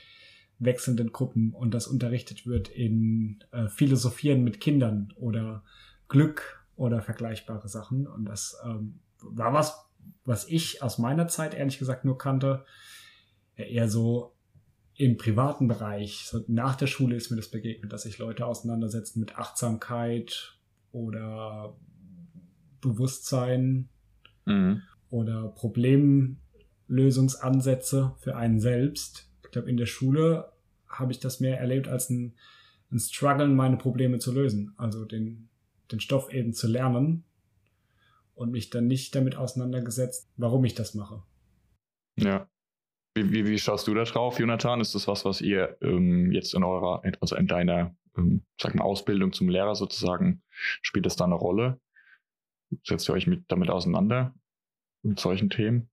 wechselnden 0.59 1.11
Gruppen 1.11 1.53
und 1.53 1.75
das 1.75 1.85
unterrichtet 1.85 2.47
wird 2.47 2.67
in 2.69 3.43
äh, 3.51 3.67
Philosophieren 3.67 4.43
mit 4.43 4.59
Kindern 4.59 5.13
oder 5.15 5.63
Glück 6.07 6.65
oder 6.75 7.03
vergleichbare 7.03 7.67
Sachen. 7.67 8.07
Und 8.07 8.25
das 8.25 8.57
ähm, 8.65 8.99
war 9.21 9.53
was, 9.53 9.85
was 10.25 10.47
ich 10.47 10.81
aus 10.81 10.97
meiner 10.97 11.27
Zeit 11.27 11.53
ehrlich 11.53 11.77
gesagt 11.77 12.05
nur 12.05 12.17
kannte. 12.17 12.65
Eher 13.55 13.87
so 13.87 14.36
im 14.97 15.17
privaten 15.17 15.67
Bereich. 15.67 16.25
So 16.25 16.43
nach 16.47 16.75
der 16.75 16.87
Schule 16.87 17.15
ist 17.15 17.29
mir 17.29 17.37
das 17.37 17.49
begegnet, 17.49 17.93
dass 17.93 18.01
sich 18.03 18.17
Leute 18.17 18.45
auseinandersetzen 18.45 19.19
mit 19.19 19.37
Achtsamkeit 19.37 20.57
oder 20.91 21.77
Bewusstsein 22.81 23.89
mhm. 24.45 24.81
oder 25.09 25.49
Problemlösungsansätze 25.49 28.15
für 28.19 28.35
einen 28.35 28.59
selbst. 28.59 29.29
Ich 29.43 29.51
glaube, 29.51 29.69
in 29.69 29.77
der 29.77 29.85
Schule 29.85 30.51
habe 30.87 31.11
ich 31.11 31.19
das 31.19 31.39
mehr 31.39 31.59
erlebt 31.59 31.87
als 31.87 32.09
ein, 32.09 32.33
ein 32.91 32.99
Struggle, 32.99 33.49
meine 33.49 33.77
Probleme 33.77 34.17
zu 34.17 34.33
lösen. 34.33 34.73
Also 34.77 35.05
den, 35.05 35.49
den 35.91 35.99
Stoff 35.99 36.33
eben 36.33 36.53
zu 36.53 36.67
lernen 36.67 37.23
und 38.33 38.49
mich 38.51 38.71
dann 38.71 38.87
nicht 38.87 39.13
damit 39.13 39.35
auseinandergesetzt, 39.35 40.27
warum 40.37 40.65
ich 40.65 40.73
das 40.73 40.95
mache. 40.95 41.21
Ja. 42.17 42.49
Wie, 43.17 43.31
wie, 43.31 43.45
wie 43.47 43.57
schaust 43.57 43.87
du 43.87 43.95
da 43.95 44.03
drauf, 44.03 44.39
Jonathan? 44.39 44.79
Ist 44.79 44.93
das 44.93 45.07
was, 45.07 45.25
was 45.25 45.41
ihr 45.41 45.75
ähm, 45.81 46.31
jetzt 46.31 46.53
in 46.53 46.63
eurer, 46.63 47.01
also 47.19 47.35
in 47.35 47.47
deiner, 47.47 47.95
ähm, 48.15 48.43
sag 48.61 48.75
mal, 48.75 48.83
Ausbildung 48.83 49.33
zum 49.33 49.49
Lehrer 49.49 49.73
sozusagen, 49.73 50.43
spielt 50.51 51.07
das 51.07 51.15
da 51.15 51.25
eine 51.25 51.33
Rolle? 51.33 51.79
Setzt 52.83 53.09
ihr 53.09 53.13
euch 53.13 53.25
mit, 53.25 53.45
damit 53.47 53.71
auseinander? 53.71 54.35
Mit 55.01 55.19
solchen 55.19 55.49
Themen? 55.49 55.89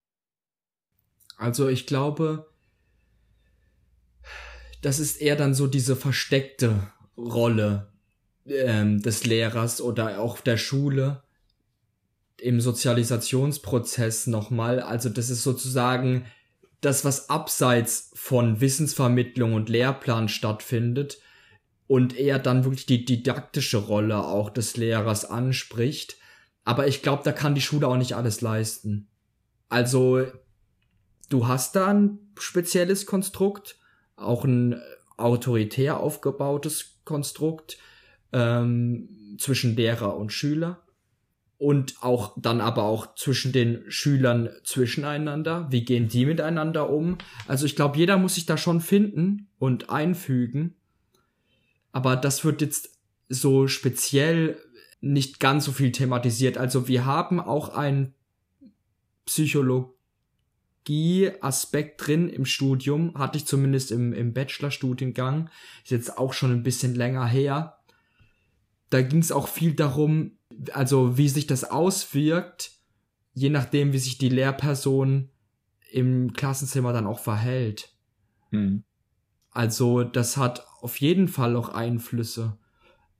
Also 1.38 1.68
ich 1.68 1.86
glaube, 1.86 2.46
das 4.82 4.98
ist 4.98 5.22
eher 5.22 5.36
dann 5.36 5.54
so 5.54 5.66
diese 5.66 5.96
versteckte 5.96 6.92
Rolle 7.16 7.90
ähm, 8.46 9.00
des 9.00 9.24
Lehrers 9.24 9.80
oder 9.80 10.20
auch 10.20 10.40
der 10.40 10.58
Schule 10.58 11.22
im 12.36 12.60
Sozialisationsprozess 12.60 14.26
nochmal. 14.26 14.80
Also 14.80 15.08
das 15.08 15.30
ist 15.30 15.42
sozusagen 15.42 16.26
das, 16.84 17.04
was 17.04 17.30
abseits 17.30 18.10
von 18.14 18.60
Wissensvermittlung 18.60 19.54
und 19.54 19.68
Lehrplan 19.68 20.28
stattfindet 20.28 21.18
und 21.86 22.18
er 22.18 22.38
dann 22.38 22.64
wirklich 22.64 22.86
die 22.86 23.04
didaktische 23.04 23.78
Rolle 23.78 24.24
auch 24.24 24.50
des 24.50 24.76
Lehrers 24.76 25.24
anspricht. 25.24 26.16
Aber 26.64 26.86
ich 26.86 27.02
glaube, 27.02 27.22
da 27.24 27.32
kann 27.32 27.54
die 27.54 27.60
Schule 27.60 27.88
auch 27.88 27.96
nicht 27.96 28.14
alles 28.14 28.40
leisten. 28.40 29.08
Also 29.68 30.26
du 31.28 31.46
hast 31.48 31.76
da 31.76 31.88
ein 31.88 32.18
spezielles 32.38 33.06
Konstrukt, 33.06 33.78
auch 34.16 34.44
ein 34.44 34.80
autoritär 35.16 36.00
aufgebautes 36.00 37.00
Konstrukt 37.04 37.78
ähm, 38.32 39.36
zwischen 39.38 39.76
Lehrer 39.76 40.16
und 40.16 40.32
Schüler 40.32 40.83
und 41.64 42.02
auch 42.02 42.34
dann 42.36 42.60
aber 42.60 42.82
auch 42.82 43.14
zwischen 43.14 43.50
den 43.50 43.90
Schülern 43.90 44.50
zwischeneinander. 44.64 45.68
Wie 45.70 45.82
gehen 45.82 46.08
die 46.08 46.26
miteinander 46.26 46.90
um? 46.90 47.16
Also 47.48 47.64
ich 47.64 47.74
glaube, 47.74 47.96
jeder 47.96 48.18
muss 48.18 48.34
sich 48.34 48.44
da 48.44 48.58
schon 48.58 48.82
finden 48.82 49.48
und 49.58 49.88
einfügen. 49.88 50.74
Aber 51.90 52.16
das 52.16 52.44
wird 52.44 52.60
jetzt 52.60 52.98
so 53.30 53.66
speziell 53.66 54.58
nicht 55.00 55.40
ganz 55.40 55.64
so 55.64 55.72
viel 55.72 55.90
thematisiert. 55.90 56.58
Also 56.58 56.86
wir 56.86 57.06
haben 57.06 57.40
auch 57.40 57.70
einen 57.70 58.12
Psychologie-Aspekt 59.24 62.06
drin 62.06 62.28
im 62.28 62.44
Studium, 62.44 63.14
hatte 63.14 63.38
ich 63.38 63.46
zumindest 63.46 63.90
im, 63.90 64.12
im 64.12 64.34
Bachelorstudiengang, 64.34 65.48
ist 65.82 65.92
jetzt 65.92 66.18
auch 66.18 66.34
schon 66.34 66.52
ein 66.52 66.62
bisschen 66.62 66.94
länger 66.94 67.26
her. 67.26 67.78
Da 68.90 69.00
ging 69.00 69.20
es 69.20 69.32
auch 69.32 69.48
viel 69.48 69.72
darum, 69.72 70.32
also 70.72 71.16
wie 71.18 71.28
sich 71.28 71.46
das 71.46 71.64
auswirkt, 71.64 72.72
je 73.32 73.50
nachdem, 73.50 73.92
wie 73.92 73.98
sich 73.98 74.18
die 74.18 74.28
Lehrperson 74.28 75.30
im 75.90 76.32
Klassenzimmer 76.32 76.92
dann 76.92 77.06
auch 77.06 77.18
verhält. 77.18 77.90
Mhm. 78.50 78.84
Also 79.50 80.02
das 80.02 80.36
hat 80.36 80.66
auf 80.80 81.00
jeden 81.00 81.28
Fall 81.28 81.56
auch 81.56 81.68
Einflüsse. 81.68 82.58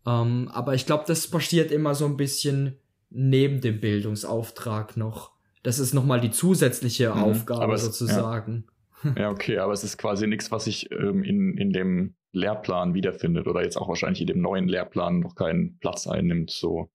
Ähm, 0.06 0.48
aber 0.52 0.74
ich 0.74 0.86
glaube, 0.86 1.04
das 1.06 1.28
passiert 1.28 1.70
immer 1.70 1.94
so 1.94 2.04
ein 2.04 2.16
bisschen 2.16 2.78
neben 3.10 3.60
dem 3.60 3.80
Bildungsauftrag 3.80 4.96
noch. 4.96 5.32
Das 5.62 5.78
ist 5.78 5.94
nochmal 5.94 6.20
die 6.20 6.30
zusätzliche 6.30 7.14
mhm, 7.14 7.22
Aufgabe 7.22 7.74
es, 7.74 7.84
sozusagen. 7.84 8.66
Ja. 9.04 9.14
ja. 9.18 9.30
okay, 9.30 9.58
aber 9.58 9.72
es 9.72 9.84
ist 9.84 9.96
quasi 9.96 10.26
nichts, 10.26 10.50
was 10.50 10.64
sich 10.64 10.90
ähm, 10.90 11.22
in, 11.22 11.56
in 11.56 11.72
dem 11.72 12.14
Lehrplan 12.32 12.94
wiederfindet 12.94 13.46
oder 13.46 13.62
jetzt 13.62 13.76
auch 13.76 13.88
wahrscheinlich 13.88 14.20
in 14.20 14.26
dem 14.26 14.40
neuen 14.40 14.68
Lehrplan 14.68 15.20
noch 15.20 15.36
keinen 15.36 15.78
Platz 15.78 16.06
einnimmt, 16.06 16.50
so. 16.50 16.90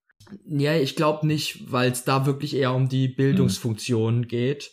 Ja, 0.46 0.76
ich 0.76 0.96
glaube 0.96 1.26
nicht, 1.26 1.72
weil 1.72 1.92
es 1.92 2.04
da 2.04 2.26
wirklich 2.26 2.56
eher 2.56 2.74
um 2.74 2.90
die 2.90 3.08
Bildungsfunktion 3.08 4.20
mhm. 4.20 4.28
geht. 4.28 4.72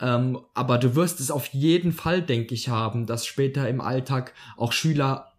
Ähm, 0.00 0.38
aber 0.54 0.78
du 0.78 0.94
wirst 0.94 1.20
es 1.20 1.30
auf 1.30 1.46
jeden 1.48 1.92
Fall, 1.92 2.22
denke 2.22 2.54
ich, 2.54 2.68
haben, 2.68 3.06
dass 3.06 3.26
später 3.26 3.68
im 3.68 3.80
Alltag 3.80 4.32
auch 4.56 4.72
Schüler 4.72 5.32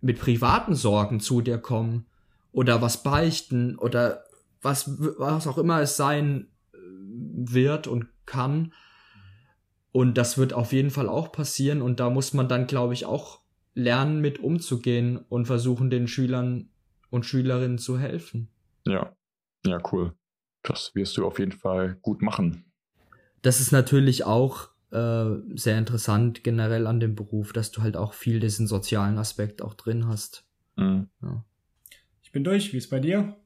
mit 0.00 0.20
privaten 0.20 0.74
Sorgen 0.74 1.20
zu 1.20 1.40
dir 1.40 1.58
kommen 1.58 2.06
oder 2.52 2.80
was 2.80 3.02
beichten 3.02 3.76
oder 3.76 4.24
was, 4.62 4.90
was 5.18 5.46
auch 5.46 5.58
immer 5.58 5.80
es 5.80 5.96
sein 5.96 6.48
äh, 6.72 6.78
wird 6.78 7.86
und 7.86 8.06
kann. 8.24 8.72
Und 9.92 10.18
das 10.18 10.38
wird 10.38 10.52
auf 10.52 10.72
jeden 10.72 10.90
Fall 10.90 11.08
auch 11.08 11.32
passieren 11.32 11.82
und 11.82 12.00
da 12.00 12.10
muss 12.10 12.34
man 12.34 12.48
dann, 12.48 12.66
glaube 12.66 12.94
ich, 12.94 13.06
auch 13.06 13.40
lernen, 13.74 14.20
mit 14.20 14.38
umzugehen 14.38 15.18
und 15.28 15.46
versuchen, 15.46 15.90
den 15.90 16.06
Schülern 16.06 16.68
und 17.10 17.24
Schülerinnen 17.24 17.78
zu 17.78 17.98
helfen. 17.98 18.48
Ja, 18.86 19.14
ja, 19.64 19.80
cool. 19.92 20.12
Das 20.62 20.94
wirst 20.94 21.16
du 21.16 21.26
auf 21.26 21.38
jeden 21.38 21.52
Fall 21.52 21.96
gut 22.02 22.22
machen. 22.22 22.64
Das 23.42 23.60
ist 23.60 23.72
natürlich 23.72 24.24
auch 24.24 24.70
äh, 24.90 25.26
sehr 25.54 25.78
interessant 25.78 26.42
generell 26.42 26.86
an 26.86 27.00
dem 27.00 27.14
Beruf, 27.14 27.52
dass 27.52 27.70
du 27.70 27.82
halt 27.82 27.96
auch 27.96 28.14
viel 28.14 28.40
diesen 28.40 28.66
sozialen 28.66 29.18
Aspekt 29.18 29.62
auch 29.62 29.74
drin 29.74 30.08
hast. 30.08 30.46
Mhm. 30.76 31.08
Ja. 31.22 31.44
Ich 32.22 32.32
bin 32.32 32.44
durch. 32.44 32.72
Wie 32.72 32.78
ist 32.78 32.90
bei 32.90 33.00
dir? 33.00 33.36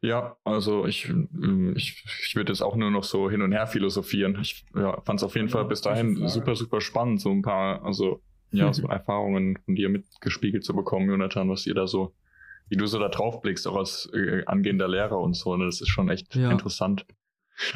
Ja, 0.00 0.36
also 0.44 0.86
ich, 0.86 1.08
ähm, 1.08 1.74
ich, 1.76 2.04
ich 2.26 2.36
würde 2.36 2.52
jetzt 2.52 2.62
auch 2.62 2.76
nur 2.76 2.90
noch 2.90 3.04
so 3.04 3.28
hin 3.30 3.42
und 3.42 3.52
her 3.52 3.66
philosophieren. 3.66 4.38
Ich 4.40 4.64
ja, 4.74 5.00
fand 5.00 5.20
es 5.20 5.24
auf 5.24 5.34
jeden 5.34 5.48
ja, 5.48 5.52
Fall 5.52 5.64
bis 5.64 5.80
dahin 5.80 6.28
super, 6.28 6.54
super 6.54 6.80
spannend, 6.80 7.20
so 7.20 7.30
ein 7.30 7.42
paar, 7.42 7.84
also 7.84 8.22
ja, 8.50 8.72
so 8.72 8.86
Erfahrungen 8.88 9.58
von 9.64 9.74
dir 9.74 9.88
mitgespiegelt 9.88 10.64
zu 10.64 10.74
bekommen, 10.74 11.08
Jonathan, 11.08 11.48
was 11.48 11.66
ihr 11.66 11.74
da 11.74 11.86
so, 11.86 12.14
wie 12.68 12.76
du 12.76 12.86
so 12.86 12.98
da 12.98 13.08
drauf 13.08 13.40
blickst, 13.40 13.66
auch 13.66 13.76
als 13.76 14.10
äh, 14.14 14.44
angehender 14.46 14.88
Lehrer 14.88 15.18
und 15.18 15.34
so. 15.34 15.56
Ne? 15.56 15.66
Das 15.66 15.80
ist 15.80 15.88
schon 15.88 16.08
echt 16.08 16.34
ja. 16.34 16.50
interessant. 16.50 17.06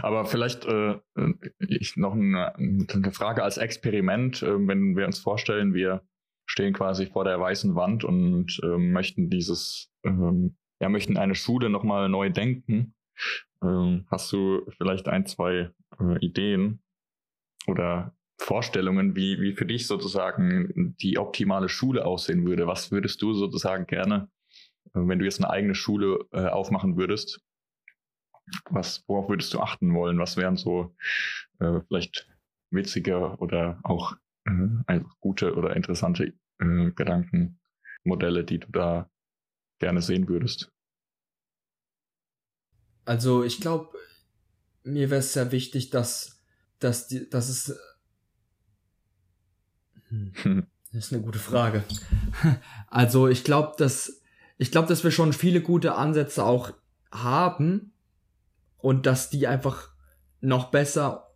Aber 0.03 0.25
vielleicht 0.25 0.65
äh, 0.65 0.93
äh, 1.17 1.35
ich 1.59 1.97
noch 1.97 2.15
eine, 2.15 2.57
eine, 2.57 3.13
Frage 3.13 3.43
als 3.43 3.59
Experiment, 3.59 4.43
äh, 4.43 4.67
wenn 4.67 4.97
wir 4.97 5.07
uns 5.07 5.19
vorstellen, 5.19 5.75
wir 5.75 6.03
stehen 6.47 6.73
quasi 6.73 7.07
vor 7.07 7.25
der 7.25 7.41
weißen 7.41 7.75
Wand 7.75 8.05
und 8.05 8.61
äh, 8.63 8.79
möchten 8.79 9.31
dieses, 9.31 9.91
ähm, 10.05 10.57
ja, 10.81 10.89
möchten 10.89 11.17
eine 11.17 11.35
Schule 11.35 11.69
nochmal 11.69 12.09
neu 12.09 12.31
denken. 12.31 12.95
Ähm, 13.63 14.07
hast 14.11 14.33
du 14.33 14.67
vielleicht 14.79 15.09
ein, 15.09 15.27
zwei 15.27 15.71
äh, 16.01 16.19
Ideen 16.21 16.83
oder 17.67 18.15
Vorstellungen, 18.39 19.17
wie, 19.17 19.41
wie 19.41 19.53
für 19.53 19.67
dich 19.67 19.87
sozusagen 19.87 20.95
die 21.01 21.19
optimale 21.19 21.69
Schule 21.69 22.05
aussehen 22.05 22.47
würde? 22.47 22.67
Was 22.67 22.93
würdest 22.93 23.21
du 23.23 23.33
sozusagen 23.33 23.87
gerne, 23.87 24.29
wenn 24.97 25.19
du 25.19 25.25
jetzt 25.25 25.43
eine 25.43 25.51
eigene 25.51 25.75
Schule 25.75 26.27
äh, 26.33 26.47
aufmachen 26.47 26.97
würdest, 26.97 27.41
was, 28.71 29.05
worauf 29.07 29.29
würdest 29.29 29.53
du 29.55 29.61
achten 29.61 29.93
wollen? 29.95 30.19
Was 30.19 30.37
wären 30.37 30.57
so 30.57 30.95
äh, 31.59 31.81
vielleicht 31.89 32.29
witzige 32.71 33.37
oder 33.39 33.81
auch 33.83 34.17
äh, 34.45 35.01
gute 35.21 35.55
oder 35.55 35.75
interessante 35.75 36.33
äh, 36.59 36.91
Gedankenmodelle, 36.93 38.45
die 38.45 38.59
du 38.59 38.71
da 38.71 39.11
gerne 39.79 40.03
sehen 40.03 40.29
würdest? 40.29 40.73
Also 43.05 43.45
ich 43.45 43.61
glaube, 43.61 43.97
mir 44.83 45.11
wäre 45.11 45.21
es 45.21 45.33
sehr 45.33 45.53
wichtig, 45.53 45.91
dass, 45.91 46.41
dass, 46.79 47.09
die, 47.09 47.29
dass 47.29 47.49
es. 47.49 47.79
Hm, 50.09 50.33
das 50.93 51.07
ist 51.07 51.13
eine 51.13 51.23
gute 51.23 51.39
Frage. 51.39 51.85
Also 52.89 53.29
ich 53.29 53.45
glaube, 53.45 53.75
dass 53.79 54.23
ich 54.59 54.71
glaube, 54.71 54.89
dass 54.89 55.05
wir 55.05 55.11
schon 55.11 55.33
viele 55.33 55.61
gute 55.61 55.95
Ansätze 55.95 56.45
auch 56.45 56.73
haben, 57.11 57.93
und 58.87 59.05
dass 59.05 59.31
die 59.31 59.49
einfach 59.49 59.89
noch 60.41 60.71
besser 60.71 61.33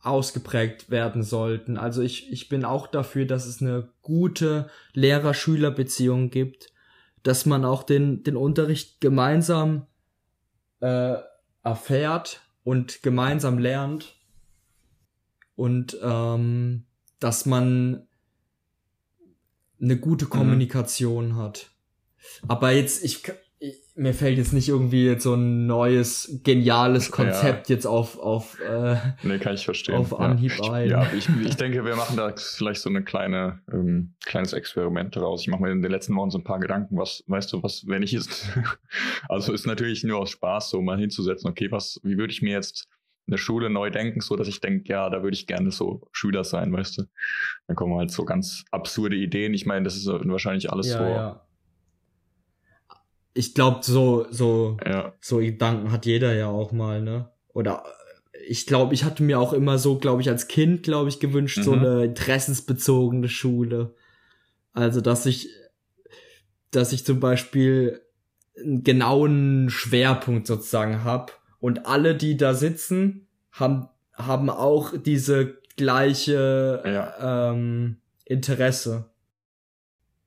ausgeprägt 0.00 0.88
werden 0.90 1.22
sollten. 1.22 1.76
Also 1.76 2.00
ich, 2.00 2.32
ich 2.32 2.48
bin 2.48 2.64
auch 2.64 2.86
dafür, 2.86 3.26
dass 3.26 3.44
es 3.44 3.60
eine 3.60 3.90
gute 4.00 4.70
Lehrer-Schüler-Beziehung 4.94 6.30
gibt, 6.30 6.72
dass 7.22 7.44
man 7.44 7.66
auch 7.66 7.82
den, 7.82 8.22
den 8.22 8.36
Unterricht 8.36 9.00
gemeinsam 9.02 9.86
äh, 10.80 11.16
erfährt 11.62 12.40
und 12.64 13.02
gemeinsam 13.02 13.58
lernt 13.58 14.16
und 15.54 15.98
ähm, 16.02 16.86
dass 17.20 17.44
man 17.44 18.06
eine 19.80 19.98
gute 19.98 20.24
mhm. 20.24 20.30
Kommunikation 20.30 21.28
mhm. 21.28 21.36
hat. 21.36 21.72
Aber 22.48 22.72
jetzt, 22.72 23.04
ich, 23.04 23.22
mir 23.94 24.12
fällt 24.12 24.36
jetzt 24.36 24.52
nicht 24.52 24.68
irgendwie 24.68 25.06
jetzt 25.06 25.22
so 25.22 25.34
ein 25.34 25.66
neues, 25.66 26.40
geniales 26.44 27.10
Konzept 27.10 27.68
ja. 27.68 27.74
jetzt 27.74 27.86
auf, 27.86 28.18
auf, 28.18 28.60
äh, 28.60 28.96
nee, 29.22 29.38
kann 29.38 29.54
ich 29.54 29.64
verstehen. 29.64 29.94
auf 29.94 30.18
Anhieb 30.18 30.52
ja. 30.58 30.72
ein. 30.72 30.90
Ja, 30.90 31.06
ich, 31.16 31.28
ich 31.42 31.56
denke, 31.56 31.84
wir 31.84 31.96
machen 31.96 32.16
da 32.16 32.34
vielleicht 32.36 32.82
so 32.82 32.90
eine 32.90 33.02
kleine, 33.02 33.60
ähm, 33.72 34.14
kleines 34.24 34.52
Experiment 34.52 35.16
daraus. 35.16 35.40
Ich 35.40 35.48
mache 35.48 35.62
mir 35.62 35.72
in 35.72 35.80
den 35.80 35.90
letzten 35.90 36.14
Wochen 36.14 36.30
so 36.30 36.38
ein 36.38 36.44
paar 36.44 36.60
Gedanken, 36.60 36.98
was, 36.98 37.24
weißt 37.26 37.54
du, 37.54 37.62
was, 37.62 37.86
wenn 37.86 38.02
ich 38.02 38.12
jetzt, 38.12 38.46
also 39.28 39.54
ist 39.54 39.66
natürlich 39.66 40.04
nur 40.04 40.18
aus 40.18 40.30
Spaß, 40.30 40.68
so 40.68 40.82
mal 40.82 40.98
hinzusetzen, 40.98 41.48
okay, 41.48 41.70
was, 41.70 41.98
wie 42.02 42.18
würde 42.18 42.32
ich 42.32 42.42
mir 42.42 42.52
jetzt 42.52 42.88
eine 43.28 43.38
Schule 43.38 43.70
neu 43.70 43.90
denken, 43.90 44.20
so 44.20 44.36
dass 44.36 44.46
ich 44.46 44.60
denke, 44.60 44.88
ja, 44.88 45.10
da 45.10 45.22
würde 45.22 45.34
ich 45.34 45.46
gerne 45.46 45.70
so 45.70 46.06
Schüler 46.12 46.44
sein, 46.44 46.72
weißt 46.72 46.98
du. 46.98 47.02
Dann 47.66 47.74
kommen 47.74 47.96
halt 47.96 48.10
so 48.10 48.24
ganz 48.24 48.64
absurde 48.70 49.16
Ideen. 49.16 49.52
Ich 49.52 49.66
meine, 49.66 49.84
das 49.84 49.96
ist 49.96 50.06
wahrscheinlich 50.06 50.70
alles 50.70 50.88
ja, 50.88 50.98
so 50.98 51.40
ich 53.36 53.54
glaube, 53.54 53.80
so, 53.82 54.26
so, 54.30 54.78
ja. 54.84 55.12
so 55.20 55.38
Gedanken 55.38 55.92
hat 55.92 56.06
jeder 56.06 56.34
ja 56.34 56.48
auch 56.48 56.72
mal, 56.72 57.02
ne? 57.02 57.28
Oder 57.52 57.84
ich 58.48 58.66
glaube, 58.66 58.94
ich 58.94 59.04
hatte 59.04 59.22
mir 59.22 59.38
auch 59.38 59.52
immer 59.52 59.78
so, 59.78 59.98
glaube 59.98 60.22
ich, 60.22 60.30
als 60.30 60.48
Kind, 60.48 60.82
glaube 60.82 61.10
ich, 61.10 61.20
gewünscht, 61.20 61.58
mhm. 61.58 61.62
so 61.62 61.72
eine 61.72 62.04
interessensbezogene 62.04 63.28
Schule. 63.28 63.94
Also, 64.72 65.02
dass 65.02 65.26
ich, 65.26 65.50
dass 66.70 66.92
ich 66.92 67.04
zum 67.04 67.20
Beispiel 67.20 68.00
einen 68.58 68.84
genauen 68.84 69.68
Schwerpunkt 69.68 70.46
sozusagen 70.46 71.04
hab 71.04 71.38
und 71.60 71.84
alle, 71.84 72.14
die 72.14 72.38
da 72.38 72.54
sitzen, 72.54 73.26
haben, 73.52 73.88
haben 74.14 74.48
auch 74.48 74.94
diese 74.96 75.58
gleiche 75.76 76.82
ja. 76.86 77.50
ähm, 77.52 77.98
Interesse. 78.24 79.10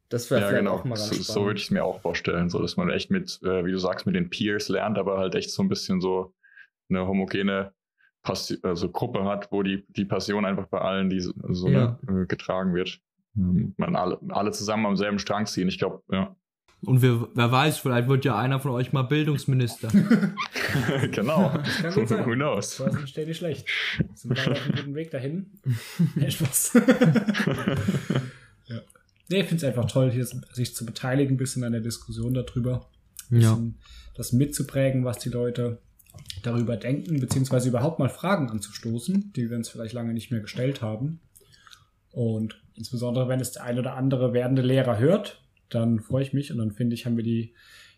Das 0.09 0.29
wäre 0.31 0.41
ja, 0.41 0.47
vielleicht 0.47 0.65
genau. 0.65 0.75
auch 0.75 0.83
mal 0.85 0.95
ganz 0.95 1.07
so, 1.09 1.13
spannend. 1.13 1.25
so 1.25 1.45
würde 1.45 1.57
ich 1.59 1.65
es 1.65 1.71
mir 1.71 1.83
auch 1.85 2.01
vorstellen, 2.01 2.49
so 2.49 2.59
dass 2.61 2.77
man 2.77 2.89
echt 2.89 3.11
mit, 3.11 3.39
äh, 3.43 3.63
wie 3.63 3.71
du 3.71 3.77
sagst, 3.77 4.05
mit 4.05 4.15
den 4.15 4.29
Peers 4.29 4.67
lernt, 4.69 4.97
aber 4.97 5.17
halt 5.19 5.35
echt 5.35 5.51
so 5.51 5.61
ein 5.61 5.69
bisschen 5.69 6.01
so 6.01 6.33
eine 6.89 7.07
homogene 7.07 7.71
Passi 8.23 8.57
also 8.63 8.89
Gruppe 8.89 9.23
hat, 9.25 9.51
wo 9.51 9.63
die, 9.63 9.85
die 9.89 10.05
Passion 10.05 10.45
einfach 10.45 10.65
bei 10.67 10.81
allen, 10.81 11.09
die 11.09 11.19
so, 11.21 11.31
so 11.49 11.69
Ja. 11.69 11.99
eine, 12.07 12.23
äh, 12.23 12.25
getragen 12.25 12.73
wird. 12.73 12.99
Ähm, 13.37 13.75
Man 13.77 13.95
alle, 13.95 14.19
alle 14.29 14.51
zusammen 14.51 14.87
am 14.87 14.97
selben 14.97 15.19
Strang 15.19 15.45
ziehen. 15.45 15.67
Ich 15.69 15.77
glaube, 15.77 16.01
ja. 16.11 16.35
Und 16.81 17.01
wer, 17.01 17.27
wer 17.33 17.51
weiß, 17.51 17.77
vielleicht 17.79 18.07
wird 18.07 18.23
ja 18.25 18.37
einer 18.37 18.59
von 18.59 18.71
euch 18.71 18.91
mal 18.93 19.03
Bildungsminister. 19.03 19.89
genau. 21.11 21.51
Das 21.55 21.77
kann 21.81 21.93
gut 21.93 22.07
sein. 22.09 22.25
Who 22.25 22.33
knows? 22.33 22.77
Das 22.77 22.95
ist 22.95 23.15
nicht 23.17 23.37
schlecht. 23.37 23.67
Sind 24.15 24.35
wir 24.35 24.51
auf 24.51 24.61
einem 24.65 24.75
guten 24.75 24.95
Weg 24.95 25.11
dahin? 25.11 25.51
Spaß. 26.27 26.81
Nee, 29.29 29.41
ich 29.41 29.45
finde 29.45 29.57
es 29.57 29.63
einfach 29.63 29.89
toll, 29.89 30.11
hier 30.11 30.25
sich 30.25 30.75
zu 30.75 30.85
beteiligen, 30.85 31.35
ein 31.35 31.37
bisschen 31.37 31.63
an 31.63 31.71
der 31.71 31.81
Diskussion 31.81 32.33
darüber. 32.33 32.89
Ein 33.31 33.41
ja. 33.41 33.59
das 34.15 34.33
mitzuprägen, 34.33 35.05
was 35.05 35.19
die 35.19 35.29
Leute 35.29 35.79
darüber 36.41 36.77
denken, 36.77 37.19
beziehungsweise 37.19 37.69
überhaupt 37.69 37.99
mal 37.99 38.09
Fragen 38.09 38.49
anzustoßen, 38.49 39.31
die 39.35 39.49
wir 39.49 39.57
uns 39.57 39.69
vielleicht 39.69 39.93
lange 39.93 40.13
nicht 40.13 40.31
mehr 40.31 40.41
gestellt 40.41 40.81
haben. 40.81 41.21
Und 42.11 42.61
insbesondere, 42.75 43.27
wenn 43.27 43.39
es 43.39 43.51
der 43.51 43.63
ein 43.63 43.77
oder 43.77 43.95
andere 43.95 44.33
werdende 44.33 44.63
Lehrer 44.63 44.97
hört, 44.97 45.43
dann 45.69 45.99
freue 45.99 46.23
ich 46.23 46.33
mich 46.33 46.51
und 46.51 46.57
dann 46.57 46.71
finde 46.71 46.95
ich, 46.95 47.05
haben 47.05 47.17
wir 47.17 47.23
die, 47.23 47.53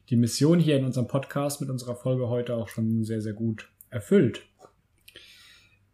die 0.09 0.17
Mission 0.17 0.59
hier 0.59 0.77
in 0.77 0.83
unserem 0.83 1.07
Podcast 1.07 1.61
mit 1.61 1.69
unserer 1.69 1.95
Folge 1.95 2.27
heute 2.27 2.55
auch 2.55 2.67
schon 2.67 3.05
sehr, 3.05 3.21
sehr 3.21 3.33
gut 3.33 3.69
erfüllt. 3.89 4.41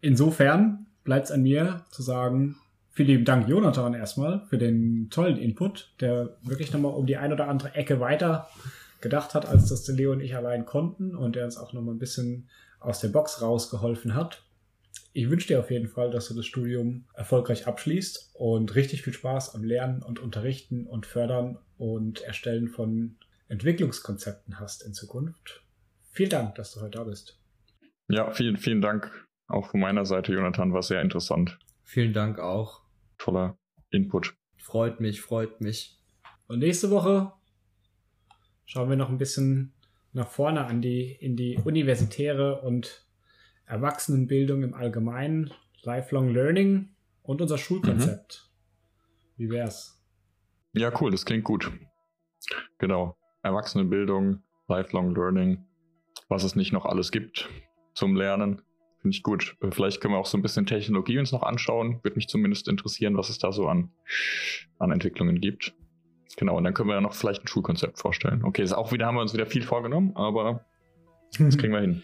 Insofern 0.01 0.87
bleibt 1.03 1.25
es 1.25 1.31
an 1.31 1.43
mir 1.43 1.85
zu 1.91 2.01
sagen, 2.01 2.57
vielen 2.97 3.09
lieben 3.09 3.25
Dank, 3.25 3.47
Jonathan, 3.47 3.93
erstmal 3.93 4.41
für 4.47 4.57
den 4.57 5.11
tollen 5.11 5.37
Input, 5.37 5.93
der 6.01 6.35
wirklich 6.41 6.73
nochmal 6.73 6.95
um 6.95 7.05
die 7.05 7.17
ein 7.17 7.31
oder 7.31 7.47
andere 7.47 7.75
Ecke 7.75 7.99
weiter 7.99 8.49
gedacht 9.01 9.35
hat, 9.35 9.45
als 9.45 9.69
das 9.69 9.83
der 9.83 9.93
Leo 9.93 10.11
und 10.11 10.19
ich 10.19 10.35
allein 10.35 10.65
konnten 10.65 11.15
und 11.15 11.35
der 11.35 11.45
uns 11.45 11.57
auch 11.57 11.73
nochmal 11.73 11.93
ein 11.93 11.99
bisschen 11.99 12.49
aus 12.79 12.99
der 12.99 13.09
Box 13.09 13.43
rausgeholfen 13.43 14.15
hat. 14.15 14.43
Ich 15.13 15.29
wünsche 15.29 15.47
dir 15.47 15.59
auf 15.59 15.69
jeden 15.69 15.87
Fall, 15.87 16.09
dass 16.09 16.27
du 16.27 16.33
das 16.33 16.47
Studium 16.47 17.05
erfolgreich 17.13 17.67
abschließt 17.67 18.31
und 18.33 18.73
richtig 18.73 19.03
viel 19.03 19.13
Spaß 19.13 19.53
am 19.53 19.63
Lernen 19.63 20.01
und 20.01 20.17
Unterrichten 20.17 20.87
und 20.87 21.05
Fördern 21.05 21.59
und 21.77 22.21
Erstellen 22.21 22.67
von 22.67 23.17
Entwicklungskonzepten 23.47 24.59
hast 24.59 24.81
in 24.83 24.95
Zukunft. 24.95 25.61
Vielen 26.11 26.31
Dank, 26.31 26.55
dass 26.55 26.73
du 26.73 26.81
heute 26.81 26.97
da 26.97 27.03
bist. 27.03 27.39
Ja, 28.07 28.31
vielen, 28.31 28.57
vielen 28.57 28.81
Dank 28.81 29.27
auch 29.47 29.69
von 29.69 29.81
meiner 29.81 30.05
Seite, 30.05 30.33
Jonathan. 30.33 30.73
War 30.73 30.81
sehr 30.81 31.03
interessant. 31.03 31.59
Vielen 31.83 32.13
Dank 32.13 32.39
auch. 32.39 32.86
Toller 33.17 33.57
Input. 33.89 34.35
Freut 34.57 34.99
mich, 34.99 35.21
freut 35.21 35.61
mich. 35.61 35.99
Und 36.47 36.59
nächste 36.59 36.91
Woche 36.91 37.33
schauen 38.65 38.89
wir 38.89 38.97
noch 38.97 39.09
ein 39.09 39.17
bisschen 39.17 39.73
nach 40.13 40.27
vorne 40.27 40.65
an 40.65 40.81
die, 40.81 41.11
in 41.11 41.35
die 41.35 41.57
universitäre 41.63 42.61
und 42.61 43.07
Erwachsenenbildung 43.65 44.63
im 44.63 44.73
Allgemeinen, 44.73 45.53
Lifelong 45.83 46.29
Learning 46.29 46.95
und 47.21 47.41
unser 47.41 47.57
Schulkonzept. 47.57 48.49
Wie 49.35 49.49
wär's? 49.49 50.03
Ja, 50.73 50.91
cool, 51.01 51.11
das 51.11 51.25
klingt 51.25 51.43
gut. 51.43 51.71
Genau. 52.77 53.17
Erwachsenenbildung, 53.43 54.43
Lifelong 54.67 55.13
Learning, 55.13 55.65
was 56.27 56.43
es 56.43 56.55
nicht 56.55 56.73
noch 56.73 56.85
alles 56.85 57.11
gibt 57.11 57.49
zum 57.93 58.15
Lernen. 58.15 58.61
Finde 59.07 59.15
ich 59.15 59.23
gut. 59.23 59.55
Äh, 59.61 59.71
Vielleicht 59.71 60.01
können 60.01 60.13
wir 60.13 60.17
auch 60.17 60.25
so 60.25 60.37
ein 60.37 60.41
bisschen 60.41 60.65
Technologie 60.65 61.17
uns 61.17 61.31
noch 61.31 61.43
anschauen. 61.43 62.01
Würde 62.03 62.17
mich 62.17 62.27
zumindest 62.27 62.67
interessieren, 62.67 63.15
was 63.15 63.29
es 63.29 63.39
da 63.39 63.53
so 63.53 63.69
an, 63.69 63.89
an 64.79 64.91
Entwicklungen 64.91 65.39
gibt. 65.39 65.73
Genau, 66.35 66.57
und 66.57 66.65
dann 66.65 66.73
können 66.73 66.89
wir 66.89 66.95
ja 66.95 67.01
noch 67.01 67.13
vielleicht 67.13 67.45
ein 67.45 67.47
Schulkonzept 67.47 67.99
vorstellen. 67.99 68.43
Okay, 68.43 68.63
ist 68.63 68.73
auch 68.73 68.91
wieder, 68.91 69.05
haben 69.05 69.15
wir 69.15 69.21
uns 69.21 69.33
wieder 69.33 69.45
viel 69.45 69.63
vorgenommen, 69.63 70.11
aber 70.15 70.65
das 71.39 71.57
kriegen 71.57 71.71
wir 71.71 71.79
hin. 71.79 72.03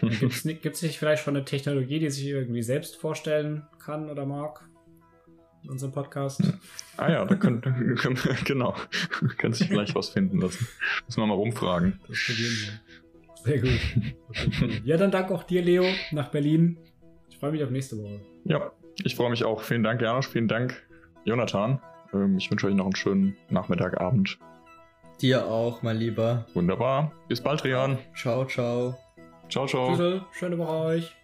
Gibt 0.00 0.32
es 0.32 0.44
nicht 0.82 0.96
vielleicht 0.96 1.22
schon 1.22 1.36
eine 1.36 1.44
Technologie, 1.44 1.98
die 1.98 2.08
sich 2.08 2.26
irgendwie 2.26 2.62
selbst 2.62 2.96
vorstellen 2.96 3.66
kann 3.78 4.08
oder 4.08 4.24
mag? 4.24 4.66
In 5.62 5.68
unserem 5.68 5.92
Podcast? 5.92 6.42
ah 6.96 7.10
ja, 7.10 7.24
da 7.26 7.34
können, 7.36 7.60
können 7.60 8.16
wir, 8.24 8.34
genau. 8.46 8.74
Kann 9.36 9.52
sich 9.52 9.68
vielleicht 9.68 9.94
was 9.94 10.08
finden 10.08 10.40
lassen. 10.40 10.66
Müssen 11.04 11.20
wir 11.20 11.26
mal 11.26 11.34
rumfragen. 11.34 12.00
Das 12.08 12.18
probieren 12.24 12.52
wir. 12.62 13.09
Sehr 13.44 13.58
gut. 13.60 13.70
Okay. 14.28 14.80
Ja, 14.84 14.96
dann 14.96 15.10
danke 15.10 15.34
auch 15.34 15.42
dir, 15.42 15.62
Leo, 15.62 15.84
nach 16.12 16.30
Berlin. 16.30 16.78
Ich 17.28 17.38
freue 17.38 17.52
mich 17.52 17.62
auf 17.64 17.70
nächste 17.70 17.96
Woche. 17.98 18.20
Ja, 18.44 18.70
ich 19.04 19.14
freue 19.16 19.30
mich 19.30 19.44
auch. 19.44 19.62
Vielen 19.62 19.82
Dank, 19.82 20.00
Janosch. 20.00 20.28
Vielen 20.28 20.48
Dank, 20.48 20.74
Jonathan. 21.24 21.80
Ähm, 22.12 22.36
Ich 22.38 22.50
wünsche 22.50 22.66
euch 22.66 22.74
noch 22.74 22.84
einen 22.86 22.96
schönen 22.96 23.36
Nachmittag, 23.48 24.00
Abend. 24.00 24.38
Dir 25.20 25.46
auch, 25.46 25.82
mein 25.82 25.96
Lieber. 25.96 26.46
Wunderbar. 26.54 27.12
Bis 27.28 27.40
bald, 27.40 27.64
Rian. 27.64 27.98
Ciao, 28.14 28.44
ciao. 28.46 28.96
Ciao, 29.48 29.66
ciao. 29.66 29.96
Tschüss, 29.96 30.22
schöne 30.32 30.56
Woche 30.58 30.72
euch. 30.72 31.16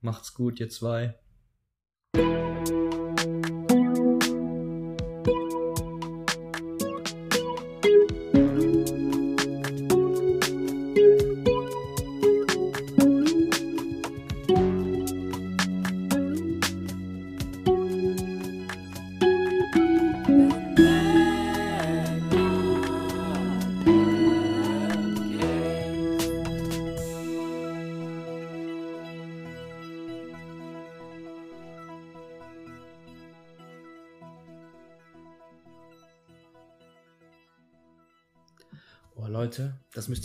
Macht's 0.00 0.34
gut, 0.34 0.60
ihr 0.60 0.68
zwei. 0.68 1.18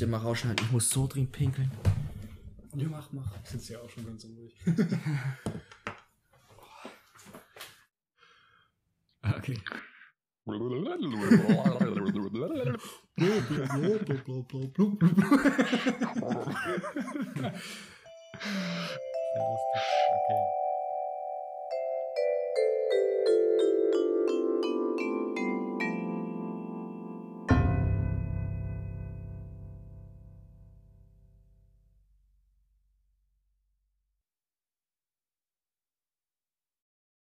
Mal 0.10 0.18
rausschneiden. 0.18 0.66
Ich 0.66 0.72
muss 0.72 0.90
so 0.90 1.08
dringend 1.08 1.32
pinkeln. 1.32 1.72
Ja, 2.76 2.88
mach, 2.88 3.12
mach. 3.12 3.32
Ich 3.44 3.50
sitze 3.50 3.74
ja 3.74 3.80
auch 3.80 3.90
schon 3.90 4.06
ganz 4.06 4.26
ruhig. 4.26 4.56
lustig. 4.66 5.00
Okay. 9.22 9.60